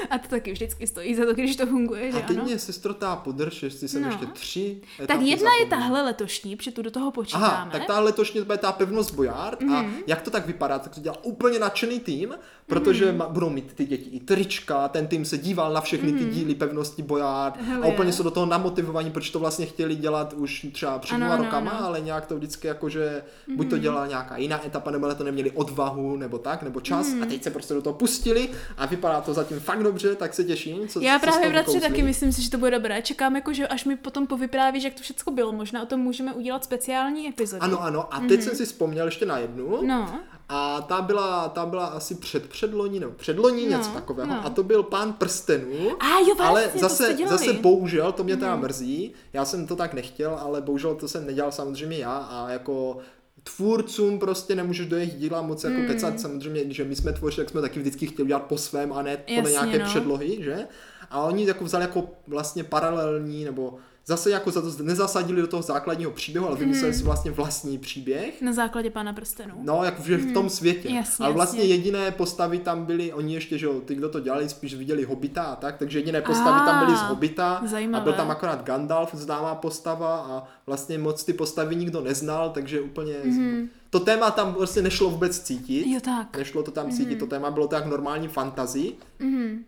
a 0.10 0.18
to 0.18 0.28
taky 0.28 0.52
vždycky 0.52 0.88
stojí 0.88 1.16
za 1.16 1.26
to, 1.26 1.34
když 1.34 1.56
to 1.56 1.66
funguje, 1.66 2.12
že 2.12 2.18
A 2.18 2.28
teď 2.28 2.44
mě 2.44 2.60
sestro 2.60 2.94
tá 2.94 3.16
podrž, 3.16 3.64
jestli 3.64 3.88
jsem 3.88 4.02
no. 4.02 4.08
ještě 4.08 4.26
tři 4.26 4.82
Tak 4.98 5.22
jedna 5.22 5.22
zapomněl. 5.22 5.60
je 5.60 5.66
tahle 5.66 6.02
letošní, 6.02 6.56
protože 6.56 6.72
tu 6.72 6.82
do 6.82 6.92
toho 6.92 7.12
počítáme. 7.12 7.46
Aha, 7.46 7.70
tak 7.72 7.86
ta 7.86 8.00
letošní 8.00 8.46
to 8.46 8.52
je 8.52 8.58
ta 8.58 8.72
pevnost 8.72 9.16
Bojard 9.16 9.62
mm-hmm. 9.62 9.74
a 9.74 9.82
mhm. 9.82 9.96
jak 10.08 10.22
to 10.22 10.32
tak 10.32 10.46
vypadá, 10.46 10.80
tak 10.80 10.96
to 10.96 11.02
dělá 11.02 11.24
úplně 11.24 11.60
nadšený 11.60 12.00
tým, 12.00 12.36
protože 12.68 13.12
mm-hmm. 13.12 13.32
budou 13.32 13.50
mít 13.50 13.74
ty 13.74 13.86
děti 13.86 14.10
i 14.10 14.20
trička, 14.20 14.88
ten 14.88 15.08
tým 15.08 15.26
se 15.26 15.38
díval 15.38 15.74
na 15.74 15.82
všechny 15.82 16.12
mm-hmm. 16.12 16.18
ty 16.18 16.24
mhm. 16.24 16.34
díly 16.34 16.56
pevnosti 16.56 17.02
Bojard 17.02 17.62
Hele. 17.62 17.88
a 17.88 17.88
úplně 17.88 18.14
jsou 18.14 18.24
do 18.24 18.32
toho 18.32 18.46
namotivovaní, 18.46 19.12
protože 19.12 19.32
to 19.32 19.40
vlastně 19.40 19.66
chtěli 19.66 19.96
dělat 19.96 20.34
už 20.34 20.68
třeba 20.72 21.00
před 21.00 21.16
ano, 21.16 21.38
rokama, 21.38 21.72
ano. 21.72 21.86
ale 21.86 22.02
nějak 22.02 22.26
to 22.26 22.36
vždycky 22.36 22.68
jakože 22.68 23.24
mm-hmm. 23.50 23.56
buď 23.56 23.70
to 23.70 23.76
mhm. 23.76 23.82
dělala 23.82 24.08
nějaká 24.08 24.38
jiná 24.38 24.66
etapa, 24.66 24.92
nebo 24.92 25.16
to 25.16 25.24
neměli 25.24 25.52
odvahu, 25.52 26.18
nebo 26.18 26.38
tak, 26.38 26.64
nebo 26.64 26.82
čas 26.82 27.08
mm-hmm. 27.08 27.24
a 27.24 27.26
teď 27.26 27.44
se 27.44 27.52
prostě 27.52 27.74
do 27.74 27.82
toho 27.82 27.94
pustili 27.94 28.50
a 28.78 28.86
vypadá 28.86 29.22
to 29.22 29.34
zatím 29.34 29.60
fakt 29.60 29.84
dobře, 29.84 30.16
tak 30.16 30.34
se 30.34 30.44
těším. 30.44 30.88
Co, 30.88 31.02
Já 31.02 31.20
co 31.20 31.26
právě 31.26 31.50
bratře 31.50 31.80
taky 31.80 32.04
myslím 32.04 32.32
si, 32.32 32.42
že 32.42 32.50
to 32.50 32.58
bude 32.58 32.72
dobré. 32.72 33.02
Čekám 33.02 33.36
jako, 33.36 33.54
že 33.54 33.68
až 33.68 33.86
mi 33.86 33.96
potom 33.96 34.28
povyprávíš, 34.28 34.84
jak 34.84 34.94
to 34.94 35.02
všechno 35.02 35.34
bylo. 35.34 35.52
Možná 35.52 35.84
o 35.84 35.86
tom 35.86 36.00
můžeme 36.00 36.34
udělat 36.34 36.64
speciální 36.64 37.28
epizodu. 37.28 37.64
Ano, 37.64 37.84
ano. 37.84 38.14
A 38.14 38.20
teď 38.20 38.40
mm-hmm. 38.40 38.44
jsem 38.44 38.56
si 38.56 38.66
vzpomněl 38.66 39.06
ještě 39.06 39.26
na 39.26 39.38
jednu. 39.38 39.80
No. 39.82 40.20
A 40.50 40.82
ta 40.82 41.02
byla, 41.02 41.50
ta 41.50 41.66
byla 41.66 41.86
asi 41.86 42.16
před 42.16 42.50
předloní, 42.50 43.00
nebo 43.00 43.12
předloní 43.12 43.66
no, 43.66 43.78
něco 43.78 43.90
takového. 43.90 44.34
No. 44.34 44.46
A 44.46 44.50
to 44.50 44.64
byl 44.64 44.84
pán 44.84 45.14
prstenů. 45.14 45.92
A 46.00 46.20
jo, 46.20 46.36
vlastně, 46.36 46.46
ale 46.46 46.72
zase, 46.76 47.18
zase 47.28 47.54
bohužel, 47.54 48.12
to 48.12 48.24
mě 48.24 48.38
teda 48.38 48.56
mm. 48.56 48.62
mrzí. 48.62 49.14
Já 49.34 49.46
jsem 49.46 49.68
to 49.68 49.76
tak 49.76 49.94
nechtěl, 49.94 50.38
ale 50.42 50.62
bohužel 50.62 50.96
to 50.96 51.08
jsem 51.08 51.26
nedělal 51.26 51.52
samozřejmě 51.52 51.98
já. 51.98 52.18
A 52.18 52.50
jako 52.50 52.98
tvůrcům 53.44 54.20
prostě 54.20 54.56
nemůžeš 54.56 54.88
do 54.88 54.98
jejich 54.98 55.14
díla 55.14 55.42
moc 55.42 55.64
jako 55.64 55.80
mm. 55.80 55.88
kecat. 55.88 56.20
Samozřejmě, 56.20 56.74
že 56.74 56.84
my 56.84 56.96
jsme 56.96 57.14
tvořili, 57.14 57.46
tak 57.46 57.52
jsme 57.52 57.62
taky 57.62 57.80
vždycky 57.80 58.08
chtěli 58.08 58.28
dělat 58.28 58.44
po 58.44 58.58
svém 58.58 58.94
a 58.94 59.02
ne 59.02 59.18
podle 59.36 59.52
nějaké 59.52 59.80
no. 59.80 59.86
předlohy, 59.86 60.44
že? 60.44 60.68
A 61.10 61.22
oni 61.22 61.48
jako 61.48 61.64
vzali 61.64 61.84
jako 61.84 62.10
vlastně 62.28 62.64
paralelní 62.64 63.46
nebo 63.46 63.78
zase 64.08 64.30
jako 64.30 64.52
za 64.52 64.62
to 64.62 64.84
nezasadili 64.84 65.42
do 65.42 65.48
toho 65.48 65.64
základního 65.64 66.12
příběhu, 66.12 66.48
ale 66.48 66.56
vymysleli 66.56 66.94
mm. 66.94 66.98
si 66.98 67.04
vlastně 67.04 67.32
vlastní 67.32 67.78
příběh. 67.78 68.42
Na 68.42 68.54
základě 68.54 68.90
Pána 68.90 69.14
prstenů. 69.14 69.56
No, 69.62 69.84
jako 69.84 70.02
v, 70.02 70.10
mm. 70.10 70.18
v 70.18 70.34
tom 70.34 70.46
mhm. 70.46 70.50
světě. 70.50 70.90
Jasně, 70.90 71.26
ale 71.26 71.34
vlastně 71.34 71.60
jasně. 71.60 71.76
jediné 71.76 72.12
postavy 72.12 72.60
tam 72.60 72.86
byly, 72.86 73.14
oni 73.14 73.34
ještě, 73.34 73.58
že 73.58 73.66
jo, 73.66 73.82
ty, 73.86 73.96
kdo 73.96 74.10
to 74.10 74.20
dělali, 74.20 74.50
spíš 74.50 74.76
viděli 74.76 75.04
Hobita 75.04 75.44
a 75.44 75.56
tak, 75.56 75.78
takže 75.78 76.00
jediné 76.00 76.22
postavy 76.22 76.60
ah, 76.62 76.66
tam 76.66 76.86
byly 76.86 76.98
z 76.98 77.02
Hobita 77.02 77.62
zajímavé. 77.66 78.02
a 78.02 78.04
byl 78.04 78.14
tam 78.14 78.32
akorát 78.32 78.64
Gandalf, 78.64 79.16
známá 79.16 79.56
postava 79.56 80.18
a 80.18 80.44
vlastně 80.66 80.98
moc 80.98 81.24
ty 81.24 81.34
postavy 81.34 81.76
nikdo 81.76 82.02
neznal, 82.02 82.50
takže 82.50 82.82
úplně... 82.82 83.14
Mm. 83.24 83.70
To 83.90 84.00
téma 84.00 84.32
tam 84.32 84.54
prostě 84.54 84.82
nešlo 84.82 85.10
vůbec 85.10 85.40
cítit. 85.40 85.88
Jo, 85.88 86.00
tak. 86.04 86.38
Nešlo 86.38 86.64
to 86.64 86.72
tam 86.72 86.86
mm. 86.86 86.92
cítit, 86.92 87.20
to 87.20 87.28
téma 87.28 87.52
bylo 87.52 87.68
tak 87.68 87.86
normální 87.86 88.28
fantazii. 88.28 88.96
Mm. 89.20 89.66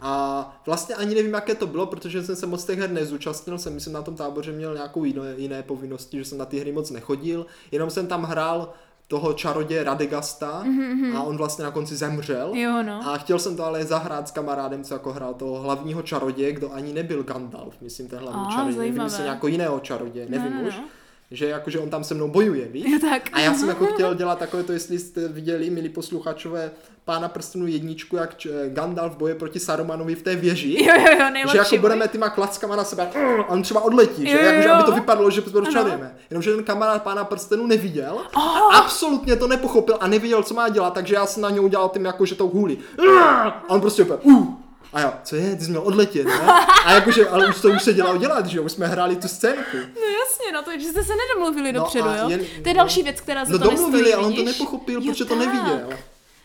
A 0.00 0.62
vlastně 0.66 0.94
ani 0.94 1.14
nevím, 1.14 1.34
jaké 1.34 1.54
to 1.54 1.66
bylo, 1.66 1.86
protože 1.86 2.22
jsem 2.22 2.36
se 2.36 2.46
moc 2.46 2.64
těch 2.64 2.78
her 2.78 2.90
nezúčastnil, 2.90 3.58
jsem 3.58 3.74
myslím 3.74 3.92
na 3.92 4.02
tom 4.02 4.16
táboře 4.16 4.52
měl 4.52 4.74
nějakou 4.74 5.04
jiné, 5.04 5.34
jiné 5.36 5.62
povinnosti, 5.62 6.18
že 6.18 6.24
jsem 6.24 6.38
na 6.38 6.44
ty 6.44 6.58
hry 6.58 6.72
moc 6.72 6.90
nechodil, 6.90 7.46
jenom 7.70 7.90
jsem 7.90 8.06
tam 8.06 8.22
hrál 8.22 8.72
toho 9.08 9.32
čaroděje 9.32 9.84
Radegasta 9.84 10.64
mm-hmm. 10.64 11.16
a 11.16 11.22
on 11.22 11.36
vlastně 11.36 11.64
na 11.64 11.70
konci 11.70 11.96
zemřel. 11.96 12.54
Jo, 12.54 12.82
no. 12.82 13.08
A 13.08 13.18
chtěl 13.18 13.38
jsem 13.38 13.56
to 13.56 13.64
ale 13.64 13.84
zahrát 13.84 14.28
s 14.28 14.30
kamarádem, 14.30 14.84
co 14.84 14.94
jako 14.94 15.12
hrál 15.12 15.34
toho 15.34 15.60
hlavního 15.60 16.02
čaroděje, 16.02 16.52
kdo 16.52 16.72
ani 16.72 16.92
nebyl 16.92 17.22
Gandalf, 17.22 17.74
myslím 17.80 18.08
ten 18.08 18.18
hlavní 18.18 18.42
oh, 18.42 18.54
čaroděj, 18.54 18.92
nevím, 18.92 19.12
nějakého 19.22 19.48
jiného 19.48 19.80
čaroděje, 19.80 20.26
nevím 20.28 20.52
no, 20.54 20.62
no, 20.62 20.68
už. 20.68 20.74
No 20.76 20.84
že 21.30 21.48
jakože 21.48 21.78
on 21.78 21.90
tam 21.90 22.04
se 22.04 22.14
mnou 22.14 22.28
bojuje, 22.28 22.68
víš? 22.68 22.84
Jo, 22.88 22.98
tak. 23.10 23.30
A 23.32 23.40
já 23.40 23.54
jsem 23.54 23.68
jako 23.68 23.86
chtěl 23.86 24.14
dělat 24.14 24.38
takové 24.38 24.62
to, 24.62 24.72
jestli 24.72 24.98
jste 24.98 25.28
viděli, 25.28 25.70
milí 25.70 25.88
posluchačové, 25.88 26.70
pána 27.04 27.28
prstenů 27.28 27.66
jedničku, 27.66 28.16
jak 28.16 28.36
Gandalf 28.68 29.16
boje 29.16 29.34
proti 29.34 29.60
Sarumanovi 29.60 30.14
v 30.14 30.22
té 30.22 30.36
věži. 30.36 30.76
Jo, 30.90 30.94
jo, 30.96 31.30
jo, 31.42 31.48
Že 31.52 31.58
jako 31.58 31.76
budeme 31.76 32.08
těma 32.08 32.28
klackama 32.28 32.76
na 32.76 32.84
sebe 32.84 33.08
a 33.14 33.48
on 33.48 33.62
třeba 33.62 33.80
odletí, 33.80 34.26
že? 34.26 34.38
Jakože 34.38 34.70
aby 34.70 34.84
to 34.84 34.92
vypadalo, 34.92 35.30
že 35.30 35.42
to 35.42 35.60
rozčarujeme. 35.60 36.16
Jenomže 36.30 36.54
ten 36.54 36.64
kamarád 36.64 37.02
pána 37.02 37.24
prstenů 37.24 37.66
neviděl 37.66 38.14
oh. 38.36 38.74
a 38.74 38.78
absolutně 38.78 39.36
to 39.36 39.48
nepochopil 39.48 39.96
a 40.00 40.06
nevěděl, 40.06 40.42
co 40.42 40.54
má 40.54 40.68
dělat, 40.68 40.94
takže 40.94 41.14
já 41.14 41.26
jsem 41.26 41.42
na 41.42 41.50
něj 41.50 41.60
udělal 41.60 41.88
tím 41.88 42.04
jako, 42.04 42.26
že 42.26 42.34
tou 42.34 42.48
hůli. 42.48 42.78
A 43.22 43.64
on 43.68 43.80
prostě 43.80 44.02
úplně, 44.02 44.18
uh, 44.22 44.54
a 44.92 45.00
jo, 45.00 45.12
co 45.24 45.36
je, 45.36 45.56
ty 45.56 45.64
jsi 45.64 45.70
měl 45.70 45.82
odletět, 45.82 46.26
ne? 46.26 46.40
A 46.84 46.92
jakože, 46.92 47.28
ale 47.28 47.48
už 47.48 47.60
to 47.60 47.68
už 47.68 47.82
se 47.82 47.92
dělalo 47.92 48.18
dělat, 48.18 48.46
že 48.46 48.58
jo, 48.58 48.64
už 48.64 48.72
jsme 48.72 48.86
hráli 48.86 49.16
tu 49.16 49.28
scénku. 49.28 49.76
No 49.76 50.06
jasně, 50.20 50.52
no 50.52 50.62
to, 50.62 50.70
že 50.78 50.88
jste 50.88 51.04
se 51.04 51.12
nedomluvili 51.16 51.72
no 51.72 51.80
dopředu, 51.80 52.08
jo? 52.08 52.28
Jen, 52.28 52.40
to 52.62 52.68
je 52.68 52.74
další 52.74 53.02
věc, 53.02 53.20
která 53.20 53.44
se 53.44 53.52
no, 53.52 53.58
to 53.58 53.64
domluvili, 53.64 54.02
nestojí, 54.02 54.14
ale 54.14 54.26
on 54.26 54.34
to 54.34 54.42
nepochopil, 54.42 55.00
protože 55.00 55.24
to 55.24 55.36
neviděl. 55.36 55.88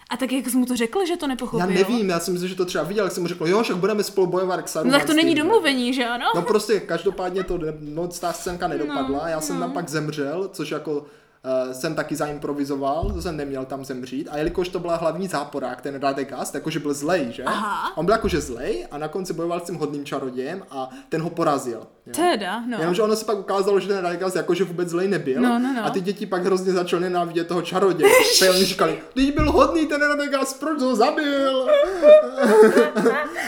A 0.09 0.17
tak 0.17 0.31
jak 0.31 0.49
jsi 0.49 0.57
mu 0.57 0.65
to 0.65 0.75
řekl, 0.75 1.05
že 1.05 1.17
to 1.17 1.27
nepochopil? 1.27 1.59
Já 1.59 1.65
nevím, 1.65 2.09
já 2.09 2.19
si 2.19 2.31
myslím, 2.31 2.49
že 2.49 2.55
to 2.55 2.65
třeba 2.65 2.83
viděl, 2.83 3.03
jak 3.03 3.13
jsem 3.13 3.23
mu 3.23 3.27
řekl, 3.27 3.47
jo, 3.47 3.63
však 3.63 3.77
budeme 3.77 4.03
spolu 4.03 4.27
bojovat 4.27 4.61
k 4.61 4.83
No 4.83 4.91
tak 4.91 5.05
to 5.05 5.13
není 5.13 5.35
domluvení, 5.35 5.93
že 5.93 6.05
ano? 6.05 6.25
No 6.35 6.41
prostě 6.41 6.79
každopádně 6.79 7.43
to 7.43 7.59
moc 7.93 8.19
ta 8.19 8.33
scénka 8.33 8.67
nedopadla, 8.67 9.19
no, 9.23 9.27
já 9.27 9.41
jsem 9.41 9.55
no. 9.55 9.61
tam 9.61 9.71
pak 9.71 9.89
zemřel, 9.89 10.49
což 10.53 10.71
jako 10.71 11.05
uh, 11.45 11.73
jsem 11.73 11.95
taky 11.95 12.15
zaimprovizoval, 12.15 13.11
to 13.13 13.21
jsem 13.21 13.37
neměl 13.37 13.65
tam 13.65 13.85
zemřít. 13.85 14.27
A 14.31 14.37
jelikož 14.37 14.69
to 14.69 14.79
byla 14.79 14.95
hlavní 14.95 15.27
záporák, 15.27 15.81
ten 15.81 15.99
Radegast, 16.01 16.55
jakože 16.55 16.79
byl 16.79 16.93
zlej, 16.93 17.27
že? 17.29 17.43
Aha. 17.43 17.97
On 17.97 18.05
byl 18.05 18.13
jakože 18.13 18.41
zlej 18.41 18.87
a 18.91 18.97
na 18.97 19.07
konci 19.07 19.33
bojoval 19.33 19.59
s 19.59 19.63
tím 19.63 19.75
hodným 19.75 20.05
čarodějem 20.05 20.63
a 20.71 20.89
ten 21.09 21.21
ho 21.21 21.29
porazil. 21.29 21.87
Jo? 22.05 22.13
Teda, 22.15 22.63
no. 22.67 22.77
Jenomže 22.79 23.01
ono 23.01 23.15
se 23.15 23.25
pak 23.25 23.37
ukázalo, 23.37 23.79
že 23.79 23.87
ten 23.87 23.97
Radegast 23.97 24.35
jakože 24.35 24.63
vůbec 24.63 24.89
zlej 24.89 25.07
nebyl. 25.07 25.41
No, 25.41 25.59
no, 25.59 25.73
no. 25.73 25.85
A 25.85 25.89
ty 25.89 26.01
děti 26.01 26.25
pak 26.25 26.45
hrozně 26.45 26.71
začaly 26.71 27.01
nenávidět 27.01 27.47
toho 27.47 27.61
čaroděje. 27.61 28.11
a 28.47 28.49
oni 28.49 28.65
říkali, 28.65 28.99
ty 29.13 29.31
byl 29.31 29.51
hodný 29.51 29.85
ten 29.85 30.01
Radegast, 30.01 30.59
proč 30.59 30.81
ho 30.81 30.95
zabil? 30.95 31.69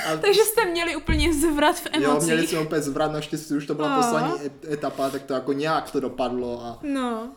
a... 0.07 0.17
Takže 0.21 0.41
jste 0.41 0.65
měli 0.65 0.95
úplně 0.95 1.33
zvrat 1.33 1.75
v 1.75 1.87
emocích. 1.91 2.29
Jo, 2.29 2.35
měli 2.35 2.47
jsme 2.47 2.59
úplně 2.59 2.81
zvrat, 2.81 3.11
naštěstí 3.11 3.53
už 3.53 3.65
to 3.65 3.73
byla 3.73 3.97
oh. 3.97 4.03
poslední 4.03 4.51
etapa, 4.71 5.09
tak 5.09 5.21
to 5.21 5.33
jako 5.33 5.53
nějak 5.53 5.91
to 5.91 5.99
dopadlo. 5.99 6.61
A... 6.63 6.79
No. 6.83 7.29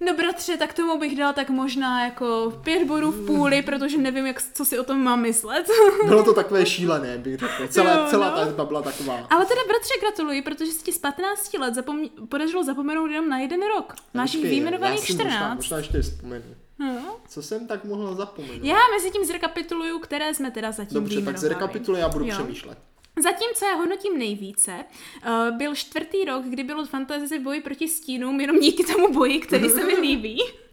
No 0.00 0.14
bratře, 0.14 0.56
tak 0.56 0.74
tomu 0.74 0.98
bych 0.98 1.16
dal 1.16 1.32
tak 1.32 1.50
možná 1.50 2.04
jako 2.04 2.52
pět 2.64 2.84
bodů 2.84 3.10
v 3.10 3.26
půli, 3.26 3.62
protože 3.62 3.98
nevím, 3.98 4.26
jak, 4.26 4.42
co 4.54 4.64
si 4.64 4.78
o 4.78 4.84
tom 4.84 5.02
mám 5.02 5.20
myslet. 5.20 5.66
Bylo 6.06 6.24
to 6.24 6.34
takové 6.34 6.66
šílené, 6.66 7.18
bych 7.18 7.38
řekl. 7.38 7.68
Celá, 7.68 7.92
jo, 7.94 8.06
celá 8.10 8.30
no. 8.30 8.36
ta 8.36 8.42
etapa 8.42 8.64
byla 8.64 8.82
taková. 8.82 9.26
Ale 9.30 9.46
teda 9.46 9.60
bratře 9.68 9.94
gratuluji, 10.00 10.42
protože 10.42 10.72
si 10.72 10.84
ti 10.84 10.92
z 10.92 10.98
15 10.98 11.54
let 11.58 11.74
zapom- 11.74 12.10
podařilo 12.28 12.64
zapomenout 12.64 13.06
jenom 13.06 13.28
na 13.28 13.38
jeden 13.38 13.60
rok. 13.76 13.94
Máš 14.14 14.34
jich 14.34 14.44
výjmenovaných 14.44 15.04
14. 15.04 15.32
Možná, 15.32 15.54
možná 15.54 15.76
ještě 15.78 16.02
vzpomenu. 16.02 16.44
No. 16.78 17.16
Co 17.28 17.42
jsem 17.42 17.66
tak 17.66 17.84
mohla 17.84 18.14
zapomenout? 18.14 18.64
Já 18.64 18.78
mezi 18.96 19.10
tím 19.10 19.24
zrekapituluju, 19.24 19.98
které 19.98 20.34
jsme 20.34 20.50
teda 20.50 20.72
zatím 20.72 20.94
Dobře, 20.94 21.22
tak 21.22 21.38
zrekapituluji, 21.38 22.00
já 22.00 22.08
budu 22.08 22.24
jo. 22.26 22.34
přemýšlet. 22.34 22.78
Zatímco 23.22 23.64
já 23.64 23.74
hodnotím 23.74 24.18
nejvíce, 24.18 24.72
uh, 24.72 25.56
byl 25.56 25.74
čtvrtý 25.74 26.24
rok, 26.24 26.44
kdy 26.44 26.64
bylo 26.64 26.86
fantasy 26.86 27.38
boji 27.38 27.60
proti 27.60 27.88
stínům, 27.88 28.40
jenom 28.40 28.60
díky 28.60 28.84
tomu 28.84 29.12
boji, 29.12 29.40
který 29.40 29.68
se 29.68 29.84
mi 29.84 29.94
líbí. 29.94 30.42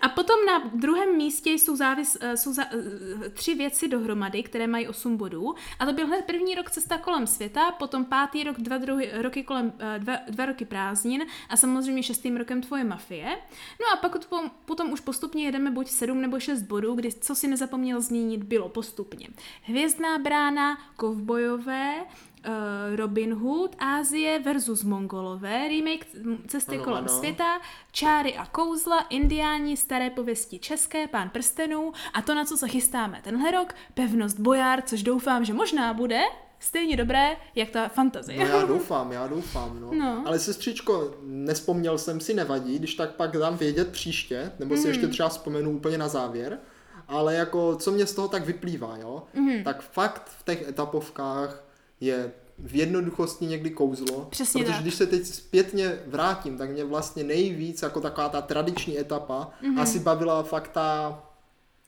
A 0.00 0.08
potom 0.08 0.44
na 0.46 0.58
druhém 0.74 1.16
místě 1.16 1.50
jsou, 1.50 1.76
závis, 1.76 2.16
eh, 2.20 2.36
jsou 2.36 2.52
za, 2.52 2.62
eh, 2.62 3.30
tři 3.30 3.54
věci 3.54 3.88
dohromady, 3.88 4.42
které 4.42 4.66
mají 4.66 4.88
8 4.88 5.16
bodů. 5.16 5.54
A 5.78 5.86
to 5.86 5.92
byl 5.92 6.06
hned 6.06 6.24
první 6.24 6.54
rok 6.54 6.70
cesta 6.70 6.98
kolem 6.98 7.26
světa, 7.26 7.70
potom 7.70 8.04
pátý 8.04 8.44
rok, 8.44 8.56
dva, 8.58 8.78
druhy, 8.78 9.10
roky 9.12 9.42
kolem, 9.42 9.72
eh, 9.78 9.98
dva, 9.98 10.16
dva 10.28 10.46
roky 10.46 10.64
prázdnin 10.64 11.22
a 11.48 11.56
samozřejmě 11.56 12.02
šestým 12.02 12.36
rokem 12.36 12.62
tvoje 12.62 12.84
mafie. 12.84 13.38
No 13.80 13.86
a 13.92 13.96
pak 13.96 14.12
potom, 14.12 14.50
potom 14.64 14.92
už 14.92 15.00
postupně 15.00 15.44
jedeme 15.44 15.70
buď 15.70 15.88
7 15.88 16.20
nebo 16.20 16.40
6 16.40 16.62
bodů, 16.62 16.94
kdy, 16.94 17.12
co 17.12 17.34
si 17.34 17.48
nezapomněl 17.48 18.00
zmínit, 18.00 18.42
bylo 18.42 18.68
postupně. 18.68 19.28
Hvězdná 19.62 20.18
brána, 20.18 20.78
kovbojové, 20.96 22.04
uh, 22.46 22.96
Robin 22.96 23.34
Hood, 23.34 23.76
Ázie 23.78 24.38
versus 24.38 24.82
Mongolové, 24.82 25.68
remake 25.68 26.06
Cesty 26.48 26.74
ano, 26.74 26.84
kolem 26.84 27.04
ano. 27.04 27.18
světa, 27.18 27.60
Čáry 27.92 28.36
a 28.36 28.46
kouzla, 28.46 29.00
Indiáni, 29.00 29.76
staré 29.76 30.10
pověsti 30.10 30.58
české, 30.58 31.08
Pán 31.08 31.30
prstenů 31.30 31.92
a 32.12 32.22
to, 32.22 32.34
na 32.34 32.44
co 32.44 32.56
se 32.56 32.68
chystáme 32.68 33.20
tenhle 33.24 33.50
rok, 33.50 33.74
Pevnost 33.94 34.40
bojár, 34.40 34.82
což 34.82 35.02
doufám, 35.02 35.44
že 35.44 35.52
možná 35.54 35.94
bude 35.94 36.20
stejně 36.58 36.96
dobré, 36.96 37.36
jak 37.54 37.70
ta 37.70 37.88
fantazie. 37.88 38.38
No 38.38 38.46
já 38.46 38.66
doufám, 38.66 39.12
já 39.12 39.26
doufám, 39.26 39.80
no. 39.80 39.90
no. 39.94 40.22
Ale 40.26 40.38
sestřičko, 40.38 41.14
nespomněl 41.22 41.98
jsem 41.98 42.20
si, 42.20 42.34
nevadí, 42.34 42.78
když 42.78 42.94
tak 42.94 43.14
pak 43.14 43.36
dám 43.36 43.56
vědět 43.56 43.88
příště, 43.88 44.52
nebo 44.58 44.76
si 44.76 44.82
mm. 44.82 44.88
ještě 44.88 45.08
třeba 45.08 45.28
vzpomenu 45.28 45.70
úplně 45.70 45.98
na 45.98 46.08
závěr, 46.08 46.58
ale 47.08 47.34
jako, 47.34 47.76
co 47.76 47.92
mě 47.92 48.06
z 48.06 48.14
toho 48.14 48.28
tak 48.28 48.46
vyplývá, 48.46 48.96
jo, 48.96 49.22
mm. 49.34 49.64
tak 49.64 49.82
fakt 49.82 50.30
v 50.38 50.44
těch 50.44 50.68
etapovkách 50.68 51.64
je 52.06 52.32
v 52.58 52.74
jednoduchosti 52.74 53.46
někdy 53.46 53.70
kouzlo. 53.70 54.26
Přesně 54.30 54.62
protože 54.62 54.72
tak. 54.72 54.82
když 54.82 54.94
se 54.94 55.06
teď 55.06 55.26
zpětně 55.26 55.98
vrátím, 56.06 56.58
tak 56.58 56.70
mě 56.70 56.84
vlastně 56.84 57.24
nejvíc 57.24 57.82
jako 57.82 58.00
taková 58.00 58.28
ta 58.28 58.40
tradiční 58.40 58.98
etapa 58.98 59.50
mm-hmm. 59.62 59.80
asi 59.80 59.98
bavila 59.98 60.42
fakt 60.42 60.68
ta 60.68 61.18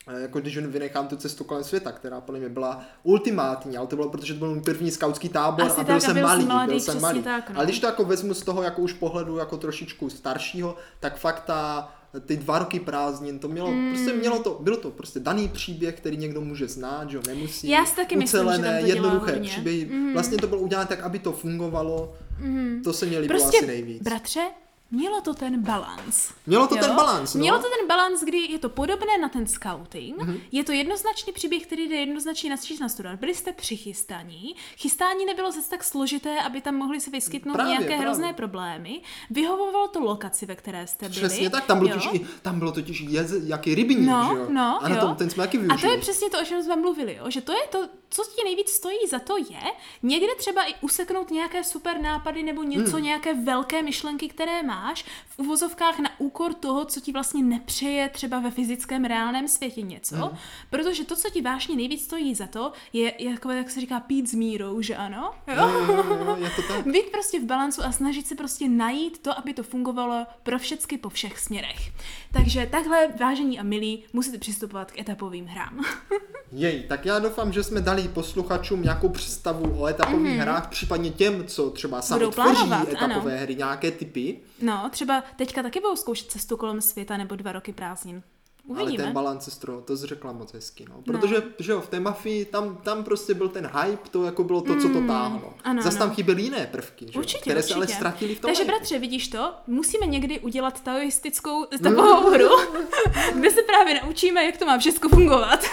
eh, 0.08 0.20
jako 0.20 0.40
když 0.40 0.58
vynechám 0.58 1.08
tu 1.08 1.16
cestu 1.16 1.44
kolem 1.44 1.64
světa, 1.64 1.92
která 1.92 2.20
podle 2.20 2.40
mě 2.40 2.48
byla 2.48 2.84
ultimátní, 3.02 3.76
ale 3.76 3.86
to 3.86 3.96
bylo, 3.96 4.08
protože 4.08 4.32
to 4.34 4.38
byl 4.38 4.50
můj 4.54 4.62
první 4.62 4.90
skautský 4.90 5.28
tábor 5.28 5.66
Asi 5.66 5.80
a 5.80 5.84
byl 5.84 5.94
tak, 5.94 6.02
jsem 6.02 6.14
byl 6.14 6.22
malý, 6.22 6.44
mladý, 6.44 6.70
byl 6.70 6.80
jsem 6.80 7.00
malý. 7.00 7.22
Tak, 7.22 7.50
no. 7.50 7.56
Ale 7.56 7.64
když 7.64 7.80
to 7.80 7.86
jako 7.86 8.04
vezmu 8.04 8.34
z 8.34 8.42
toho 8.42 8.62
jako 8.62 8.82
už 8.82 8.92
pohledu 8.92 9.36
jako 9.36 9.56
trošičku 9.56 10.10
staršího, 10.10 10.76
tak 11.00 11.18
fakt 11.18 11.40
ta 11.40 11.92
ty 12.20 12.36
dva 12.36 12.58
roky 12.58 12.80
prázdnin, 12.80 13.38
to 13.38 13.48
mělo, 13.48 13.72
mm. 13.72 13.90
prostě 13.94 14.12
mělo 14.12 14.38
to, 14.38 14.58
bylo 14.60 14.76
to 14.76 14.90
prostě 14.90 15.20
daný 15.20 15.48
příběh, 15.48 15.94
který 15.94 16.16
někdo 16.16 16.40
může 16.40 16.68
znát, 16.68 17.10
že 17.10 17.20
nemusí. 17.26 17.68
Já 17.68 17.84
si 17.86 17.96
taky 17.96 18.16
ucelené, 18.16 18.58
myslím, 18.58 18.72
že 18.74 18.80
to 18.80 18.86
jednoduché 18.86 19.40
příběhy. 19.40 19.84
Mm. 19.84 20.12
Vlastně 20.12 20.38
to 20.38 20.46
bylo 20.46 20.60
udělané 20.60 20.88
tak, 20.88 21.00
aby 21.00 21.18
to 21.18 21.32
fungovalo. 21.32 22.14
Mm. 22.38 22.80
To 22.84 22.92
se 22.92 23.06
mě 23.06 23.18
líbilo 23.18 23.40
prostě, 23.40 23.58
asi 23.58 23.66
nejvíc. 23.66 24.02
Bratře, 24.02 24.40
Mělo 24.90 25.20
to 25.20 25.34
ten 25.34 25.62
balans. 25.62 26.32
Mělo 26.46 26.66
to 26.66 26.76
jo? 26.76 26.82
ten 26.82 26.96
balans, 26.96 27.34
no? 27.34 27.38
Mělo 27.40 27.58
to 27.58 27.64
ten 27.78 27.88
balans, 27.88 28.22
kdy 28.22 28.38
je 28.38 28.58
to 28.58 28.68
podobné 28.68 29.18
na 29.20 29.28
ten 29.28 29.46
scouting, 29.46 30.16
mm-hmm. 30.16 30.40
je 30.52 30.64
to 30.64 30.72
jednoznačný 30.72 31.32
příběh, 31.32 31.66
který 31.66 31.88
jde 31.88 31.96
jednoznačně 31.96 32.50
na 32.50 32.56
na 32.80 32.88
studovat. 32.88 33.18
Byli 33.20 33.34
jste 33.34 33.52
přichystaní, 33.52 34.56
chystání 34.76 35.26
nebylo 35.26 35.52
zase 35.52 35.70
tak 35.70 35.84
složité, 35.84 36.42
aby 36.42 36.60
tam 36.60 36.74
mohli 36.74 37.00
se 37.00 37.10
vyskytnout 37.10 37.52
právě, 37.52 37.70
nějaké 37.70 37.86
právě. 37.86 38.06
hrozné 38.06 38.32
problémy. 38.32 39.00
Vyhovovalo 39.30 39.88
to 39.88 40.00
lokaci, 40.00 40.46
ve 40.46 40.56
které 40.56 40.86
jste 40.86 41.08
byli. 41.08 41.20
Přesně 41.20 41.50
tak, 41.50 41.66
tam, 41.66 41.78
bylo 41.78 41.90
totiž, 41.90 42.10
i, 42.12 42.26
tam 42.42 42.58
bylo 42.58 42.72
totiž 42.72 43.00
jez, 43.00 43.32
jaký 43.44 43.74
rybník, 43.74 44.08
no, 44.08 44.28
že 44.32 44.38
jo? 44.38 44.46
No, 44.50 44.78
a 44.82 44.88
na 44.88 44.96
tom 44.96 45.16
ten 45.16 45.30
jsme 45.30 45.44
taky 45.44 45.58
využili. 45.58 45.78
A 45.78 45.86
to 45.86 45.94
je 45.94 46.00
přesně 46.00 46.30
to, 46.30 46.40
o 46.40 46.44
čem 46.44 46.62
jsme 46.62 46.76
mluvili, 46.76 47.14
jo? 47.14 47.30
že 47.30 47.40
to 47.40 47.52
je 47.52 47.66
to, 47.70 47.88
co 48.08 48.22
ti 48.24 48.44
nejvíc 48.44 48.70
stojí 48.70 48.98
za 49.10 49.18
to 49.18 49.36
je 49.36 49.72
někde 50.02 50.34
třeba 50.38 50.62
i 50.62 50.74
useknout 50.80 51.30
nějaké 51.30 51.64
super 51.64 52.00
nápady 52.00 52.42
nebo 52.42 52.62
něco, 52.62 52.96
hmm. 52.96 53.04
nějaké 53.04 53.34
velké 53.34 53.82
myšlenky, 53.82 54.28
které 54.28 54.62
máš 54.80 55.04
v 55.28 55.38
uvozovkách 55.38 55.98
na 55.98 56.10
úkor 56.18 56.54
toho, 56.54 56.84
co 56.84 57.00
ti 57.00 57.12
vlastně 57.12 57.42
nepřeje 57.42 58.08
třeba 58.08 58.40
ve 58.40 58.50
fyzickém 58.50 59.04
reálném 59.04 59.48
světě 59.48 59.82
něco, 59.82 60.16
hmm. 60.16 60.38
protože 60.70 61.04
to, 61.04 61.16
co 61.16 61.30
ti 61.30 61.42
vážně 61.42 61.76
nejvíc 61.76 62.04
stojí 62.04 62.34
za 62.34 62.46
to, 62.46 62.72
je 62.92 63.24
jako, 63.24 63.50
jak 63.50 63.70
se 63.70 63.80
říká, 63.80 64.00
pít 64.00 64.30
s 64.30 64.34
mírou, 64.34 64.80
že 64.80 64.96
ano? 64.96 65.32
Jo? 65.46 65.68
Jo, 65.68 65.86
jo, 65.88 66.24
jo, 66.26 66.36
je 66.40 66.50
to 66.50 66.62
tak. 66.68 66.86
Být 66.92 67.10
prostě 67.12 67.40
v 67.40 67.44
balancu 67.44 67.82
a 67.84 67.92
snažit 67.92 68.26
se 68.26 68.34
prostě 68.34 68.68
najít 68.68 69.18
to, 69.18 69.38
aby 69.38 69.54
to 69.54 69.62
fungovalo 69.62 70.26
pro 70.42 70.58
všecky 70.58 70.98
po 70.98 71.08
všech 71.08 71.38
směrech. 71.38 71.92
Takže 72.32 72.68
takhle, 72.70 73.08
vážení 73.20 73.60
a 73.60 73.62
milí, 73.62 74.04
musíte 74.12 74.38
přistupovat 74.38 74.92
k 74.92 74.98
etapovým 74.98 75.46
hrám. 75.46 75.84
Jej, 76.52 76.82
tak 76.82 77.06
já 77.06 77.18
doufám, 77.18 77.52
že 77.52 77.62
jsme 77.62 77.80
dali 77.80 78.08
posluchačům 78.08 78.82
nějakou 78.82 79.08
představu 79.08 79.82
o 79.82 79.86
etapových 79.86 80.32
mm-hmm. 80.32 80.40
hrách, 80.40 80.68
případně 80.68 81.10
těm, 81.10 81.46
co 81.46 81.70
třeba 81.70 82.02
sami 82.02 82.26
tvoří 82.26 82.72
etapové 82.92 83.32
ano. 83.32 83.42
hry, 83.42 83.54
nějaké 83.54 83.90
typy. 83.90 84.36
No, 84.66 84.88
třeba 84.90 85.24
teďka 85.36 85.62
taky 85.62 85.80
budou 85.80 85.96
zkoušet 85.96 86.30
cestu 86.30 86.56
kolem 86.56 86.80
světa 86.80 87.16
nebo 87.16 87.36
dva 87.36 87.52
roky 87.52 87.72
prázdnin. 87.72 88.22
Uvidíme. 88.66 89.02
Ale 89.02 89.04
ten 89.04 89.12
balans, 89.12 89.44
sestro, 89.44 89.80
to 89.80 89.96
jsi 89.96 90.06
řekla 90.06 90.32
moc 90.32 90.52
hezky, 90.52 90.84
no. 90.88 91.02
Protože, 91.04 91.34
no. 91.34 91.42
že 91.58 91.72
jo, 91.72 91.80
v 91.80 91.88
té 91.88 92.00
mafii, 92.00 92.44
tam, 92.44 92.76
tam 92.76 93.04
prostě 93.04 93.34
byl 93.34 93.48
ten 93.48 93.70
hype, 93.80 94.08
to 94.10 94.24
jako 94.24 94.44
bylo 94.44 94.60
to, 94.60 94.76
co 94.76 94.88
to 94.88 95.00
mm, 95.00 95.06
táhlo. 95.06 95.54
Ano, 95.64 95.82
Zas 95.82 95.96
tam 95.96 96.10
chyběly 96.10 96.42
jiné 96.42 96.68
prvky, 96.72 97.06
že? 97.12 97.18
Určitě, 97.18 97.40
které 97.40 97.58
určitě. 97.58 97.72
se 97.72 97.74
ale 97.74 97.88
ztratili 97.88 98.34
v 98.34 98.40
tom 98.40 98.48
Takže 98.48 98.64
bratře, 98.64 98.98
vidíš 98.98 99.28
to? 99.28 99.52
Musíme 99.66 100.06
někdy 100.06 100.40
udělat 100.40 100.80
taoistickou 100.80 101.64
takovou 101.82 102.30
hru, 102.30 102.48
kde 103.34 103.50
se 103.50 103.62
právě 103.62 104.00
naučíme, 104.02 104.44
jak 104.44 104.56
to 104.56 104.66
má 104.66 104.78
všechno 104.78 105.08
fungovat. 105.08 105.64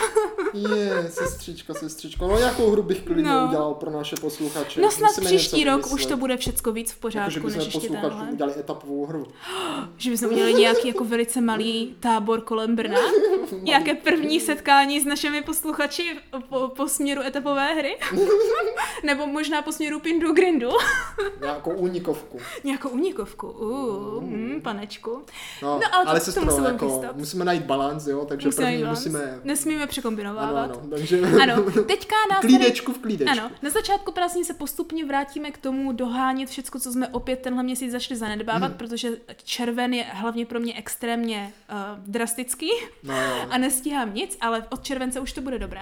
Je, 0.53 1.09
sestřička, 1.09 1.73
sestřičko. 1.73 2.27
No 2.27 2.37
jakou 2.37 2.71
hru 2.71 2.83
bych 2.83 3.01
klidně 3.01 3.23
no. 3.23 3.45
udělal 3.47 3.73
pro 3.73 3.91
naše 3.91 4.15
posluchače? 4.15 4.81
No 4.81 4.91
snad 4.91 5.07
Musíme 5.07 5.25
příští 5.25 5.63
rok 5.63 5.91
už 5.91 6.05
to 6.05 6.17
bude 6.17 6.37
všechno 6.37 6.71
víc 6.71 6.91
v 6.91 6.97
pořádku, 6.97 7.37
jako, 7.37 7.49
že 7.49 7.57
než 7.57 7.65
ještě 7.65 7.89
udělali 8.31 8.59
etapovou 8.59 9.05
hru. 9.05 9.27
že 9.97 10.09
bychom 10.09 10.29
udělali 10.29 10.53
nějaký 10.53 10.87
jako 10.87 11.05
velice 11.05 11.41
malý 11.41 11.95
tábor 11.99 12.41
kolem 12.41 12.75
Brna. 12.83 12.99
Nějaké 13.61 13.93
první 13.93 14.39
setkání 14.39 14.99
s 14.99 15.05
našimi 15.05 15.41
posluchači 15.41 16.19
po, 16.49 16.67
po 16.67 16.87
směru 16.87 17.21
etapové 17.21 17.73
hry? 17.73 17.97
Nebo 19.03 19.27
možná 19.27 19.61
po 19.61 19.71
směru 19.71 19.99
Pindu 19.99 20.33
Grindu? 20.33 20.69
Nějakou 21.41 21.71
únikovku. 21.71 22.39
Nějakou 22.63 22.89
únikovku, 22.89 23.49
uh, 23.49 24.23
mm. 24.23 24.61
panečku. 24.61 25.21
No, 25.61 25.79
no 25.79 25.95
ale, 25.95 26.05
ale 26.05 26.19
to, 26.19 26.25
sestro, 26.25 26.55
to 26.55 26.63
jako, 26.63 27.03
musíme 27.13 27.45
najít 27.45 27.63
balans, 27.63 28.07
jo, 28.07 28.25
takže 28.25 28.47
musíme 28.47 28.67
první 28.67 28.83
musíme... 28.83 29.39
Nesmíme 29.43 29.87
překombinovávat. 29.87 30.71
Ano, 30.71 30.79
ano, 30.79 30.89
takže... 30.89 31.21
ano, 31.21 31.63
teďka 31.87 32.15
nás 32.31 32.39
klídečku 32.39 32.93
v 32.93 32.97
klídečku. 32.97 33.31
Ano, 33.31 33.51
na 33.61 33.69
začátku 33.69 34.11
prázdnin 34.11 34.45
se 34.45 34.53
postupně 34.53 35.05
vrátíme 35.05 35.51
k 35.51 35.57
tomu 35.57 35.91
dohánět 35.91 36.49
všechno, 36.49 36.79
co 36.79 36.91
jsme 36.91 37.07
opět 37.07 37.39
tenhle 37.39 37.63
měsíc 37.63 37.91
začali 37.91 38.17
zanedbávat, 38.17 38.69
hmm. 38.69 38.77
protože 38.77 39.09
červen 39.43 39.93
je 39.93 40.03
hlavně 40.03 40.45
pro 40.45 40.59
mě 40.59 40.73
extrémně 40.77 41.53
uh, 41.71 42.03
drastický. 42.05 42.69
No, 43.03 43.21
jo 43.21 43.47
a 43.49 43.57
nestíhám 43.57 44.13
nic, 44.13 44.37
ale 44.41 44.67
od 44.69 44.83
července 44.83 45.19
už 45.19 45.33
to 45.33 45.41
bude 45.41 45.59
dobré. 45.59 45.81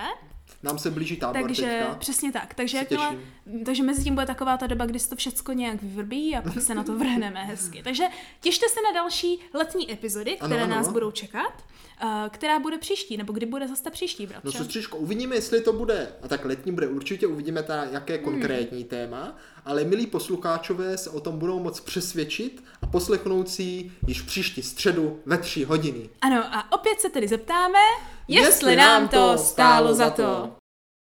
Nám 0.64 0.80
se 0.80 0.92
blíží 0.92 1.18
tábor 1.18 1.42
Takže 1.42 1.66
teďka. 1.66 1.96
přesně 1.96 2.32
tak. 2.32 2.54
Takže, 2.54 2.78
jakmile, 2.78 3.18
takže 3.66 3.84
mezi 3.84 4.04
tím 4.04 4.14
bude 4.14 4.26
taková 4.26 4.58
ta 4.58 4.68
doba, 4.68 4.86
kdy 4.86 5.00
se 5.00 5.10
to 5.10 5.16
všechno 5.16 5.54
nějak 5.54 5.82
vyvrbí 5.82 6.36
a 6.36 6.42
pak 6.42 6.62
se 6.62 6.76
na 6.76 6.84
to 6.84 6.98
vrhneme 6.98 7.46
hezky. 7.46 7.82
Takže 7.84 8.04
těšte 8.42 8.66
se 8.70 8.80
na 8.82 9.00
další 9.02 9.40
letní 9.54 9.92
epizody, 9.92 10.36
které 10.36 10.56
ano, 10.56 10.64
ano. 10.64 10.76
nás 10.76 10.88
budou 10.88 11.12
čekat. 11.12 11.64
Uh, 12.04 12.10
která 12.30 12.60
bude 12.60 12.78
příští, 12.78 13.18
nebo 13.18 13.34
kdy 13.34 13.46
bude 13.46 13.68
zase 13.68 13.84
ta 13.84 13.90
příští, 13.90 14.26
bratře? 14.26 14.46
No 14.46 14.52
sestřičko, 14.52 14.98
uvidíme, 14.98 15.36
jestli 15.36 15.62
to 15.62 15.74
bude, 15.74 16.14
a 16.22 16.28
tak 16.28 16.46
letní 16.46 16.72
bude 16.72 16.88
určitě, 16.88 17.28
uvidíme 17.28 17.64
ta, 17.64 17.84
jaké 17.84 18.16
hmm. 18.16 18.24
konkrétní 18.24 18.84
téma, 18.84 19.38
ale 19.66 19.84
milí 19.84 20.08
poslucháčové 20.08 20.98
se 20.98 21.10
o 21.10 21.20
tom 21.20 21.40
budou 21.40 21.60
moc 21.60 21.80
přesvědčit 21.80 22.64
poslechnout 22.92 23.50
si 23.50 23.92
již 24.08 24.22
příští 24.22 24.64
středu 24.64 25.20
ve 25.26 25.38
tři 25.38 25.64
hodiny. 25.64 26.10
Ano, 26.22 26.44
a 26.52 26.72
opět 26.72 27.02
se 27.02 27.10
tedy 27.10 27.28
zeptáme, 27.28 27.80
jestli, 28.28 28.48
jestli 28.48 28.76
nám 28.76 29.08
to 29.08 29.38
stálo 29.38 29.94
za 29.94 30.10
to. 30.10 30.61